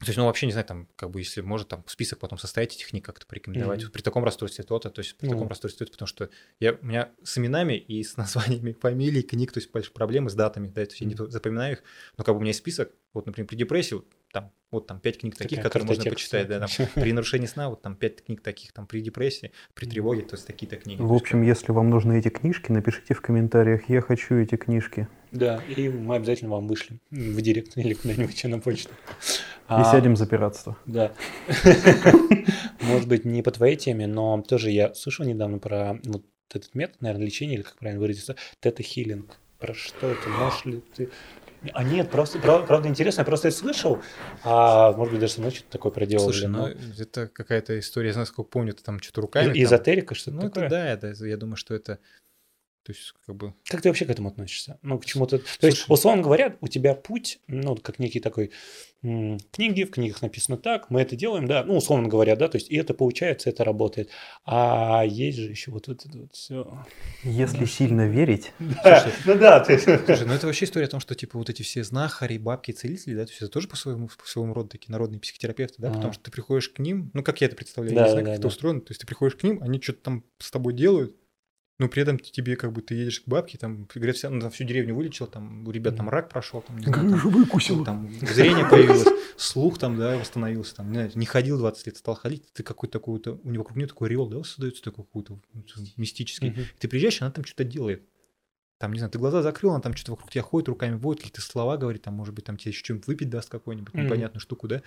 То 0.00 0.06
есть, 0.06 0.18
ну, 0.18 0.26
вообще, 0.26 0.46
не 0.46 0.52
знаю, 0.52 0.66
там, 0.66 0.88
как 0.96 1.10
бы, 1.10 1.20
если 1.20 1.40
может, 1.40 1.68
там, 1.68 1.84
список 1.86 2.18
потом 2.18 2.36
составить 2.36 2.74
этих 2.74 2.88
книг, 2.88 3.04
как-то 3.04 3.26
порекомендовать. 3.26 3.82
Мгм. 3.82 3.92
При 3.92 4.02
таком 4.02 4.24
расстройстве 4.24 4.64
то-то, 4.64 4.90
то 4.90 5.00
есть 5.00 5.16
при 5.16 5.26
Ну. 5.26 5.32
таком 5.32 5.48
расстройстве 5.48 5.86
то 5.86 5.92
потому 5.92 6.08
что 6.08 6.30
я, 6.58 6.72
у 6.72 6.84
меня 6.84 7.10
с 7.22 7.38
именами 7.38 7.74
и 7.74 8.02
с 8.02 8.16
названиями 8.62 8.72
фамилий, 8.72 9.22
книг, 9.22 9.52
то 9.52 9.58
есть 9.58 9.70
большие 9.70 9.92
проблемы 9.92 10.30
с 10.30 10.34
датами, 10.34 10.66
да, 10.66 10.84
то 10.84 10.90
есть 10.90 11.00
я 11.00 11.06
не 11.06 11.14
запоминаю 11.14 11.74
их, 11.74 11.82
но 12.16 12.24
как 12.24 12.34
бы 12.34 12.38
у 12.38 12.40
меня 12.40 12.50
есть 12.50 12.58
список, 12.58 12.92
вот, 13.12 13.26
например, 13.26 13.48
при 13.48 13.56
депрессии, 13.56 13.94
вот 13.94 14.06
там, 14.32 14.52
вот 14.72 14.88
там 14.88 14.98
пять 14.98 15.18
книг 15.18 15.36
таких, 15.36 15.58
Такая 15.58 15.70
которые 15.70 15.86
можно 15.86 16.04
картотека 16.04 16.16
почитать, 16.16 16.48
да, 16.48 16.66
там, 16.66 16.88
при 16.94 17.12
нарушении 17.12 17.46
сна, 17.46 17.70
вот 17.70 17.82
там 17.82 17.94
пять 17.94 18.24
книг 18.24 18.40
таких, 18.42 18.72
там, 18.72 18.88
при 18.88 19.00
депрессии, 19.00 19.52
при 19.74 19.86
тревоге, 19.86 20.22
то 20.22 20.34
есть 20.34 20.46
такие-то 20.46 20.76
книги. 20.76 21.00
В 21.00 21.12
общем, 21.12 21.42
если 21.42 21.70
вам 21.70 21.90
нужны 21.90 22.18
эти 22.18 22.28
книжки, 22.28 22.72
напишите 22.72 23.14
в 23.14 23.20
комментариях 23.20 23.88
«Я 23.88 24.00
хочу 24.00 24.34
эти 24.34 24.56
книжки» 24.56 25.08
Да, 25.34 25.60
и 25.76 25.88
мы 25.88 26.16
обязательно 26.16 26.50
вам 26.52 26.68
вышлем 26.68 27.00
в 27.10 27.40
директ 27.42 27.76
или 27.76 27.92
куда-нибудь 27.94 28.44
на 28.44 28.60
почту. 28.60 28.90
и 28.92 28.94
А, 29.68 29.84
сядем 29.90 30.16
за 30.16 30.26
пиратство. 30.26 30.76
Да. 30.86 31.12
Может 32.80 33.08
быть, 33.08 33.24
не 33.24 33.42
по 33.42 33.50
твоей 33.50 33.76
теме, 33.76 34.06
но 34.06 34.40
тоже 34.42 34.70
я 34.70 34.94
слышал 34.94 35.24
недавно 35.24 35.58
про 35.58 35.98
вот 36.04 36.24
этот 36.52 36.74
метод, 36.74 37.00
наверное, 37.00 37.26
лечения, 37.26 37.54
или 37.54 37.62
как 37.62 37.76
правильно 37.76 38.00
выразиться, 38.00 38.36
тета-хиллинг. 38.60 39.36
Про 39.58 39.74
что 39.74 40.08
это? 40.08 40.28
Можешь 40.28 40.64
ли 40.66 40.82
ты... 40.94 41.10
А 41.72 41.82
нет, 41.82 42.10
просто, 42.10 42.38
прав- 42.38 42.66
правда, 42.66 42.88
интересно, 42.88 43.22
я 43.22 43.24
просто 43.24 43.48
это 43.48 43.56
слышал, 43.56 43.98
а 44.44 44.92
может 44.92 45.12
быть, 45.12 45.20
даже 45.22 45.32
со 45.32 45.40
мной 45.40 45.50
что-то 45.50 45.70
такое 45.70 45.92
проделывали. 45.92 46.30
Слушай, 46.32 46.48
но- 46.48 46.68
ну 46.68 46.74
это 46.98 47.26
какая-то 47.26 47.78
история, 47.78 48.08
я 48.08 48.12
знаю, 48.12 48.26
сколько 48.26 48.50
помню, 48.50 48.74
ты 48.74 48.82
там 48.82 49.00
что-то 49.00 49.22
руками. 49.22 49.46
И- 49.52 49.54
там- 49.54 49.62
Эзотерика, 49.64 50.14
что-то 50.14 50.36
Ну, 50.36 50.42
такое? 50.42 50.64
это 50.66 50.70
да, 50.70 50.86
это, 51.10 51.24
я 51.26 51.36
думаю, 51.38 51.56
что 51.56 51.74
это, 51.74 51.98
то 52.84 52.92
есть, 52.92 53.14
как 53.26 53.34
бы, 53.34 53.54
Как 53.68 53.80
ты 53.80 53.88
вообще 53.88 54.04
к 54.04 54.10
этому 54.10 54.28
относишься? 54.28 54.78
Ну, 54.82 54.98
к 54.98 55.04
чему-то... 55.06 55.38
То 55.38 55.66
есть, 55.66 55.78
Слушай. 55.78 55.92
условно 55.98 56.22
говоря, 56.22 56.56
у 56.60 56.68
тебя 56.68 56.94
путь, 56.94 57.40
ну, 57.46 57.74
как 57.76 57.98
некий 57.98 58.20
такой 58.20 58.50
м, 59.02 59.38
книги, 59.52 59.84
в 59.84 59.90
книгах 59.90 60.20
написано 60.22 60.56
так, 60.58 60.90
мы 60.90 61.00
это 61.00 61.16
делаем, 61.16 61.46
да, 61.46 61.64
ну, 61.64 61.76
условно 61.76 62.08
говоря, 62.08 62.36
да, 62.36 62.48
то 62.48 62.56
есть, 62.56 62.70
и 62.70 62.76
это 62.76 62.92
получается, 62.94 63.48
это 63.50 63.64
работает. 63.64 64.10
А 64.44 65.02
есть 65.06 65.38
же 65.38 65.50
еще 65.50 65.70
вот 65.70 65.88
это 65.88 66.08
вот 66.12 66.34
все. 66.34 66.84
Если 67.22 67.64
сильно 67.64 68.06
верить, 68.06 68.52
Слушай, 68.58 69.12
ну 69.24 69.34
да, 69.38 69.60
то 69.60 69.72
есть... 69.72 69.84
Слушай, 69.84 70.26
ну 70.26 70.34
это 70.34 70.46
вообще 70.46 70.66
история 70.66 70.86
о 70.86 70.90
том, 70.90 71.00
что 71.00 71.14
типа 71.14 71.38
вот 71.38 71.48
эти 71.50 71.62
все 71.62 71.84
знахари, 71.84 72.36
бабки, 72.38 72.72
целители, 72.72 73.14
да, 73.14 73.24
то 73.24 73.30
есть 73.30 73.40
это 73.42 73.50
тоже 73.50 73.66
по 73.68 73.76
своему, 73.76 74.08
по 74.08 74.26
своему 74.28 74.52
роду 74.52 74.68
такие 74.68 74.92
народные 74.92 75.20
психотерапевты, 75.20 75.76
да, 75.78 75.88
Ага. 75.88 75.96
потому 75.96 76.12
что 76.12 76.22
ты 76.24 76.30
приходишь 76.30 76.68
к 76.68 76.78
ним, 76.78 77.10
ну 77.14 77.22
как 77.22 77.40
я 77.40 77.46
это 77.46 77.56
представляю, 77.56 77.94
Да, 77.96 78.00
я 78.02 78.06
не 78.06 78.10
знаю, 78.12 78.24
да, 78.24 78.30
как 78.30 78.38
это 78.38 78.42
да. 78.42 78.48
устроено, 78.48 78.80
то 78.80 78.90
есть 78.90 79.00
ты 79.00 79.06
приходишь 79.06 79.36
к 79.36 79.42
ним, 79.42 79.62
они 79.62 79.80
что-то 79.80 80.00
там 80.00 80.24
с 80.38 80.50
тобой 80.50 80.74
делают, 80.74 81.16
но 81.78 81.88
при 81.88 82.02
этом 82.02 82.18
тебе 82.18 82.56
как 82.56 82.72
бы 82.72 82.82
ты 82.82 82.94
едешь 82.94 83.20
к 83.20 83.28
бабке, 83.28 83.58
там, 83.58 83.88
говорят, 83.92 84.16
вся, 84.16 84.30
ну, 84.30 84.40
там 84.40 84.50
всю 84.50 84.64
деревню 84.64 84.94
вылечил, 84.94 85.26
там 85.26 85.66
у 85.66 85.70
ребят 85.70 85.96
там 85.96 86.08
рак 86.08 86.28
прошел, 86.28 86.62
там, 86.62 86.78
не 86.78 86.86
знаю, 86.86 87.10
там, 87.10 87.18
выкусила. 87.30 87.84
там 87.84 88.12
зрение 88.22 88.64
появилось, 88.68 89.06
слух 89.36 89.78
там, 89.78 89.96
да, 89.96 90.16
восстановился, 90.16 90.76
там, 90.76 90.88
не, 90.88 90.94
знаю, 90.94 91.10
не 91.14 91.26
ходил 91.26 91.58
20 91.58 91.86
лет, 91.86 91.96
стал 91.96 92.14
ходить, 92.14 92.44
ты 92.52 92.62
какой-то 92.62 92.98
такой, 92.98 93.20
у 93.42 93.50
него 93.50 93.62
вокруг 93.62 93.76
него 93.76 93.88
такой 93.88 94.08
ореол, 94.08 94.28
да, 94.28 94.44
создается 94.44 94.82
такой 94.82 95.04
какой-то 95.04 95.40
ну, 95.52 95.62
мистический. 95.96 96.54
Ты 96.78 96.88
приезжаешь, 96.88 97.20
она 97.22 97.30
там 97.30 97.44
что-то 97.44 97.64
делает. 97.64 98.02
Там, 98.78 98.92
не 98.92 98.98
знаю, 98.98 99.10
ты 99.12 99.18
глаза 99.18 99.40
закрыл, 99.40 99.70
она 99.70 99.80
там 99.80 99.94
что-то 99.94 100.12
вокруг 100.12 100.30
тебя 100.32 100.42
ходит, 100.42 100.68
руками 100.68 100.96
водит, 100.96 101.22
какие-то 101.22 101.40
слова 101.40 101.76
говорит, 101.76 102.02
там, 102.02 102.14
может 102.14 102.34
быть, 102.34 102.44
там 102.44 102.56
тебе 102.56 102.70
еще 102.72 102.80
что-нибудь 102.84 103.06
выпить 103.06 103.30
даст 103.30 103.48
какую-нибудь 103.48 103.94
Мгм. 103.94 104.04
непонятную 104.06 104.40
штуку, 104.40 104.66
да? 104.66 104.82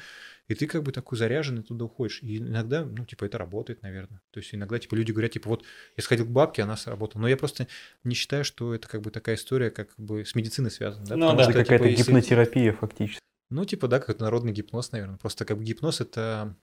И 0.50 0.56
ты 0.56 0.68
как 0.68 0.84
бы 0.84 0.92
такой 0.92 1.18
заряженный 1.18 1.64
туда 1.64 1.86
уходишь. 1.86 2.22
И 2.22 2.38
иногда, 2.38 2.84
ну, 2.84 3.06
типа, 3.06 3.24
это 3.26 3.38
работает, 3.38 3.82
наверное. 3.84 4.22
То 4.32 4.40
есть 4.42 4.54
иногда, 4.54 4.78
типа, 4.78 4.96
люди 4.96 5.12
говорят, 5.14 5.32
типа, 5.32 5.50
вот, 5.50 5.64
я 5.96 6.04
сходил 6.04 6.26
к 6.26 6.30
бабке, 6.30 6.64
она 6.64 6.76
сработала. 6.76 7.22
Но 7.22 7.28
я 7.30 7.38
просто 7.38 7.68
не 8.04 8.14
считаю, 8.14 8.44
что 8.44 8.76
это 8.76 8.88
как 8.90 9.02
бы 9.02 9.10
такая 9.10 9.36
история, 9.36 9.72
как 9.72 9.90
бы 9.98 10.26
с 10.26 10.36
медициной 10.36 10.70
связана, 10.70 11.06
да? 11.06 11.16
Ну 11.16 11.22
Потому 11.30 11.38
да. 11.38 11.44
что, 11.44 11.52
Это 11.52 11.64
какая-то 11.64 11.84
типа, 11.86 11.98
если- 11.98 12.12
гипнотерапия 12.12 12.74
фактически. 12.74 13.22
Ну, 13.50 13.64
типа, 13.64 13.88
да, 13.88 14.02
как 14.02 14.20
народный 14.20 14.52
гипноз, 14.52 14.92
наверное. 14.92 15.18
Просто 15.18 15.46
как 15.46 15.58
бы 15.58 15.64
гипноз 15.64 16.02
это 16.02 16.54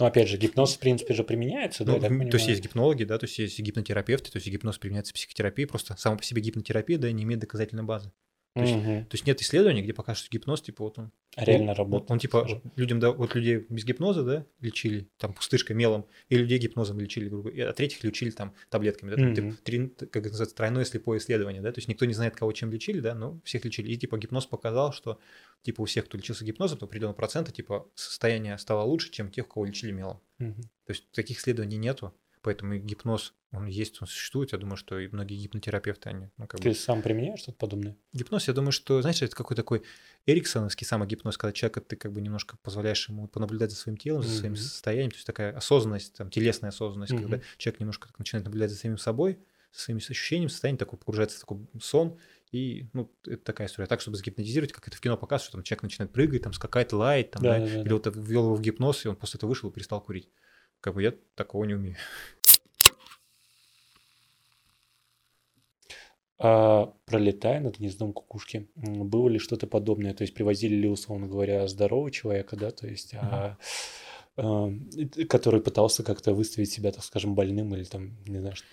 Ну, 0.00 0.06
опять 0.06 0.28
же, 0.28 0.36
гипноз, 0.36 0.76
в 0.76 0.78
принципе, 0.78 1.12
же 1.12 1.24
применяется, 1.24 1.84
да, 1.84 1.92
Ну, 1.92 1.96
я 1.96 2.08
так 2.08 2.30
то 2.30 2.36
есть 2.36 2.48
есть 2.48 2.62
гипнологи, 2.62 3.02
да, 3.02 3.18
то 3.18 3.26
есть 3.26 3.38
есть 3.38 3.58
гипнотерапевты, 3.58 4.30
то 4.30 4.36
есть 4.36 4.46
гипноз 4.46 4.78
применяется 4.78 5.10
в 5.10 5.14
психотерапии, 5.14 5.64
просто 5.64 5.96
сама 5.96 6.16
по 6.16 6.22
себе 6.22 6.40
гипнотерапия, 6.40 6.98
да, 6.98 7.10
не 7.10 7.24
имеет 7.24 7.40
доказательной 7.40 7.82
базы. 7.82 8.12
То 8.58 8.68
есть-. 8.68 9.08
То 9.08 9.14
есть 9.14 9.26
нет 9.26 9.40
исследований, 9.40 9.82
где 9.82 9.92
покажут, 9.92 10.24
что 10.24 10.30
гипноз, 10.30 10.62
типа, 10.62 10.84
вот 10.84 10.98
он... 10.98 11.12
Реально 11.36 11.72
он, 11.72 11.78
работает. 11.78 12.10
Он, 12.10 12.18
типа, 12.18 12.38
скажем. 12.40 12.60
вот 12.64 12.72
людям, 12.76 13.00
да, 13.00 13.12
вот 13.12 13.34
людей 13.34 13.64
без 13.68 13.84
гипноза, 13.84 14.24
да, 14.24 14.46
лечили, 14.60 15.08
там, 15.18 15.32
пустышкой, 15.32 15.76
мелом, 15.76 16.06
и 16.28 16.36
людей 16.36 16.58
гипнозом 16.58 16.98
лечили, 16.98 17.28
грубо 17.28 17.50
говоря, 17.50 17.70
а 17.70 17.72
третьих 17.72 18.02
лечили, 18.02 18.30
там, 18.30 18.54
таблетками, 18.70 19.10
да, 19.10 19.16
там, 19.16 19.34
типа, 19.34 19.56
три- 19.62 19.88
как 19.88 20.16
это 20.16 20.30
называется, 20.30 20.56
тройное 20.56 20.84
слепое 20.84 21.18
исследование, 21.18 21.62
да, 21.62 21.72
то 21.72 21.78
есть 21.78 21.88
никто 21.88 22.04
не 22.06 22.14
знает, 22.14 22.34
кого 22.34 22.52
чем 22.52 22.72
лечили, 22.72 23.00
да, 23.00 23.14
но 23.14 23.40
всех 23.44 23.64
лечили. 23.64 23.92
И, 23.92 23.96
типа, 23.96 24.18
гипноз 24.18 24.46
показал, 24.46 24.92
что, 24.92 25.18
типа, 25.62 25.82
у 25.82 25.84
всех, 25.84 26.06
кто 26.06 26.18
лечился 26.18 26.44
гипнозом, 26.44 26.78
то 26.78 26.86
определенного 26.86 27.16
процента, 27.16 27.52
типа, 27.52 27.86
состояние 27.94 28.58
стало 28.58 28.82
лучше, 28.82 29.10
чем 29.10 29.30
тех, 29.30 29.46
кого 29.48 29.64
лечили 29.64 29.92
мелом. 29.92 30.20
Мгм. 30.38 30.62
То 30.62 30.92
есть 30.92 31.10
таких 31.12 31.38
исследований 31.38 31.76
нету, 31.76 32.14
поэтому 32.48 32.76
гипноз, 32.78 33.34
он 33.52 33.66
есть, 33.66 34.00
он 34.00 34.08
существует. 34.08 34.52
Я 34.52 34.58
думаю, 34.58 34.78
что 34.78 34.98
и 34.98 35.08
многие 35.08 35.36
гипнотерапевты, 35.36 36.08
они, 36.08 36.30
ну, 36.38 36.46
как 36.46 36.62
Ты 36.62 36.70
бы... 36.70 36.74
сам 36.74 37.02
применяешь 37.02 37.40
что-то 37.40 37.58
подобное? 37.58 37.94
Гипноз, 38.14 38.48
я 38.48 38.54
думаю, 38.54 38.72
что, 38.72 39.02
знаешь, 39.02 39.20
это 39.20 39.36
какой 39.36 39.54
такой 39.54 39.82
эриксоновский 40.24 40.86
самогипноз, 40.86 41.36
когда 41.36 41.52
человека 41.52 41.82
ты 41.82 41.96
как 41.96 42.10
бы 42.12 42.22
немножко 42.22 42.56
позволяешь 42.62 43.06
ему 43.10 43.28
понаблюдать 43.28 43.70
за 43.70 43.76
своим 43.76 43.98
телом, 43.98 44.22
за 44.22 44.30
своим 44.30 44.54
Мгм. 44.54 44.62
состоянием, 44.62 45.10
то 45.10 45.16
есть 45.16 45.26
такая 45.26 45.54
осознанность, 45.54 46.14
там, 46.14 46.30
телесная 46.30 46.70
осознанность, 46.70 47.12
когда 47.12 47.36
Мгм. 47.36 47.44
человек 47.58 47.80
немножко 47.80 48.08
так 48.08 48.18
начинает 48.18 48.46
наблюдать 48.46 48.70
за 48.70 48.78
самим 48.78 48.96
собой, 48.96 49.38
за 49.74 49.80
своими 49.80 50.00
ощущениями, 50.00 50.48
состояние 50.48 50.78
такое 50.78 50.98
погружается 50.98 51.36
в 51.36 51.40
такой 51.40 51.58
сон, 51.82 52.18
и, 52.50 52.88
ну, 52.94 53.12
это 53.26 53.44
такая 53.44 53.68
история. 53.68 53.86
Так, 53.86 54.00
чтобы 54.00 54.16
загипнотизировать, 54.16 54.72
как 54.72 54.88
это 54.88 54.96
в 54.96 55.00
кино 55.00 55.18
показывают, 55.18 55.48
что 55.48 55.52
там 55.58 55.62
человек 55.64 55.82
начинает 55.82 56.10
прыгать, 56.10 56.42
там, 56.42 56.54
скакать, 56.54 56.94
лаять, 56.94 57.32
там, 57.32 57.42
Да, 57.42 57.58
да, 57.58 57.66
да, 57.66 57.80
или 57.82 57.88
да. 57.88 57.94
вот 57.94 58.06
ввел 58.16 58.44
его 58.44 58.54
в 58.54 58.62
гипноз, 58.62 59.04
и 59.04 59.08
он 59.08 59.16
после 59.16 59.36
этого 59.36 59.50
вышел 59.50 59.68
и 59.68 59.72
перестал 59.72 60.00
курить. 60.00 60.30
Как 60.80 60.94
бы 60.94 61.02
я 61.02 61.12
такого 61.34 61.64
не 61.64 61.74
умею. 61.74 61.96
А, 66.40 66.94
пролетая 67.06 67.60
над 67.60 67.78
гнездом 67.78 68.12
кукушки, 68.12 68.68
было 68.76 69.28
ли 69.28 69.38
что-то 69.40 69.66
подобное? 69.66 70.14
То 70.14 70.22
есть 70.22 70.34
привозили 70.34 70.74
ли, 70.74 70.88
условно 70.88 71.26
говоря, 71.26 71.66
здорового 71.66 72.10
человека, 72.12 72.56
да, 72.56 72.70
то 72.70 72.86
есть, 72.86 73.14
а, 73.14 73.58
а, 74.36 74.70
который 75.28 75.60
пытался 75.60 76.04
как-то 76.04 76.34
выставить 76.34 76.70
себя, 76.70 76.92
так 76.92 77.02
скажем, 77.02 77.34
больным 77.34 77.74
или 77.74 77.82
там, 77.84 78.12
не 78.24 78.38
знаю, 78.38 78.54
что 78.54 78.66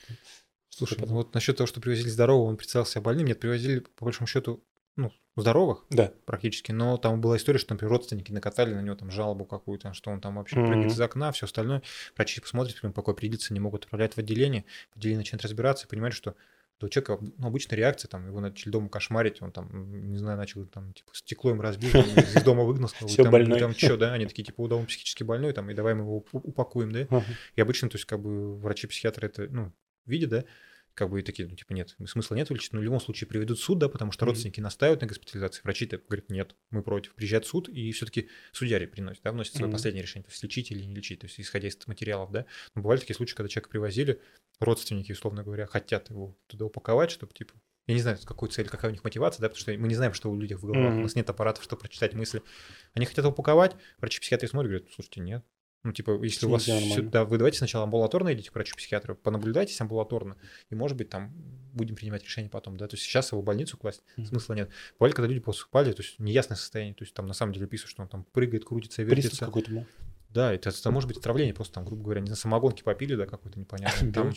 Слушай, 0.70 0.99
ну 1.07 1.16
вот 1.16 1.34
насчет 1.34 1.57
того, 1.57 1.68
что 1.68 1.80
привозили 1.80 2.09
здорового, 2.09 2.49
он 2.49 2.57
представил 2.57 2.86
себя 2.86 3.01
больным, 3.01 3.28
нет, 3.28 3.39
привозили, 3.39 3.80
по 3.80 4.05
большому 4.05 4.28
счету, 4.28 4.61
ну, 4.97 5.11
здоровых 5.38 5.86
Да. 5.89 6.11
практически, 6.26 6.72
но 6.72 6.97
там 6.97 7.22
была 7.22 7.38
история, 7.38 7.59
что, 7.59 7.74
например, 7.74 7.91
родственники 7.91 8.32
накатали 8.32 8.74
на 8.74 8.82
него 8.82 8.95
там 8.95 9.09
жалобу 9.09 9.45
какую-то, 9.45 9.93
что 9.93 10.11
он 10.11 10.20
там 10.22 10.36
вообще 10.36 10.57
Мгм. 10.57 10.68
прыгает 10.68 10.91
из 10.91 10.99
окна, 10.99 11.32
все 11.32 11.45
остальное. 11.45 11.82
Врачи 12.16 12.41
посмотрят, 12.41 12.80
прям 12.80 12.93
покой 12.93 13.13
определиться 13.13 13.53
не 13.53 13.59
могут, 13.59 13.86
отправлять 13.86 14.13
в 14.16 14.18
отделение, 14.18 14.66
в 14.93 14.97
отделении 14.97 15.20
начинают 15.20 15.43
разбираться 15.43 15.86
и 15.86 15.89
понимают, 15.89 16.13
что 16.13 16.36
да, 16.80 16.88
у 16.88 16.90
человека 16.90 17.18
ну, 17.38 17.48
обычная 17.48 17.78
реакция, 17.78 18.10
там, 18.10 18.28
его 18.28 18.40
начали 18.40 18.70
дома 18.72 18.90
кошмарить, 18.90 19.42
он 19.42 19.52
там, 19.52 20.12
не 20.12 20.18
знаю, 20.18 20.38
начал 20.38 20.66
там, 20.66 20.94
типа, 20.94 21.12
стекло 21.14 21.52
им 21.52 21.62
разбил, 21.62 21.90
из 22.40 22.44
дома 22.44 22.64
выгнал, 22.64 22.90
сказал, 22.90 23.10
там, 23.24 23.32
больной. 23.32 23.60
там, 23.60 23.74
что, 23.74 23.98
да, 23.98 24.14
они 24.14 24.26
такие, 24.26 24.44
типа, 24.44 24.62
«О, 24.62 24.68
да, 24.68 24.76
он 24.76 24.86
психически 24.86 25.24
больной, 25.24 25.54
там, 25.54 25.70
и 25.70 25.74
давай 25.74 25.94
мы 25.94 26.02
его 26.02 26.18
у- 26.18 26.38
упакуем, 26.38 26.92
да, 26.92 27.08
и 27.56 27.62
обычно, 27.62 27.90
то 27.90 27.96
есть, 27.96 28.06
как 28.06 28.20
бы, 28.22 28.58
врачи-психиатры 28.58 29.28
это, 29.28 29.48
ну, 29.50 29.72
видят, 30.06 30.30
да, 30.30 30.44
как 30.96 31.10
бы 31.10 31.20
и 31.20 31.24
такие, 31.24 31.48
ну, 31.48 31.56
типа, 31.56 31.74
нет, 31.74 31.96
смысла 32.08 32.36
нет 32.36 32.50
вылечить, 32.50 32.74
но 32.74 32.80
в 32.80 32.84
любом 32.84 33.00
случае 33.00 33.28
приведут 33.28 33.60
суд, 33.60 33.78
да, 33.78 33.89
потому 33.89 34.12
что 34.12 34.26
родственники 34.26 34.60
настаивают 34.62 35.02
на 35.02 35.08
госпитализации, 35.08 35.62
врачи-то 35.64 35.98
говорят, 35.98 36.30
нет, 36.30 36.56
мы 36.72 36.82
против. 36.82 37.14
Приезжает 37.14 37.46
суд, 37.46 37.70
и 37.70 37.91
все-таки 37.91 38.30
судья 38.54 38.80
приносит, 38.88 39.22
да, 39.24 39.32
вносит 39.32 39.54
свое 39.54 39.68
Мгм. 39.68 39.74
последнее 39.74 40.02
решение, 40.04 40.24
то 40.24 40.32
есть 40.32 40.41
лечить 40.41 40.72
или 40.72 40.84
не 40.84 40.96
лечить, 40.96 41.20
то 41.20 41.28
есть 41.28 41.39
исходя 41.39 41.68
из 41.68 41.78
материалов, 41.86 42.32
да. 42.32 42.46
Но 42.74 42.82
бывали 42.82 43.00
такие 43.00 43.16
случаи, 43.16 43.36
когда 43.36 43.50
человека 43.50 43.70
привозили, 43.70 44.22
родственники, 44.60 45.12
условно 45.12 45.43
говоря, 45.43 45.68
хотят 45.68 46.10
его 46.10 46.38
туда 46.48 46.66
упаковать, 46.66 47.12
чтобы, 47.12 47.34
типа, 47.34 47.54
Я 47.88 47.93
не 47.93 48.02
знаю, 48.02 48.18
с 48.18 48.26
какой 48.26 48.50
целью, 48.50 48.72
какая 48.72 48.88
у 48.89 48.91
них 48.91 49.04
мотивация, 49.04 49.41
да, 49.41 49.50
потому 49.50 49.60
что 49.62 49.72
мы 49.78 49.88
не 49.88 49.93
знаем, 49.93 50.14
что 50.16 50.32
у 50.32 50.39
людей 50.39 50.56
в 50.56 50.66
головах, 50.66 50.93
Мгм. 50.93 51.00
у 51.02 51.04
нас 51.04 51.14
нет 51.14 51.30
аппаратов, 51.30 51.64
чтобы 51.64 51.82
прочитать 51.82 52.16
мысли. 52.16 52.41
Они 52.96 53.06
хотят 53.06 53.24
упаковать, 53.26 53.76
врачи-психиатры 54.00 54.48
смотрят, 54.48 54.72
говорят, 54.72 54.91
слушайте, 54.91 55.22
нет. 55.22 55.46
Ну, 55.86 55.94
типа, 55.94 56.20
если 56.24 56.48
у 56.48 56.50
вас 56.50 56.66
Нельзя 56.68 56.80
всё- 56.80 56.90
нормально. 56.90 57.12
да, 57.12 57.26
вы 57.26 57.38
давайте 57.38 57.60
сначала 57.60 57.84
амбулаторно 57.84 58.34
идите 58.34 58.50
к 58.50 58.56
врачу-психиатру, 58.56 59.14
понаблюдайтесь 59.16 59.80
амбулаторно, 59.80 60.36
и, 60.72 60.76
может 60.76 60.98
быть, 60.98 61.10
там 61.10 61.32
будем 61.74 61.96
принимать 61.96 62.24
решение 62.24 62.50
потом, 62.50 62.76
да, 62.76 62.88
то 62.88 62.96
есть 62.96 63.04
сейчас 63.06 63.32
его 63.32 63.42
в 63.42 63.46
больницу 63.46 63.78
класть 63.78 64.02
Мгм. 64.18 64.26
смысла 64.28 64.54
нет. 64.56 64.70
Бывали, 65.00 65.14
когда 65.14 65.28
люди 65.28 65.42
поступали, 65.42 65.92
то 65.92 66.02
есть 66.02 66.18
неясное 66.20 66.58
состояние, 66.58 66.96
то 66.96 67.04
есть 67.04 67.14
там 67.14 67.28
на 67.28 67.34
самом 67.36 67.54
деле 67.54 67.68
пишут, 67.68 67.90
что 67.92 68.02
он 68.02 68.08
там 68.08 68.24
прыгает, 68.32 68.66
крутится, 68.66 69.04
вертится. 69.04 69.46
какой-то 69.46 69.70
был. 69.72 69.86
Да, 70.30 70.52
это, 70.52 70.70
это 70.70 70.92
может 70.92 71.08
быть 71.08 71.18
отравление, 71.18 71.54
просто 71.54 71.76
там, 71.76 71.86
грубо 71.86 72.04
говоря, 72.04 72.20
не 72.22 72.28
знаю, 72.28 72.38
самогонки 72.38 72.82
попили, 72.84 73.16
да, 73.16 73.26
какой-то 73.28 73.58
непонятный. 73.60 74.12
Там, 74.12 74.34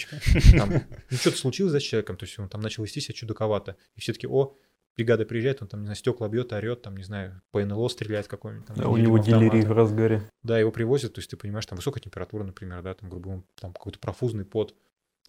там, 0.57 0.70
ну, 1.11 1.16
что-то 1.16 1.36
случилось 1.38 1.72
да, 1.72 1.80
с 1.80 1.82
человеком, 1.82 2.16
то 2.16 2.24
есть 2.26 2.38
он 2.38 2.49
там 2.49 2.61
начал 2.61 2.84
вести 2.84 3.01
себя 3.01 3.14
чудаковато. 3.14 3.76
И 3.96 4.01
все 4.01 4.12
таки 4.12 4.26
о, 4.28 4.55
бригада 4.99 5.24
приезжает, 5.24 5.62
он 5.62 5.68
там, 5.68 5.80
не 5.80 5.86
знаю, 5.86 5.96
стекла 5.96 6.28
бьет, 6.28 6.53
орет, 6.53 6.82
там, 6.82 6.96
не 6.96 7.05
знаю, 7.05 7.40
по 7.53 7.64
НЛО 7.64 7.88
стреляет 7.88 8.26
какой-нибудь. 8.26 8.66
Там, 8.66 8.76
Да, 8.76 8.88
у 8.88 8.96
него 8.96 9.18
делирий 9.18 9.64
в 9.64 9.70
разгаре. 9.72 10.22
Да, 10.42 10.59
его 10.59 10.72
привозят, 10.72 11.14
то 11.14 11.20
есть 11.20 11.30
ты 11.30 11.36
понимаешь, 11.36 11.66
там 11.66 11.76
высокая 11.76 12.01
температура, 12.03 12.42
например, 12.42 12.82
да, 12.82 12.94
там, 12.94 13.09
грубо 13.09 13.24
говоря, 13.24 13.42
там 13.61 13.72
какой-то 13.72 14.01
профузный 14.01 14.44
пот. 14.44 14.74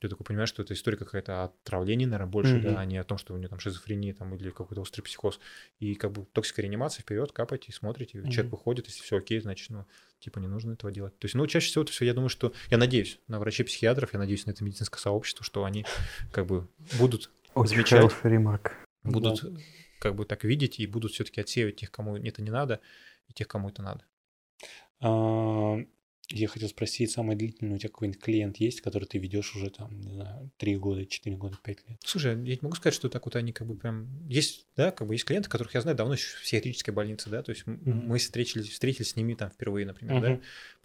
Ты 0.01 0.07
такой 0.07 0.25
понимаешь, 0.25 0.49
что 0.49 0.63
это 0.63 0.73
история 0.73 0.97
какая-то 0.97 1.43
о 1.43 1.45
отравлении, 1.45 2.05
наверное, 2.05 2.31
больше, 2.31 2.53
Мгм. 2.53 2.61
да, 2.61 2.79
а 2.79 2.85
не 2.85 2.97
о 2.97 3.03
том, 3.03 3.17
что 3.17 3.33
у 3.33 3.37
него 3.37 3.49
там 3.49 3.59
шизофрения 3.59 4.13
там, 4.13 4.33
или 4.33 4.49
какой-то 4.49 4.81
острый 4.81 5.01
психоз. 5.01 5.39
И 5.79 5.93
как 5.93 6.13
бы 6.13 6.25
реанимация, 6.57 7.03
вперед, 7.03 7.31
капайте, 7.33 7.71
смотрите, 7.73 8.19
Мгм. 8.19 8.31
человек 8.31 8.51
выходит, 8.53 8.87
если 8.87 9.03
все 9.03 9.17
окей, 9.17 9.39
значит, 9.41 9.69
ну, 9.69 9.85
типа 10.19 10.39
не 10.39 10.47
нужно 10.47 10.71
этого 10.71 10.91
делать. 10.91 11.19
То 11.19 11.25
есть, 11.25 11.35
ну, 11.35 11.45
чаще 11.47 11.67
всего 11.67 11.83
это 11.83 11.91
все, 11.91 12.05
я 12.05 12.13
думаю, 12.13 12.29
что, 12.29 12.53
я 12.71 12.77
надеюсь 12.77 13.19
на 13.27 13.39
врачей-психиатров, 13.39 14.13
я 14.13 14.19
надеюсь 14.19 14.45
на 14.45 14.51
это 14.51 14.63
медицинское 14.63 14.99
сообщество, 14.99 15.43
что 15.43 15.65
они 15.65 15.85
как 16.31 16.47
бы 16.47 16.67
будут 16.97 17.29
Очень 17.53 17.75
Замечать. 17.75 17.99
хороший 17.99 18.31
ремарк. 18.31 18.77
Будут 19.03 19.43
как 19.99 20.15
бы 20.15 20.25
так 20.25 20.43
видеть 20.43 20.79
и 20.79 20.87
будут 20.87 21.11
все-таки 21.11 21.41
отсеивать 21.41 21.77
тех, 21.77 21.91
кому 21.91 22.15
это 22.15 22.41
не 22.41 22.51
надо, 22.51 22.79
и 23.27 23.33
тех, 23.33 23.47
кому 23.47 23.69
это 23.69 23.81
надо. 23.81 24.05
А, 25.01 25.77
Я 26.31 26.47
хотел 26.47 26.69
спросить, 26.69 27.09
самый 27.09 27.35
длительный 27.35 27.75
у 27.75 27.77
тебя 27.79 27.89
какой-нибудь 27.89 28.21
клиент 28.21 28.57
есть, 28.57 28.81
который 28.81 29.05
ты 29.05 29.17
ведешь 29.17 29.55
уже 29.55 29.71
там, 29.71 29.99
не 29.99 30.13
знаю, 30.13 30.51
3 30.57 30.77
года, 30.77 31.05
4 31.05 31.35
года, 31.35 31.57
5 31.63 31.89
лет? 31.89 31.99
Слушай, 32.05 32.33
я 32.45 32.53
не 32.53 32.59
могу 32.61 32.75
сказать, 32.75 32.93
что 32.93 33.09
так 33.09 33.25
вот 33.25 33.35
они 33.35 33.51
как 33.51 33.65
бы 33.65 33.75
прям... 33.75 34.07
Есть, 34.27 34.67
да, 34.75 34.91
как 34.91 35.07
бы 35.07 35.15
есть 35.15 35.25
клиенты, 35.25 35.49
которых 35.49 35.73
я 35.73 35.81
знаю 35.81 35.97
давно 35.97 36.13
еще 36.13 36.27
в 36.37 36.41
психиатрической 36.43 36.93
больнице, 36.93 37.29
да, 37.31 37.41
то 37.41 37.49
есть 37.51 37.65
Мгм. 37.65 38.07
мы 38.07 38.19
встретились, 38.19 38.69
встретились 38.69 39.09
с 39.09 39.15
ними 39.15 39.33
там 39.33 39.49
впервые, 39.49 39.87
например, 39.87 40.21
да. 40.21 40.39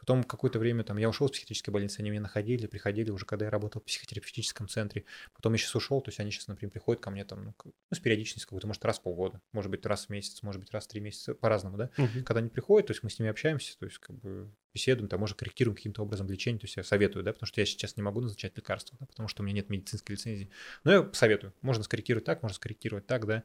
Потом 0.05 0.22
какое-то 0.22 0.59
время 0.59 0.84
там 0.84 0.98
я 0.98 1.09
ушел 1.09 1.28
из 1.28 1.30
психиатрической 1.30 1.72
больницы, 1.72 2.00
они 2.00 2.11
меня 2.11 2.20
находили, 2.20 2.66
приходили 2.66 3.11
уже, 3.11 3.24
когда 3.24 3.46
я 3.46 3.50
работал 3.50 3.80
в 3.80 3.86
психотерапевтическом 3.86 4.68
центре. 4.68 5.07
Потом 5.32 5.55
я 5.55 5.59
сейчас 5.59 5.74
ушел, 5.76 6.02
то 6.02 6.11
есть 6.11 6.20
они 6.20 6.30
сейчас, 6.30 6.46
например, 6.46 6.70
приходят 6.72 7.02
ко 7.02 7.11
мне 7.11 7.24
там, 7.24 7.42
ну, 7.42 7.55
ну, 7.64 7.72
с 7.90 8.00
периодичностью 8.00 8.46
какой-то, 8.46 8.66
может, 8.66 8.84
раз 8.84 8.98
в 8.98 9.02
полгода, 9.02 9.40
может 9.52 9.70
быть, 9.70 9.86
раз 9.86 10.05
в 10.05 10.09
месяц, 10.11 10.42
может 10.42 10.61
быть, 10.61 10.70
раз 10.72 10.84
в 10.84 10.88
три 10.88 11.00
месяца, 11.00 11.34
по-разному, 11.34 11.78
да. 11.78 11.90
Мгм. 11.96 12.22
Когда 12.22 12.40
они 12.40 12.50
приходят, 12.50 12.88
то 12.88 12.90
есть 12.90 13.02
мы 13.02 13.09
с 13.09 13.18
ними 13.18 13.30
общаемся, 13.30 13.78
то 13.78 13.86
есть 13.86 13.96
как 13.96 14.14
бы 14.18 14.52
беседуем, 14.74 15.09
там, 15.09 15.20
может, 15.20 15.38
корректируем 15.38 15.74
каким-то 15.74 16.02
образом 16.02 16.28
лечение, 16.28 16.61
то 16.61 16.66
есть 16.66 16.76
я 16.76 16.84
советую, 16.84 17.24
да, 17.24 17.32
потому 17.32 17.46
что 17.46 17.62
я 17.62 17.64
сейчас 17.64 17.96
не 17.96 18.02
могу 18.02 18.20
назначать 18.20 18.55
лекарства, 18.59 18.98
да, 19.00 19.07
потому 19.07 19.26
что 19.30 19.42
у 19.42 19.46
меня 19.46 19.55
нет 19.57 19.70
медицинской 19.70 20.16
лицензии. 20.16 20.50
Но 20.84 20.92
я 20.92 21.11
советую, 21.14 21.55
можно 21.62 21.82
скорректировать 21.82 22.26
так, 22.26 22.42
можно 22.42 22.57
скорректировать 22.57 23.07
так, 23.07 23.26
да. 23.26 23.42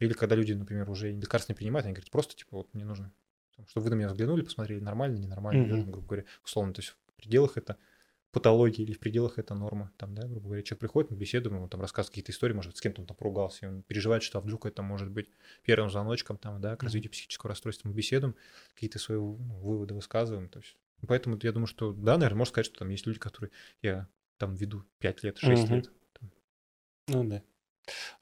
Или 0.00 0.12
когда 0.12 0.34
люди, 0.34 0.52
например, 0.52 0.90
уже 0.90 1.12
лекарства 1.12 1.52
не 1.52 1.56
принимают, 1.56 1.86
они 1.86 1.94
говорят, 1.94 2.10
просто, 2.10 2.36
типа, 2.36 2.58
вот 2.58 2.74
мне 2.74 2.84
нужно, 2.84 3.10
там, 3.56 3.66
чтобы 3.66 3.84
вы 3.84 3.90
на 3.90 3.94
меня 3.94 4.08
взглянули, 4.08 4.42
посмотрели, 4.42 4.80
нормально, 4.80 5.18
ненормально, 5.18 5.66
да, 5.66 5.76
Мгм. 5.76 5.82
там, 5.82 5.92
грубо 5.92 6.06
говоря, 6.08 6.24
условно, 6.44 6.74
то 6.74 6.80
есть 6.80 6.90
в 6.90 7.14
пределах 7.16 7.56
это 7.56 7.78
патологии 8.32 8.82
или 8.82 8.92
в 8.92 8.98
пределах 8.98 9.38
это 9.38 9.54
норма, 9.54 9.92
там, 9.96 10.14
да, 10.14 10.26
грубо 10.26 10.46
говоря, 10.48 10.62
человек 10.62 10.80
приходит, 10.80 11.10
мы 11.12 11.16
беседуем, 11.16 11.56
он 11.62 11.68
там 11.68 11.80
рассказывает 11.80 12.10
какие-то 12.10 12.32
истории, 12.32 12.52
может, 12.52 12.72
быть, 12.72 12.78
с 12.78 12.80
кем-то 12.80 13.00
он 13.00 13.06
там 13.06 13.16
поругался, 13.16 13.66
и 13.66 13.68
он 13.68 13.82
переживает, 13.82 14.24
что 14.24 14.38
а 14.38 14.40
вдруг 14.40 14.66
это 14.66 14.82
может 14.82 15.10
быть 15.10 15.30
первым 15.62 15.88
звоночком, 15.90 16.36
там, 16.36 16.60
да, 16.60 16.76
к 16.76 16.82
развитию 16.82 17.12
психического 17.12 17.50
расстройства, 17.50 17.88
мы 17.88 17.94
беседуем, 17.94 18.34
какие-то 18.74 18.98
свои 18.98 19.18
ну, 19.18 19.34
выводы 19.60 19.94
высказываем, 19.94 20.48
то 20.48 20.58
есть, 20.58 20.76
поэтому 21.06 21.38
я 21.42 21.52
думаю, 21.52 21.68
что, 21.68 21.92
да, 21.92 22.14
наверное, 22.16 22.38
можно 22.38 22.50
сказать, 22.50 22.66
что 22.66 22.80
там 22.80 22.88
есть 22.88 23.06
люди, 23.06 23.20
которые 23.20 23.52
я 23.82 24.08
там 24.36 24.54
веду 24.56 24.84
5 24.98 25.22
лет, 25.22 25.38
6 25.38 25.70
Мгм. 25.70 25.76
лет, 25.76 25.92
Ну 27.08 27.24
да. 27.24 27.42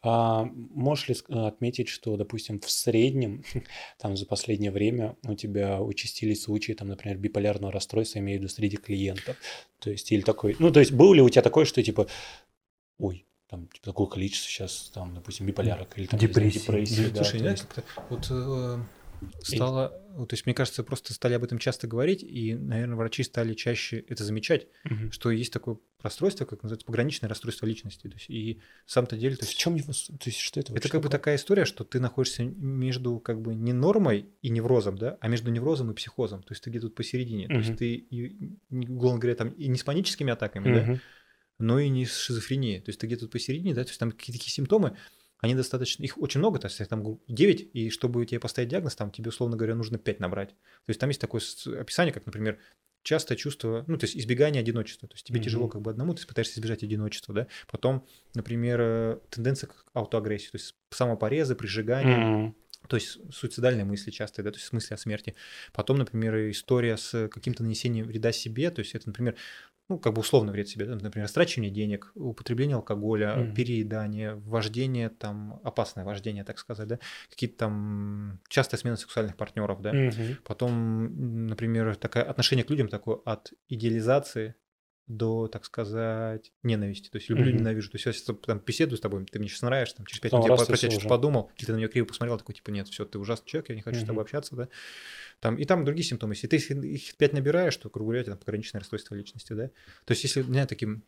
А 0.02 0.44
можешь 0.44 1.08
ли 1.08 1.14
ск- 1.14 1.46
отметить, 1.46 1.88
что, 1.88 2.16
допустим, 2.16 2.58
в 2.60 2.70
среднем, 2.70 3.44
там 3.98 4.16
за 4.16 4.26
последнее 4.26 4.70
время 4.70 5.16
у 5.24 5.34
тебя 5.34 5.80
участились 5.80 6.42
случаи, 6.42 6.72
там, 6.72 6.88
например, 6.88 7.18
биполярного 7.18 7.72
расстройства, 7.72 8.18
имею 8.18 8.38
в 8.38 8.42
виду 8.42 8.52
среди 8.52 8.76
клиентов? 8.76 9.36
То 9.78 9.90
есть, 9.90 10.10
или 10.12 10.22
такой, 10.22 10.56
ну, 10.58 10.70
то 10.70 10.80
есть, 10.80 10.92
было 10.92 11.14
ли 11.14 11.20
у 11.22 11.28
тебя 11.28 11.42
такое, 11.42 11.64
что, 11.64 11.82
типа, 11.82 12.06
ой, 12.98 13.26
там, 13.48 13.68
типа, 13.68 13.84
такое 13.86 14.06
количество 14.06 14.48
сейчас, 14.50 14.90
там, 14.94 15.14
допустим, 15.14 15.46
биполярок 15.46 15.98
или 15.98 16.06
там, 16.06 16.18
не 16.20 16.26
знаю, 16.32 16.50
Депрессии. 16.50 16.66
депрессии, 16.66 17.08
да, 17.10 17.24
Слушай, 17.24 17.38
знаешь, 17.40 17.58
есть- 17.60 17.68
как-то 17.72 18.02
вот 18.08 18.26
э, 18.30 18.78
стало, 19.42 20.00
вот, 20.10 20.28
то 20.30 20.34
есть, 20.34 20.46
мне 20.46 20.54
кажется, 20.54 20.82
просто 20.84 21.12
стали 21.14 21.34
об 21.34 21.44
этом 21.44 21.58
часто 21.58 21.86
говорить, 21.86 22.22
и, 22.22 22.54
наверное, 22.54 22.96
врачи 22.96 23.22
стали 23.22 23.54
чаще 23.54 23.98
это 24.08 24.24
замечать, 24.24 24.68
Мгм. 24.84 25.10
что 25.12 25.30
есть 25.30 25.52
такое 25.52 25.78
расстройство, 26.00 26.44
как 26.44 26.62
называется, 26.62 26.86
пограничное 26.86 27.28
расстройство 27.28 27.66
личности. 27.66 28.08
То 28.08 28.14
есть, 28.14 28.28
и 28.28 28.60
в 28.86 28.90
самом-то 28.92 29.16
деле, 29.16 29.36
то 29.36 29.44
В 29.44 29.48
есть, 29.48 29.58
чем 29.58 29.74
его, 29.76 29.92
то 29.92 30.26
есть, 30.26 30.38
что 30.38 30.60
это 30.60 30.72
это 30.74 30.88
как 30.88 31.00
бы 31.00 31.08
такое? 31.08 31.10
такая 31.10 31.36
история, 31.36 31.64
что 31.64 31.84
ты 31.84 32.00
находишься 32.00 32.44
между 32.44 33.18
как 33.20 33.40
бы 33.40 33.54
не 33.54 33.72
нормой 33.72 34.26
и 34.42 34.50
неврозом, 34.50 34.96
да, 34.98 35.18
а 35.20 35.28
между 35.28 35.50
неврозом 35.50 35.90
и 35.90 35.94
психозом. 35.94 36.42
То 36.42 36.52
есть 36.52 36.62
ты 36.64 36.70
где-то 36.70 36.90
посередине. 36.90 37.46
То 37.46 37.54
Мгм. 37.54 37.62
есть 37.62 37.76
ты, 37.78 37.94
и, 37.94 38.56
условно 38.70 39.18
говоря, 39.20 39.36
там 39.36 39.50
и 39.50 39.68
не 39.68 39.78
с 39.78 39.84
паническими 39.84 40.32
атаками, 40.32 40.74
да, 40.74 40.82
Мгм. 40.82 41.00
но 41.58 41.78
и 41.78 41.88
не 41.88 42.06
с 42.06 42.16
шизофренией. 42.16 42.80
То 42.80 42.90
есть 42.90 43.00
ты 43.00 43.06
где-то 43.06 43.28
посередине, 43.28 43.74
да, 43.74 43.84
то 43.84 43.90
есть 43.90 44.00
там 44.00 44.10
какие-то 44.10 44.38
такие 44.40 44.52
симптомы, 44.52 44.96
они 45.42 45.54
достаточно, 45.56 46.04
их 46.04 46.16
очень 46.18 46.38
много, 46.38 46.58
то 46.60 46.68
есть 46.68 46.88
там 46.88 47.20
9, 47.28 47.70
и 47.74 47.90
чтобы 47.90 48.24
тебе 48.24 48.40
поставить 48.40 48.68
диагноз, 48.70 48.94
там 48.94 49.10
тебе, 49.10 49.28
условно 49.28 49.56
говоря, 49.56 49.74
нужно 49.74 49.98
5 49.98 50.20
набрать. 50.20 50.50
То 50.50 50.56
есть 50.88 51.00
там 51.00 51.10
есть 51.10 51.20
такое 51.20 51.42
описание, 51.78 52.14
как, 52.14 52.24
например, 52.26 52.58
частое 53.02 53.36
чувство, 53.36 53.84
ну, 53.88 53.98
то 53.98 54.04
есть 54.04 54.16
избегание 54.16 54.60
одиночества. 54.60 55.08
То 55.08 55.14
есть 55.16 55.26
тебе 55.26 55.38
Мгм. 55.40 55.44
тяжело 55.44 55.68
как 55.68 55.82
бы 55.82 55.90
одному, 55.90 56.14
ты 56.14 56.24
пытаешься 56.24 56.54
избежать 56.60 56.84
одиночества, 56.84 57.34
да. 57.34 57.46
Потом, 57.68 58.06
например, 58.34 58.80
э, 58.80 59.18
тенденция 59.30 59.66
к 59.66 59.84
аутоагрессии, 59.92 60.50
то 60.52 60.56
есть 60.58 60.76
самопорезы, 60.90 61.56
прижигание, 61.56 62.18
Мгм. 62.18 62.54
то 62.88 62.94
есть 62.96 63.18
суицидальные 63.34 63.84
мысли 63.84 64.12
частые, 64.12 64.44
да, 64.44 64.52
то 64.52 64.58
есть 64.58 64.72
мысли 64.72 64.94
о 64.94 64.96
смерти. 64.96 65.34
Потом, 65.72 65.98
например, 65.98 66.50
история 66.50 66.96
с 66.96 67.28
каким-то 67.28 67.64
нанесением 67.64 68.06
вреда 68.06 68.30
себе, 68.30 68.70
то 68.70 68.78
есть 68.78 68.94
это, 68.94 69.08
например, 69.08 69.34
ну, 69.92 69.98
как 69.98 70.14
бы 70.14 70.20
условно 70.20 70.52
вред 70.52 70.68
себе, 70.68 70.86
например, 70.86 71.24
растрачивание 71.24 71.70
денег, 71.70 72.12
употребление 72.14 72.76
алкоголя, 72.76 73.36
Мгм. 73.36 73.54
переедание, 73.54 74.34
вождение, 74.34 75.10
там, 75.10 75.60
опасное 75.64 76.04
вождение, 76.04 76.44
так 76.44 76.58
сказать, 76.58 76.88
да, 76.88 76.98
какие-то 77.28 77.58
там 77.58 78.40
частая 78.48 78.80
смена 78.80 78.96
сексуальных 78.96 79.36
партнеров, 79.36 79.82
да, 79.82 79.92
Мгм. 79.92 80.38
потом, 80.44 81.46
например, 81.46 81.96
такое 81.96 82.22
отношение 82.22 82.64
к 82.64 82.70
людям 82.70 82.88
такое 82.88 83.16
от 83.24 83.52
идеализации 83.68 84.54
до, 85.06 85.48
так 85.48 85.64
сказать, 85.64 86.52
ненависти. 86.62 87.08
То 87.10 87.18
есть 87.18 87.28
люблю, 87.28 87.50
Мгм. 87.50 87.58
ненавижу. 87.58 87.90
То 87.90 87.96
есть 87.96 88.06
я 88.06 88.12
сейчас 88.12 88.36
там 88.46 88.60
беседую 88.60 88.96
с 88.96 89.00
тобой, 89.00 89.24
ты 89.26 89.38
мне 89.38 89.48
сейчас 89.48 89.62
нравишься, 89.62 89.96
там, 89.96 90.06
через 90.06 90.20
пять 90.20 90.32
минут 90.32 90.46
я 90.46 90.54
про 90.56 90.64
тебя 90.64 90.76
что-то 90.90 91.08
подумал, 91.08 91.50
или 91.56 91.66
ты 91.66 91.72
на 91.72 91.76
меня 91.76 91.88
криво 91.88 92.06
посмотрел, 92.06 92.38
такой, 92.38 92.54
типа, 92.54 92.70
нет, 92.70 92.88
все, 92.88 93.04
ты 93.04 93.18
ужасный 93.18 93.46
человек, 93.48 93.70
я 93.70 93.74
не 93.76 93.82
хочу 93.82 94.00
с 94.00 94.04
тобой 94.04 94.22
общаться, 94.22 94.56
да. 94.56 94.68
Там, 95.40 95.56
и 95.56 95.64
там 95.64 95.84
другие 95.84 96.04
симптомы. 96.04 96.34
Если 96.34 96.46
ты 96.46 96.56
их- 96.56 97.16
пять 97.16 97.32
набираешь, 97.32 97.76
то, 97.76 97.88
тебя 97.88 98.24
там 98.24 98.38
пограничное 98.38 98.80
расстройство 98.80 99.14
личности, 99.14 99.52
да. 99.52 99.68
То 100.04 100.12
есть 100.12 100.22
если 100.22 100.42
меня 100.42 100.66
таким, 100.66 101.04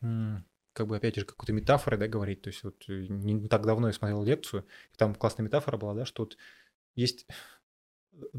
как 0.72 0.88
бы, 0.88 0.96
опять 0.96 1.14
же, 1.14 1.24
какой-то 1.24 1.52
метафорой, 1.52 1.98
да, 1.98 2.08
говорить, 2.08 2.42
то 2.42 2.48
есть 2.48 2.64
вот 2.64 2.82
э, 2.88 3.06
не, 3.08 3.48
так 3.48 3.64
давно 3.64 3.86
я 3.86 3.92
смотрел 3.92 4.24
лекцию, 4.24 4.66
и 4.92 4.96
там 4.96 5.14
классная 5.14 5.44
метафора 5.44 5.76
была, 5.76 5.94
да, 5.94 6.04
что 6.04 6.24
вот 6.24 6.36
есть 6.96 7.26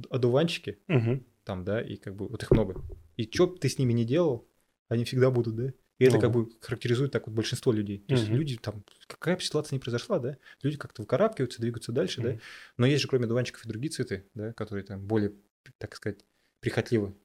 одуванчики, 0.09 0.79
Мгм. 0.87 1.25
там, 1.43 1.63
да, 1.63 1.81
и 1.81 1.95
как 1.95 2.15
бы 2.15 2.27
вот 2.27 2.43
их 2.43 2.51
много. 2.51 2.81
И 3.17 3.29
что 3.31 3.47
бы 3.47 3.57
ты 3.57 3.69
с 3.69 3.77
ними 3.79 3.93
не 3.93 4.03
делал, 4.03 4.47
они 4.87 5.05
всегда 5.05 5.31
будут, 5.31 5.55
да. 5.55 5.73
И 5.97 6.03
это 6.03 6.15
Ну 6.15 6.21
как 6.21 6.31
бы 6.31 6.49
характеризует 6.59 7.11
так 7.11 7.25
вот 7.27 7.35
большинство 7.35 7.71
людей. 7.71 7.99
То 7.99 8.15
есть 8.15 8.27
люди 8.27 8.57
там, 8.57 8.83
какая 9.07 9.37
бы 9.37 9.41
ситуация 9.41 9.77
ни 9.77 9.79
произошла, 9.79 10.19
да, 10.19 10.37
люди 10.61 10.77
как-то 10.77 11.01
выкарабкиваются, 11.01 11.61
двигаются 11.61 11.91
дальше, 11.91 12.21
да. 12.21 12.37
Но 12.77 12.85
есть 12.85 13.01
же 13.01 13.07
кроме 13.07 13.27
дуванчиков 13.27 13.65
и 13.65 13.69
другие 13.69 13.91
цветы, 13.91 14.25
да, 14.33 14.53
которые 14.53 14.83
там 14.83 15.05
более, 15.05 15.33
так 15.77 15.95
сказать, 15.95 16.19
прихотливы. 16.59 17.15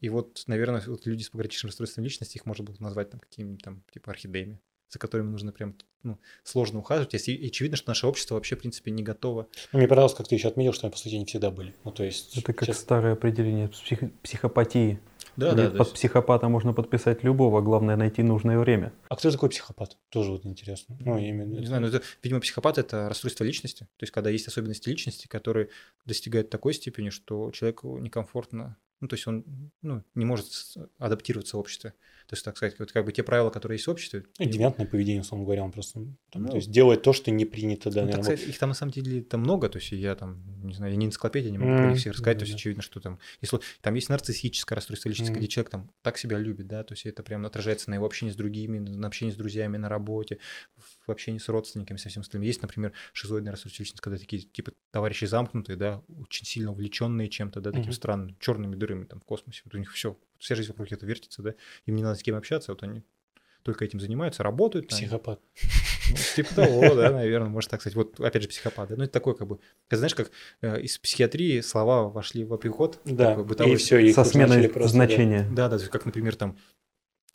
И 0.00 0.10
вот, 0.10 0.44
наверное, 0.46 0.82
вот 0.86 1.06
люди 1.06 1.22
с 1.22 1.30
пограничным 1.30 1.68
расстройством 1.68 2.04
личности, 2.04 2.36
их 2.36 2.46
можно 2.46 2.64
было 2.64 2.76
назвать 2.78 3.10
там 3.10 3.18
какими-нибудь 3.18 3.64
там, 3.64 3.82
типа, 3.92 4.12
орхидеями, 4.12 4.60
за 4.90 4.98
которыми 4.98 5.30
нужно 5.30 5.52
прям, 5.52 5.74
ну, 6.02 6.18
сложно 6.44 6.78
ухаживать. 6.78 7.12
Если, 7.12 7.46
очевидно, 7.46 7.76
что 7.76 7.90
наше 7.90 8.06
общество 8.06 8.34
вообще, 8.34 8.56
в 8.56 8.60
принципе, 8.60 8.90
не 8.90 9.02
готово. 9.02 9.46
Ну, 9.72 9.78
Мне 9.78 9.88
понравилось, 9.88 10.14
как 10.14 10.28
ты 10.28 10.34
еще 10.34 10.48
отметил, 10.48 10.72
что 10.72 10.86
они, 10.86 10.92
по 10.92 10.98
сути, 10.98 11.14
не 11.16 11.24
всегда 11.24 11.50
были. 11.50 11.74
Ну, 11.84 11.90
то 11.92 12.04
есть... 12.04 12.36
Это 12.38 12.52
как 12.52 12.66
сейчас- 12.66 12.78
старое 12.80 13.12
определение 13.12 13.68
псих- 13.68 14.10
психопатии. 14.22 14.98
Да, 15.36 15.52
да, 15.52 15.70
под 15.70 15.80
есть- 15.86 15.94
психопата 15.94 16.48
можно 16.48 16.72
подписать 16.72 17.22
любого, 17.22 17.60
главное 17.60 17.94
найти 17.96 18.22
нужное 18.24 18.58
время. 18.58 18.92
А 19.08 19.14
кто 19.14 19.30
такой 19.30 19.50
психопат? 19.50 19.96
Тоже 20.08 20.32
вот 20.32 20.44
интересно. 20.46 20.96
Ну, 20.98 21.16
виду. 21.16 21.60
Не 21.60 21.66
знаю, 21.66 21.82
но 21.82 21.88
это, 21.88 22.02
видимо, 22.24 22.40
психопат 22.40 22.78
это 22.78 23.08
расстройство 23.08 23.44
личности. 23.44 23.84
То 23.98 24.02
есть, 24.02 24.12
когда 24.12 24.30
есть 24.30 24.48
особенности 24.48 24.88
личности, 24.88 25.28
которые 25.28 25.68
достигают 26.06 26.50
такой 26.50 26.74
степени, 26.74 27.10
что 27.10 27.52
человеку 27.52 27.98
некомфортно 27.98 28.76
Ну, 29.00 29.08
то 29.08 29.14
есть 29.14 29.26
он 29.26 29.44
ну, 29.82 30.02
не 30.14 30.24
может 30.24 30.46
адаптироваться 30.98 31.56
в 31.56 31.60
обществе. 31.60 31.94
То 32.28 32.34
есть, 32.34 32.44
так 32.44 32.58
сказать, 32.58 32.78
вот 32.78 32.92
как 32.92 33.06
бы 33.06 33.12
те 33.12 33.22
правила, 33.22 33.48
которые 33.48 33.76
есть 33.76 33.86
в 33.86 33.90
обществе. 33.90 34.24
Ну, 34.38 34.44
девиантное 34.44 34.86
поведение, 34.86 35.22
условно 35.22 35.46
говоря, 35.46 35.64
он 35.64 35.72
просто 35.72 36.00
там, 36.30 36.42
ну, 36.42 36.48
то 36.48 36.56
есть 36.56 36.70
делает 36.70 37.02
то, 37.02 37.14
что 37.14 37.30
не 37.30 37.46
принято, 37.46 37.90
да, 37.90 38.04
ну, 38.04 38.10
так 38.12 38.22
сказать, 38.22 38.46
их 38.46 38.58
там 38.58 38.68
на 38.68 38.74
самом 38.74 38.92
деле 38.92 39.22
там 39.22 39.40
много, 39.40 39.70
то 39.70 39.78
есть 39.78 39.92
я 39.92 40.14
там, 40.14 40.42
не 40.62 40.74
знаю, 40.74 40.92
я 40.92 40.98
не 40.98 41.06
энциклопедия, 41.06 41.50
не 41.50 41.56
могу 41.56 41.70
mm, 41.70 41.76
про 41.78 41.86
них 41.88 41.98
всех 41.98 42.12
рассказать, 42.12 42.36
да, 42.36 42.40
то 42.40 42.44
есть 42.44 42.52
да. 42.52 42.56
очевидно, 42.58 42.82
что 42.82 43.00
там, 43.00 43.18
если 43.40 43.60
там 43.80 43.94
есть 43.94 44.10
нарциссическое 44.10 44.76
расстройство 44.76 45.08
личности, 45.08 45.32
mm. 45.32 45.38
где 45.38 45.48
человек 45.48 45.70
там 45.70 45.90
так 46.02 46.18
себя 46.18 46.36
любит, 46.36 46.66
да, 46.66 46.84
то 46.84 46.92
есть 46.92 47.06
это 47.06 47.22
прям 47.22 47.46
отражается 47.46 47.88
на 47.88 47.94
его 47.94 48.04
общении 48.04 48.32
с 48.32 48.36
другими, 48.36 48.78
на 48.78 49.06
общении 49.06 49.32
с 49.32 49.36
друзьями, 49.36 49.78
на 49.78 49.88
работе, 49.88 50.38
в 50.76 50.97
общении 51.10 51.38
с 51.38 51.48
родственниками, 51.48 51.96
со 51.96 52.08
всем 52.08 52.22
остальным. 52.22 52.46
Есть, 52.46 52.62
например, 52.62 52.92
шизоидное 53.12 53.52
расстройство 53.52 53.82
личности, 53.82 54.02
когда 54.02 54.18
такие 54.18 54.42
типа 54.42 54.72
товарищи 54.90 55.24
замкнутые, 55.24 55.76
да, 55.76 56.02
очень 56.20 56.46
сильно 56.46 56.70
увлеченные 56.70 57.28
чем-то, 57.28 57.60
да, 57.60 57.72
таким 57.72 57.90
mm-hmm. 57.90 57.94
странным, 57.94 58.36
черными 58.40 58.76
дырами 58.76 59.04
там 59.04 59.20
в 59.20 59.24
космосе, 59.24 59.62
вот 59.64 59.74
у 59.74 59.78
них 59.78 59.92
все 59.92 60.16
вся 60.38 60.54
жизнь 60.54 60.68
вокруг 60.68 60.90
это 60.92 61.04
вертится, 61.04 61.42
да, 61.42 61.54
им 61.86 61.96
не 61.96 62.02
надо 62.02 62.18
с 62.18 62.22
кем 62.22 62.36
общаться, 62.36 62.72
вот 62.72 62.82
они 62.82 63.02
только 63.62 63.84
этим 63.84 64.00
занимаются, 64.00 64.42
работают. 64.42 64.88
Психопат. 64.88 65.40
Ну, 66.10 66.16
типа 66.36 66.54
того, 66.54 66.94
да, 66.94 67.10
наверное, 67.10 67.50
можно 67.50 67.70
так 67.70 67.80
сказать. 67.82 67.96
Вот, 67.96 68.18
опять 68.18 68.42
же, 68.42 68.48
психопат, 68.48 68.88
да, 68.88 68.96
ну, 68.96 69.04
это 69.04 69.12
такой, 69.12 69.36
как 69.36 69.46
бы, 69.46 69.58
знаешь, 69.90 70.14
как 70.14 70.30
э, 70.62 70.80
из 70.80 70.96
психиатрии 70.98 71.60
слова 71.60 72.08
вошли 72.08 72.44
в 72.44 72.54
обиход. 72.54 72.98
Да, 73.04 73.30
такой, 73.30 73.44
бытовой, 73.44 73.74
и 73.74 73.76
все, 73.76 74.12
со 74.12 74.24
сменой 74.24 74.72
значения. 74.88 75.46
Да, 75.52 75.68
да, 75.68 75.78
как, 75.78 76.06
например, 76.06 76.36
там, 76.36 76.56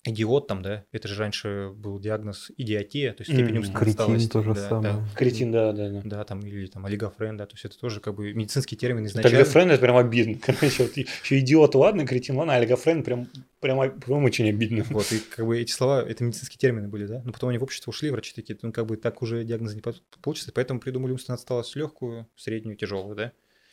идиот 0.06 0.48
там, 0.48 0.62
да, 0.62 0.86
это 0.92 1.08
же 1.08 1.20
раньше 1.20 1.72
был 1.74 2.00
диагноз 2.00 2.52
идиотия, 2.58 3.14
то 3.14 3.22
есть 3.22 3.32
степень 3.32 3.58
умственной 3.58 3.80
Кретин 3.80 4.30
то 4.30 4.44
же 4.44 4.54
да, 4.54 4.70
самое. 4.70 4.94
Да. 4.94 5.06
Кретин, 5.16 5.52
да, 5.52 5.72
да, 5.72 5.90
да. 5.90 6.02
Да, 6.04 6.24
там, 6.26 6.42
или 6.42 6.68
там 6.68 6.86
олигофрен, 6.86 7.38
да, 7.38 7.46
то 7.46 7.54
есть 7.54 7.66
это 7.66 7.80
тоже 7.80 8.00
как 8.02 8.16
бы 8.16 8.34
медицинский 8.34 8.76
термин 8.76 9.06
изначально. 9.06 9.38
олигофрен 9.38 9.72
это 9.72 9.82
прям 9.82 9.96
обидно, 9.96 10.38
короче, 10.46 10.84
вот 10.84 10.98
еще 10.98 11.40
идиот, 11.40 11.76
ладно, 11.76 12.06
кретин, 12.06 12.36
ладно, 12.36 12.54
а 12.54 12.58
олигофрен 12.58 13.04
прям, 13.04 13.28
прям, 13.62 14.00
прям 14.00 14.24
очень 14.26 14.50
обидно. 14.50 14.84
Вот, 14.90 15.12
и 15.12 15.20
как 15.20 15.46
бы 15.46 15.60
эти 15.60 15.72
слова, 15.72 16.04
это 16.04 16.24
медицинские 16.24 16.60
термины 16.60 16.90
были, 16.90 17.06
да, 17.06 17.22
но 17.24 17.32
потом 17.32 17.50
они 17.50 17.58
в 17.58 17.64
общество 17.64 17.92
ушли, 17.92 18.10
врачи 18.12 18.34
такие, 18.36 18.58
ну 18.62 18.74
как 18.74 18.86
бы 18.86 18.98
так 18.98 19.22
уже 19.22 19.44
диагноз 19.46 19.74
не 19.74 19.82
получится, 19.82 20.52
поэтому 20.54 20.80
придумали 20.82 21.14
умственную 21.14 21.36
отсталость 21.36 21.76
легкую, 21.76 22.28
среднюю, 22.36 22.76
тяжелую, 22.76 23.16
да, 23.16 23.32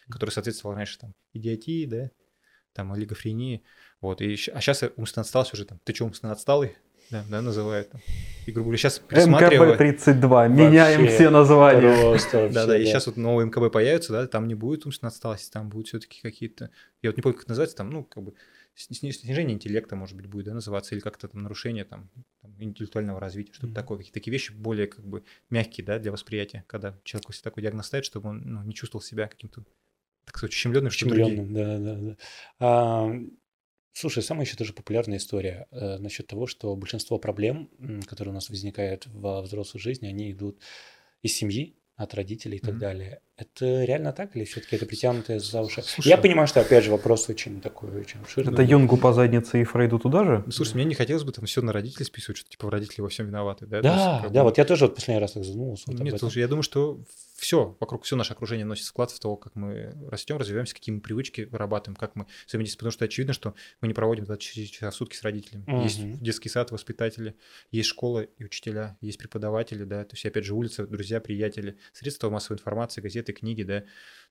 которая 0.08 0.32
соответствовала 0.32 0.76
раньше 0.76 0.98
там 0.98 1.14
идиотии, 1.32 1.86
да, 1.86 2.10
там 2.72 2.92
олигофрении, 2.92 3.62
вот, 4.00 4.20
и, 4.20 4.32
а 4.32 4.60
сейчас 4.60 4.84
умственно 4.96 5.22
отсталость 5.22 5.54
уже 5.54 5.64
там, 5.64 5.80
ты 5.84 5.94
что, 5.94 6.04
умственно 6.04 6.32
отсталый? 6.32 6.76
Да, 7.10 7.24
да, 7.28 7.42
называют. 7.42 7.90
И, 8.46 8.52
грубо 8.52 8.66
говоря, 8.68 8.78
сейчас 8.78 9.00
пересматриваю... 9.00 9.76
МКБ-32, 9.76 10.48
меняем 10.48 11.08
все 11.08 11.28
названия. 11.28 12.16
да, 12.52 12.66
да, 12.66 12.78
и 12.78 12.84
сейчас 12.84 13.06
вот 13.08 13.16
новые 13.16 13.46
МКБ 13.46 13.72
появятся, 13.72 14.12
да, 14.12 14.26
там 14.28 14.46
не 14.46 14.54
будет 14.54 14.86
умственной 14.86 15.08
отсталости, 15.08 15.50
там 15.50 15.68
будут 15.68 15.88
все-таки 15.88 16.20
какие-то... 16.22 16.70
Я 17.02 17.10
вот 17.10 17.16
не 17.16 17.22
помню, 17.22 17.36
как 17.36 17.48
называется, 17.48 17.76
там, 17.76 17.90
ну, 17.90 18.04
как 18.04 18.22
бы 18.22 18.34
снижение 18.76 19.54
интеллекта, 19.54 19.96
может 19.96 20.16
быть, 20.16 20.26
будет 20.26 20.46
да, 20.46 20.54
называться, 20.54 20.94
или 20.94 21.02
как-то 21.02 21.28
там 21.28 21.42
нарушение 21.42 21.84
там, 21.84 22.08
там 22.40 22.54
интеллектуального 22.58 23.20
развития, 23.20 23.52
что-то 23.52 23.68
mm-hmm. 23.68 23.74
такое, 23.74 23.98
какие-то 23.98 24.14
такие 24.14 24.32
вещи 24.32 24.52
более 24.52 24.86
как 24.86 25.04
бы 25.04 25.24
мягкие, 25.50 25.84
да, 25.84 25.98
для 25.98 26.12
восприятия, 26.12 26.64
когда 26.66 26.96
человеку 27.04 27.32
себе 27.32 27.42
такой 27.44 27.62
диагноз 27.62 27.86
ставит, 27.86 28.04
чтобы 28.04 28.30
он 28.30 28.42
ну, 28.44 28.62
не 28.62 28.74
чувствовал 28.74 29.02
себя 29.02 29.28
каким-то, 29.28 29.64
так 30.24 30.38
сказать, 30.38 30.52
ущемленным, 30.52 30.90
другие. 30.90 31.46
да, 31.46 31.78
да, 31.78 31.94
да. 31.96 32.16
А, 32.58 33.20
Слушай, 33.92 34.22
самая 34.22 34.46
еще 34.46 34.56
тоже 34.56 34.72
популярная 34.72 35.18
история 35.18 35.66
э, 35.70 35.98
насчет 35.98 36.26
того, 36.26 36.46
что 36.46 36.74
большинство 36.76 37.18
проблем, 37.18 37.70
которые 38.06 38.32
у 38.32 38.34
нас 38.34 38.48
возникают 38.48 39.06
во 39.06 39.42
взрослой 39.42 39.80
жизни, 39.80 40.06
они 40.06 40.30
идут 40.30 40.60
из 41.22 41.34
семьи, 41.34 41.76
от 41.96 42.14
родителей 42.14 42.56
и 42.56 42.60
так 42.60 42.76
mm-hmm. 42.76 42.78
далее. 42.78 43.20
Это 43.40 43.84
реально 43.84 44.12
так 44.12 44.36
или 44.36 44.44
все-таки 44.44 44.76
это 44.76 44.84
притянутое 44.84 45.38
за 45.38 45.62
уши? 45.62 45.82
Слушай, 45.82 46.08
Я 46.08 46.18
понимаю, 46.18 46.46
что 46.46 46.60
опять 46.60 46.84
же 46.84 46.90
вопрос 46.90 47.26
очень 47.30 47.62
такой, 47.62 47.90
очень 47.98 48.20
обширный. 48.20 48.52
Это 48.52 48.62
Юнгу 48.62 48.98
по 48.98 49.14
заднице 49.14 49.62
и 49.62 49.64
Фрейду 49.64 49.98
туда 49.98 50.24
же? 50.24 50.44
Слушай, 50.50 50.74
мне 50.74 50.84
не 50.84 50.94
хотелось 50.94 51.24
бы 51.24 51.32
там 51.32 51.46
все 51.46 51.62
на 51.62 51.72
родителей 51.72 52.04
списывать, 52.04 52.36
что 52.36 52.50
типа 52.50 52.70
родители 52.70 53.00
во 53.00 53.08
всем 53.08 53.26
виноваты, 53.28 53.64
да? 53.64 53.80
Да, 53.80 54.20
есть, 54.20 54.32
да, 54.34 54.40
бы... 54.40 54.44
вот 54.44 54.58
я 54.58 54.66
тоже 54.66 54.84
вот 54.84 54.94
последний 54.94 55.22
раз 55.22 55.32
так 55.32 55.44
задумался. 55.44 55.84
Вот 55.86 56.00
Нет, 56.00 56.18
слушай, 56.18 56.40
я 56.40 56.48
думаю, 56.48 56.62
что 56.62 57.00
все, 57.40 57.74
вокруг 57.80 58.04
все 58.04 58.16
наше 58.16 58.34
окружение 58.34 58.66
носит 58.66 58.86
вклад 58.86 59.10
в 59.10 59.18
то, 59.18 59.34
как 59.36 59.56
мы 59.56 59.94
растем, 60.10 60.36
развиваемся, 60.36 60.74
какие 60.74 60.94
мы 60.94 61.00
привычки 61.00 61.48
вырабатываем, 61.50 61.96
как 61.96 62.14
мы 62.14 62.26
взаимодействуем. 62.46 62.80
Потому 62.80 62.92
что 62.92 63.04
очевидно, 63.06 63.32
что 63.32 63.54
мы 63.80 63.88
не 63.88 63.94
проводим 63.94 64.26
24 64.26 64.66
часа 64.66 64.90
в 64.90 64.94
сутки 64.94 65.16
с 65.16 65.22
родителями. 65.22 65.64
Угу. 65.66 65.82
Есть 65.82 66.20
детский 66.20 66.50
сад, 66.50 66.70
воспитатели, 66.70 67.34
есть 67.70 67.88
школа 67.88 68.20
и 68.20 68.44
учителя, 68.44 68.98
есть 69.00 69.16
преподаватели, 69.18 69.84
да, 69.84 70.04
то 70.04 70.14
есть, 70.14 70.26
опять 70.26 70.44
же, 70.44 70.54
улица, 70.54 70.86
друзья, 70.86 71.20
приятели, 71.20 71.78
средства 71.94 72.28
массовой 72.28 72.56
информации, 72.56 73.00
газеты, 73.00 73.29
книги, 73.32 73.62
да, 73.62 73.84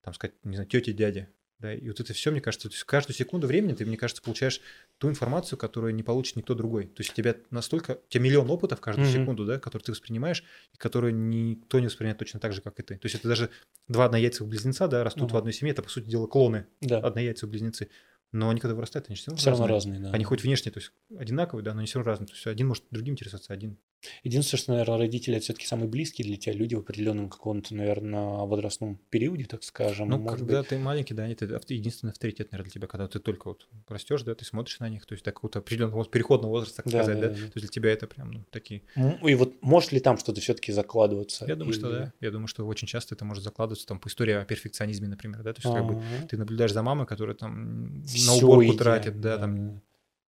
там 0.04 0.14
сказать, 0.14 0.36
не 0.44 0.56
знаю, 0.56 0.70
тети, 0.70 0.92
дяди, 0.92 1.28
да, 1.60 1.74
и 1.74 1.90
вот 1.90 2.00
это 2.00 2.14
все, 2.14 2.32
мне 2.32 2.40
кажется, 2.40 2.70
то 2.70 2.74
есть 2.74 2.86
каждую 2.86 3.16
секунду 3.16 3.46
времени 3.46 3.74
ты, 3.74 3.86
мне 3.86 3.98
кажется, 3.98 4.22
получаешь 4.22 4.62
ту 4.98 5.10
информацию, 5.10 5.60
которую 5.60 5.94
не 5.94 6.04
получит 6.04 6.38
никто 6.38 6.56
другой. 6.56 6.86
То 6.86 7.02
есть 7.02 7.12
у 7.12 7.16
тебя 7.16 7.36
настолько, 7.52 8.00
у 8.06 8.10
тебя 8.10 8.24
миллион 8.24 8.50
опытов 8.50 8.80
каждую 8.80 9.10
mm-hmm. 9.10 9.22
секунду, 9.22 9.46
да, 9.46 9.60
который 9.60 9.84
ты 9.84 9.92
воспринимаешь, 9.92 10.46
и 10.74 10.78
которые 10.78 11.12
никто 11.12 11.80
не 11.82 11.88
воспринимает 11.88 12.18
точно 12.18 12.40
так 12.40 12.54
же, 12.54 12.62
как 12.62 12.80
и 12.80 12.84
ты. 12.84 12.96
То 12.96 13.06
есть 13.08 13.16
это 13.16 13.28
даже 13.28 13.50
два 13.90 14.06
однояйцевых 14.06 14.50
близнеца, 14.50 14.88
да, 14.88 15.04
растут 15.04 15.32
mm-hmm. 15.32 15.34
в 15.34 15.38
одной 15.38 15.52
семье, 15.52 15.74
это, 15.74 15.82
по 15.82 15.90
сути 15.90 16.10
дела, 16.10 16.28
клоны, 16.28 16.66
да. 16.80 17.00
однояйцевые 17.00 17.52
близнецы. 17.52 17.90
Но 18.32 18.50
они 18.50 18.62
когда 18.62 18.76
вырастают, 18.76 19.08
они 19.10 19.18
все 19.18 19.32
равно, 19.32 19.40
все 19.40 19.50
равно 19.50 19.68
разные. 19.68 19.96
разные 19.96 20.12
да. 20.12 20.16
Они 20.16 20.24
хоть 20.24 20.44
внешне, 20.44 20.72
то 20.72 20.80
есть 20.80 20.94
одинаковые, 21.18 21.66
да, 21.66 21.74
но 21.74 21.80
они 21.80 21.88
все 21.88 22.00
равно 22.00 22.12
разные. 22.12 22.28
То 22.28 22.34
есть 22.36 22.48
один 22.48 22.68
может 22.68 22.86
другим 22.90 23.16
интересоваться, 23.16 23.52
один 23.52 23.78
Единственное, 24.24 24.60
что, 24.60 24.72
наверное, 24.72 24.98
родители 24.98 25.36
это 25.36 25.44
все-таки 25.44 25.66
самые 25.66 25.88
близкие 25.88 26.26
для 26.28 26.38
тебя 26.38 26.54
люди 26.54 26.76
в 26.76 26.80
определенном 26.80 27.30
каком-то, 27.30 27.76
наверное, 27.76 28.46
возрастном 28.46 29.00
периоде, 29.10 29.46
так 29.46 29.64
скажем. 29.64 30.10
Ну, 30.10 30.26
когда 30.26 30.60
быть. 30.60 30.70
ты 30.70 30.78
маленький, 30.78 31.14
да, 31.14 31.28
это 31.28 31.46
единственный 31.68 32.12
авторитет, 32.12 32.52
наверное, 32.52 32.72
для 32.72 32.74
тебя, 32.74 32.88
когда 32.88 33.08
ты 33.08 33.20
только 33.20 33.50
вот 33.50 33.68
растешь, 33.88 34.24
да, 34.24 34.36
ты 34.36 34.46
смотришь 34.46 34.80
на 34.80 34.90
них, 34.90 35.06
то 35.06 35.14
есть 35.14 35.24
так 35.24 35.44
вот 35.44 35.56
определенного 35.56 36.06
переходного 36.06 36.52
возраста, 36.52 36.78
так 36.78 36.92
да, 36.92 37.04
сказать, 37.04 37.20
да, 37.20 37.28
да, 37.28 37.34
да. 37.34 37.36
То 37.36 37.44
есть 37.44 37.54
для 37.56 37.68
тебя 37.68 37.92
это 37.92 38.08
прям, 38.08 38.32
ну, 38.32 38.44
такие... 38.50 38.84
И 38.96 39.36
вот 39.36 39.62
может 39.62 39.92
ли 39.92 40.00
там 40.00 40.18
что-то 40.18 40.42
все-таки 40.42 40.72
закладываться? 40.72 41.46
Я 41.48 41.56
думаю, 41.56 41.74
или... 41.74 41.80
что 41.80 41.92
да. 41.92 42.14
Я 42.22 42.32
думаю, 42.32 42.48
что 42.48 42.66
очень 42.66 42.88
часто 42.88 43.16
это 43.16 43.26
может 43.26 43.44
закладываться 43.44 43.86
там 43.86 44.00
по 44.00 44.08
истории 44.08 44.34
о 44.34 44.46
перфекционизме, 44.46 45.08
например, 45.08 45.44
да, 45.44 45.54
то 45.54 45.60
есть 45.60 45.66
А-а-а. 45.66 45.88
как 45.88 45.88
бы 45.88 46.04
ты 46.28 46.38
наблюдаешь 46.38 46.74
за 46.74 46.84
мамой, 46.84 47.06
которая 47.06 47.36
там 47.36 48.04
Всё 48.04 48.32
на 48.32 48.38
уборку 48.38 48.74
тратит, 48.74 49.20
да, 49.20 49.36
да, 49.36 49.42
там 49.42 49.82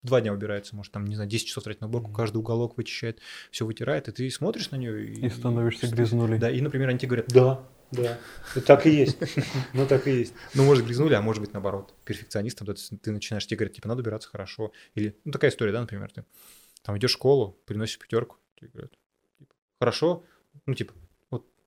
два 0.03 0.21
дня 0.21 0.33
убирается, 0.33 0.75
может, 0.75 0.91
там, 0.91 1.05
не 1.05 1.15
знаю, 1.15 1.29
10 1.29 1.47
часов 1.47 1.63
тратить 1.63 1.81
на 1.81 1.87
уборку, 1.87 2.11
каждый 2.11 2.37
уголок 2.37 2.77
вычищает, 2.77 3.19
все 3.51 3.65
вытирает, 3.65 4.07
и 4.07 4.11
ты 4.11 4.29
смотришь 4.29 4.71
на 4.71 4.77
нее 4.77 5.05
и... 5.05 5.25
И 5.25 5.29
становишься 5.29 5.87
и, 5.87 5.89
грязнулей. 5.89 6.37
Да, 6.37 6.49
и, 6.49 6.61
например, 6.61 6.89
они 6.89 6.99
тебе 6.99 7.09
говорят... 7.09 7.27
Да, 7.29 7.67
да, 7.91 8.19
так 8.65 8.85
и 8.85 8.91
есть, 8.91 9.17
ну 9.73 9.87
так 9.87 10.07
и 10.07 10.11
есть. 10.11 10.33
Ну, 10.53 10.63
может, 10.63 10.85
грязнули, 10.85 11.15
а 11.15 11.21
может 11.21 11.41
быть, 11.41 11.53
наоборот, 11.53 11.93
перфекционистом, 12.05 12.67
да, 12.67 12.73
ты 13.01 13.11
начинаешь, 13.11 13.45
тебе 13.47 13.57
говорят, 13.57 13.75
типа, 13.75 13.87
надо 13.87 14.01
убираться 14.01 14.29
хорошо, 14.29 14.71
или, 14.95 15.17
ну, 15.25 15.31
такая 15.31 15.51
история, 15.51 15.71
да, 15.71 15.81
например, 15.81 16.11
ты 16.11 16.23
там 16.83 16.97
идешь 16.97 17.11
в 17.11 17.13
школу, 17.13 17.59
приносишь 17.65 17.97
пятерку, 17.97 18.37
тебе 18.55 18.69
говорят, 18.69 18.91
типа, 19.39 19.53
хорошо, 19.79 20.23
ну, 20.65 20.75
типа, 20.75 20.93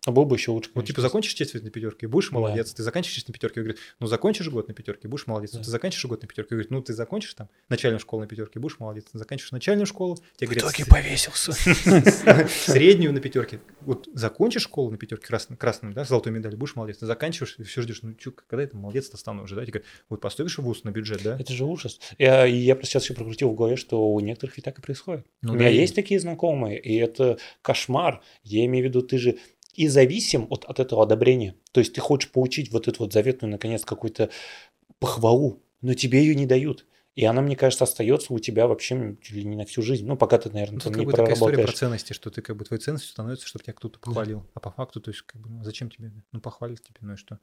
а 0.05 0.11
был 0.11 0.25
бы 0.25 0.37
еще 0.37 0.51
лучше. 0.51 0.71
Вот 0.75 0.85
типа 0.85 1.01
закончишь 1.01 1.35
честь 1.35 1.55
на 1.55 1.71
пятерке, 1.71 2.09
будешь 2.09 2.33
молодец. 2.33 2.71
Да. 2.71 2.77
Ты 2.77 2.83
заканчиваешь 2.83 3.27
на 3.27 3.33
пятерке, 3.33 3.61
говорит, 3.61 3.81
ну 4.01 4.07
закончишь 4.09 4.49
год 4.49 4.67
на 4.67 4.75
пятерке, 4.75 5.07
будешь 5.07 5.27
молодец. 5.29 5.53
Да. 5.53 5.61
Ты 5.61 5.71
заканчиваешь 5.71 6.07
год 6.07 6.23
на 6.23 6.29
пятерке, 6.29 6.51
говорит, 6.51 6.71
ну 6.71 6.83
ты 6.83 6.93
закончишь 6.93 7.35
там 7.35 7.49
начальную 7.69 8.01
школу 8.01 8.23
на 8.23 8.29
пятерке, 8.29 8.59
будешь 8.59 8.81
молодец. 8.81 9.05
Ты 9.13 9.19
заканчиваешь 9.19 9.53
начальную 9.53 9.87
школу, 9.87 10.19
тебе 10.37 10.49
говорят... 10.49 10.65
В 10.65 10.75
итоге 10.75 10.91
повесился. 10.91 11.53
Среднюю 12.73 13.13
на 13.13 13.21
пятерке. 13.21 13.61
Вот 13.83 14.09
закончишь 14.13 14.63
школу 14.63 14.91
на 14.91 14.97
пятерке 14.97 15.27
красным, 15.27 15.57
красным, 15.57 15.93
да, 15.93 16.05
золотой 16.05 16.33
медаль, 16.33 16.57
будешь 16.57 16.75
молодец. 16.75 16.99
Ты 16.99 17.07
заканчиваешь, 17.07 17.55
и 17.59 17.63
все 17.63 17.83
ждешь, 17.83 18.03
ну 18.03 18.15
чё, 18.15 18.33
когда 18.33 18.65
это 18.65 18.77
молодец-то 18.77 19.17
стану 19.17 19.45
уже, 19.45 19.55
да? 19.55 19.63
Тебе 19.63 19.75
говорят, 19.75 19.89
вот 20.09 20.21
поступишь 20.21 20.59
в 20.59 20.63
ВУЗ 20.63 20.83
на 20.83 20.91
бюджет, 20.91 21.23
да? 21.23 21.37
Это 21.39 21.53
же 21.53 21.65
ужас. 21.65 22.01
Я, 22.19 22.45
я 22.45 22.75
просто 22.75 22.93
сейчас 22.93 23.05
еще 23.05 23.15
прокрутил 23.15 23.51
в 23.51 23.55
голове, 23.55 23.77
что 23.77 24.13
у 24.13 24.19
некоторых 24.19 24.57
ведь 24.57 24.65
так 24.65 24.79
и 24.81 24.83
происходит. 24.83 25.27
Ну, 25.43 25.53
у 25.53 25.57
меня 25.57 25.69
есть 25.69 25.95
такие 25.95 26.19
знакомые, 26.19 26.81
и 26.81 26.97
это 26.97 27.39
кошмар. 27.63 28.21
Я 28.43 28.65
имею 28.65 28.85
в 28.85 28.89
виду, 28.89 29.03
ты 29.03 29.19
же 29.19 29.39
и 29.75 29.89
зависим 29.89 30.47
от, 30.51 30.65
от 30.65 30.81
этого 30.81 31.03
одобрения. 31.03 31.55
То 31.73 31.81
есть 31.81 31.95
ты 31.95 32.01
хочешь 32.01 32.31
получить 32.31 32.71
вот 32.73 32.89
эту 32.89 33.05
вот 33.05 33.13
заветную, 33.13 33.51
наконец, 33.51 33.85
какую-то 33.85 34.31
похвалу, 34.99 35.63
но 35.81 35.95
тебе 35.95 36.21
ее 36.21 36.35
не 36.35 36.47
дают. 36.47 36.87
И 37.15 37.25
она, 37.27 37.43
мне 37.43 37.57
кажется, 37.57 37.85
остается 37.85 38.33
у 38.33 38.39
тебя 38.39 38.67
вообще 38.67 39.17
чуть 39.21 39.37
ли 39.37 39.45
не 39.45 39.57
на 39.57 39.67
всю 39.67 39.83
жизнь. 39.83 40.07
Ну, 40.07 40.17
пока 40.17 40.39
ты, 40.39 40.51
наверное, 40.51 40.77
ну, 40.77 40.81
там 40.81 40.95
не 40.95 41.05
проработаешь. 41.05 41.17
такая 41.17 41.35
история 41.35 41.65
про 41.65 41.73
ценности, 41.73 42.13
что 42.15 42.31
ты 42.31 42.41
как 42.41 42.57
бы 42.57 42.65
твоей 42.65 42.81
ценностью 42.81 43.11
становится, 43.11 43.47
чтобы 43.47 43.65
тебя 43.65 43.75
кто-то 43.75 43.99
похвалил. 43.99 44.41
Да. 44.41 44.47
А 44.55 44.61
по 44.61 44.71
факту, 44.71 45.01
то 45.01 45.11
есть, 45.11 45.23
как 45.23 45.41
бы, 45.41 45.51
ну, 45.51 45.63
зачем 45.63 45.91
тебе? 45.91 46.13
Ну, 46.33 46.41
похвалить 46.41 46.83
тебе, 46.83 46.97
ну 47.01 47.13
и 47.13 47.17
что? 47.17 47.39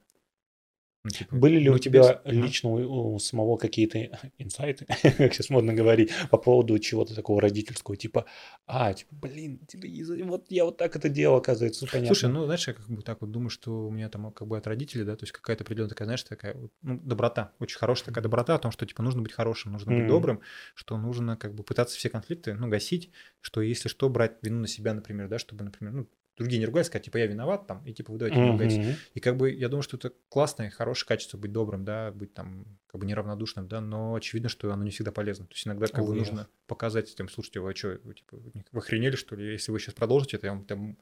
Ну, 1.02 1.10
типа, 1.10 1.34
Были 1.34 1.58
ли 1.58 1.70
ну, 1.70 1.76
у 1.76 1.78
тебя 1.78 2.20
без... 2.24 2.32
лично 2.32 2.70
у, 2.70 3.14
у 3.14 3.18
самого 3.18 3.56
какие-то 3.56 3.98
инсайты, 4.38 4.84
как 5.02 5.32
сейчас 5.32 5.48
модно 5.48 5.72
говорить, 5.72 6.10
по 6.30 6.36
поводу 6.36 6.78
чего-то 6.78 7.14
такого 7.14 7.40
родительского, 7.40 7.96
типа, 7.96 8.26
а, 8.66 8.92
типа, 8.92 9.14
блин, 9.14 9.60
типа, 9.66 9.86
вот 10.26 10.46
я 10.50 10.66
вот 10.66 10.76
так 10.76 10.94
это 10.96 11.08
делал, 11.08 11.36
оказывается, 11.36 11.86
понятно. 11.86 12.14
Слушай, 12.14 12.30
ну, 12.30 12.44
знаешь, 12.44 12.68
я 12.68 12.74
как 12.74 12.86
бы 12.86 13.00
так 13.02 13.22
вот 13.22 13.30
думаю, 13.30 13.48
что 13.48 13.86
у 13.86 13.90
меня 13.90 14.10
там 14.10 14.30
как 14.32 14.46
бы 14.46 14.58
от 14.58 14.66
родителей, 14.66 15.04
да, 15.04 15.16
то 15.16 15.22
есть 15.22 15.32
какая-то 15.32 15.64
определенная 15.64 15.88
такая, 15.88 16.06
знаешь, 16.06 16.22
такая, 16.22 16.56
ну, 16.82 17.00
доброта, 17.02 17.52
очень 17.60 17.78
хорошая 17.78 18.06
такая 18.06 18.22
доброта 18.22 18.54
о 18.54 18.58
том, 18.58 18.70
что, 18.70 18.84
типа, 18.84 19.02
нужно 19.02 19.22
быть 19.22 19.32
хорошим, 19.32 19.72
нужно 19.72 19.92
быть 19.92 20.04
mm-hmm. 20.04 20.08
добрым, 20.08 20.40
что 20.74 20.98
нужно 20.98 21.38
как 21.38 21.54
бы 21.54 21.62
пытаться 21.62 21.96
все 21.96 22.10
конфликты, 22.10 22.52
ну, 22.52 22.68
гасить, 22.68 23.10
что 23.40 23.62
если 23.62 23.88
что, 23.88 24.10
брать 24.10 24.34
вину 24.42 24.60
на 24.60 24.66
себя, 24.66 24.92
например, 24.92 25.28
да, 25.28 25.38
чтобы, 25.38 25.64
например, 25.64 25.94
ну, 25.94 26.08
другие 26.40 26.58
не 26.58 26.66
ругались, 26.66 26.86
сказать, 26.86 27.04
типа, 27.04 27.18
я 27.18 27.26
виноват, 27.26 27.66
там, 27.66 27.84
и 27.86 27.92
типа, 27.92 28.12
вы 28.12 28.18
давайте 28.18 28.38
не 28.38 28.50
ругайтесь. 28.50 28.78
Мгм. 28.78 28.94
И 29.14 29.20
как 29.20 29.36
бы 29.36 29.52
я 29.52 29.68
думаю, 29.68 29.82
что 29.82 29.96
это 29.96 30.12
классное, 30.28 30.70
хорошее 30.70 31.06
качество 31.06 31.38
быть 31.38 31.52
добрым, 31.52 31.84
да, 31.84 32.10
быть 32.10 32.34
там 32.34 32.64
как 32.86 33.00
бы 33.00 33.06
неравнодушным, 33.06 33.68
да, 33.68 33.80
но 33.80 34.14
очевидно, 34.14 34.48
что 34.48 34.72
оно 34.72 34.82
не 34.82 34.90
всегда 34.90 35.12
полезно. 35.12 35.46
То 35.46 35.54
есть 35.54 35.66
иногда 35.66 35.86
как 35.86 36.04
бы 36.04 36.12
О, 36.12 36.14
нужно 36.14 36.48
показать 36.66 37.14
тем, 37.14 37.28
слушайте, 37.28 37.60
вы 37.60 37.74
что, 37.74 37.98
вы, 38.02 38.14
типа, 38.14 38.36
вы 38.36 38.50
не- 38.54 38.64
вы 38.72 38.78
охренели, 38.78 39.16
что 39.16 39.36
ли? 39.36 39.52
Если 39.52 39.70
вы 39.70 39.78
сейчас 39.78 39.94
продолжите, 39.94 40.38
это 40.38 40.46
я 40.46 40.52
вам 40.54 40.64
там 40.64 40.96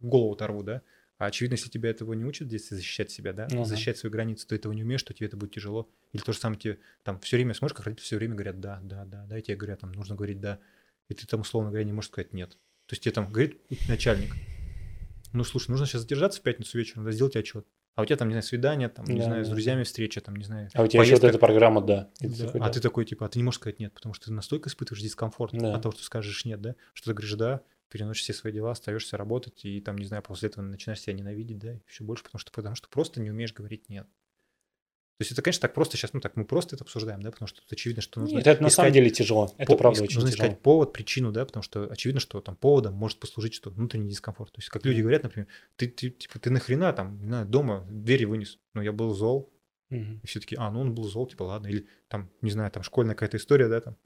голову 0.00 0.32
оторву, 0.32 0.62
да? 0.62 0.82
А 1.18 1.26
очевидно, 1.26 1.54
если 1.54 1.68
тебя 1.68 1.90
этого 1.90 2.14
не 2.14 2.24
учат 2.24 2.48
детстве 2.48 2.78
защищать 2.78 3.10
себя, 3.10 3.32
да, 3.34 3.46
да. 3.46 3.64
защищать 3.64 3.98
свои 3.98 4.10
границы, 4.10 4.46
ты 4.46 4.54
этого 4.54 4.72
не 4.72 4.82
умеешь, 4.82 5.02
то 5.02 5.12
тебе 5.12 5.26
это 5.26 5.36
будет 5.36 5.52
тяжело. 5.52 5.88
Или 6.12 6.22
то 6.22 6.32
же 6.32 6.38
самое 6.38 6.58
тебе 6.58 6.78
там 7.02 7.20
все 7.20 7.36
время 7.36 7.52
смотришь, 7.52 7.76
как 7.76 7.86
родители 7.86 8.04
все 8.04 8.16
время 8.16 8.34
говорят 8.34 8.58
да, 8.58 8.80
да, 8.82 9.04
да, 9.04 9.26
да, 9.28 9.38
и 9.38 9.42
тебе 9.42 9.56
говорят, 9.56 9.80
там 9.80 9.92
нужно 9.92 10.16
говорить 10.16 10.40
да, 10.40 10.58
и 11.08 11.14
ты 11.14 11.26
там, 11.26 11.40
условно 11.42 11.70
говоря, 11.70 11.84
не 11.84 11.92
можешь 11.92 12.10
сказать 12.10 12.32
нет. 12.32 12.56
То 12.86 12.94
есть 12.94 13.02
тебе 13.02 13.12
там 13.12 13.30
говорит 13.30 13.60
начальник, 13.86 14.34
ну, 15.32 15.44
слушай, 15.44 15.70
нужно 15.70 15.86
сейчас 15.86 16.02
задержаться 16.02 16.40
в 16.40 16.42
пятницу 16.42 16.76
вечером, 16.78 17.04
да, 17.04 17.12
сделать 17.12 17.36
отчет. 17.36 17.66
А 17.96 18.02
у 18.02 18.04
тебя 18.04 18.16
там, 18.16 18.28
не 18.28 18.32
знаю, 18.34 18.42
свидание, 18.44 18.88
там, 18.88 19.04
не 19.06 19.18
Да, 19.18 19.24
знаю, 19.26 19.44
с 19.44 19.48
да, 19.48 19.54
друзьями 19.54 19.82
встреча, 19.82 20.20
там, 20.20 20.36
не 20.36 20.44
знаю. 20.44 20.70
А 20.74 20.82
у 20.82 20.86
тебя 20.86 21.02
еще 21.02 21.12
вот 21.12 21.20
поездка. 21.22 21.26
эта 21.26 21.38
программа, 21.38 21.80
да. 21.82 22.10
И 22.20 22.28
ты 22.28 22.36
Да. 22.36 22.46
такой, 22.46 22.60
А 22.60 22.64
да. 22.64 22.70
ты 22.70 22.80
такой, 22.80 23.04
типа, 23.04 23.26
а 23.26 23.28
ты 23.28 23.38
не 23.38 23.42
можешь 23.42 23.60
сказать 23.60 23.78
нет, 23.80 23.92
потому 23.92 24.14
что 24.14 24.26
ты 24.26 24.32
настолько 24.32 24.68
испытываешь 24.68 25.02
дискомфорт 25.02 25.52
Да. 25.52 25.74
от 25.74 25.82
того, 25.82 25.92
что 25.92 26.02
скажешь 26.04 26.44
нет, 26.44 26.60
да, 26.60 26.76
что 26.94 27.10
ты 27.10 27.14
говоришь 27.14 27.34
да, 27.34 27.62
переносишь 27.90 28.22
все 28.22 28.32
свои 28.32 28.52
дела, 28.52 28.70
остаешься 28.70 29.16
работать, 29.16 29.64
и 29.64 29.80
там, 29.80 29.98
не 29.98 30.06
знаю, 30.06 30.22
после 30.22 30.48
этого 30.48 30.62
начинаешь 30.64 31.00
себя 31.00 31.12
ненавидеть, 31.12 31.58
да, 31.58 31.72
еще 31.88 32.04
больше, 32.04 32.22
потому 32.22 32.38
что, 32.38 32.52
потому 32.52 32.76
что 32.76 32.88
просто 32.88 33.20
не 33.20 33.30
умеешь 33.30 33.52
говорить 33.52 33.88
нет. 33.88 34.06
То 35.20 35.22
есть 35.22 35.32
это, 35.32 35.42
конечно, 35.42 35.60
так 35.60 35.74
просто 35.74 35.98
сейчас, 35.98 36.14
ну 36.14 36.20
так 36.20 36.34
мы 36.36 36.46
просто 36.46 36.76
это 36.76 36.84
обсуждаем, 36.84 37.20
да, 37.20 37.30
потому 37.30 37.46
что 37.46 37.60
тут 37.60 37.70
очевидно, 37.70 38.00
что 38.00 38.20
нужно 38.20 38.38
Нет, 38.38 38.46
это 38.46 38.62
на 38.62 38.68
искать 38.68 38.76
самом 38.76 38.92
деле 38.94 39.10
тяжело. 39.10 39.52
Это 39.58 39.72
по- 39.72 39.76
правда 39.76 40.00
иск- 40.00 40.04
очень 40.04 40.14
нужно 40.14 40.30
тяжело. 40.30 40.48
искать 40.48 40.62
повод, 40.62 40.94
причину, 40.94 41.30
да, 41.30 41.44
потому 41.44 41.62
что 41.62 41.84
очевидно, 41.90 42.20
что 42.20 42.40
там 42.40 42.56
поводом 42.56 42.94
может 42.94 43.20
послужить 43.20 43.52
что 43.52 43.68
внутренний 43.68 44.08
дискомфорт. 44.08 44.50
То 44.54 44.60
есть 44.60 44.70
как 44.70 44.82
люди 44.86 45.02
говорят, 45.02 45.22
например, 45.22 45.46
ты, 45.76 45.88
ты, 45.88 46.08
типа, 46.08 46.38
ты 46.38 46.48
нахрена 46.48 46.94
там, 46.94 47.20
не 47.20 47.26
знаю, 47.26 47.44
дома 47.44 47.86
двери 47.90 48.24
вынес, 48.24 48.58
ну 48.72 48.80
я 48.80 48.92
был 48.92 49.12
зол, 49.12 49.52
Мгм. 49.90 50.20
и 50.22 50.26
все 50.26 50.40
таки 50.40 50.56
а, 50.58 50.70
ну 50.70 50.80
он 50.80 50.94
был 50.94 51.04
зол, 51.04 51.26
типа, 51.26 51.42
ладно. 51.42 51.66
Или 51.66 51.86
там, 52.08 52.30
не 52.40 52.50
знаю, 52.50 52.70
там 52.70 52.82
школьная 52.82 53.14
какая-то 53.14 53.36
история, 53.36 53.68
да, 53.68 53.82
там, 53.82 53.96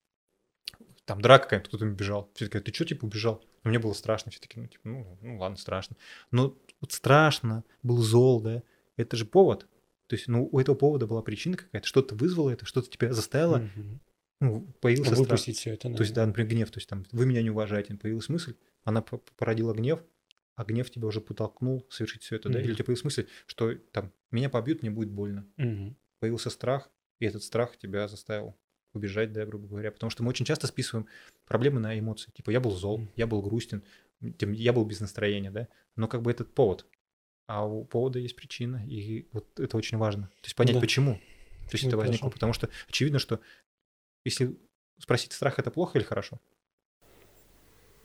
там 1.04 1.20
драка 1.20 1.44
какая-то, 1.44 1.68
кто-то 1.68 1.84
убежал. 1.84 2.28
Все 2.34 2.48
таки 2.48 2.58
ты 2.58 2.74
что, 2.74 2.86
типа, 2.86 3.04
убежал? 3.04 3.44
Ну, 3.62 3.70
мне 3.70 3.78
было 3.78 3.92
страшно. 3.92 4.32
Все 4.32 4.40
таки 4.40 4.58
ну, 4.58 4.66
типа, 4.66 4.88
ну, 4.88 5.18
ну, 5.20 5.38
ладно, 5.38 5.56
страшно. 5.58 5.96
Но 6.32 6.56
вот 6.80 6.90
страшно, 6.92 7.62
был 7.84 7.98
зол, 7.98 8.40
да, 8.40 8.62
это 8.96 9.16
же 9.16 9.24
повод. 9.26 9.68
То 10.06 10.16
есть, 10.16 10.28
ну, 10.28 10.48
у 10.50 10.58
этого 10.58 10.74
повода 10.76 11.06
была 11.06 11.22
причина 11.22 11.56
какая-то, 11.56 11.86
что-то 11.86 12.14
вызвало 12.14 12.50
это, 12.50 12.66
что-то 12.66 12.90
тебя 12.90 13.12
заставило, 13.12 13.58
Мгм. 13.58 14.00
ну, 14.40 14.66
появился 14.80 15.12
страх. 15.14 15.28
Выпустить 15.28 15.58
все 15.58 15.72
это. 15.72 15.92
То 15.94 16.02
есть, 16.02 16.14
да, 16.14 16.26
например, 16.26 16.50
гнев, 16.50 16.70
то 16.70 16.78
есть 16.78 16.88
там 16.88 17.06
вы 17.12 17.26
меня 17.26 17.42
не 17.42 17.50
уважаете, 17.50 17.94
появилась 17.94 18.28
мысль, 18.28 18.54
она 18.82 19.02
породила 19.02 19.72
гнев, 19.72 20.00
а 20.56 20.64
гнев 20.64 20.90
тебя 20.90 21.08
уже 21.08 21.20
подтолкнул 21.20 21.86
совершить 21.90 22.22
все 22.22 22.36
это, 22.36 22.48
да? 22.48 22.58
Мгм. 22.58 22.64
Или 22.64 22.72
у 22.72 22.74
тебя 22.74 22.84
появилась 22.84 23.04
мысль, 23.04 23.26
что 23.46 23.74
там 23.92 24.12
меня 24.30 24.50
побьют, 24.50 24.82
мне 24.82 24.90
будет 24.90 25.10
больно. 25.10 25.46
Мгм. 25.56 25.96
Появился 26.20 26.50
страх, 26.50 26.90
и 27.18 27.24
этот 27.26 27.42
страх 27.42 27.76
тебя 27.76 28.06
заставил 28.06 28.54
убежать, 28.92 29.32
да, 29.32 29.44
грубо 29.46 29.66
говоря. 29.66 29.90
Потому 29.90 30.10
что 30.10 30.22
мы 30.22 30.28
очень 30.28 30.44
часто 30.44 30.66
списываем 30.66 31.08
проблемы 31.46 31.80
на 31.80 31.98
эмоции. 31.98 32.30
Типа, 32.30 32.50
я 32.50 32.60
был 32.60 32.70
зол, 32.70 33.08
я 33.16 33.26
был 33.26 33.42
грустен, 33.42 33.82
я 34.20 34.72
был 34.72 34.84
без 34.84 35.00
настроения, 35.00 35.50
да. 35.50 35.68
Но 35.96 36.06
как 36.08 36.22
бы 36.22 36.30
этот 36.30 36.54
повод. 36.54 36.86
А 37.46 37.64
у 37.66 37.84
повода 37.84 38.18
есть 38.18 38.36
причина, 38.36 38.82
и 38.86 39.26
вот 39.32 39.46
это 39.60 39.76
очень 39.76 39.98
важно. 39.98 40.28
То 40.40 40.44
есть 40.46 40.56
понять, 40.56 40.74
Да. 40.74 40.80
почему. 40.80 41.14
То 41.14 41.20
есть 41.20 41.72
Почему 41.72 41.88
это 41.90 41.96
возникло. 41.98 42.26
важно? 42.26 42.32
Потому 42.34 42.52
что 42.54 42.68
очевидно, 42.88 43.18
что 43.18 43.40
если 44.24 44.56
спросить, 44.98 45.32
страх 45.32 45.58
это 45.58 45.70
плохо 45.70 45.98
или 45.98 46.04
хорошо? 46.04 46.40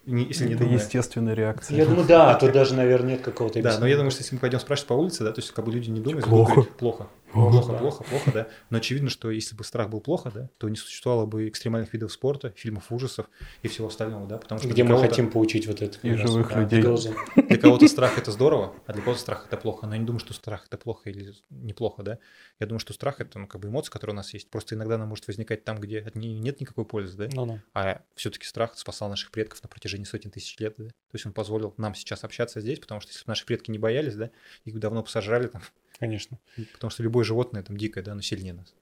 Не- 0.05 0.25
если 0.25 0.45
не 0.47 0.53
Это 0.55 0.63
думая. 0.63 0.79
естественная 0.79 1.33
реакция. 1.35 1.77
Я 1.77 1.85
думаю, 1.85 2.07
да, 2.07 2.33
тут 2.35 2.51
даже, 2.51 2.73
наверное, 2.73 3.11
нет 3.13 3.21
какого-то 3.21 3.61
Да, 3.61 3.77
но 3.79 3.85
я 3.87 3.95
думаю, 3.95 4.11
что 4.11 4.21
если 4.21 4.35
мы 4.35 4.41
пойдем 4.41 4.59
спрашивать 4.59 4.87
по 4.87 4.93
улице, 4.93 5.23
да, 5.23 5.31
то 5.31 5.39
есть 5.39 5.51
как 5.51 5.65
бы 5.65 5.71
люди 5.71 5.89
не 5.89 5.99
думают, 5.99 6.25
Плохо. 6.25 6.53
говорить, 6.55 6.73
плохо, 6.77 7.07
Плохо. 7.31 7.51
плохо, 7.51 7.71
Да. 7.73 7.77
плохо, 7.79 8.03
плохо, 8.03 8.31
да. 8.31 8.47
Но 8.69 8.77
очевидно, 8.77 9.09
что 9.09 9.29
если 9.31 9.55
бы 9.55 9.63
страх 9.63 9.89
был 9.89 10.01
плохо, 10.01 10.31
да, 10.33 10.49
то 10.57 10.67
не 10.69 10.75
существовало 10.75 11.25
бы 11.25 11.47
экстремальных 11.47 11.93
видов 11.93 12.11
спорта, 12.11 12.51
фильмов 12.55 12.91
ужасов 12.91 13.29
и 13.61 13.67
всего 13.67 13.87
остального, 13.87 14.27
да, 14.27 14.37
потому 14.37 14.59
что 14.59 14.69
Где 14.69 14.83
мы 14.83 14.99
хотим 14.99 15.29
получить 15.31 15.67
вот 15.67 15.81
это. 15.81 15.97
И 16.01 16.13
живых 16.15 16.49
да, 16.49 16.61
людей. 16.61 16.81
для 16.81 17.57
кого-то 17.57 17.87
страх 17.89 18.17
это 18.17 18.31
здорово, 18.31 18.73
а 18.87 18.93
для 18.93 19.01
кого-то 19.01 19.21
страх 19.21 19.45
это 19.47 19.57
плохо. 19.57 19.85
Но 19.87 19.93
я 19.93 19.99
не 19.99 20.05
думаю, 20.05 20.19
что 20.19 20.33
страх 20.33 20.65
это 20.67 20.77
плохо 20.77 21.09
или 21.09 21.33
неплохо, 21.49 22.03
да. 22.03 22.19
Я 22.59 22.65
думаю, 22.67 22.79
что 22.79 22.93
страх 22.93 23.21
это 23.21 23.39
ну, 23.39 23.47
как 23.47 23.61
бы 23.61 23.67
эмоция, 23.69 23.91
которая 23.91 24.13
у 24.13 24.17
нас 24.17 24.33
есть. 24.33 24.49
Просто 24.49 24.75
иногда 24.75 24.95
она 24.95 25.05
может 25.05 25.27
возникать 25.27 25.63
там, 25.63 25.79
где 25.79 25.99
от 25.99 26.15
нее 26.15 26.39
нет 26.39 26.59
никакой 26.59 26.85
пользы, 26.85 27.17
да. 27.17 27.27
Ну-ну. 27.33 27.59
А 27.73 28.01
все-таки 28.15 28.45
страх 28.45 28.77
спасал 28.77 29.09
наших 29.09 29.31
предков 29.31 29.61
на 29.63 29.69
протяжении 29.69 30.05
сотен 30.05 30.31
тысяч 30.31 30.57
лет, 30.59 30.75
да? 30.77 30.85
То 30.85 31.15
есть 31.15 31.25
он 31.25 31.33
позволил 31.33 31.73
нам 31.77 31.95
сейчас 31.95 32.23
общаться 32.23 32.61
здесь, 32.61 32.79
потому 32.79 33.01
что 33.01 33.11
если 33.11 33.25
бы 33.25 33.29
наши 33.29 33.45
предки 33.45 33.71
не 33.71 33.77
боялись, 33.77 34.15
да, 34.15 34.29
их 34.65 34.73
бы 34.73 34.79
давно 34.79 35.03
посажали 35.03 35.47
там, 35.47 35.61
Конечно. 35.99 36.39
потому 36.73 36.91
что 36.91 37.03
любое 37.03 37.25
животное 37.25 37.61
там 37.61 37.77
дикое, 37.77 38.03
да, 38.03 38.13
оно 38.13 38.21
сильнее 38.21 38.53
нас. 38.53 38.73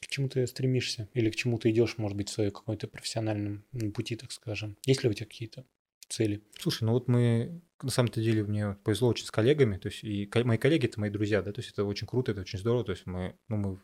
К 0.00 0.08
чему 0.08 0.28
ты 0.28 0.46
стремишься? 0.46 1.08
Или 1.14 1.30
к 1.30 1.36
чему 1.36 1.58
ты 1.58 1.70
идешь, 1.70 1.98
может 1.98 2.16
быть, 2.16 2.28
в 2.28 2.32
своем 2.32 2.50
какой-то 2.50 2.88
профессиональном 2.88 3.64
пути, 3.94 4.16
так 4.16 4.32
скажем? 4.32 4.76
Есть 4.84 5.02
ли 5.02 5.08
у 5.08 5.12
тебя 5.12 5.26
какие-то 5.26 5.64
цели? 6.08 6.42
Слушай, 6.58 6.84
ну 6.84 6.92
вот 6.92 7.08
мы, 7.08 7.62
на 7.80 7.90
самом-то 7.90 8.20
деле, 8.20 8.42
мне 8.42 8.76
повезло 8.84 9.08
очень 9.08 9.24
с 9.24 9.30
коллегами, 9.30 9.78
то 9.78 9.88
есть 9.88 10.04
и 10.04 10.28
мои 10.44 10.58
коллеги 10.58 10.86
это 10.86 11.00
мои 11.00 11.10
друзья, 11.10 11.42
да, 11.42 11.52
то 11.52 11.60
есть 11.60 11.72
это 11.72 11.84
очень 11.84 12.06
круто, 12.06 12.32
это 12.32 12.42
очень 12.42 12.58
здорово, 12.58 12.84
то 12.84 12.92
есть 12.92 13.06
мы, 13.06 13.36
ну, 13.48 13.56
мы 13.56 13.78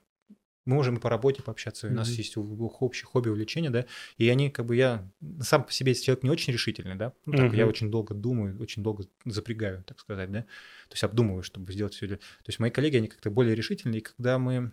мы 0.67 0.75
можем 0.75 0.97
и 0.97 1.01
по 1.01 1.09
работе 1.09 1.43
пообщаться, 1.43 1.89
и 1.89 1.91
у 1.91 1.95
нас 1.95 2.11
есть 2.11 2.37
общие 2.37 3.07
хобби, 3.07 3.29
увлечения, 3.29 3.71
да, 3.71 3.87
и 4.19 4.29
они, 4.29 4.51
как 4.51 4.67
бы, 4.67 4.77
я 4.77 5.09
сам 5.41 5.65
по 5.65 5.73
себе 5.73 5.95
человек 5.95 6.23
не 6.23 6.31
очень 6.31 6.53
решительный, 6.53 6.97
да, 6.97 7.13
ну, 7.27 7.33
так, 7.33 7.53
я 7.55 7.65
Мгм. 7.65 7.69
очень 7.69 7.91
долго 7.91 8.15
думаю, 8.15 8.61
очень 8.61 8.83
долго 8.83 9.05
запрягаю, 9.25 9.83
так 9.85 9.99
сказать, 10.01 10.31
да, 10.31 10.43
то 10.43 10.93
есть 10.93 11.05
обдумываю, 11.05 11.43
чтобы 11.43 11.73
сделать 11.73 11.95
все. 11.95 12.07
То 12.09 12.19
есть 12.47 12.59
мои 12.59 12.71
коллеги, 12.71 12.97
они 12.99 13.09
как-то 13.09 13.31
более 13.31 13.55
решительные, 13.55 14.01
и 14.01 14.03
когда 14.03 14.39
мы 14.39 14.73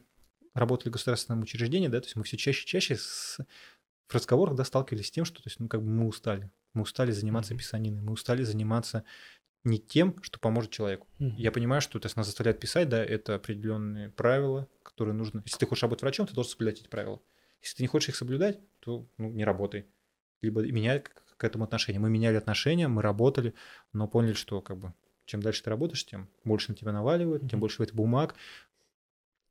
работали 0.54 0.90
в 0.90 0.94
государственном 0.94 1.42
учреждении, 1.44 1.88
да, 1.88 2.00
то 2.02 2.06
есть 2.08 2.16
мы 2.16 2.24
все 2.24 2.38
чаще 2.38 2.64
и 2.64 2.68
чаще 2.68 2.96
с- 2.98 3.40
в 4.08 4.14
разговорах, 4.16 4.56
да, 4.56 4.64
сталкивались 4.64 5.08
с 5.08 5.12
тем, 5.12 5.26
что, 5.26 5.42
то 5.42 5.48
есть, 5.48 5.60
ну, 5.60 5.68
как 5.68 5.82
бы 5.82 5.90
мы 5.90 6.08
устали, 6.08 6.50
мы 6.74 6.84
устали 6.84 7.12
заниматься 7.12 7.54
Мгм. 7.54 7.60
писаниной, 7.60 8.02
мы 8.02 8.14
устали 8.14 8.44
заниматься 8.44 9.04
не 9.68 9.80
тем, 9.80 10.22
что 10.22 10.40
поможет 10.40 10.72
человеку. 10.72 11.08
Я 11.20 11.52
понимаю, 11.52 11.82
что 11.82 12.00
то 12.00 12.06
есть, 12.06 12.16
нас 12.16 12.26
заставляют 12.26 12.60
писать, 12.60 12.90
да, 12.90 13.04
это 13.04 13.36
определенные 13.36 14.10
правила, 14.10 14.68
которые 14.84 15.14
нужно. 15.14 15.42
Если 15.46 15.58
ты 15.60 15.66
хочешь 15.66 15.84
работать 15.84 16.02
врачом, 16.02 16.28
ты 16.28 16.34
должен 16.34 16.52
соблюдать 16.52 16.80
эти 16.82 16.88
правила. 16.88 17.22
Если 17.62 17.78
ты 17.78 17.84
не 17.84 17.88
хочешь 17.88 18.10
их 18.10 18.16
соблюдать, 18.16 18.60
то 18.80 19.08
ну, 19.18 19.32
не 19.32 19.44
работай. 19.44 19.88
Либо 20.42 20.62
меняй 20.62 21.02
к, 21.02 21.44
этому 21.44 21.66
отношение. 21.66 22.00
Мы 22.00 22.10
меняли 22.10 22.36
отношения, 22.36 22.88
мы 22.88 23.02
работали, 23.02 23.54
но 23.94 24.08
поняли, 24.08 24.34
что 24.34 24.62
как 24.62 24.78
бы 24.78 24.94
чем 25.26 25.42
дальше 25.42 25.62
ты 25.62 25.70
работаешь, 25.70 26.06
тем 26.06 26.30
больше 26.46 26.72
на 26.72 26.76
тебя 26.76 26.94
наваливают, 26.94 27.42
тем 27.42 27.58
Мгм. 27.58 27.60
больше 27.60 27.78
в 27.78 27.82
это 27.82 27.94
бумаг. 27.94 28.36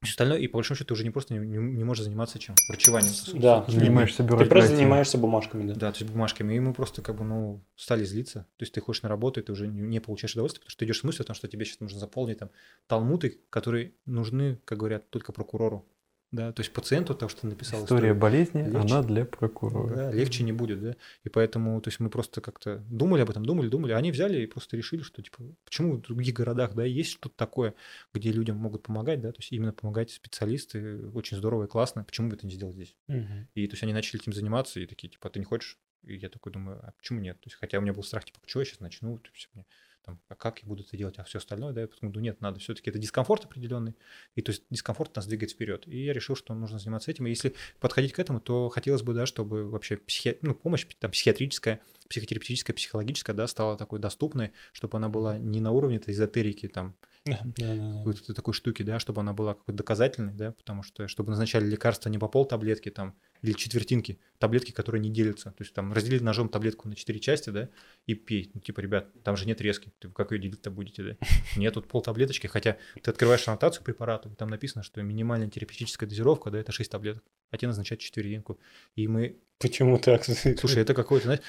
Все 0.06 0.12
остальное, 0.12 0.38
и 0.38 0.46
по 0.46 0.58
большому 0.58 0.76
счету 0.76 0.88
ты 0.88 0.94
уже 0.94 1.04
не 1.04 1.10
просто 1.10 1.34
не, 1.34 1.40
не- 1.46 1.58
не 1.58 1.84
можешь 1.84 2.04
заниматься 2.04 2.38
чем? 2.38 2.54
Врачеванием. 2.68 3.12
Да. 3.34 3.64
Занимаешься 3.68 4.18
Ты 4.18 4.24
просто 4.28 4.44
бюрократией. 4.44 4.76
занимаешься 4.76 5.18
бумажками, 5.18 5.68
да? 5.68 5.74
Да, 5.74 5.92
то 5.92 5.98
есть 6.00 6.10
бумажками. 6.12 6.54
И 6.54 6.60
мы 6.60 6.72
просто 6.72 7.02
как 7.02 7.16
бы, 7.16 7.24
ну, 7.24 7.64
стали 7.76 8.04
злиться. 8.04 8.46
То 8.56 8.62
есть 8.62 8.72
ты 8.72 8.80
ходишь 8.80 9.02
на 9.02 9.08
работу, 9.08 9.40
и 9.40 9.42
ты 9.42 9.52
уже 9.52 9.66
не, 9.66 9.80
не 9.80 10.00
получаешь 10.00 10.32
удовольствия, 10.32 10.60
потому 10.60 10.70
что 10.70 10.78
ты 10.78 10.84
идешь 10.86 11.00
с 11.00 11.04
мыслью 11.04 11.22
о 11.24 11.26
том, 11.26 11.36
что 11.36 11.48
тебе 11.48 11.64
сейчас 11.64 11.80
нужно 11.80 11.98
заполнить 11.98 12.38
там 12.38 12.50
талмуды, 12.86 13.40
которые 13.50 13.92
нужны, 14.06 14.58
как 14.64 14.78
говорят, 14.78 15.10
только 15.10 15.32
прокурору. 15.32 15.86
Да, 16.32 16.52
то 16.52 16.60
есть 16.60 16.72
пациенту, 16.72 17.14
того, 17.14 17.28
что 17.28 17.46
написал 17.46 17.80
История 17.84 17.98
историю, 18.10 18.14
болезни, 18.16 18.62
Легче. 18.62 18.78
она 18.78 19.02
для 19.02 19.24
прокурора. 19.24 19.94
да, 19.94 20.12
легче 20.12 20.42
не 20.42 20.52
будет, 20.52 20.82
да. 20.82 20.96
И 21.24 21.28
поэтому, 21.28 21.80
то 21.80 21.88
есть 21.88 22.00
мы 22.00 22.10
просто 22.10 22.40
как-то 22.40 22.78
думали 22.90 23.22
об 23.22 23.30
этом, 23.30 23.46
думали, 23.46 23.68
думали, 23.68 23.92
а 23.92 23.96
они 23.98 24.10
взяли 24.10 24.42
и 24.42 24.46
просто 24.46 24.76
решили, 24.76 25.02
что 25.02 25.22
типа, 25.22 25.38
почему 25.64 25.94
в 25.96 26.00
других 26.02 26.34
городах, 26.34 26.74
да, 26.74 26.84
есть 26.84 27.10
что-то 27.12 27.36
такое, 27.36 27.74
где 28.12 28.32
людям 28.32 28.56
могут 28.56 28.82
помогать, 28.82 29.20
да, 29.20 29.30
то 29.30 29.38
есть 29.38 29.52
именно 29.52 29.72
помогать 29.72 30.10
специалисты, 30.10 31.08
очень 31.10 31.36
здорово 31.36 31.64
и 31.64 31.68
классно, 31.68 32.02
почему 32.04 32.28
бы 32.28 32.36
это 32.36 32.46
не 32.46 32.54
сделать 32.54 32.74
здесь? 32.74 32.96
Мгм. 33.06 33.48
И 33.54 33.66
то 33.68 33.74
есть 33.74 33.82
они 33.84 33.92
начали 33.92 34.20
этим 34.20 34.32
заниматься, 34.32 34.80
и 34.80 34.86
такие, 34.86 35.08
типа, 35.08 35.28
«А 35.28 35.30
ты 35.30 35.38
не 35.38 35.44
хочешь? 35.44 35.78
И 36.02 36.16
я 36.16 36.28
такой 36.28 36.52
думаю, 36.52 36.78
а 36.82 36.92
почему 36.98 37.20
нет? 37.20 37.36
То 37.40 37.46
есть, 37.48 37.56
хотя 37.56 37.78
у 37.78 37.80
меня 37.80 37.92
был 37.92 38.02
страх, 38.02 38.24
типа, 38.24 38.38
что 38.46 38.60
я 38.60 38.64
сейчас 38.64 38.80
начну, 38.80 39.18
то 39.18 39.30
есть, 39.32 39.48
мне, 39.54 39.64
там, 40.06 40.20
а 40.28 40.34
как 40.36 40.60
я 40.62 40.68
буду 40.68 40.84
это 40.84 40.96
делать, 40.96 41.18
а 41.18 41.24
все 41.24 41.38
остальное, 41.38 41.72
да, 41.72 41.82
я 41.82 41.88
потом 41.88 42.12
думаю, 42.12 42.24
нет, 42.24 42.40
надо, 42.40 42.60
все-таки 42.60 42.90
это 42.90 42.98
дискомфорт 42.98 43.44
определенный, 43.44 43.96
и 44.36 44.42
то 44.42 44.52
есть 44.52 44.62
дискомфорт 44.70 45.14
нас 45.16 45.26
двигает 45.26 45.50
вперед. 45.50 45.86
И 45.86 46.04
я 46.04 46.12
решил, 46.12 46.36
что 46.36 46.54
нужно 46.54 46.78
заниматься 46.78 47.10
этим, 47.10 47.26
и 47.26 47.30
если 47.30 47.54
подходить 47.80 48.12
к 48.12 48.18
этому, 48.18 48.40
то 48.40 48.68
хотелось 48.68 49.02
бы, 49.02 49.12
да, 49.14 49.26
чтобы 49.26 49.68
вообще 49.68 49.96
психи... 49.96 50.38
ну, 50.42 50.54
помощь 50.54 50.86
там, 50.98 51.10
психиатрическая, 51.10 51.80
психотерапевтическая, 52.08 52.74
психологическая, 52.74 53.34
да, 53.34 53.46
стала 53.48 53.76
такой 53.76 53.98
доступной, 53.98 54.52
чтобы 54.72 54.96
она 54.98 55.08
была 55.08 55.38
не 55.38 55.60
на 55.60 55.72
уровне 55.72 55.96
этой 55.96 56.14
эзотерики, 56.14 56.68
там, 56.68 56.94
Да, 57.26 57.40
да, 57.56 57.74
да. 57.74 57.98
какой-то 57.98 58.34
такой 58.34 58.54
штуки, 58.54 58.82
да, 58.82 59.00
чтобы 59.00 59.20
она 59.20 59.32
была 59.32 59.54
какой-то 59.54 59.78
доказательной, 59.78 60.32
да, 60.32 60.52
потому 60.52 60.84
что 60.84 61.08
чтобы 61.08 61.30
назначали 61.30 61.66
лекарства 61.66 62.08
не 62.08 62.18
по 62.18 62.28
пол 62.28 62.44
таблетки 62.44 62.88
там 62.88 63.16
или 63.46 63.52
четвертинки, 63.54 64.18
таблетки, 64.38 64.72
которые 64.72 65.00
не 65.00 65.08
делятся. 65.10 65.50
То 65.50 65.62
есть 65.62 65.72
там 65.72 65.92
разделили 65.92 66.22
ножом 66.22 66.48
таблетку 66.48 66.88
на 66.88 66.96
четыре 66.96 67.20
части, 67.20 67.50
да, 67.50 67.68
и 68.06 68.14
пей. 68.14 68.50
Ну, 68.54 68.60
типа, 68.60 68.80
ребят, 68.80 69.06
там 69.22 69.36
же 69.36 69.46
нет 69.46 69.60
резки. 69.60 69.92
Ты 70.00 70.08
как 70.08 70.32
ее 70.32 70.38
делить-то 70.38 70.70
будете, 70.70 71.02
да? 71.02 71.16
Нет, 71.56 71.74
тут 71.74 71.86
пол 71.86 72.02
таблеточки, 72.02 72.46
хотя 72.48 72.76
ты 73.02 73.10
открываешь 73.10 73.46
аннотацию 73.46 73.84
препарата, 73.84 74.28
и 74.28 74.34
там 74.34 74.48
написано, 74.50 74.82
что 74.82 75.00
минимальная 75.02 75.48
терапевтическая 75.48 76.08
дозировка, 76.08 76.50
да, 76.50 76.58
это 76.58 76.72
6 76.72 76.90
таблеток, 76.90 77.22
а 77.50 77.56
тебе 77.56 77.68
назначают 77.68 78.00
четвертинку. 78.00 78.58
И 78.96 79.06
мы... 79.08 79.36
Почему 79.58 79.98
так? 79.98 80.24
Слушай, 80.58 80.82
это 80.82 80.92
какой-то, 80.92 81.26
знаешь, 81.26 81.40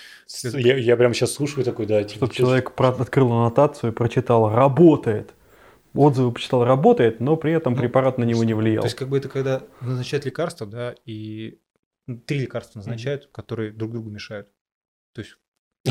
Я, 0.66 0.78
я 0.78 0.96
прям 0.98 1.14
сейчас 1.14 1.34
слушаю 1.34 1.66
такой, 1.66 1.88
да. 1.88 2.04
типа, 2.04 2.28
Чтобы 2.28 2.34
человек 2.36 2.74
про- 2.76 2.90
открыл 2.90 3.32
аннотацию 3.34 3.92
и 3.92 3.96
прочитал 3.96 4.50
«работает». 4.54 5.34
Отзывы 5.94 6.32
почитал 6.32 6.64
«работает», 6.64 7.20
но 7.20 7.38
при 7.38 7.54
этом 7.54 7.74
Ну, 7.74 7.80
препарат 7.80 8.18
на 8.20 8.24
него 8.24 8.44
не 8.44 8.54
влиял. 8.54 8.82
То 8.84 8.88
есть, 8.88 8.96
как 8.98 9.10
бы 9.10 9.18
это 9.18 9.30
когда 9.30 9.64
назначают 9.82 10.26
лекарства, 10.26 10.68
да, 10.68 10.94
и 11.06 11.58
три 12.26 12.40
лекарства 12.40 12.80
назначают, 12.80 13.28
которые 13.28 13.72
друг 13.72 13.92
другу 13.92 14.10
мешают. 14.10 14.50
То 15.14 15.22
есть, 15.22 15.38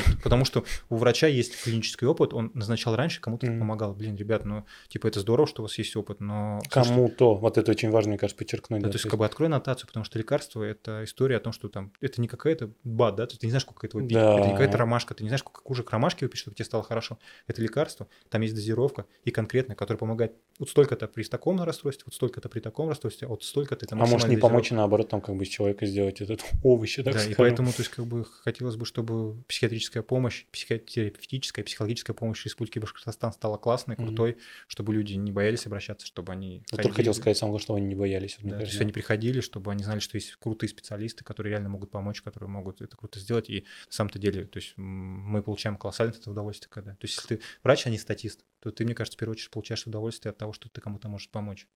потому 0.22 0.44
что 0.44 0.64
у 0.88 0.96
врача 0.96 1.26
есть 1.26 1.62
клинический 1.62 2.06
опыт, 2.06 2.32
он 2.32 2.50
назначал 2.54 2.96
раньше, 2.96 3.20
кому-то 3.20 3.46
помогал. 3.46 3.94
Блин, 3.94 4.16
ребят, 4.16 4.44
ну, 4.44 4.64
типа, 4.88 5.06
это 5.06 5.20
здорово, 5.20 5.46
что 5.46 5.62
у 5.62 5.64
вас 5.64 5.76
есть 5.78 5.94
опыт, 5.96 6.20
но... 6.20 6.60
Кому-то. 6.70 7.34
Вот 7.34 7.58
это 7.58 7.70
очень 7.70 7.90
важно, 7.90 8.10
мне 8.10 8.18
кажется, 8.18 8.38
подчеркнуть. 8.38 8.80
Да, 8.80 8.88
да, 8.88 8.92
то 8.92 8.96
есть, 8.96 9.08
как 9.08 9.18
бы 9.18 9.26
открой 9.26 9.48
нотацию, 9.48 9.86
потому 9.86 10.04
что 10.04 10.18
лекарство 10.18 10.62
это 10.62 11.04
история 11.04 11.36
о 11.36 11.40
том, 11.40 11.52
что 11.52 11.68
там 11.68 11.92
это 12.00 12.20
не 12.20 12.28
какая-то 12.28 12.70
бад, 12.84 13.16
да, 13.16 13.26
ты 13.26 13.36
не 13.42 13.50
знаешь, 13.50 13.62
сколько 13.62 13.86
этого 13.86 14.02
пить, 14.02 14.12
Да. 14.12 14.38
это 14.38 14.46
не 14.46 14.52
какая-то 14.52 14.78
ромашка, 14.78 15.14
ты 15.14 15.22
не 15.22 15.28
знаешь, 15.28 15.40
сколько 15.40 15.60
хуже 15.62 15.82
к 15.82 15.90
ромашке 15.90 16.26
выпить, 16.26 16.38
чтобы 16.38 16.54
тебе 16.54 16.64
стало 16.64 16.82
хорошо. 16.82 17.18
Это 17.46 17.62
лекарство, 17.62 18.08
там 18.28 18.42
есть 18.42 18.54
дозировка 18.54 19.06
и 19.24 19.30
конкретная, 19.30 19.76
которая 19.76 19.98
помогает 19.98 20.32
вот 20.58 20.70
столько-то 20.70 21.06
при 21.08 21.22
таком 21.24 21.62
расстройстве, 21.62 22.04
вот 22.06 22.14
столько-то 22.14 22.48
при 22.48 22.60
таком 22.60 22.88
расстройстве, 22.88 23.26
а 23.26 23.30
вот 23.30 23.44
столько-то 23.44 23.84
это 23.84 23.94
А 23.94 23.98
может 23.98 24.28
не 24.28 24.36
помочь, 24.36 24.72
а 24.72 24.74
наоборот, 24.74 25.08
там 25.08 25.20
как 25.20 25.36
бы 25.36 25.44
из 25.44 25.48
человека 25.48 25.86
сделать 25.86 26.20
этот 26.20 26.42
овощи, 26.62 27.02
так 27.02 27.14
Да, 27.14 27.24
и 27.24 27.34
поэтому, 27.34 27.70
то 27.72 27.80
есть, 27.80 27.90
как 27.90 28.06
бы 28.06 28.24
хотелось 28.24 28.76
бы, 28.76 28.86
чтобы 28.86 29.42
психиатрическая 29.86 30.02
помощь, 30.02 30.46
психотерапевтическая, 30.50 31.64
психологическая 31.64 32.14
помощь 32.14 32.42
в 32.42 32.44
Республике 32.44 32.80
Башкортостан 32.80 33.32
стала 33.32 33.56
классной, 33.56 33.96
крутой, 33.96 34.38
чтобы 34.66 34.94
люди 34.94 35.14
не 35.14 35.32
боялись 35.32 35.66
обращаться, 35.66 36.06
чтобы 36.06 36.32
они 36.32 36.62
Я 36.70 36.78
только 36.78 36.96
хотел 36.96 37.14
сказать 37.14 37.36
сам, 37.36 37.56
что 37.58 37.74
они 37.74 37.86
не 37.86 37.94
боялись. 37.94 38.36
Да, 38.42 38.56
то 38.58 38.64
есть 38.64 38.80
они 38.80 38.92
приходили, 38.92 39.40
чтобы 39.40 39.70
они 39.70 39.84
знали, 39.84 40.00
что 40.00 40.16
есть 40.16 40.36
крутые 40.36 40.68
специалисты, 40.68 41.24
которые 41.24 41.52
реально 41.52 41.68
могут 41.68 41.90
помочь, 41.90 42.22
которые 42.22 42.50
могут 42.50 42.80
это 42.80 42.96
круто 42.96 43.20
сделать. 43.20 43.48
И 43.48 43.60
на 43.86 43.92
самом-то 43.92 44.18
деле, 44.18 44.44
то 44.44 44.58
есть 44.58 44.74
мы 44.76 45.42
получаем 45.42 45.76
колоссальное 45.76 46.14
удовольствие, 46.26 46.70
когда. 46.70 46.92
То 46.92 47.04
есть 47.04 47.16
если 47.16 47.36
ты 47.36 47.42
врач, 47.62 47.86
а 47.86 47.90
не 47.90 47.98
статист, 47.98 48.44
то 48.60 48.70
ты, 48.70 48.84
мне 48.84 48.94
кажется, 48.94 49.16
в 49.16 49.20
первую 49.20 49.34
очередь 49.34 49.50
получаешь 49.50 49.86
удовольствие 49.86 50.30
от 50.30 50.38
того, 50.38 50.52
что 50.52 50.68
ты 50.68 50.80
кому-то 50.80 51.08
можешь 51.08 51.30
помочь. 51.30 51.66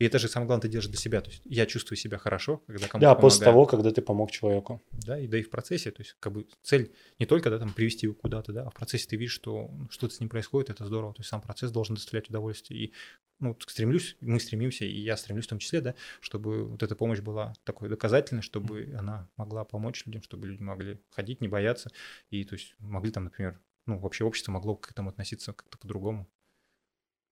И 0.00 0.04
это 0.04 0.18
же 0.18 0.28
самое 0.28 0.48
главное, 0.48 0.62
ты 0.62 0.68
держишь 0.68 0.90
для 0.90 0.98
себя. 0.98 1.20
То 1.20 1.30
есть 1.30 1.42
я 1.44 1.66
чувствую 1.66 1.96
себя 1.96 2.18
хорошо, 2.18 2.58
когда 2.66 2.88
кому-то 2.88 3.06
Да, 3.06 3.14
после 3.14 3.44
помогаю. 3.44 3.52
того, 3.54 3.66
когда 3.66 3.90
ты 3.92 4.02
помог 4.02 4.30
человеку. 4.30 4.82
Да, 4.92 5.18
и 5.18 5.28
да 5.28 5.38
и 5.38 5.42
в 5.42 5.50
процессе, 5.50 5.90
то 5.92 6.02
есть 6.02 6.16
как 6.18 6.32
бы 6.32 6.46
цель 6.62 6.92
не 7.18 7.26
только 7.26 7.48
да, 7.50 7.58
там 7.58 7.72
привести 7.72 8.06
его 8.06 8.14
куда-то, 8.14 8.52
да, 8.52 8.66
а 8.66 8.70
в 8.70 8.74
процессе 8.74 9.06
ты 9.08 9.16
видишь, 9.16 9.34
что 9.34 9.68
ну, 9.72 9.88
что-то 9.90 10.14
с 10.14 10.20
ним 10.20 10.28
происходит, 10.28 10.70
это 10.70 10.84
здорово, 10.84 11.14
то 11.14 11.20
есть 11.20 11.30
сам 11.30 11.40
процесс 11.40 11.70
должен 11.70 11.94
доставлять 11.94 12.28
удовольствие. 12.28 12.80
И 12.80 12.92
ну, 13.38 13.56
стремлюсь, 13.66 14.16
мы 14.20 14.40
стремимся, 14.40 14.84
и 14.84 15.00
я 15.00 15.16
стремлюсь 15.16 15.46
в 15.46 15.50
том 15.50 15.58
числе, 15.58 15.80
да, 15.80 15.94
чтобы 16.20 16.64
вот 16.64 16.82
эта 16.82 16.96
помощь 16.96 17.20
была 17.20 17.52
такой 17.64 17.88
доказательной, 17.88 18.42
чтобы 18.42 18.94
она 18.98 19.28
могла 19.36 19.64
помочь 19.64 20.04
людям, 20.06 20.22
чтобы 20.22 20.48
люди 20.48 20.62
могли 20.62 21.00
ходить, 21.10 21.40
не 21.40 21.48
бояться, 21.48 21.90
и 22.30 22.44
то 22.44 22.54
есть 22.54 22.74
могли 22.78 23.12
там, 23.12 23.24
например, 23.24 23.60
ну, 23.86 23.98
вообще 23.98 24.24
общество 24.24 24.50
могло 24.52 24.76
к 24.76 24.90
этому 24.90 25.10
относиться 25.10 25.52
как-то 25.52 25.78
по-другому. 25.78 26.28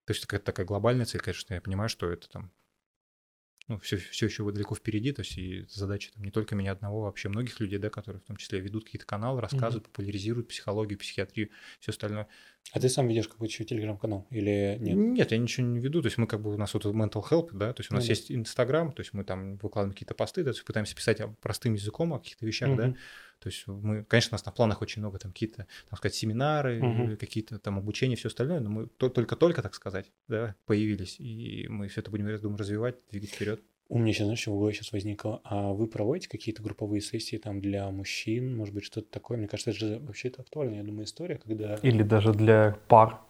То 0.04 0.12
есть 0.12 0.22
такая, 0.22 0.40
такая 0.40 0.66
глобальная 0.66 1.06
цель, 1.06 1.20
конечно, 1.20 1.54
я 1.54 1.60
понимаю, 1.60 1.88
что 1.88 2.10
это 2.10 2.28
там 2.28 2.52
ну, 3.68 3.78
все, 3.78 3.96
все 3.96 4.26
еще 4.26 4.50
далеко 4.50 4.74
впереди, 4.74 5.12
то 5.12 5.22
есть 5.22 5.38
и 5.38 5.64
задача 5.68 6.12
там 6.12 6.24
не 6.24 6.30
только 6.30 6.54
меня 6.54 6.72
одного, 6.72 7.02
а 7.02 7.04
вообще 7.06 7.28
многих 7.28 7.60
людей, 7.60 7.78
да, 7.78 7.90
которые 7.90 8.20
в 8.20 8.24
том 8.24 8.36
числе 8.36 8.60
ведут 8.60 8.84
какие-то 8.84 9.06
каналы, 9.06 9.40
рассказывают, 9.40 9.84
популяризируют 9.84 10.48
психологию, 10.48 10.98
психиатрию, 10.98 11.50
все 11.80 11.90
остальное. 11.90 12.28
А 12.72 12.80
ты 12.80 12.88
сам 12.88 13.06
ведешь 13.06 13.28
какой-то 13.28 13.52
еще 13.52 13.64
телеграм-канал 13.64 14.26
или 14.30 14.78
нет? 14.80 14.98
Нет, 14.98 15.30
я 15.30 15.38
ничего 15.38 15.66
не 15.66 15.78
веду, 15.78 16.02
то 16.02 16.06
есть 16.06 16.18
мы 16.18 16.26
как 16.26 16.40
бы, 16.42 16.52
у 16.52 16.56
нас 16.56 16.74
вот 16.74 16.84
mental 16.86 17.22
help, 17.28 17.50
да, 17.52 17.72
то 17.72 17.80
есть 17.80 17.90
у 17.90 17.94
нас 17.94 18.02
Ну 18.02 18.08
да. 18.08 18.14
есть 18.14 18.32
Инстаграм, 18.32 18.92
то 18.92 19.00
есть 19.00 19.12
мы 19.12 19.24
там 19.24 19.56
выкладываем 19.56 19.92
какие-то 19.92 20.14
посты, 20.14 20.42
да, 20.42 20.50
то 20.50 20.56
есть 20.56 20.66
пытаемся 20.66 20.96
писать 20.96 21.20
простым 21.40 21.74
языком 21.74 22.12
о 22.14 22.18
каких-то 22.18 22.46
вещах, 22.46 22.76
да, 22.76 22.86
Мгм. 22.88 22.96
То 23.42 23.48
есть 23.48 23.66
мы, 23.66 24.04
конечно, 24.04 24.30
у 24.30 24.34
нас 24.36 24.46
на 24.46 24.52
планах 24.52 24.82
очень 24.82 25.02
много 25.02 25.18
там 25.18 25.32
какие-то, 25.32 25.66
так 25.90 25.98
сказать, 25.98 26.14
семинары, 26.14 26.82
Мгм. 26.82 27.16
какие-то 27.16 27.58
там 27.58 27.78
обучения, 27.78 28.14
все 28.16 28.28
остальное, 28.28 28.60
но 28.60 28.70
мы 28.70 28.86
то- 28.86 29.08
только-только, 29.08 29.62
так 29.62 29.74
сказать, 29.74 30.12
да, 30.28 30.54
появились, 30.66 31.16
и 31.18 31.66
мы 31.68 31.88
все 31.88 32.00
это 32.00 32.10
будем, 32.10 32.28
я 32.28 32.38
думаю, 32.38 32.58
развивать, 32.58 32.96
двигать 33.10 33.30
вперед. 33.30 33.60
У 33.88 33.98
меня 33.98 34.12
сейчас, 34.12 34.24
знаешь, 34.26 34.40
что 34.40 34.52
в 34.52 34.58
голове 34.58 34.74
сейчас 34.74 34.92
возникло? 34.92 35.40
А 35.44 35.72
вы 35.72 35.86
проводите 35.86 36.28
какие-то 36.28 36.62
групповые 36.62 37.02
сессии 37.02 37.36
там 37.36 37.60
для 37.60 37.90
мужчин? 37.90 38.56
Может 38.56 38.74
быть, 38.74 38.84
что-то 38.84 39.10
такое? 39.10 39.36
Мне 39.36 39.48
кажется, 39.48 39.70
это 39.70 39.78
же 39.80 39.98
вообще 39.98 40.28
это 40.28 40.40
актуальная, 40.42 40.78
я 40.78 40.84
думаю, 40.84 41.04
история, 41.04 41.36
когда... 41.36 41.74
Или 41.82 42.02
даже 42.02 42.32
для 42.32 42.78
пар. 42.88 43.20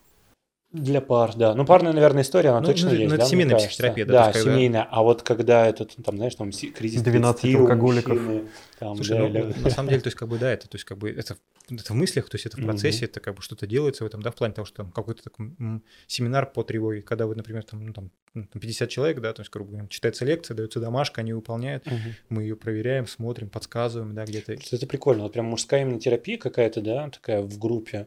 Для 0.73 1.03
пар, 1.03 1.35
да. 1.37 1.55
Ну, 1.55 1.67
парная, 1.67 1.93
наверное, 1.93 2.23
история, 2.23 2.49
она 2.49 2.61
Ну, 2.61 2.67
точно 2.67 2.89
ну, 2.89 2.95
есть, 2.95 3.09
ну, 3.11 3.15
это 3.17 3.25
да, 3.25 3.29
семейная 3.31 3.57
психотерапия, 3.57 4.07
да, 4.07 4.13
Да, 4.13 4.23
то 4.23 4.29
есть 4.29 4.39
когда- 4.45 4.57
семейная. 4.57 4.89
А 4.91 5.03
вот 5.03 5.23
когда 5.23 5.67
это, 5.67 5.87
ну, 5.99 6.03
там, 6.05 6.17
знаешь, 6.17 6.35
там 6.35 6.51
кризис 6.51 7.03
12 7.03 7.43
30 7.43 7.57
у 7.61 7.63
алкоголиков. 7.65 8.19
мужчины, 8.19 8.49
там, 8.79 8.97
Слушай, 8.97 9.11
да, 9.11 9.19
ну, 9.19 9.27
или- 9.29 9.61
на 9.61 9.69
самом 9.71 9.91
деле, 9.91 10.01
то 10.01 10.07
есть, 10.07 10.17
как 10.17 10.29
бы, 10.29 10.39
да, 10.39 10.51
это, 10.51 10.69
то 10.71 10.77
есть, 10.77 10.85
как 10.87 10.97
бы, 10.97 11.11
это, 11.11 11.35
в- 11.35 11.73
это 11.75 11.93
в 11.93 11.97
мыслях, 11.97 12.31
то 12.31 12.37
есть, 12.37 12.47
это 12.47 12.57
в 12.57 12.65
процессе, 12.65 13.05
это 13.05 13.21
как 13.21 13.35
бы 13.37 13.43
что-то 13.43 13.67
делается 13.67 14.05
в 14.05 14.07
этом, 14.07 14.23
да, 14.23 14.31
в 14.31 14.35
плане 14.35 14.55
того, 14.55 14.65
что 14.65 14.79
там 14.79 14.91
какой-то 14.93 15.23
такой, 15.23 15.53
м, 15.59 15.83
семинар 16.07 16.47
по 16.51 16.63
тревоге, 16.63 17.03
когда 17.03 17.27
вы, 17.27 17.35
например, 17.35 17.65
там, 17.65 17.85
ну, 17.85 17.93
там, 17.93 18.11
м, 18.35 18.47
там 18.47 18.61
50 18.63 18.89
человек, 18.89 19.21
да, 19.21 19.35
то 19.35 19.43
есть, 19.43 19.53
грубо 19.53 19.73
говоря, 19.73 19.89
читается 19.89 20.25
лекция, 20.25 20.55
дается 20.55 20.81
домашка, 20.81 21.21
они 21.21 21.35
выполняют, 21.35 21.85
Мгм. 21.85 21.99
мы 22.31 22.45
ее 22.45 22.57
проверяем, 22.57 23.07
смотрим, 23.07 23.51
подсказываем, 23.51 24.15
да, 24.15 24.25
где-то. 24.25 24.53
Это 24.55 24.87
прикольно. 24.87 25.25
Вот 25.25 25.35
прям 25.35 25.45
мужская 25.45 25.83
именно 25.83 26.01
терапия 26.01 26.39
какая-то, 26.39 26.81
да, 26.81 27.11
такая 27.11 27.43
в 27.43 27.59
группе. 27.59 28.07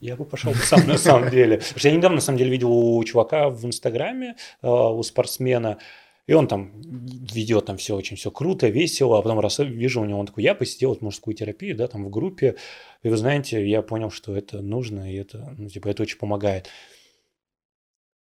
Я 0.00 0.16
бы 0.16 0.24
пошел 0.24 0.54
сам 0.54 0.86
на 0.86 0.96
самом 0.96 1.30
деле. 1.30 1.58
Потому 1.58 1.78
что 1.78 1.88
я 1.88 1.96
недавно, 1.96 2.14
на 2.16 2.20
самом 2.20 2.38
деле, 2.38 2.50
видел 2.50 2.72
у 2.72 3.04
чувака 3.04 3.50
в 3.50 3.64
Инстаграме, 3.66 4.36
э, 4.62 4.68
у 4.68 5.02
спортсмена, 5.02 5.78
и 6.26 6.32
он 6.32 6.46
там 6.46 6.70
ведет 6.80 7.66
там 7.66 7.76
все 7.76 7.96
очень 7.96 8.16
все 8.16 8.30
круто, 8.30 8.68
весело, 8.68 9.18
а 9.18 9.22
потом 9.22 9.40
раз 9.40 9.58
вижу 9.58 10.00
у 10.00 10.04
него, 10.04 10.20
он 10.20 10.26
такой, 10.26 10.44
я 10.44 10.54
посетил 10.54 10.90
вот 10.90 11.02
мужскую 11.02 11.34
терапию, 11.34 11.76
да, 11.76 11.88
там 11.88 12.04
в 12.04 12.10
группе, 12.10 12.56
и 13.02 13.08
вы 13.08 13.16
знаете, 13.16 13.68
я 13.68 13.82
понял, 13.82 14.10
что 14.10 14.36
это 14.36 14.62
нужно, 14.62 15.12
и 15.12 15.16
это, 15.16 15.54
ну, 15.58 15.68
типа, 15.68 15.88
это 15.88 16.02
очень 16.02 16.18
помогает. 16.18 16.68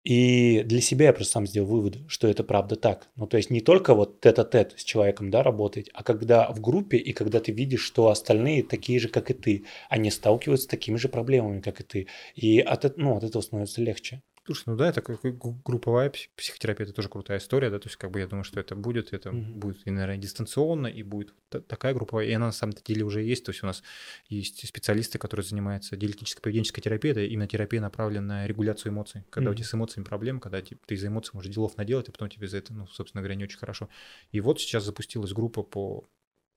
И 0.09 0.63
для 0.63 0.81
себя 0.81 1.07
я 1.09 1.13
просто 1.13 1.33
сам 1.33 1.47
сделал 1.47 1.69
вывод, 1.69 1.99
что 2.09 2.29
это 2.29 2.43
правда 2.43 2.77
так. 2.77 3.11
Ну, 3.17 3.27
то 3.27 3.37
есть 3.37 3.51
не 3.51 3.61
только 3.61 3.95
вот 3.95 4.23
тет-а-тет 4.23 4.73
с 4.79 4.83
человеком, 4.83 5.31
да, 5.31 5.43
работать, 5.43 5.91
а 5.93 6.03
когда 6.03 6.51
в 6.51 6.63
группе 6.63 6.97
и 6.97 7.13
когда 7.13 7.41
ты 7.41 7.53
видишь, 7.53 7.83
что 7.83 8.09
остальные 8.09 8.63
такие 8.63 9.01
же, 9.01 9.09
как 9.09 9.31
и 9.31 9.35
ты, 9.35 9.67
они 9.91 10.11
сталкиваются 10.11 10.65
с 10.65 10.67
такими 10.67 10.97
же 10.97 11.11
проблемами, 11.11 11.61
как 11.61 11.83
и 11.83 11.85
ты. 11.85 12.07
И 12.35 12.59
от, 12.59 12.97
ну, 12.97 13.19
от 13.19 13.25
этого 13.25 13.43
становится 13.43 13.83
легче. 13.83 14.23
Слушай, 14.49 14.63
ну 14.69 14.77
да, 14.77 14.89
это 14.89 15.03
как 15.03 15.21
групповая 15.63 16.09
пси- 16.09 16.31
психотерапия, 16.35 16.87
это 16.87 16.95
тоже 16.95 17.11
крутая 17.11 17.37
история, 17.37 17.69
да, 17.69 17.79
то 17.79 17.87
есть 17.87 17.97
как 17.99 18.11
бы 18.11 18.21
я 18.21 18.27
думаю, 18.27 18.45
что 18.45 18.59
это 18.59 18.75
будет, 18.75 19.13
это 19.13 19.31
Мгм. 19.31 19.61
будет 19.61 19.87
и, 19.87 19.91
наверное, 19.91 20.17
дистанционно, 20.17 20.87
и 20.87 21.03
будет 21.03 21.35
та- 21.51 21.61
такая 21.61 21.93
групповая, 21.93 22.25
и 22.29 22.33
она 22.33 22.47
на 22.47 22.53
самом 22.53 22.73
деле 22.73 23.05
уже 23.05 23.21
есть, 23.23 23.45
то 23.45 23.51
есть 23.51 23.63
у 23.63 23.67
нас 23.67 23.83
есть 24.31 24.67
специалисты, 24.67 25.19
которые 25.19 25.45
занимаются 25.45 25.99
диалектической 25.99 26.41
поведенческой 26.41 26.81
терапией, 26.81 27.13
это 27.13 27.21
именно 27.21 27.47
терапия 27.47 27.83
направлена 27.83 28.27
на 28.27 28.47
регуляцию 28.47 28.91
эмоций, 28.91 29.23
когда 29.29 29.51
у 29.51 29.53
Мгм. 29.53 29.59
тебя 29.59 29.69
с 29.69 29.75
эмоциями 29.75 30.05
проблемы, 30.07 30.41
когда 30.41 30.63
типа, 30.63 30.81
ты 30.87 30.95
из-за 30.95 31.09
эмоций 31.09 31.33
можешь 31.35 31.53
делов 31.53 31.77
наделать, 31.77 32.09
а 32.09 32.13
потом 32.13 32.31
тебе 32.31 32.49
за 32.49 32.57
это, 32.57 32.73
ну, 32.73 32.87
собственно 32.87 33.21
говоря, 33.21 33.35
не 33.35 33.45
очень 33.45 33.59
хорошо. 33.59 33.91
И 34.33 34.41
вот 34.41 34.63
сейчас 34.63 34.83
запустилась 34.83 35.35
группа 35.35 35.63
по 35.63 36.09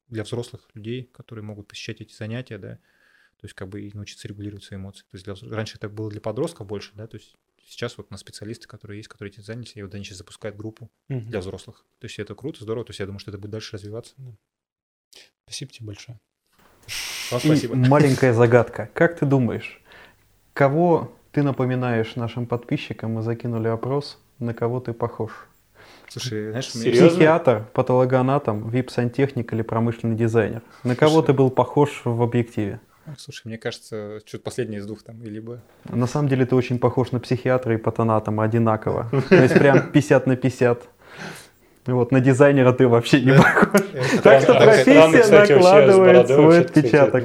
для 0.08 0.24
взрослых 0.24 0.70
людей, 0.76 1.10
которые 1.12 1.44
могут 1.44 1.68
посещать 1.68 2.00
эти 2.00 2.16
занятия, 2.16 2.58
да, 2.58 2.76
то 3.36 3.44
есть 3.48 3.54
как 3.54 3.68
бы 3.68 3.82
и 3.82 3.92
научиться 3.94 4.30
регулировать 4.30 4.64
свои 4.64 4.80
эмоции. 4.80 5.04
То 5.12 5.18
есть 5.18 5.26
для 5.26 5.36
раньше 5.54 5.76
это 5.76 5.90
было 5.90 6.10
для 6.10 6.22
подростков 6.22 6.68
больше, 6.68 6.92
да, 6.96 7.06
то 7.08 7.18
есть 7.18 7.36
сейчас 7.66 7.98
вот 7.98 8.12
на 8.12 8.18
специалисты, 8.18 8.68
которые 8.68 8.98
есть, 9.00 9.10
которые 9.10 9.32
этим 9.32 9.44
занялись, 9.44 9.74
и 9.76 9.84
вот 9.84 9.94
они 9.96 10.04
сейчас 10.04 10.18
запускают 10.20 10.58
группу 10.58 10.90
Мгм. 11.10 11.28
для 11.28 11.40
взрослых. 11.40 11.86
То 12.00 12.06
есть 12.06 12.20
это 12.20 12.36
круто, 12.36 12.64
здорово, 12.64 12.86
то 12.86 12.90
есть 12.92 13.00
я 13.00 13.06
думаю, 13.06 13.20
что 13.20 13.32
это 13.32 13.38
будет 13.38 13.52
дальше 13.52 13.74
развиваться. 13.78 14.16
Спасибо 15.46 15.72
тебе 15.72 15.88
большое. 15.88 16.20
Вам 17.32 17.42
И 17.42 17.68
маленькая 17.90 18.34
загадка. 18.34 18.90
Как 18.94 19.18
ты 19.18 19.26
думаешь, 19.26 19.82
кого 20.54 21.12
ты 21.32 21.44
напоминаешь 21.44 22.16
нашим 22.16 22.46
подписчикам? 22.46 23.14
Мы 23.14 23.22
закинули 23.22 23.68
опрос, 23.68 24.20
на 24.40 24.54
кого 24.54 24.80
ты 24.80 24.94
похож? 24.94 25.32
Слушай, 26.10 26.50
знаешь, 26.50 26.70
Серьезно? 26.72 27.10
Психиатр, 27.10 27.66
патологоанатом, 27.74 28.70
вип-сантехник 28.70 29.54
или 29.54 29.62
промышленный 29.62 30.18
дизайнер? 30.18 30.62
На 30.84 30.96
кого 30.96 31.14
Слушай. 31.14 31.28
ты 31.28 31.34
был 31.34 31.50
похож 31.52 32.02
в 32.04 32.22
объективе? 32.22 32.82
Слушай, 33.18 33.48
мне 33.48 33.58
кажется, 33.58 34.22
что-то 34.26 34.44
последнее 34.44 34.80
из 34.80 34.86
двух 34.86 35.02
там, 35.04 35.22
либо... 35.24 35.62
На 35.90 36.08
самом 36.08 36.30
деле 36.30 36.46
ты 36.46 36.56
очень 36.56 36.80
похож 36.80 37.12
на 37.12 37.20
психиатра 37.20 37.74
и 37.74 37.78
патанатома 37.78 38.44
одинаково. 38.44 39.10
То 39.30 39.42
есть 39.42 39.56
прям 39.56 39.92
50 39.92 40.28
на 40.28 40.36
50. 40.36 40.84
И 41.88 41.92
Вот, 41.92 42.12
на 42.12 42.20
дизайнера 42.20 42.74
ты 42.74 42.88
вообще 42.88 43.22
не 43.22 43.34
похож. 43.34 43.82
Так 44.22 44.42
что 44.44 44.54
профессия 44.54 45.56
накладывает 45.56 46.28
свой 46.28 46.62
отпечаток. 46.62 47.24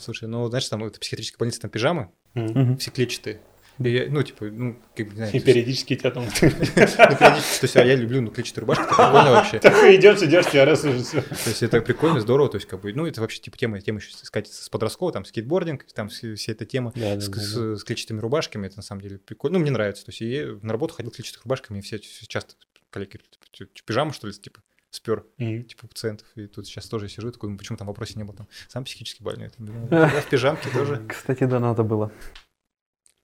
Слушай, 0.00 0.28
ну, 0.28 0.46
знаешь, 0.48 0.68
там 0.68 0.84
это 0.84 0.98
психиатрическая 0.98 1.38
больница, 1.38 1.60
там 1.60 1.70
пижамы, 1.70 2.08
все 2.34 2.90
клетчатые. 2.90 3.40
И 3.78 3.90
я, 3.90 4.06
ну, 4.08 4.22
типа, 4.22 4.44
ну, 4.44 4.76
как 4.94 5.06
бы, 5.06 5.12
И 5.12 5.16
знаете, 5.16 5.40
периодически 5.40 5.96
тебя 5.96 6.10
там... 6.10 6.24
ну, 6.42 6.50
периодически, 6.50 7.60
то 7.60 7.64
есть, 7.64 7.76
а 7.76 7.84
я 7.84 7.96
люблю, 7.96 8.20
ну, 8.20 8.30
клетчатые 8.30 8.60
рубашки, 8.62 8.82
это 8.82 8.94
прикольно 8.94 9.30
вообще. 9.32 9.58
Такой 9.58 9.96
идешь, 9.96 10.22
идешь, 10.22 10.46
тебя 10.46 10.64
раз 10.64 10.84
уже 10.84 11.02
все. 11.02 11.22
То 11.22 11.50
есть 11.50 11.62
это 11.62 11.80
прикольно, 11.80 12.20
здорово, 12.20 12.48
то 12.50 12.56
есть 12.56 12.68
как 12.68 12.80
бы, 12.80 12.92
ну 12.92 13.06
это 13.06 13.20
вообще 13.20 13.40
типа 13.40 13.56
тема, 13.56 13.80
тема 13.80 13.98
еще 13.98 14.12
сказать 14.16 14.48
с 14.48 14.68
подросткового, 14.68 15.12
там 15.12 15.24
скейтбординг, 15.24 15.84
там 15.92 16.08
вся 16.08 16.52
эта 16.52 16.64
тема 16.64 16.92
с, 16.94 17.84
клетчатыми 17.84 18.20
рубашками, 18.20 18.66
это 18.66 18.76
на 18.76 18.82
самом 18.82 19.02
деле 19.02 19.18
прикольно, 19.18 19.58
ну 19.58 19.62
мне 19.62 19.72
нравится, 19.72 20.04
то 20.04 20.10
есть 20.10 20.20
я 20.20 20.56
на 20.62 20.72
работу 20.72 20.94
ходил 20.94 21.10
клетчатых 21.10 21.42
рубашками, 21.44 21.78
и 21.78 21.82
все, 21.82 21.98
часто 21.98 22.54
коллеги 22.90 23.10
типа, 23.12 23.26
«Чё, 23.50 23.64
чё, 23.72 23.84
пижаму 23.84 24.12
что 24.12 24.28
ли, 24.28 24.32
типа 24.32 24.60
спер, 24.90 25.26
типа 25.38 25.88
пациентов, 25.88 26.28
и 26.36 26.46
тут 26.46 26.66
сейчас 26.66 26.88
тоже 26.88 27.06
я 27.06 27.08
сижу, 27.08 27.32
такой, 27.32 27.50
ну 27.50 27.58
почему 27.58 27.76
там 27.76 27.88
вопроса 27.88 28.16
не 28.16 28.24
было, 28.24 28.36
там 28.36 28.48
сам 28.68 28.84
психически 28.84 29.22
больной, 29.22 29.50
я 29.58 30.20
в 30.20 30.28
пижамке 30.28 30.70
тоже. 30.70 31.04
Кстати, 31.08 31.44
да, 31.44 31.58
надо 31.58 31.82
было. 31.82 32.12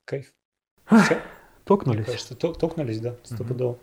Кайф. 0.05 0.33
Все, 0.91 1.21
Токнулись. 1.65 2.07
кажется, 2.07 2.35
ток- 2.35 2.59
токнулись, 2.59 3.01
да, 3.01 3.15
стопудово. 3.25 3.79